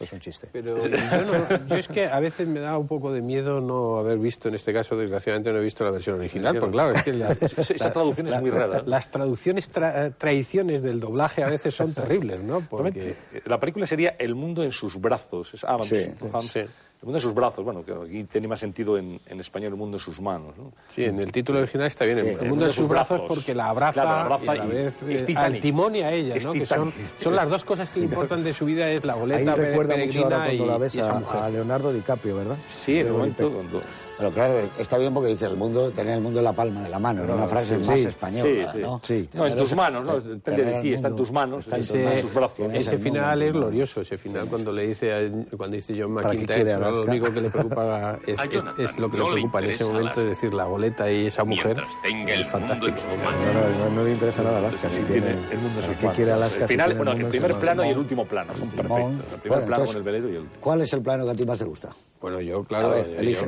Esto 0.00 0.04
es 0.04 0.12
un 0.12 0.20
chiste. 0.20 0.48
Pero 0.50 0.78
yo, 0.78 0.88
no- 0.88 1.66
yo 1.68 1.76
es 1.76 1.86
que 1.88 2.06
a 2.06 2.18
veces 2.20 2.48
me 2.48 2.60
da 2.60 2.78
un 2.78 2.88
poco 2.88 3.12
de 3.12 3.20
miedo 3.20 3.60
no 3.60 3.98
haber 3.98 4.16
visto, 4.18 4.48
en 4.48 4.54
este 4.54 4.72
caso, 4.72 4.96
desgraciadamente 4.96 5.52
no 5.52 5.58
he 5.58 5.62
visto 5.62 5.84
la 5.84 5.90
versión 5.90 6.18
original, 6.18 6.56
porque 6.58 6.72
claro, 6.72 6.92
es 6.94 7.02
que 7.02 7.12
la- 7.12 7.30
Esa- 7.40 7.74
esa 7.74 7.92
traducción 7.92 8.28
es 8.28 8.40
muy 8.40 8.50
rara. 8.50 8.82
Las 8.86 9.10
traducciones, 9.10 9.70
tra- 9.72 10.08
eh, 10.08 10.12
traiciones 10.16 10.82
del 10.82 11.00
doblaje 11.00 11.44
a 11.44 11.48
veces 11.50 11.74
son 11.74 11.92
terribles, 11.92 12.42
¿no? 12.42 12.60
Porque... 12.60 13.16
Eh, 13.32 13.42
La 13.44 13.60
película 13.60 13.86
sería 13.86 14.16
El 14.18 14.34
mundo 14.34 14.62
en 14.64 14.72
sus 14.72 14.98
brazos. 15.00 15.52
Es 15.54 15.64
Adams, 15.64 15.86
Sí. 15.88 16.60
El 17.00 17.06
mundo 17.06 17.16
en 17.18 17.22
sus 17.22 17.32
brazos. 17.34 17.64
Bueno, 17.64 17.82
que 17.82 17.92
aquí 17.92 18.24
tiene 18.24 18.46
más 18.46 18.60
sentido 18.60 18.98
en, 18.98 19.18
en 19.26 19.40
español 19.40 19.72
El 19.72 19.78
mundo 19.78 19.96
en 19.96 20.00
sus 20.00 20.20
manos. 20.20 20.56
¿no? 20.58 20.72
Sí, 20.90 21.04
en 21.04 21.18
el 21.18 21.32
título 21.32 21.60
original 21.60 21.86
está 21.86 22.04
bien. 22.04 22.18
El, 22.18 22.26
Sí, 22.26 22.36
el 22.42 22.48
mundo 22.50 22.66
en 22.66 22.72
sus 22.72 22.86
brazos 22.88 23.22
porque 23.26 23.54
la 23.54 23.70
abraza, 23.70 23.92
Claro, 24.02 24.10
la 24.10 24.20
abraza 24.36 24.54
y 24.54 24.58
la 24.58 24.64
y- 24.66 24.68
vez 24.68 24.94
y 25.08 25.14
es 25.14 25.22
eh, 25.22 25.24
Titanic. 25.26 25.54
al 25.56 25.60
timón 25.62 25.96
y 25.96 26.02
a 26.02 26.12
ella, 26.12 26.34
Es 26.36 26.44
¿no? 26.46 26.52
Que 26.52 26.66
son, 26.66 26.92
son 27.16 27.34
las 27.34 27.48
dos 27.48 27.64
cosas 27.64 27.88
que 27.88 28.00
importan 28.00 28.44
de 28.44 28.52
su 28.52 28.66
vida, 28.66 28.90
es 28.90 29.02
la 29.04 29.14
Ahí 29.14 29.20
goleta 29.20 29.56
pere- 29.56 29.70
recuerda 29.70 29.96
mucho 29.96 30.24
ahora 30.24 30.36
cuando 30.44 30.64
y, 30.64 30.66
la 30.66 30.78
ves 30.78 30.98
a, 30.98 31.44
a 31.46 31.48
Leonardo 31.50 31.92
DiCaprio, 31.92 32.36
¿verdad? 32.36 32.58
Sí, 32.68 32.98
en 32.98 33.06
el 33.06 33.12
momento 33.14 33.50
cuando... 33.50 33.80
Pero 34.18 34.32
claro, 34.32 34.58
está 34.78 34.98
bien 34.98 35.14
porque 35.14 35.30
dice 35.30 35.46
el 35.46 35.56
mundo, 35.56 35.90
tener 35.92 36.16
el 36.16 36.20
mundo 36.20 36.40
en 36.40 36.44
la 36.44 36.52
palma 36.52 36.82
de 36.82 36.90
la 36.90 36.98
mano, 36.98 37.24
era 37.24 37.34
una 37.34 37.48
frase 37.48 37.80
sí, 37.80 37.86
más 37.86 37.98
sí, 38.00 38.06
española, 38.06 38.70
sí, 38.70 38.78
sí. 38.78 38.82
¿no? 38.82 39.00
Sí. 39.02 39.28
No, 39.32 39.46
en 39.46 39.56
tus 39.56 39.74
manos, 39.74 40.04
no, 40.04 40.20
depende 40.20 40.62
de 40.62 40.76
el 40.76 40.82
ti, 40.82 40.92
está 40.92 41.06
en 41.08 41.12
mundo- 41.14 41.22
tus 41.22 41.32
manos, 41.32 41.66
está 41.66 41.76
en 41.78 42.20
sus 42.20 42.34
brazos. 42.34 42.66
Ese 42.74 42.90
el 42.96 42.98
mundo 42.98 43.02
final 43.14 43.42
es 43.42 43.52
glorioso, 43.54 44.02
ese 44.02 44.18
final 44.18 44.46
cuando 44.48 44.72
le 44.72 44.88
dice 44.88 45.32
cuando 45.56 45.74
dice 45.76 45.94
John 45.98 46.14
¿Para 46.16 46.32
qué 46.32 46.36
McIntyre, 46.36 46.64
lo 46.96 47.02
único 47.02 47.32
que 47.34 47.40
le 47.40 47.50
preocupa 47.50 48.18
es, 48.26 48.38
es- 48.38 48.64
es 48.78 48.98
lo 48.98 49.08
que 49.10 49.16
le 49.16 49.22
no 49.22 49.28
le 49.30 49.34
preocupa 49.34 49.58
en 49.60 49.64
ese 49.70 49.84
momento, 49.84 50.20
es 50.22 50.28
decir, 50.28 50.54
la 50.54 50.64
goleta 50.64 51.10
y 51.10 51.26
esa 51.26 51.44
mujer 51.44 51.82
tenga 52.02 52.34
el 52.34 52.40
es 52.40 52.46
fantástico. 52.48 52.96
No, 53.00 53.52
no, 53.52 53.78
no, 53.84 53.90
no 53.96 54.04
le 54.04 54.12
interesa 54.12 54.42
nada 54.42 54.56
a 54.56 54.58
Alaska. 54.60 54.90
Si 54.90 55.02
tiene, 55.02 55.20
tiene 55.34 55.52
el 55.52 55.58
mundo 55.58 55.68
en 55.68 55.74
¿para 55.74 55.86
sus 55.86 55.96
qué 55.96 56.02
manos. 56.02 56.16
quiere 56.16 56.32
Alaska 56.32 56.62
el 56.62 56.68
final, 56.68 56.94
bueno, 56.94 57.12
el 57.12 57.26
primer 57.26 57.58
plano 57.58 57.84
y 57.84 57.88
el 57.88 57.98
último 57.98 58.24
plano 58.26 58.54
son 58.54 58.68
perfectos. 58.68 58.96
Timón. 58.96 59.12
El 59.12 59.18
primer 59.18 59.40
Bueno, 59.42 59.66
plano 59.66 59.82
entonces, 59.84 59.86
con 59.88 59.96
el 59.96 60.02
velero 60.02 60.28
y 60.28 60.36
el... 60.36 60.48
¿Cuál 60.60 60.80
es 60.82 60.92
el 60.92 61.02
plano 61.02 61.24
que 61.24 61.30
a 61.30 61.34
ti 61.34 61.44
más 61.46 61.58
te 61.58 61.64
gusta? 61.64 61.88
Bueno, 62.20 62.38
yo, 62.42 62.62
claro, 62.64 62.90
ver, 62.90 63.24
yo 63.24 63.38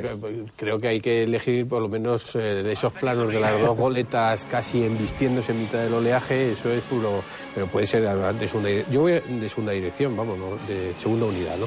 creo- 0.56 0.78
que 0.78 0.88
hay 0.88 1.00
que 1.02 1.24
elegir 1.24 1.68
por 1.68 1.82
lo 1.82 1.88
menos 1.90 2.34
eh, 2.36 2.38
de 2.38 2.72
esos 2.72 2.90
planos 2.94 3.30
de 3.30 3.38
las 3.38 3.60
dos 3.60 3.76
goletas 3.76 4.46
casi 4.46 4.82
embistiéndose 4.84 5.52
en 5.52 5.60
mitad 5.60 5.80
del 5.80 5.92
oleaje, 5.92 6.52
eso 6.52 6.70
es 6.70 6.82
puro, 6.84 7.22
pero 7.54 7.66
puede 7.66 7.84
ser 7.84 8.06
además 8.06 8.40
de 8.40 8.48
segunda 8.48 8.70
Yo 8.90 9.02
voy 9.02 9.12
de 9.20 9.48
segunda 9.50 9.72
dirección, 9.72 10.16
vamos, 10.16 10.38
¿no? 10.38 10.56
de 10.66 10.94
segunda 10.96 11.26
unidad, 11.26 11.58
¿no? 11.58 11.66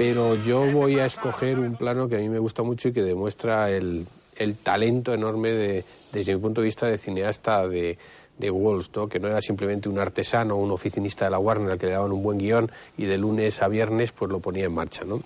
Pero 0.00 0.34
yo 0.34 0.64
voy 0.72 0.98
a 0.98 1.04
escoger 1.04 1.58
un 1.58 1.76
plano 1.76 2.08
que 2.08 2.16
a 2.16 2.20
mí 2.20 2.30
me 2.30 2.38
gusta 2.38 2.62
mucho 2.62 2.88
y 2.88 2.92
que 2.94 3.02
demuestra 3.02 3.70
el, 3.70 4.06
el 4.34 4.56
talento 4.56 5.12
enorme 5.12 5.50
de, 5.50 5.84
desde 6.10 6.34
mi 6.34 6.40
punto 6.40 6.62
de 6.62 6.64
vista 6.64 6.86
de 6.86 6.96
cineasta 6.96 7.68
de, 7.68 7.98
de 8.38 8.50
¿no? 8.50 9.08
que 9.10 9.20
no 9.20 9.28
era 9.28 9.42
simplemente 9.42 9.90
un 9.90 9.98
artesano, 9.98 10.56
un 10.56 10.70
oficinista 10.70 11.26
de 11.26 11.32
la 11.32 11.38
Warner 11.38 11.72
al 11.72 11.78
que 11.78 11.84
le 11.84 11.92
daban 11.92 12.12
un 12.12 12.22
buen 12.22 12.38
guion 12.38 12.72
y 12.96 13.04
de 13.04 13.18
lunes 13.18 13.60
a 13.60 13.68
viernes 13.68 14.12
pues 14.12 14.30
lo 14.30 14.40
ponía 14.40 14.64
en 14.64 14.72
marcha. 14.72 15.04
¿no? 15.04 15.20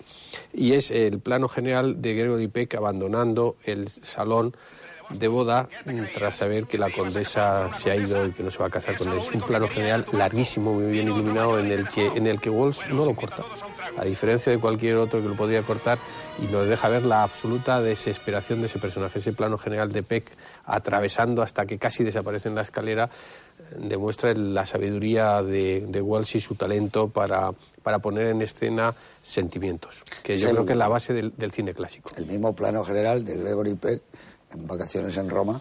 Y 0.52 0.72
es 0.72 0.90
el 0.90 1.20
plano 1.20 1.46
general 1.46 2.02
de 2.02 2.14
Gregory 2.14 2.48
Peck 2.48 2.74
abandonando 2.74 3.54
el 3.62 3.88
salón 3.88 4.56
de 5.10 5.28
boda 5.28 5.68
mm, 5.84 6.00
tras 6.14 6.36
saber 6.36 6.66
que 6.66 6.78
la 6.78 6.90
condesa 6.90 7.72
se 7.72 7.90
ha 7.90 7.96
ido 7.96 8.26
y 8.26 8.32
que 8.32 8.42
no 8.42 8.50
se 8.50 8.58
va 8.58 8.66
a 8.66 8.70
casar 8.70 8.96
con 8.96 9.12
él. 9.12 9.18
Es 9.18 9.32
un 9.32 9.40
plano 9.40 9.68
general 9.68 10.06
larguísimo, 10.12 10.74
muy 10.74 10.92
bien 10.92 11.06
iluminado, 11.06 11.58
en 11.58 11.70
el 11.70 11.88
que, 11.88 12.06
en 12.06 12.26
el 12.26 12.40
que 12.40 12.50
Walsh 12.50 12.86
no 12.88 13.04
lo 13.04 13.14
corta, 13.14 13.44
a 13.96 14.04
diferencia 14.04 14.50
de 14.50 14.58
cualquier 14.58 14.96
otro 14.96 15.22
que 15.22 15.28
lo 15.28 15.36
podría 15.36 15.62
cortar, 15.62 15.98
y 16.38 16.46
nos 16.46 16.68
deja 16.68 16.88
ver 16.88 17.06
la 17.06 17.22
absoluta 17.22 17.80
desesperación 17.80 18.60
de 18.60 18.66
ese 18.66 18.78
personaje. 18.78 19.18
Ese 19.18 19.32
plano 19.32 19.58
general 19.58 19.92
de 19.92 20.02
Peck 20.02 20.32
atravesando 20.64 21.42
hasta 21.42 21.66
que 21.66 21.78
casi 21.78 22.02
desaparece 22.02 22.48
en 22.48 22.54
la 22.54 22.62
escalera 22.62 23.10
demuestra 23.78 24.34
la 24.34 24.66
sabiduría 24.66 25.42
de, 25.42 25.86
de 25.88 26.00
Walsh 26.00 26.36
y 26.36 26.40
su 26.40 26.54
talento 26.54 27.08
para, 27.08 27.52
para 27.82 27.98
poner 27.98 28.26
en 28.26 28.42
escena 28.42 28.94
sentimientos, 29.22 30.02
que 30.22 30.38
yo 30.38 30.48
Sí, 30.48 30.52
creo 30.52 30.66
que 30.66 30.72
es 30.72 30.78
la 30.78 30.88
base 30.88 31.12
del, 31.14 31.32
del 31.36 31.52
cine 31.52 31.72
clásico. 31.72 32.10
El 32.16 32.26
mismo 32.26 32.54
plano 32.54 32.84
general 32.84 33.24
de 33.24 33.36
Gregory 33.36 33.74
Peck 33.74 34.02
en 34.54 34.66
vacaciones 34.66 35.16
en 35.16 35.28
Roma, 35.28 35.60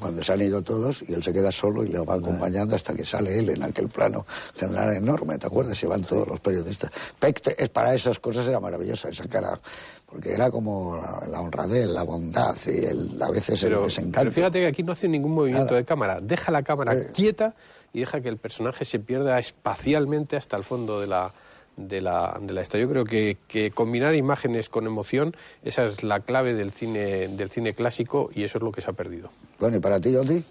cuando 0.00 0.22
se 0.22 0.32
han 0.32 0.40
ido 0.40 0.62
todos 0.62 1.02
y 1.06 1.12
él 1.12 1.22
se 1.22 1.32
queda 1.34 1.52
solo 1.52 1.84
y 1.84 1.88
le 1.88 1.98
va 1.98 2.14
acompañando 2.14 2.74
hasta 2.74 2.94
que 2.94 3.04
sale 3.04 3.38
él 3.38 3.50
en 3.50 3.62
aquel 3.62 3.88
plano 3.88 4.24
general 4.56 4.94
enorme, 4.94 5.36
¿te 5.38 5.46
acuerdas? 5.46 5.76
Se 5.76 5.86
van 5.86 6.02
todos 6.02 6.26
los 6.26 6.40
periodistas. 6.40 6.90
Peck 7.18 7.54
es 7.58 7.68
para 7.68 7.94
esas 7.94 8.18
cosas 8.18 8.48
era 8.48 8.58
maravillosa 8.58 9.10
esa 9.10 9.28
cara, 9.28 9.60
porque 10.06 10.32
era 10.32 10.50
como 10.50 10.96
la, 10.96 11.26
la 11.28 11.40
honradez, 11.42 11.86
la 11.88 12.04
bondad 12.04 12.54
y 12.66 12.84
el, 12.86 13.22
a 13.22 13.30
veces 13.30 13.62
el 13.64 13.68
Pero, 13.68 13.84
desencanto. 13.84 14.20
pero 14.20 14.32
fíjate 14.32 14.60
que 14.60 14.66
aquí 14.66 14.82
no 14.82 14.92
hace 14.92 15.08
ningún 15.08 15.32
movimiento 15.32 15.66
Nada. 15.66 15.76
de 15.76 15.84
cámara. 15.84 16.20
Deja 16.22 16.50
la 16.50 16.62
cámara 16.62 16.94
Eh. 16.94 17.10
quieta 17.12 17.54
y 17.92 18.00
deja 18.00 18.22
que 18.22 18.30
el 18.30 18.38
personaje 18.38 18.86
se 18.86 18.98
pierda 18.98 19.38
espacialmente 19.38 20.36
hasta 20.36 20.56
el 20.56 20.64
fondo 20.64 21.00
de 21.00 21.06
la 21.06 21.34
de 21.76 22.00
la, 22.00 22.38
de 22.40 22.52
la 22.52 22.60
esta. 22.60 22.78
Yo 22.78 22.88
creo 22.88 23.04
que, 23.04 23.38
que 23.48 23.70
combinar 23.70 24.14
imágenes 24.14 24.68
con 24.68 24.86
emoción, 24.86 25.34
esa 25.64 25.84
es 25.86 26.02
la 26.02 26.20
clave 26.20 26.54
del 26.54 26.72
cine, 26.72 27.28
del 27.28 27.50
cine 27.50 27.74
clásico 27.74 28.30
y 28.34 28.44
eso 28.44 28.58
es 28.58 28.64
lo 28.64 28.72
que 28.72 28.80
se 28.82 28.90
ha 28.90 28.94
perdido. 28.94 29.30
Bueno, 29.58 29.76
¿y 29.76 29.80
para 29.80 29.98
ti, 30.00 30.14
Oti? 30.16 30.42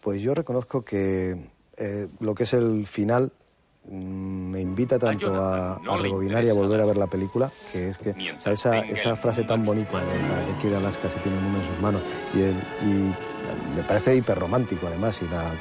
Pues 0.00 0.22
yo 0.22 0.34
reconozco 0.34 0.82
que 0.82 1.36
eh, 1.76 2.08
lo 2.20 2.34
que 2.34 2.44
es 2.44 2.54
el 2.54 2.86
final 2.86 3.32
mm, 3.84 3.90
me 4.50 4.60
invita 4.60 4.98
tanto 4.98 5.34
a, 5.36 5.74
a 5.76 5.96
rebobinar 5.98 6.44
y 6.44 6.48
a 6.48 6.54
volver 6.54 6.80
a 6.80 6.86
ver 6.86 6.96
la 6.96 7.06
película, 7.06 7.50
que 7.72 7.90
es 7.90 7.98
que 7.98 8.10
o 8.10 8.40
sea, 8.42 8.52
esa, 8.52 8.78
esa 8.80 9.16
frase 9.16 9.44
tan 9.44 9.64
bonita 9.64 10.02
de 10.02 10.18
para 10.28 10.46
qué 10.46 10.52
quiere 10.62 10.76
Alaska 10.76 11.08
si 11.10 11.18
tiene 11.20 11.36
un 11.36 11.44
mundo 11.44 11.58
en 11.60 11.66
sus 11.66 11.78
manos, 11.80 12.02
y, 12.34 12.40
el- 12.42 12.62
y 12.82 13.76
me 13.76 13.82
parece 13.86 14.16
hiperromántico 14.16 14.86
además, 14.86 15.18
y 15.20 15.28
la, 15.28 15.52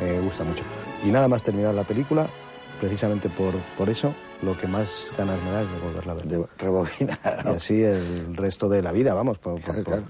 me 0.00 0.20
gusta 0.20 0.44
mucho. 0.44 0.64
Y 1.04 1.10
nada 1.10 1.28
más 1.28 1.42
terminar 1.42 1.74
la 1.74 1.84
película, 1.84 2.30
precisamente 2.82 3.28
por, 3.30 3.54
por 3.78 3.88
eso, 3.88 4.12
lo 4.42 4.56
que 4.58 4.66
más 4.66 5.12
ganas 5.16 5.40
me 5.40 5.52
da 5.52 5.62
es 5.62 5.70
de 5.70 5.78
volverla 5.78 6.12
a 6.12 6.14
ver. 6.16 6.24
De 6.26 6.46
rebobina. 6.58 7.16
Y 7.44 7.48
así 7.48 7.80
el 7.80 8.36
resto 8.36 8.68
de 8.68 8.82
la 8.82 8.90
vida, 8.90 9.14
vamos. 9.14 9.38
Por, 9.38 9.54
por- 9.54 9.62
Claro, 9.62 9.84
por- 9.84 9.92
claro. 9.94 10.06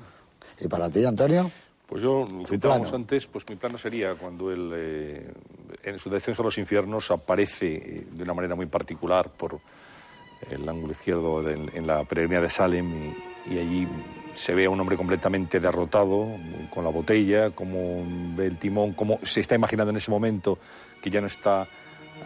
¿Y 0.59 0.69
para 0.69 0.89
ti, 0.89 1.05
Antonio? 1.05 1.51
Pues 1.87 2.03
yo, 2.03 2.23
lo 2.27 2.95
antes, 2.95 3.27
pues 3.27 3.47
mi 3.51 3.57
plano 3.57 3.77
sería 3.77 4.15
cuando 4.15 4.51
él, 4.51 4.71
eh, 4.75 5.31
en 5.83 5.99
su 5.99 6.09
descenso 6.09 6.41
a 6.41 6.47
los 6.47 6.57
infiernos, 6.57 7.11
aparece 7.11 7.75
eh, 7.75 8.07
de 8.11 8.23
una 8.23 8.33
manera 8.33 8.55
muy 8.55 8.65
particular 8.65 9.29
por 9.29 9.59
el 10.51 10.67
ángulo 10.67 10.93
izquierdo 10.93 11.47
en 11.47 11.87
la 11.87 12.03
peregrina 12.05 12.41
de 12.41 12.49
Salem 12.49 13.13
y, 13.47 13.55
y 13.55 13.59
allí 13.59 13.89
se 14.35 14.55
ve 14.55 14.65
a 14.65 14.71
un 14.71 14.81
hombre 14.81 14.97
completamente 14.97 15.61
derrotado 15.61 16.27
con 16.73 16.85
la 16.85 16.91
botella, 16.91 17.51
como 17.51 18.03
ve 18.35 18.47
el 18.47 18.57
timón, 18.57 18.95
como 18.95 19.19
se 19.23 19.41
está 19.41 19.55
imaginando 19.57 19.91
en 19.91 19.99
ese 19.99 20.11
momento 20.11 20.59
que 21.03 21.11
ya 21.11 21.21
no 21.21 21.27
está 21.27 21.69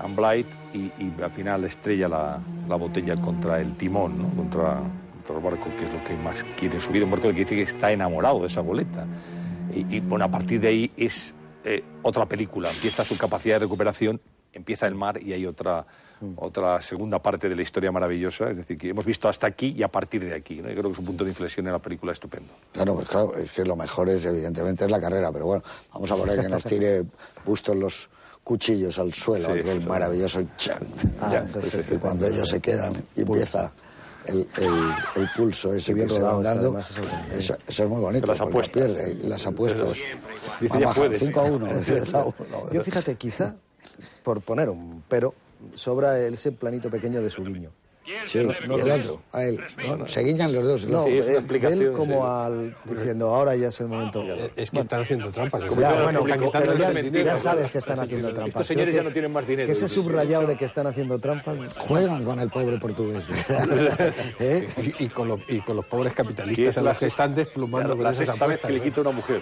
Amblight 0.01 0.47
y, 0.75 0.91
y 0.99 1.13
al 1.23 1.31
final 1.31 1.65
estrella 1.65 2.09
la, 2.09 2.41
la 2.69 2.77
botella 2.77 3.17
contra 3.17 3.61
el 3.61 3.77
timón, 3.77 4.19
¿no? 4.19 4.29
contra, 4.31 4.81
contra 5.15 5.37
el 5.37 5.43
barco, 5.43 5.71
que 5.79 5.85
es 5.85 5.93
lo 5.93 6.05
que 6.05 6.17
más 6.17 6.45
quiere 6.59 6.81
subir. 6.81 7.05
Un 7.05 7.11
barco 7.11 7.29
que 7.29 7.35
dice 7.35 7.55
que 7.55 7.63
está 7.63 7.91
enamorado 7.93 8.41
de 8.41 8.47
esa 8.47 8.61
boleta. 8.61 9.07
Y, 9.75 9.97
y, 9.97 10.01
bueno, 10.01 10.25
a 10.25 10.31
partir 10.31 10.61
de 10.61 10.69
ahí 10.69 10.93
es 10.97 11.35
eh, 11.65 11.83
otra 12.03 12.27
película. 12.27 12.71
Empieza 12.71 13.05
su 13.05 13.19
capacidad 13.19 13.57
de 13.57 13.61
recuperación, 13.61 14.21
empieza 14.53 14.87
el 14.87 14.95
mar 14.95 15.21
y 15.21 15.33
hay 15.33 15.47
otra, 15.47 15.85
otra 16.37 16.81
segunda 16.81 17.21
parte 17.21 17.49
de 17.49 17.57
la 17.57 17.63
historia 17.63 17.91
maravillosa. 17.91 18.51
Es 18.51 18.57
decir, 18.57 18.79
que 18.79 18.91
hemos 18.91 19.05
visto 19.05 19.29
hasta 19.29 19.47
aquí 19.47 19.75
y 19.77 19.83
a 19.83 19.89
partir 19.89 20.25
de 20.25 20.35
aquí. 20.35 20.63
¿no? 20.63 20.69
Yo 20.69 20.75
creo 20.75 20.85
que 20.85 20.93
es 20.93 20.99
un 20.99 21.07
punto 21.07 21.25
de 21.25 21.31
inflexión 21.31 21.67
en 21.67 21.73
la 21.73 21.79
película 21.79 22.13
estupendo. 22.13 22.53
Claro, 22.73 22.95
pues 22.95 23.09
claro, 23.09 23.37
es 23.37 23.51
que 23.51 23.65
lo 23.65 23.77
mejor 23.77 24.09
es, 24.09 24.25
evidentemente, 24.25 24.85
es 24.85 24.91
la 24.91 25.01
carrera, 25.01 25.33
pero 25.33 25.47
bueno, 25.47 25.65
vamos 25.93 26.11
a 26.11 26.17
poner 26.17 26.41
que 26.41 26.49
nos 26.49 26.63
tire 26.63 27.05
bustos 27.45 27.77
los 27.77 28.09
cuchillos 28.47 28.97
al 29.01 29.13
suelo, 29.13 29.53
Sí, 29.53 29.59
aquel 29.59 29.85
maravilloso 29.85 30.41
chan, 30.57 30.79
Ah, 31.21 31.29
chan, 31.33 31.49
sí, 31.49 31.59
sí, 31.69 31.79
y 31.79 31.83
sí. 31.83 31.97
cuando 31.99 32.29
ellos 32.29 32.49
se 32.49 32.61
quedan 32.61 32.93
y 33.17 33.23
empieza 33.23 33.73
el, 34.25 34.47
el, 34.59 34.73
el 35.17 35.29
pulso 35.37 35.75
ese 35.75 35.93
que 35.97 36.09
se 36.09 36.23
van 36.23 36.45
dando, 36.45 36.79
eso. 37.37 37.57
eso, 37.67 37.83
es 37.85 37.89
muy 37.91 38.01
bonito. 38.01 38.29
Las 38.29 38.41
apuestas. 38.41 38.71
pierde, 38.73 39.17
y 39.21 39.27
las 39.27 39.45
apuestas. 39.49 39.89
Dice, 40.61 40.75
Va 40.75 40.79
ya 40.81 40.87
bajando, 40.87 41.09
puedes. 41.09 41.23
5 41.23 41.41
a 41.41 41.45
1. 41.45 41.69
Yo 42.73 42.83
fíjate, 42.85 43.17
quizá, 43.17 43.57
por 44.23 44.41
poner 44.43 44.69
un 44.71 45.03
pero, 45.09 45.35
sobra 45.75 46.17
ese 46.21 46.53
planito 46.53 46.89
pequeño 46.89 47.23
de 47.23 47.31
su 47.31 47.43
guiño. 47.43 47.73
Sí, 48.27 48.39
y 48.39 48.41
el 48.41 48.71
otro, 48.71 49.21
a 49.33 49.45
él. 49.45 49.59
Se 50.07 50.23
guiñan 50.23 50.53
los 50.53 50.63
dos. 50.65 50.87
No, 50.87 51.05
Sí, 51.07 51.19
es 51.19 51.27
una 51.27 51.69
él- 51.69 51.93
como 51.93 52.23
sí. 52.25 52.31
al 52.31 52.77
diciendo 52.85 53.35
ahora 53.35 53.57
ya 53.57 53.69
es 53.69 53.81
el 53.81 53.89
momento. 53.89 54.23
Es 54.55 54.71
que 54.71 54.79
están 54.79 55.03
haciendo 55.03 55.29
trampas. 55.31 55.63
Ya, 55.63 55.69
Están 55.69 56.03
bueno, 56.05 56.21
pero 56.53 56.77
ya, 56.77 57.23
ya 57.25 57.37
sabes 57.37 57.73
que 57.73 57.79
están 57.79 57.99
haciendo 57.99 58.29
trampas. 58.29 58.49
Estos 58.49 58.67
señores 58.69 58.95
ya 58.95 59.03
no 59.03 59.11
tienen 59.11 59.33
más 59.33 59.47
dinero. 59.47 59.67
Que 59.67 59.73
ese 59.73 59.89
subrayado 59.89 60.47
de 60.47 60.57
que 60.57 60.65
están 60.67 60.87
haciendo 60.87 61.19
trampas. 61.19 61.57
Juegan 61.79 62.25
con 62.25 62.39
el 62.39 62.49
pobre 62.49 62.79
portugués. 62.79 63.23
¿Eh? 64.41 64.69
Y, 64.99 65.05
y 65.05 65.09
con 65.09 65.29
los, 65.29 65.41
y 65.49 65.61
con 65.61 65.77
los 65.77 65.87
pobres 65.87 66.13
capitalistas 66.15 66.79
a 66.79 66.83
la 66.83 66.91
los 66.91 66.99
que 66.99 67.07
sexta- 67.07 67.25
están 67.25 67.35
desplumando 67.35 67.89
la 67.91 67.97
con 67.97 68.07
esas 68.07 68.17
sexta 68.19 68.33
vez 68.35 68.43
apuestas. 68.43 68.67
que 68.69 68.73
le 68.73 68.79
¿no? 68.79 68.85
quita 68.85 69.01
una 69.01 69.11
mujer. 69.11 69.41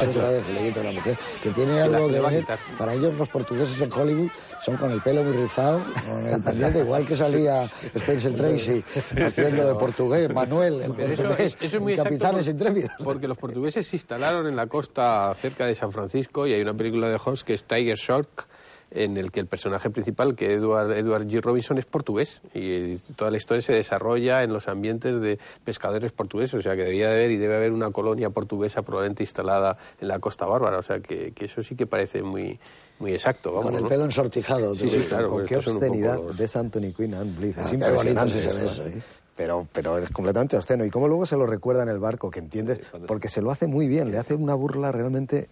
Esta 0.00 0.28
vez 0.30 0.48
le 0.48 0.68
quita 0.68 0.80
una 0.80 0.92
mujer. 0.92 1.18
Que 1.42 1.50
tiene 1.50 1.80
algo 1.80 2.08
quitar. 2.08 2.58
Para 2.78 2.94
ellos, 2.94 3.14
los 3.14 3.28
portugueses 3.28 3.80
en 3.82 3.92
Hollywood 3.92 4.28
son 4.64 4.76
con 4.76 4.90
el 4.92 5.00
pelo 5.02 5.22
muy 5.24 5.36
rizado, 5.36 5.82
con 6.08 6.26
el 6.26 6.40
pendiente, 6.42 6.78
igual 6.80 7.04
que 7.06 7.14
salía 7.14 7.62
Spencer 8.00 8.34
Tracy 8.34 8.82
haciendo 9.24 9.66
de 9.68 9.74
portugués, 9.74 10.32
Manuel, 10.32 10.82
el 10.82 10.92
Pero 10.92 11.12
eso, 11.12 11.22
portugués, 11.24 11.56
es- 11.60 11.62
eso 11.64 11.76
es 11.76 11.82
muy 11.82 11.96
Capitanes 11.96 12.46
por- 12.46 12.50
Intrépidos. 12.52 12.90
porque 13.04 13.28
los 13.28 13.38
portugueses 13.38 13.86
se 13.86 13.96
instalaron 13.96 14.46
en 14.46 14.56
la 14.56 14.66
costa 14.66 15.34
cerca 15.40 15.66
de 15.66 15.74
San 15.74 15.92
Francisco 15.92 16.46
y 16.46 16.52
hay 16.54 16.62
una 16.62 16.74
película 16.74 17.08
de 17.08 17.18
Hoss 17.24 17.44
que 17.44 17.54
es 17.54 17.64
Tiger 17.64 17.96
Shark 17.96 18.46
en 18.90 19.16
el 19.16 19.30
que 19.30 19.40
el 19.40 19.46
personaje 19.46 19.90
principal, 19.90 20.34
que 20.34 20.52
Edward, 20.54 20.92
Edward 20.92 21.26
G. 21.26 21.42
Robinson, 21.42 21.76
es 21.78 21.84
portugués 21.84 22.40
y 22.54 22.94
eh, 22.94 22.98
toda 23.16 23.30
la 23.30 23.36
historia 23.36 23.60
se 23.62 23.72
desarrolla 23.74 24.42
en 24.42 24.52
los 24.52 24.66
ambientes 24.68 25.20
de 25.20 25.38
pescadores 25.64 26.12
portugueses, 26.12 26.54
o 26.54 26.62
sea 26.62 26.74
que 26.74 26.84
debía 26.84 27.08
de 27.08 27.14
haber 27.14 27.30
y 27.30 27.36
debe 27.36 27.56
haber 27.56 27.72
una 27.72 27.90
colonia 27.90 28.30
portuguesa 28.30 28.82
probablemente 28.82 29.22
instalada 29.22 29.76
en 30.00 30.08
la 30.08 30.18
costa 30.18 30.46
bárbara, 30.46 30.78
o 30.78 30.82
sea 30.82 31.00
que, 31.00 31.32
que 31.32 31.44
eso 31.44 31.62
sí 31.62 31.76
que 31.76 31.86
parece 31.86 32.22
muy, 32.22 32.58
muy 32.98 33.12
exacto. 33.12 33.50
Vamos, 33.52 33.66
Con 33.66 33.74
el 33.76 33.82
¿no? 33.82 33.88
pelo 33.88 34.04
ensortijado. 34.04 34.74
Sí, 34.74 34.88
sí, 34.88 35.04
claro. 35.08 35.28
Con 35.28 35.38
pues 35.38 35.48
qué 35.48 35.56
obscenidad 35.58 36.16
los- 36.16 36.36
de 36.36 36.50
Anthony 36.58 36.92
Quinn 36.96 37.14
and 37.14 37.36
Bliss. 37.38 37.58
Ah, 37.58 37.64
Es 37.66 37.72
impresionante. 37.74 38.38
eso, 38.38 38.58
eso. 38.58 38.86
¿eh? 38.86 39.02
Pero, 39.36 39.68
pero 39.72 39.98
es 39.98 40.10
completamente 40.10 40.56
obsceno. 40.56 40.84
Y 40.84 40.90
cómo 40.90 41.06
luego 41.06 41.24
se 41.24 41.36
lo 41.36 41.46
recuerda 41.46 41.84
en 41.84 41.88
el 41.90 42.00
barco, 42.00 42.28
que 42.28 42.40
entiendes, 42.40 42.80
porque 43.06 43.28
se 43.28 43.40
lo 43.40 43.52
hace 43.52 43.68
muy 43.68 43.86
bien, 43.86 44.10
le 44.10 44.18
hace 44.18 44.34
una 44.34 44.54
burla 44.54 44.90
realmente 44.90 45.48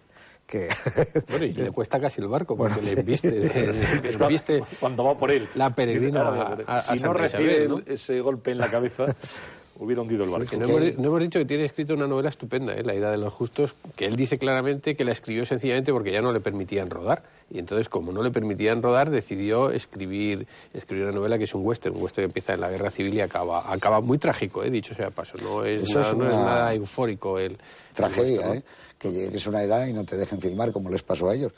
que... 0.47 0.69
Bueno, 1.29 1.45
y 1.45 1.53
le 1.53 1.71
cuesta 1.71 1.99
casi 1.99 2.21
el 2.21 2.27
barco 2.27 2.55
porque 2.57 2.75
Bueno, 2.75 2.87
le 2.89 2.95
sí. 2.95 2.99
embiste, 2.99 3.31
le 3.31 4.09
embiste 4.13 4.63
Cuando 4.79 5.03
va 5.03 5.15
por 5.17 5.29
él. 5.31 5.47
la 5.55 5.69
peregrina 5.75 6.21
Claro, 6.21 6.63
a, 6.67 6.77
a 6.77 6.81
si 6.81 6.99
no 7.03 7.13
recibe 7.13 7.51
Isabel, 7.63 7.69
¿no? 7.69 7.81
ese 7.85 8.19
golpe 8.21 8.51
en 8.51 8.57
la 8.59 8.71
cabeza, 8.71 9.05
hubiera 9.79 10.01
hundido 10.01 10.23
el 10.23 10.31
barco. 10.31 10.57
No, 10.57 10.65
hemos, 10.65 10.97
no 10.97 11.07
hemos 11.09 11.19
dicho 11.21 11.37
que 11.39 11.45
tiene 11.45 11.65
escrito 11.65 11.93
una 11.93 12.07
novela 12.07 12.29
estupenda, 12.29 12.73
¿eh? 12.73 12.81
La 12.83 12.95
ira 12.95 13.11
de 13.11 13.17
los 13.17 13.31
justos, 13.31 13.75
que 13.95 14.05
él 14.05 14.15
dice 14.15 14.39
claramente 14.39 14.95
que 14.95 15.03
la 15.03 15.11
escribió 15.11 15.45
sencillamente 15.45 15.91
porque 15.91 16.11
ya 16.11 16.21
no 16.21 16.31
le 16.31 16.39
permitían 16.39 16.89
rodar. 16.89 17.21
Y 17.51 17.59
entonces, 17.59 17.87
como 17.87 18.11
no 18.11 18.23
le 18.23 18.31
permitían 18.31 18.81
rodar, 18.81 19.09
decidió 19.11 19.69
escribir, 19.69 20.47
escribir 20.73 21.03
una 21.05 21.13
novela 21.13 21.37
que 21.37 21.43
es 21.43 21.53
un 21.53 21.63
western, 21.65 21.95
un 21.95 22.01
western 22.03 22.23
que 22.23 22.29
empieza 22.31 22.53
en 22.55 22.61
la 22.61 22.71
guerra 22.71 22.89
civil 22.89 23.13
y 23.13 23.21
acaba, 23.21 23.71
acaba 23.71 24.01
muy 24.01 24.17
trágico, 24.17 24.63
¿eh? 24.63 24.71
dicho 24.71 24.95
sea 24.95 25.05
de 25.05 25.11
paso. 25.11 25.37
No 25.43 25.63
es, 25.63 25.83
Eso 25.83 25.99
nada, 25.99 26.09
es 26.11 26.17
no 26.17 26.25
es 26.25 26.33
nada 26.33 26.73
eufórico 26.73 27.37
el, 27.37 27.51
el 27.51 27.57
Tragedia. 27.93 28.55
¿eh? 28.55 28.63
Que 28.97 29.11
llegues 29.11 29.45
a 29.45 29.49
una 29.49 29.61
edad 29.61 29.85
y 29.85 29.93
no 29.93 30.03
te 30.05 30.17
dejen 30.17 30.41
filmar 30.41 30.71
como 30.71 30.89
les 30.89 31.03
pasó 31.03 31.29
a 31.29 31.35
ellos. 31.35 31.53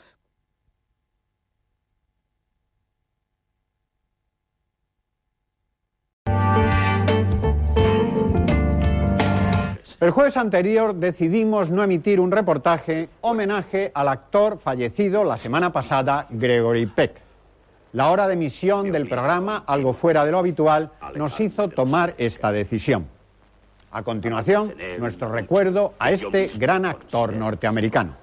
El 10.00 10.12
jueves 10.12 10.38
anterior 10.38 10.94
decidimos 10.94 11.70
no 11.70 11.84
emitir 11.84 12.20
un 12.20 12.30
reportaje 12.30 13.10
homenaje 13.20 13.92
al 13.92 14.08
actor 14.08 14.58
fallecido 14.58 15.24
la 15.24 15.36
semana 15.36 15.74
pasada, 15.74 16.26
Gregory 16.30 16.86
Peck. 16.86 17.20
La 17.92 18.10
hora 18.10 18.26
de 18.26 18.32
emisión 18.32 18.90
del 18.92 19.06
programa, 19.06 19.62
algo 19.66 19.92
fuera 19.92 20.24
de 20.24 20.30
lo 20.30 20.38
habitual, 20.38 20.90
nos 21.16 21.38
hizo 21.38 21.68
tomar 21.68 22.14
esta 22.16 22.50
decisión. 22.50 23.08
A 23.92 24.02
continuación, 24.02 24.74
nuestro 24.98 25.32
recuerdo 25.32 25.94
a 25.98 26.12
este 26.12 26.48
gran 26.56 26.84
actor 26.84 27.32
norteamericano. 27.32 28.14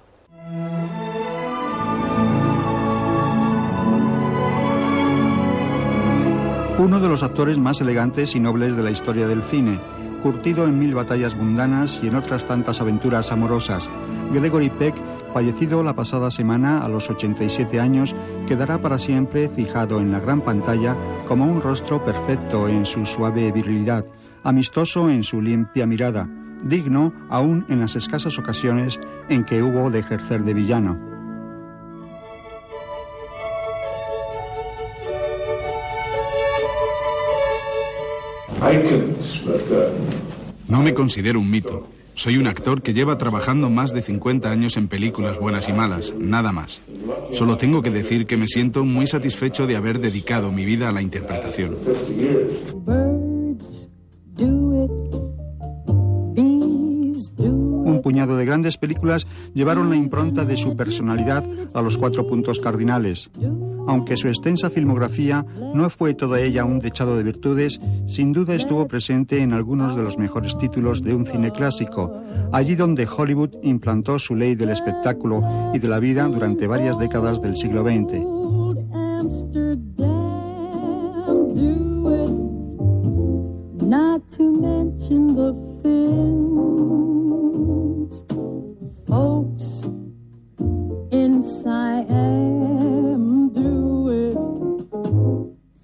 Uno 6.80 7.00
de 7.00 7.10
los 7.10 7.24
actores 7.24 7.58
más 7.58 7.82
elegantes 7.82 8.36
y 8.36 8.40
nobles 8.40 8.78
de 8.78 8.84
la 8.84 8.92
historia 8.92 9.28
del 9.28 9.42
cine, 9.42 9.80
curtido 10.24 10.64
en 10.66 10.80
mil 10.80 10.96
batallas 10.96 11.36
mundanas 11.36 12.00
y 12.02 12.08
en 12.08 12.16
otras 12.16 12.46
tantas 12.46 12.80
aventuras 12.80 13.32
amorosas, 13.32 13.90
Gregory 14.32 14.70
Peck, 14.70 14.96
fallecido 15.34 15.84
la 15.84 15.96
pasada 15.96 16.32
semana 16.32 16.86
a 16.86 16.88
los 16.88 17.10
87 17.10 17.80
años, 17.80 18.16
quedará 18.48 18.78
para 18.78 19.00
siempre 19.00 19.50
fijado 19.50 20.00
en 20.00 20.12
la 20.12 20.20
gran 20.20 20.42
pantalla 20.42 20.96
como 21.28 21.46
un 21.46 21.62
rostro 21.62 22.06
perfecto 22.06 22.70
en 22.70 22.86
su 22.86 23.06
suave 23.06 23.52
virilidad, 23.52 24.06
amistoso 24.48 25.10
en 25.10 25.26
su 25.26 25.42
limpia 25.42 25.86
mirada, 25.86 26.30
digno 26.64 27.14
aún 27.30 27.66
en 27.68 27.82
las 27.82 27.98
escasas 27.98 28.40
ocasiones 28.40 28.98
en 29.28 29.44
que 29.44 29.62
hubo 29.62 29.92
de 29.92 30.00
ejercer 30.00 30.46
de 30.46 30.54
villano. 30.54 30.98
No 40.70 40.82
me 40.82 40.94
considero 40.94 41.42
un 41.42 41.52
mito. 41.52 41.90
Soy 42.14 42.38
un 42.38 42.48
actor 42.48 42.82
que 42.82 42.94
lleva 42.94 43.18
trabajando 43.18 43.70
más 43.70 43.94
de 43.94 44.02
50 44.02 44.50
años 44.50 44.78
en 44.78 44.88
películas 44.88 45.38
buenas 45.38 45.68
y 45.68 45.74
malas, 45.74 46.16
nada 46.18 46.54
más. 46.54 46.82
Solo 47.32 47.58
tengo 47.58 47.82
que 47.82 47.92
decir 47.92 48.26
que 48.26 48.38
me 48.38 48.48
siento 48.48 48.86
muy 48.86 49.08
satisfecho 49.08 49.68
de 49.68 49.76
haber 49.76 50.00
dedicado 50.00 50.54
mi 50.54 50.64
vida 50.64 50.88
a 50.88 50.94
la 50.94 51.02
interpretación. 51.02 51.76
de 58.26 58.46
grandes 58.46 58.78
películas, 58.78 59.28
llevaron 59.54 59.90
la 59.90 59.96
impronta 59.96 60.46
de 60.46 60.58
su 60.58 60.76
personalidad 60.76 61.44
a 61.74 61.82
los 61.82 61.98
cuatro 61.98 62.28
puntos 62.28 62.60
cardinales. 62.60 63.30
Aunque 63.88 64.18
su 64.18 64.28
extensa 64.28 64.70
filmografía 64.70 65.46
no 65.74 65.90
fue 65.90 66.14
toda 66.14 66.42
ella 66.42 66.66
un 66.66 66.80
dechado 66.80 67.16
de 67.18 67.24
virtudes, 67.24 67.80
sin 68.06 68.34
duda 68.34 68.56
estuvo 68.56 68.88
presente 68.88 69.42
en 69.42 69.54
algunos 69.54 69.96
de 69.96 70.04
los 70.04 70.18
mejores 70.18 70.58
títulos 70.58 71.04
de 71.04 71.14
un 71.14 71.26
cine 71.26 71.52
clásico, 71.52 72.12
allí 72.52 72.76
donde 72.76 73.08
Hollywood 73.08 73.56
implantó 73.62 74.18
su 74.20 74.36
ley 74.36 74.56
del 74.56 74.70
espectáculo 74.70 75.44
y 75.74 75.80
de 75.80 75.88
la 75.88 76.00
vida 76.00 76.28
durante 76.28 76.68
varias 76.68 76.98
décadas 76.98 77.42
del 77.42 77.56
siglo 77.56 77.84
XX. 77.84 78.38
In 91.70 92.06
am 92.10 93.50
do 93.50 94.10
it. 94.10 94.38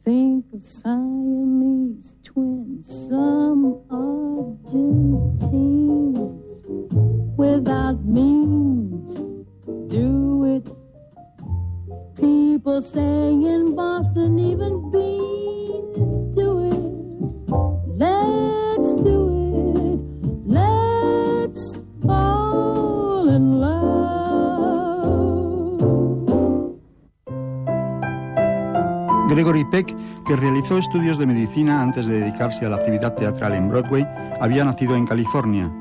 Think 0.06 0.46
of 0.54 0.62
Siamese 0.62 2.14
twins, 2.24 2.88
some 3.10 3.82
Argentines 3.90 5.04
without 7.38 8.06
means 8.06 9.14
do 9.92 10.46
it. 10.56 10.70
People 12.16 12.82
saying 12.82 13.44
in 13.44 13.76
Boston, 13.76 14.40
even 14.40 14.90
beans 14.92 16.36
do 16.36 16.60
it. 16.68 16.80
Let's 17.88 18.73
Gregory 29.34 29.66
Peck, 29.66 29.96
que 30.28 30.36
realizó 30.36 30.78
estudios 30.78 31.18
de 31.18 31.26
medicina 31.26 31.82
antes 31.82 32.06
de 32.06 32.20
dedicarse 32.20 32.68
a 32.68 32.70
la 32.70 32.76
actividad 32.76 33.16
teatral 33.16 33.56
en 33.56 33.68
Broadway, 33.68 34.06
había 34.40 34.64
nacido 34.64 34.96
en 34.96 35.08
California. 35.08 35.74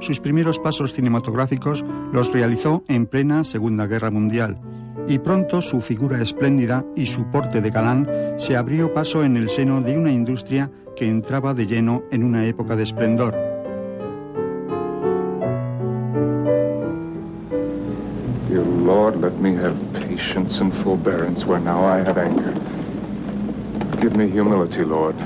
Sus 0.00 0.18
primeros 0.18 0.58
pasos 0.58 0.92
cinematográficos 0.92 1.84
los 2.12 2.32
realizó 2.32 2.82
en 2.88 3.06
plena 3.06 3.44
Segunda 3.44 3.86
Guerra 3.86 4.10
Mundial 4.10 4.58
y 5.06 5.20
pronto 5.20 5.62
su 5.62 5.80
figura 5.80 6.20
espléndida 6.20 6.84
y 6.96 7.06
su 7.06 7.30
porte 7.30 7.60
de 7.60 7.70
galán 7.70 8.08
se 8.38 8.56
abrió 8.56 8.92
paso 8.92 9.22
en 9.22 9.36
el 9.36 9.50
seno 9.50 9.80
de 9.80 9.96
una 9.96 10.10
industria 10.10 10.68
que 10.96 11.08
entraba 11.08 11.54
de 11.54 11.66
lleno 11.66 12.02
en 12.10 12.24
una 12.24 12.44
época 12.46 12.74
de 12.74 12.82
esplendor. 12.82 13.34
Dear 18.50 18.66
Lord, 18.66 19.20
let 19.20 19.38
me 19.40 19.54
have 19.54 19.76
patience 19.92 20.60
and 20.60 20.72
forbearance 20.82 21.46
where 21.46 21.60
now 21.60 21.84
I. 21.84 22.75
Give 24.00 24.14
me 24.14 24.28
humility, 24.28 24.84
Lord. 24.84 25.16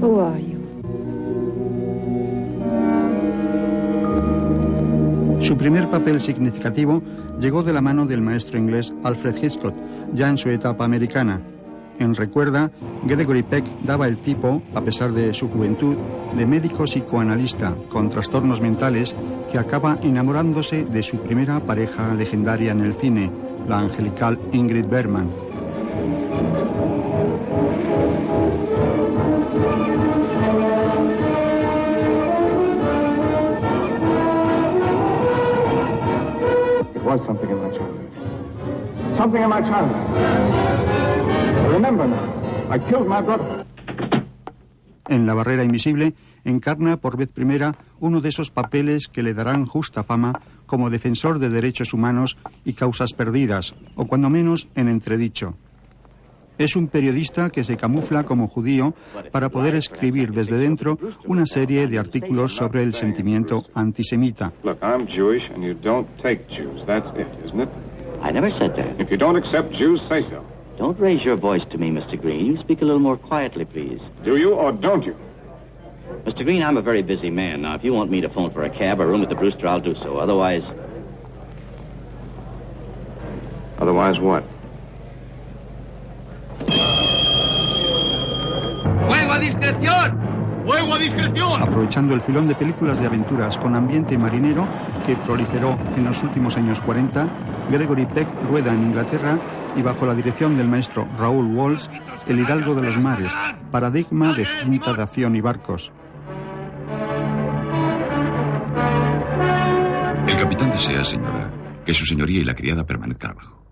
Who 0.00 0.20
are 0.20 0.40
you? 0.40 0.58
Su 5.40 5.56
primer 5.56 5.88
papel 5.88 6.20
significativo 6.20 7.02
llegó 7.38 7.62
de 7.62 7.72
la 7.72 7.80
mano 7.80 8.06
del 8.06 8.22
maestro 8.22 8.58
inglés 8.58 8.92
Alfred 9.04 9.36
Hitchcock, 9.42 9.74
ya 10.14 10.28
en 10.28 10.38
su 10.38 10.48
etapa 10.50 10.84
americana. 10.84 11.40
En 11.98 12.14
Recuerda, 12.14 12.70
Gregory 13.04 13.42
Peck 13.42 13.64
daba 13.84 14.06
el 14.08 14.18
tipo, 14.18 14.62
a 14.74 14.80
pesar 14.80 15.12
de 15.12 15.34
su 15.34 15.48
juventud, 15.48 15.96
de 16.36 16.46
médico 16.46 16.84
psicoanalista 16.84 17.74
con 17.88 18.08
trastornos 18.08 18.60
mentales 18.60 19.14
que 19.50 19.58
acaba 19.58 19.98
enamorándose 20.02 20.84
de 20.84 21.02
su 21.02 21.18
primera 21.18 21.60
pareja 21.60 22.14
legendaria 22.14 22.72
en 22.72 22.80
el 22.80 22.94
cine, 22.94 23.30
la 23.68 23.80
angelical 23.80 24.38
Ingrid 24.52 24.88
Bergman. 24.88 25.28
It 36.94 37.02
was 37.04 37.24
something 37.24 37.50
in 37.50 37.60
my 37.62 37.70
childhood. 37.70 39.16
Something 39.16 39.42
in 39.42 39.50
my 39.50 39.60
childhood. 39.60 40.16
I 41.66 41.68
remember 41.72 42.06
now. 42.08 42.32
I 42.70 42.78
killed 42.78 43.06
my 43.06 43.20
brother. 43.20 43.66
En 45.08 45.26
La 45.26 45.34
Barrera 45.34 45.62
Invisible 45.62 46.14
encarna 46.44 46.96
por 46.96 47.16
vez 47.16 47.28
primera 47.28 47.72
uno 48.00 48.20
de 48.20 48.28
esos 48.28 48.50
papeles 48.50 49.08
que 49.08 49.22
le 49.22 49.34
darán 49.34 49.66
justa 49.66 50.04
fama 50.04 50.40
como 50.66 50.90
defensor 50.90 51.38
de 51.38 51.50
derechos 51.50 51.92
humanos 51.92 52.36
y 52.64 52.74
causas 52.74 53.12
perdidas, 53.12 53.74
o 53.96 54.06
cuando 54.06 54.30
menos 54.30 54.68
en 54.74 54.88
entredicho. 54.88 55.54
Es 56.58 56.74
un 56.74 56.88
periodista 56.88 57.50
que 57.50 57.62
se 57.62 57.76
camufla 57.76 58.24
como 58.24 58.48
judío 58.48 58.92
para 59.30 59.48
poder 59.48 59.76
escribir 59.76 60.32
desde 60.32 60.56
dentro 60.56 60.98
una 61.24 61.46
serie 61.46 61.86
de 61.86 61.98
artículos 61.98 62.56
sobre 62.56 62.82
el 62.82 62.94
sentimiento 62.94 63.62
antisemita. 63.74 64.52
Look, 64.64 64.78
I'm 64.82 65.06
Jewish 65.06 65.48
and 65.54 65.62
you 65.62 65.74
don't 65.74 66.08
take 66.20 66.48
Jews. 66.48 66.84
That's 66.84 67.08
it, 67.16 67.28
isn't 67.44 67.60
it? 67.60 67.68
I 68.20 68.32
never 68.32 68.50
said 68.50 68.74
that. 68.74 69.00
If 69.00 69.08
you 69.10 69.16
don't 69.16 69.36
accept 69.36 69.72
Jews, 69.72 70.02
say 70.08 70.22
so. 70.22 70.42
Don't 70.78 70.98
raise 70.98 71.24
your 71.24 71.36
voice 71.36 71.64
to 71.70 71.78
me, 71.78 71.90
Mr. 71.90 72.20
Green. 72.20 72.46
You 72.46 72.56
speak 72.56 72.82
a 72.82 72.84
little 72.84 73.00
more 73.00 73.16
quietly, 73.16 73.64
please. 73.64 74.02
Do 74.24 74.36
you 74.36 74.54
or 74.54 74.72
don't 74.72 75.04
you? 75.04 75.14
Mr. 76.24 76.44
Green, 76.44 76.62
I'm 76.62 76.76
a 76.76 76.82
very 76.82 77.02
busy 77.02 77.30
man. 77.30 77.62
Now, 77.62 77.74
if 77.74 77.84
you 77.84 77.92
want 77.94 78.10
me 78.10 78.20
to 78.20 78.28
phone 78.28 78.50
for 78.50 78.62
a 78.64 78.70
cab 78.70 79.00
or 79.00 79.06
room 79.06 79.22
at 79.22 79.28
the 79.28 79.34
Brewster, 79.34 79.66
I'll 79.66 79.80
do 79.80 79.94
so. 79.94 80.18
Otherwise, 80.18 80.64
Otherwise, 83.80 84.20
what? 84.20 84.42
¡Fuego 89.06 89.32
a 89.32 89.38
discreción! 89.38 90.18
¡Fuego 90.66 90.94
a 90.94 90.98
discreción! 90.98 91.62
Aprovechando 91.62 92.14
el 92.14 92.20
filón 92.20 92.48
de 92.48 92.56
películas 92.56 92.98
de 92.98 93.06
aventuras 93.06 93.56
con 93.56 93.76
ambiente 93.76 94.18
marinero 94.18 94.66
que 95.06 95.16
proliferó 95.16 95.78
en 95.96 96.04
los 96.04 96.22
últimos 96.24 96.56
años 96.56 96.80
40, 96.80 97.28
Gregory 97.70 98.06
Peck 98.06 98.28
rueda 98.48 98.74
en 98.74 98.82
Inglaterra 98.82 99.38
y 99.76 99.82
bajo 99.82 100.06
la 100.06 100.14
dirección 100.14 100.56
del 100.56 100.66
maestro 100.66 101.06
Raúl 101.16 101.54
Walsh, 101.54 101.86
El 102.26 102.40
Hidalgo 102.40 102.74
de 102.74 102.82
los 102.82 102.98
Mares, 102.98 103.32
paradigma 103.70 104.34
de 104.34 104.44
cinta 104.44 104.92
de 104.92 105.02
acción 105.02 105.36
y 105.36 105.40
barcos. 105.40 105.92
Capitán 110.58 110.76
desea, 110.76 111.04
señora, 111.04 111.84
que 111.86 111.94
su 111.94 112.04
señoría 112.04 112.40
y 112.40 112.44
la 112.44 112.54
criada 112.54 112.84
permanezcan 112.84 113.30
abajo. 113.30 113.64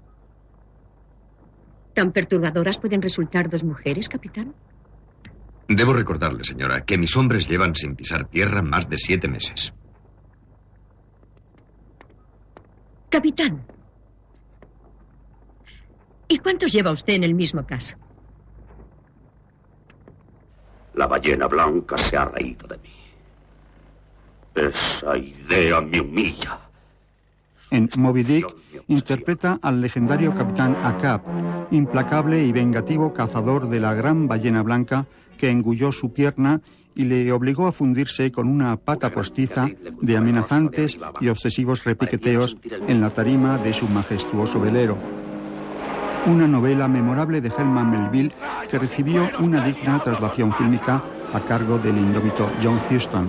¿Tan 1.93 2.13
perturbadoras 2.13 2.79
pueden 2.79 3.03
resultar 3.03 3.51
dos 3.51 3.65
mujeres, 3.65 4.09
capitán? 4.09 4.55
Debo 5.67 5.95
recordarle, 5.95 6.45
señora, 6.45 6.85
que 6.85 6.97
mis 6.97 7.17
hombres 7.17 7.49
llevan 7.49 7.75
sin 7.75 7.97
pisar 7.97 8.29
tierra 8.29 8.63
más 8.63 8.89
de 8.89 8.99
siete 8.99 9.27
meses. 9.27 9.73
Capitán. 13.09 13.67
¿Y 16.29 16.39
cuántos 16.39 16.73
lleva 16.73 16.93
usted 16.93 17.15
en 17.15 17.25
el 17.25 17.35
mismo 17.35 17.67
caso? 17.67 17.97
La 20.95 21.09
ballena 21.09 21.49
blanca 21.49 21.99
se 21.99 22.17
ha 22.17 22.27
reído 22.27 22.69
de 22.69 22.79
mí. 22.79 22.95
Esa 24.55 25.19
idea 25.19 25.81
me 25.81 26.01
humilla. 26.01 26.66
En 27.71 27.91
Moby 27.97 28.23
Dick 28.23 28.47
interpreta 28.89 29.59
al 29.61 29.81
legendario 29.81 30.35
capitán 30.35 30.77
Ahab, 30.83 31.23
implacable 31.71 32.45
y 32.45 32.53
vengativo 32.53 33.13
cazador 33.13 33.69
de 33.69 33.81
la 33.81 33.95
gran 33.95 34.29
ballena 34.29 34.63
blanca 34.63 35.07
que 35.37 35.51
engulló 35.51 35.93
su 35.93 36.13
pierna 36.13 36.61
y 36.95 37.05
le 37.05 37.31
obligó 37.33 37.67
a 37.67 37.73
fundirse 37.73 38.33
con 38.33 38.49
una 38.49 38.77
pata 38.77 39.11
postiza 39.11 39.69
de 40.01 40.17
amenazantes 40.17 40.99
y 41.21 41.29
obsesivos 41.29 41.85
repiqueteos 41.85 42.57
en 42.89 43.01
la 43.01 43.11
tarima 43.11 43.59
de 43.59 43.75
su 43.75 43.87
majestuoso 43.87 44.61
velero. 44.61 44.97
Una 46.27 46.49
novela 46.49 46.89
memorable 46.89 47.41
de 47.41 47.49
Herman 47.49 47.91
Melville 47.91 48.33
que 48.71 48.79
recibió 48.79 49.29
una 49.39 49.65
digna 49.65 50.01
traslación 50.03 50.53
fílmica 50.55 51.05
a 51.33 51.41
cargo 51.41 51.79
del 51.79 51.99
indómito 51.99 52.51
John 52.63 52.81
Huston. 52.91 53.29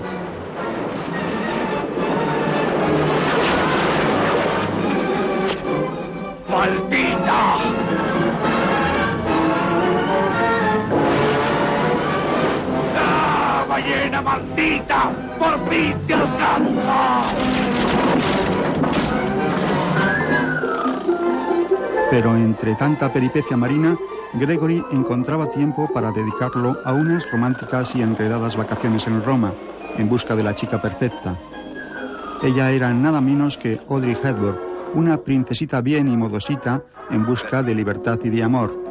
Maldita! 14.38 15.11
¡Por 15.39 15.69
fin 15.69 15.95
te! 16.07 16.15
Pero 22.09 22.35
entre 22.35 22.75
tanta 22.75 23.11
peripecia 23.11 23.57
marina, 23.57 23.97
Gregory 24.33 24.83
encontraba 24.91 25.51
tiempo 25.51 25.89
para 25.93 26.11
dedicarlo 26.11 26.77
a 26.85 26.93
unas 26.93 27.29
románticas 27.31 27.95
y 27.95 28.01
enredadas 28.01 28.55
vacaciones 28.55 29.05
en 29.07 29.23
Roma, 29.23 29.53
en 29.97 30.07
busca 30.07 30.35
de 30.35 30.43
la 30.43 30.55
chica 30.55 30.81
perfecta. 30.81 31.38
Ella 32.43 32.71
era 32.71 32.93
nada 32.93 33.19
menos 33.19 33.57
que 33.57 33.81
Audrey 33.89 34.17
Hepburn, 34.21 34.57
una 34.93 35.17
princesita 35.17 35.81
bien 35.81 36.07
y 36.07 36.15
modosita 36.15 36.81
en 37.09 37.25
busca 37.25 37.61
de 37.61 37.75
libertad 37.75 38.19
y 38.23 38.29
de 38.29 38.43
amor. 38.43 38.88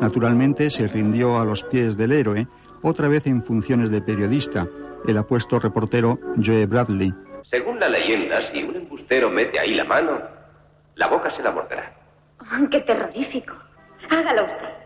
Naturalmente 0.00 0.70
se 0.70 0.86
rindió 0.86 1.38
a 1.38 1.44
los 1.44 1.62
pies 1.64 1.96
del 1.96 2.12
héroe, 2.12 2.46
otra 2.86 3.08
vez 3.08 3.26
en 3.26 3.42
funciones 3.42 3.90
de 3.90 4.00
periodista, 4.00 4.68
el 5.08 5.18
apuesto 5.18 5.58
reportero 5.58 6.20
Joe 6.42 6.66
Bradley. 6.66 7.12
Según 7.50 7.80
la 7.80 7.88
leyenda, 7.88 8.40
si 8.52 8.62
un 8.62 8.76
embustero 8.76 9.28
mete 9.28 9.58
ahí 9.58 9.74
la 9.74 9.84
mano, 9.84 10.22
la 10.94 11.08
boca 11.08 11.30
se 11.32 11.42
la 11.42 11.50
morderá. 11.50 11.92
¡Qué 12.70 12.80
terrorífico! 12.80 13.54
Hágalo 14.08 14.44
usted. 14.44 14.85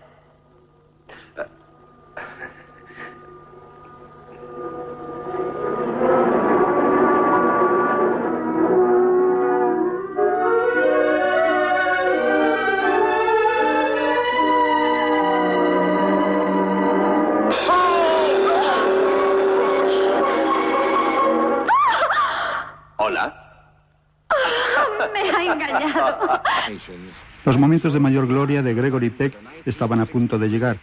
Los 27.45 27.59
momentos 27.59 27.93
de 27.93 28.01
mayor 28.01 28.27
gloria 28.27 28.63
de 28.63 28.75
Gregory 28.75 29.11
Peck 29.11 29.35
estaban 29.65 30.01
a 30.01 30.07
punto 30.07 30.39
de 30.39 30.49
llegar. 30.49 30.79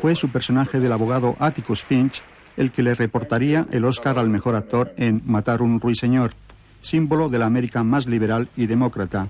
Fue 0.00 0.14
su 0.14 0.28
personaje 0.28 0.80
del 0.80 0.92
abogado 0.92 1.36
Atticus 1.40 1.82
Finch 1.82 2.22
el 2.58 2.72
que 2.72 2.82
le 2.82 2.94
reportaría 2.94 3.66
el 3.70 3.84
Oscar 3.84 4.18
al 4.18 4.28
mejor 4.28 4.56
actor 4.56 4.92
en 4.96 5.22
Matar 5.24 5.62
un 5.62 5.80
ruiseñor, 5.80 6.34
símbolo 6.80 7.28
de 7.28 7.38
la 7.38 7.46
América 7.46 7.84
más 7.84 8.06
liberal 8.06 8.48
y 8.56 8.66
demócrata. 8.66 9.28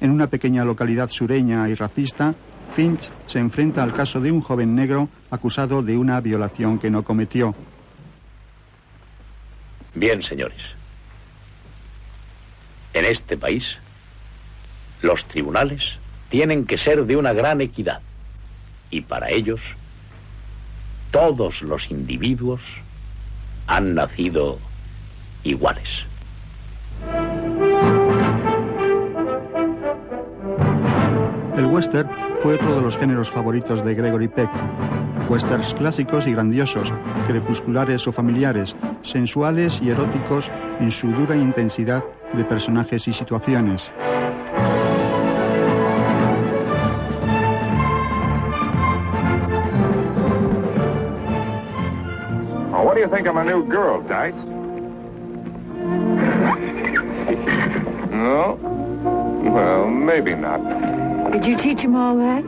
En 0.00 0.10
una 0.10 0.28
pequeña 0.28 0.64
localidad 0.64 1.10
sureña 1.10 1.68
y 1.68 1.74
racista, 1.74 2.34
Finch 2.74 3.10
se 3.26 3.38
enfrenta 3.38 3.82
al 3.82 3.92
caso 3.92 4.18
de 4.18 4.32
un 4.32 4.40
joven 4.40 4.74
negro 4.74 5.10
acusado 5.30 5.82
de 5.82 5.96
una 5.96 6.20
violación 6.20 6.78
que 6.78 6.90
no 6.90 7.04
cometió. 7.04 7.54
Bien, 9.94 10.22
señores. 10.22 10.58
En 12.94 13.04
este 13.04 13.36
país, 13.36 13.64
los 15.02 15.24
tribunales 15.26 15.82
tienen 16.30 16.64
que 16.64 16.78
ser 16.78 17.04
de 17.04 17.16
una 17.16 17.32
gran 17.32 17.60
equidad. 17.60 18.00
Y 18.90 19.02
para 19.02 19.30
ellos, 19.30 19.60
todos 21.10 21.60
los 21.62 21.90
individuos 21.90 22.60
han 23.66 23.94
nacido 23.94 24.58
iguales. 25.44 25.88
El 31.56 31.66
western 31.66 32.08
fue 32.42 32.54
otro 32.54 32.76
de 32.76 32.82
los 32.82 32.96
géneros 32.96 33.30
favoritos 33.30 33.84
de 33.84 33.94
Gregory 33.94 34.28
Peck. 34.28 34.50
Westerns 35.28 35.74
clásicos 35.74 36.26
y 36.26 36.32
grandiosos, 36.32 36.92
crepusculares 37.26 38.06
o 38.08 38.12
familiares, 38.12 38.74
sensuales 39.02 39.80
y 39.82 39.90
eróticos 39.90 40.50
en 40.80 40.90
su 40.90 41.08
dura 41.12 41.36
intensidad 41.36 42.02
de 42.34 42.44
personajes 42.44 43.06
y 43.08 43.12
situaciones. 43.12 43.92
You 53.02 53.08
think 53.08 53.26
of 53.26 53.34
my 53.34 53.44
new 53.44 53.64
girl, 53.66 54.00
Dice? 54.02 54.32
No? 58.12 58.56
Well, 59.52 59.90
maybe 59.90 60.36
not. 60.36 61.32
Did 61.32 61.44
you 61.44 61.56
teach 61.56 61.80
him 61.80 61.96
all 61.96 62.16
that? 62.16 62.44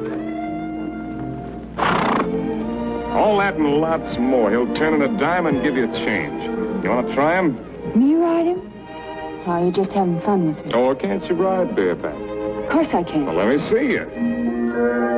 All 3.16 3.36
that 3.38 3.54
and 3.56 3.78
lots 3.80 4.16
more. 4.18 4.48
He'll 4.50 4.72
turn 4.76 4.94
in 4.94 5.02
a 5.02 5.18
dime 5.18 5.46
and 5.46 5.60
give 5.64 5.74
you 5.74 5.90
a 5.90 5.94
change. 6.06 6.84
You 6.84 6.90
want 6.90 7.08
to 7.08 7.14
try 7.14 7.36
him? 7.36 7.56
Me 7.98 8.14
ride 8.14 8.46
him? 8.46 8.72
Or 9.48 9.54
are 9.54 9.64
you 9.64 9.72
just 9.72 9.90
having 9.90 10.20
fun 10.20 10.54
with 10.54 10.66
me? 10.66 10.72
Or 10.72 10.94
can't 10.94 11.24
you 11.28 11.34
ride 11.34 11.74
bareback? 11.74 12.14
Of 12.14 12.70
course 12.70 12.88
I 12.92 13.02
can. 13.02 13.26
Well, 13.26 13.34
let 13.34 13.48
me 13.48 13.58
see 13.68 13.92
you. 13.92 15.13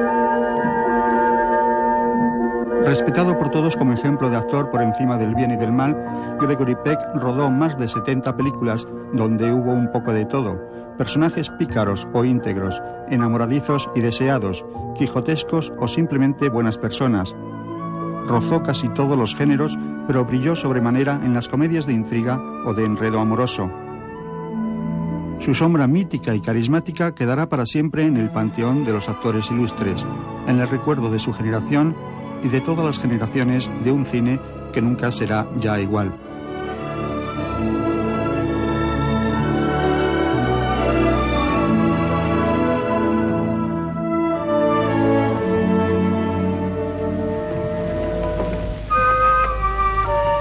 Respetado 2.87 3.37
por 3.37 3.51
todos 3.51 3.75
como 3.75 3.95
ejemplo 3.95 4.31
de 4.31 4.37
actor 4.37 4.71
por 4.71 4.81
encima 4.81 5.19
del 5.19 5.35
bien 5.35 5.51
y 5.51 5.57
del 5.57 5.73
mal, 5.73 5.97
Gregory 6.41 6.77
Peck 6.85 7.01
rodó 7.17 7.51
más 7.51 7.77
de 7.77 7.89
70 7.89 8.37
películas 8.37 8.87
donde 9.13 9.53
hubo 9.53 9.73
un 9.73 9.91
poco 9.91 10.13
de 10.13 10.25
todo. 10.25 10.63
Personajes 10.97 11.51
pícaros 11.51 12.07
o 12.13 12.25
íntegros, 12.25 12.81
enamoradizos 13.09 13.91
y 13.97 14.01
deseados, 14.03 14.65
quijotescos 14.97 15.73
o 15.81 15.89
simplemente 15.89 16.49
buenas 16.49 16.79
personas. 16.79 17.35
Rozó 18.25 18.63
casi 18.63 18.89
todos 18.91 19.19
los 19.19 19.35
géneros, 19.35 19.77
pero 20.07 20.25
brilló 20.25 20.55
sobremanera 20.55 21.21
en 21.25 21.35
las 21.35 21.49
comedias 21.49 21.87
de 21.87 21.93
intriga 21.93 22.41
o 22.65 22.73
de 22.73 22.85
enredo 22.85 23.19
amoroso. 23.19 23.69
Su 25.41 25.55
sombra 25.55 25.89
mítica 25.89 26.37
y 26.37 26.41
carismática 26.41 27.17
quedará 27.17 27.49
para 27.49 27.67
siempre 27.67 28.07
en 28.07 28.17
el 28.17 28.31
panteón 28.31 28.85
de 28.85 28.93
los 28.93 29.09
actores 29.09 29.51
ilustres, 29.51 30.07
en 30.47 30.61
el 30.61 30.69
recuerdo 30.69 31.11
de 31.11 31.19
su 31.19 31.33
generación 31.33 31.97
y 32.43 32.49
de 32.49 32.61
todas 32.61 32.85
las 32.85 32.99
generaciones 32.99 33.71
de 33.85 33.93
un 33.93 34.05
cine 34.07 34.39
que 34.73 34.83
nunca 34.83 35.11
será 35.11 35.47
ya 35.59 35.81
igual. 35.81 36.13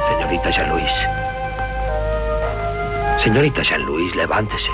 Señorita 0.09 0.51
Jean 0.51 0.69
Louis. 0.69 0.91
Señorita 3.19 3.61
Jean 3.63 3.85
Louis, 3.85 4.15
levántese. 4.15 4.71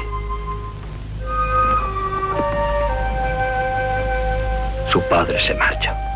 Su 4.90 5.02
padre 5.04 5.40
se 5.40 5.54
marcha. 5.54 6.11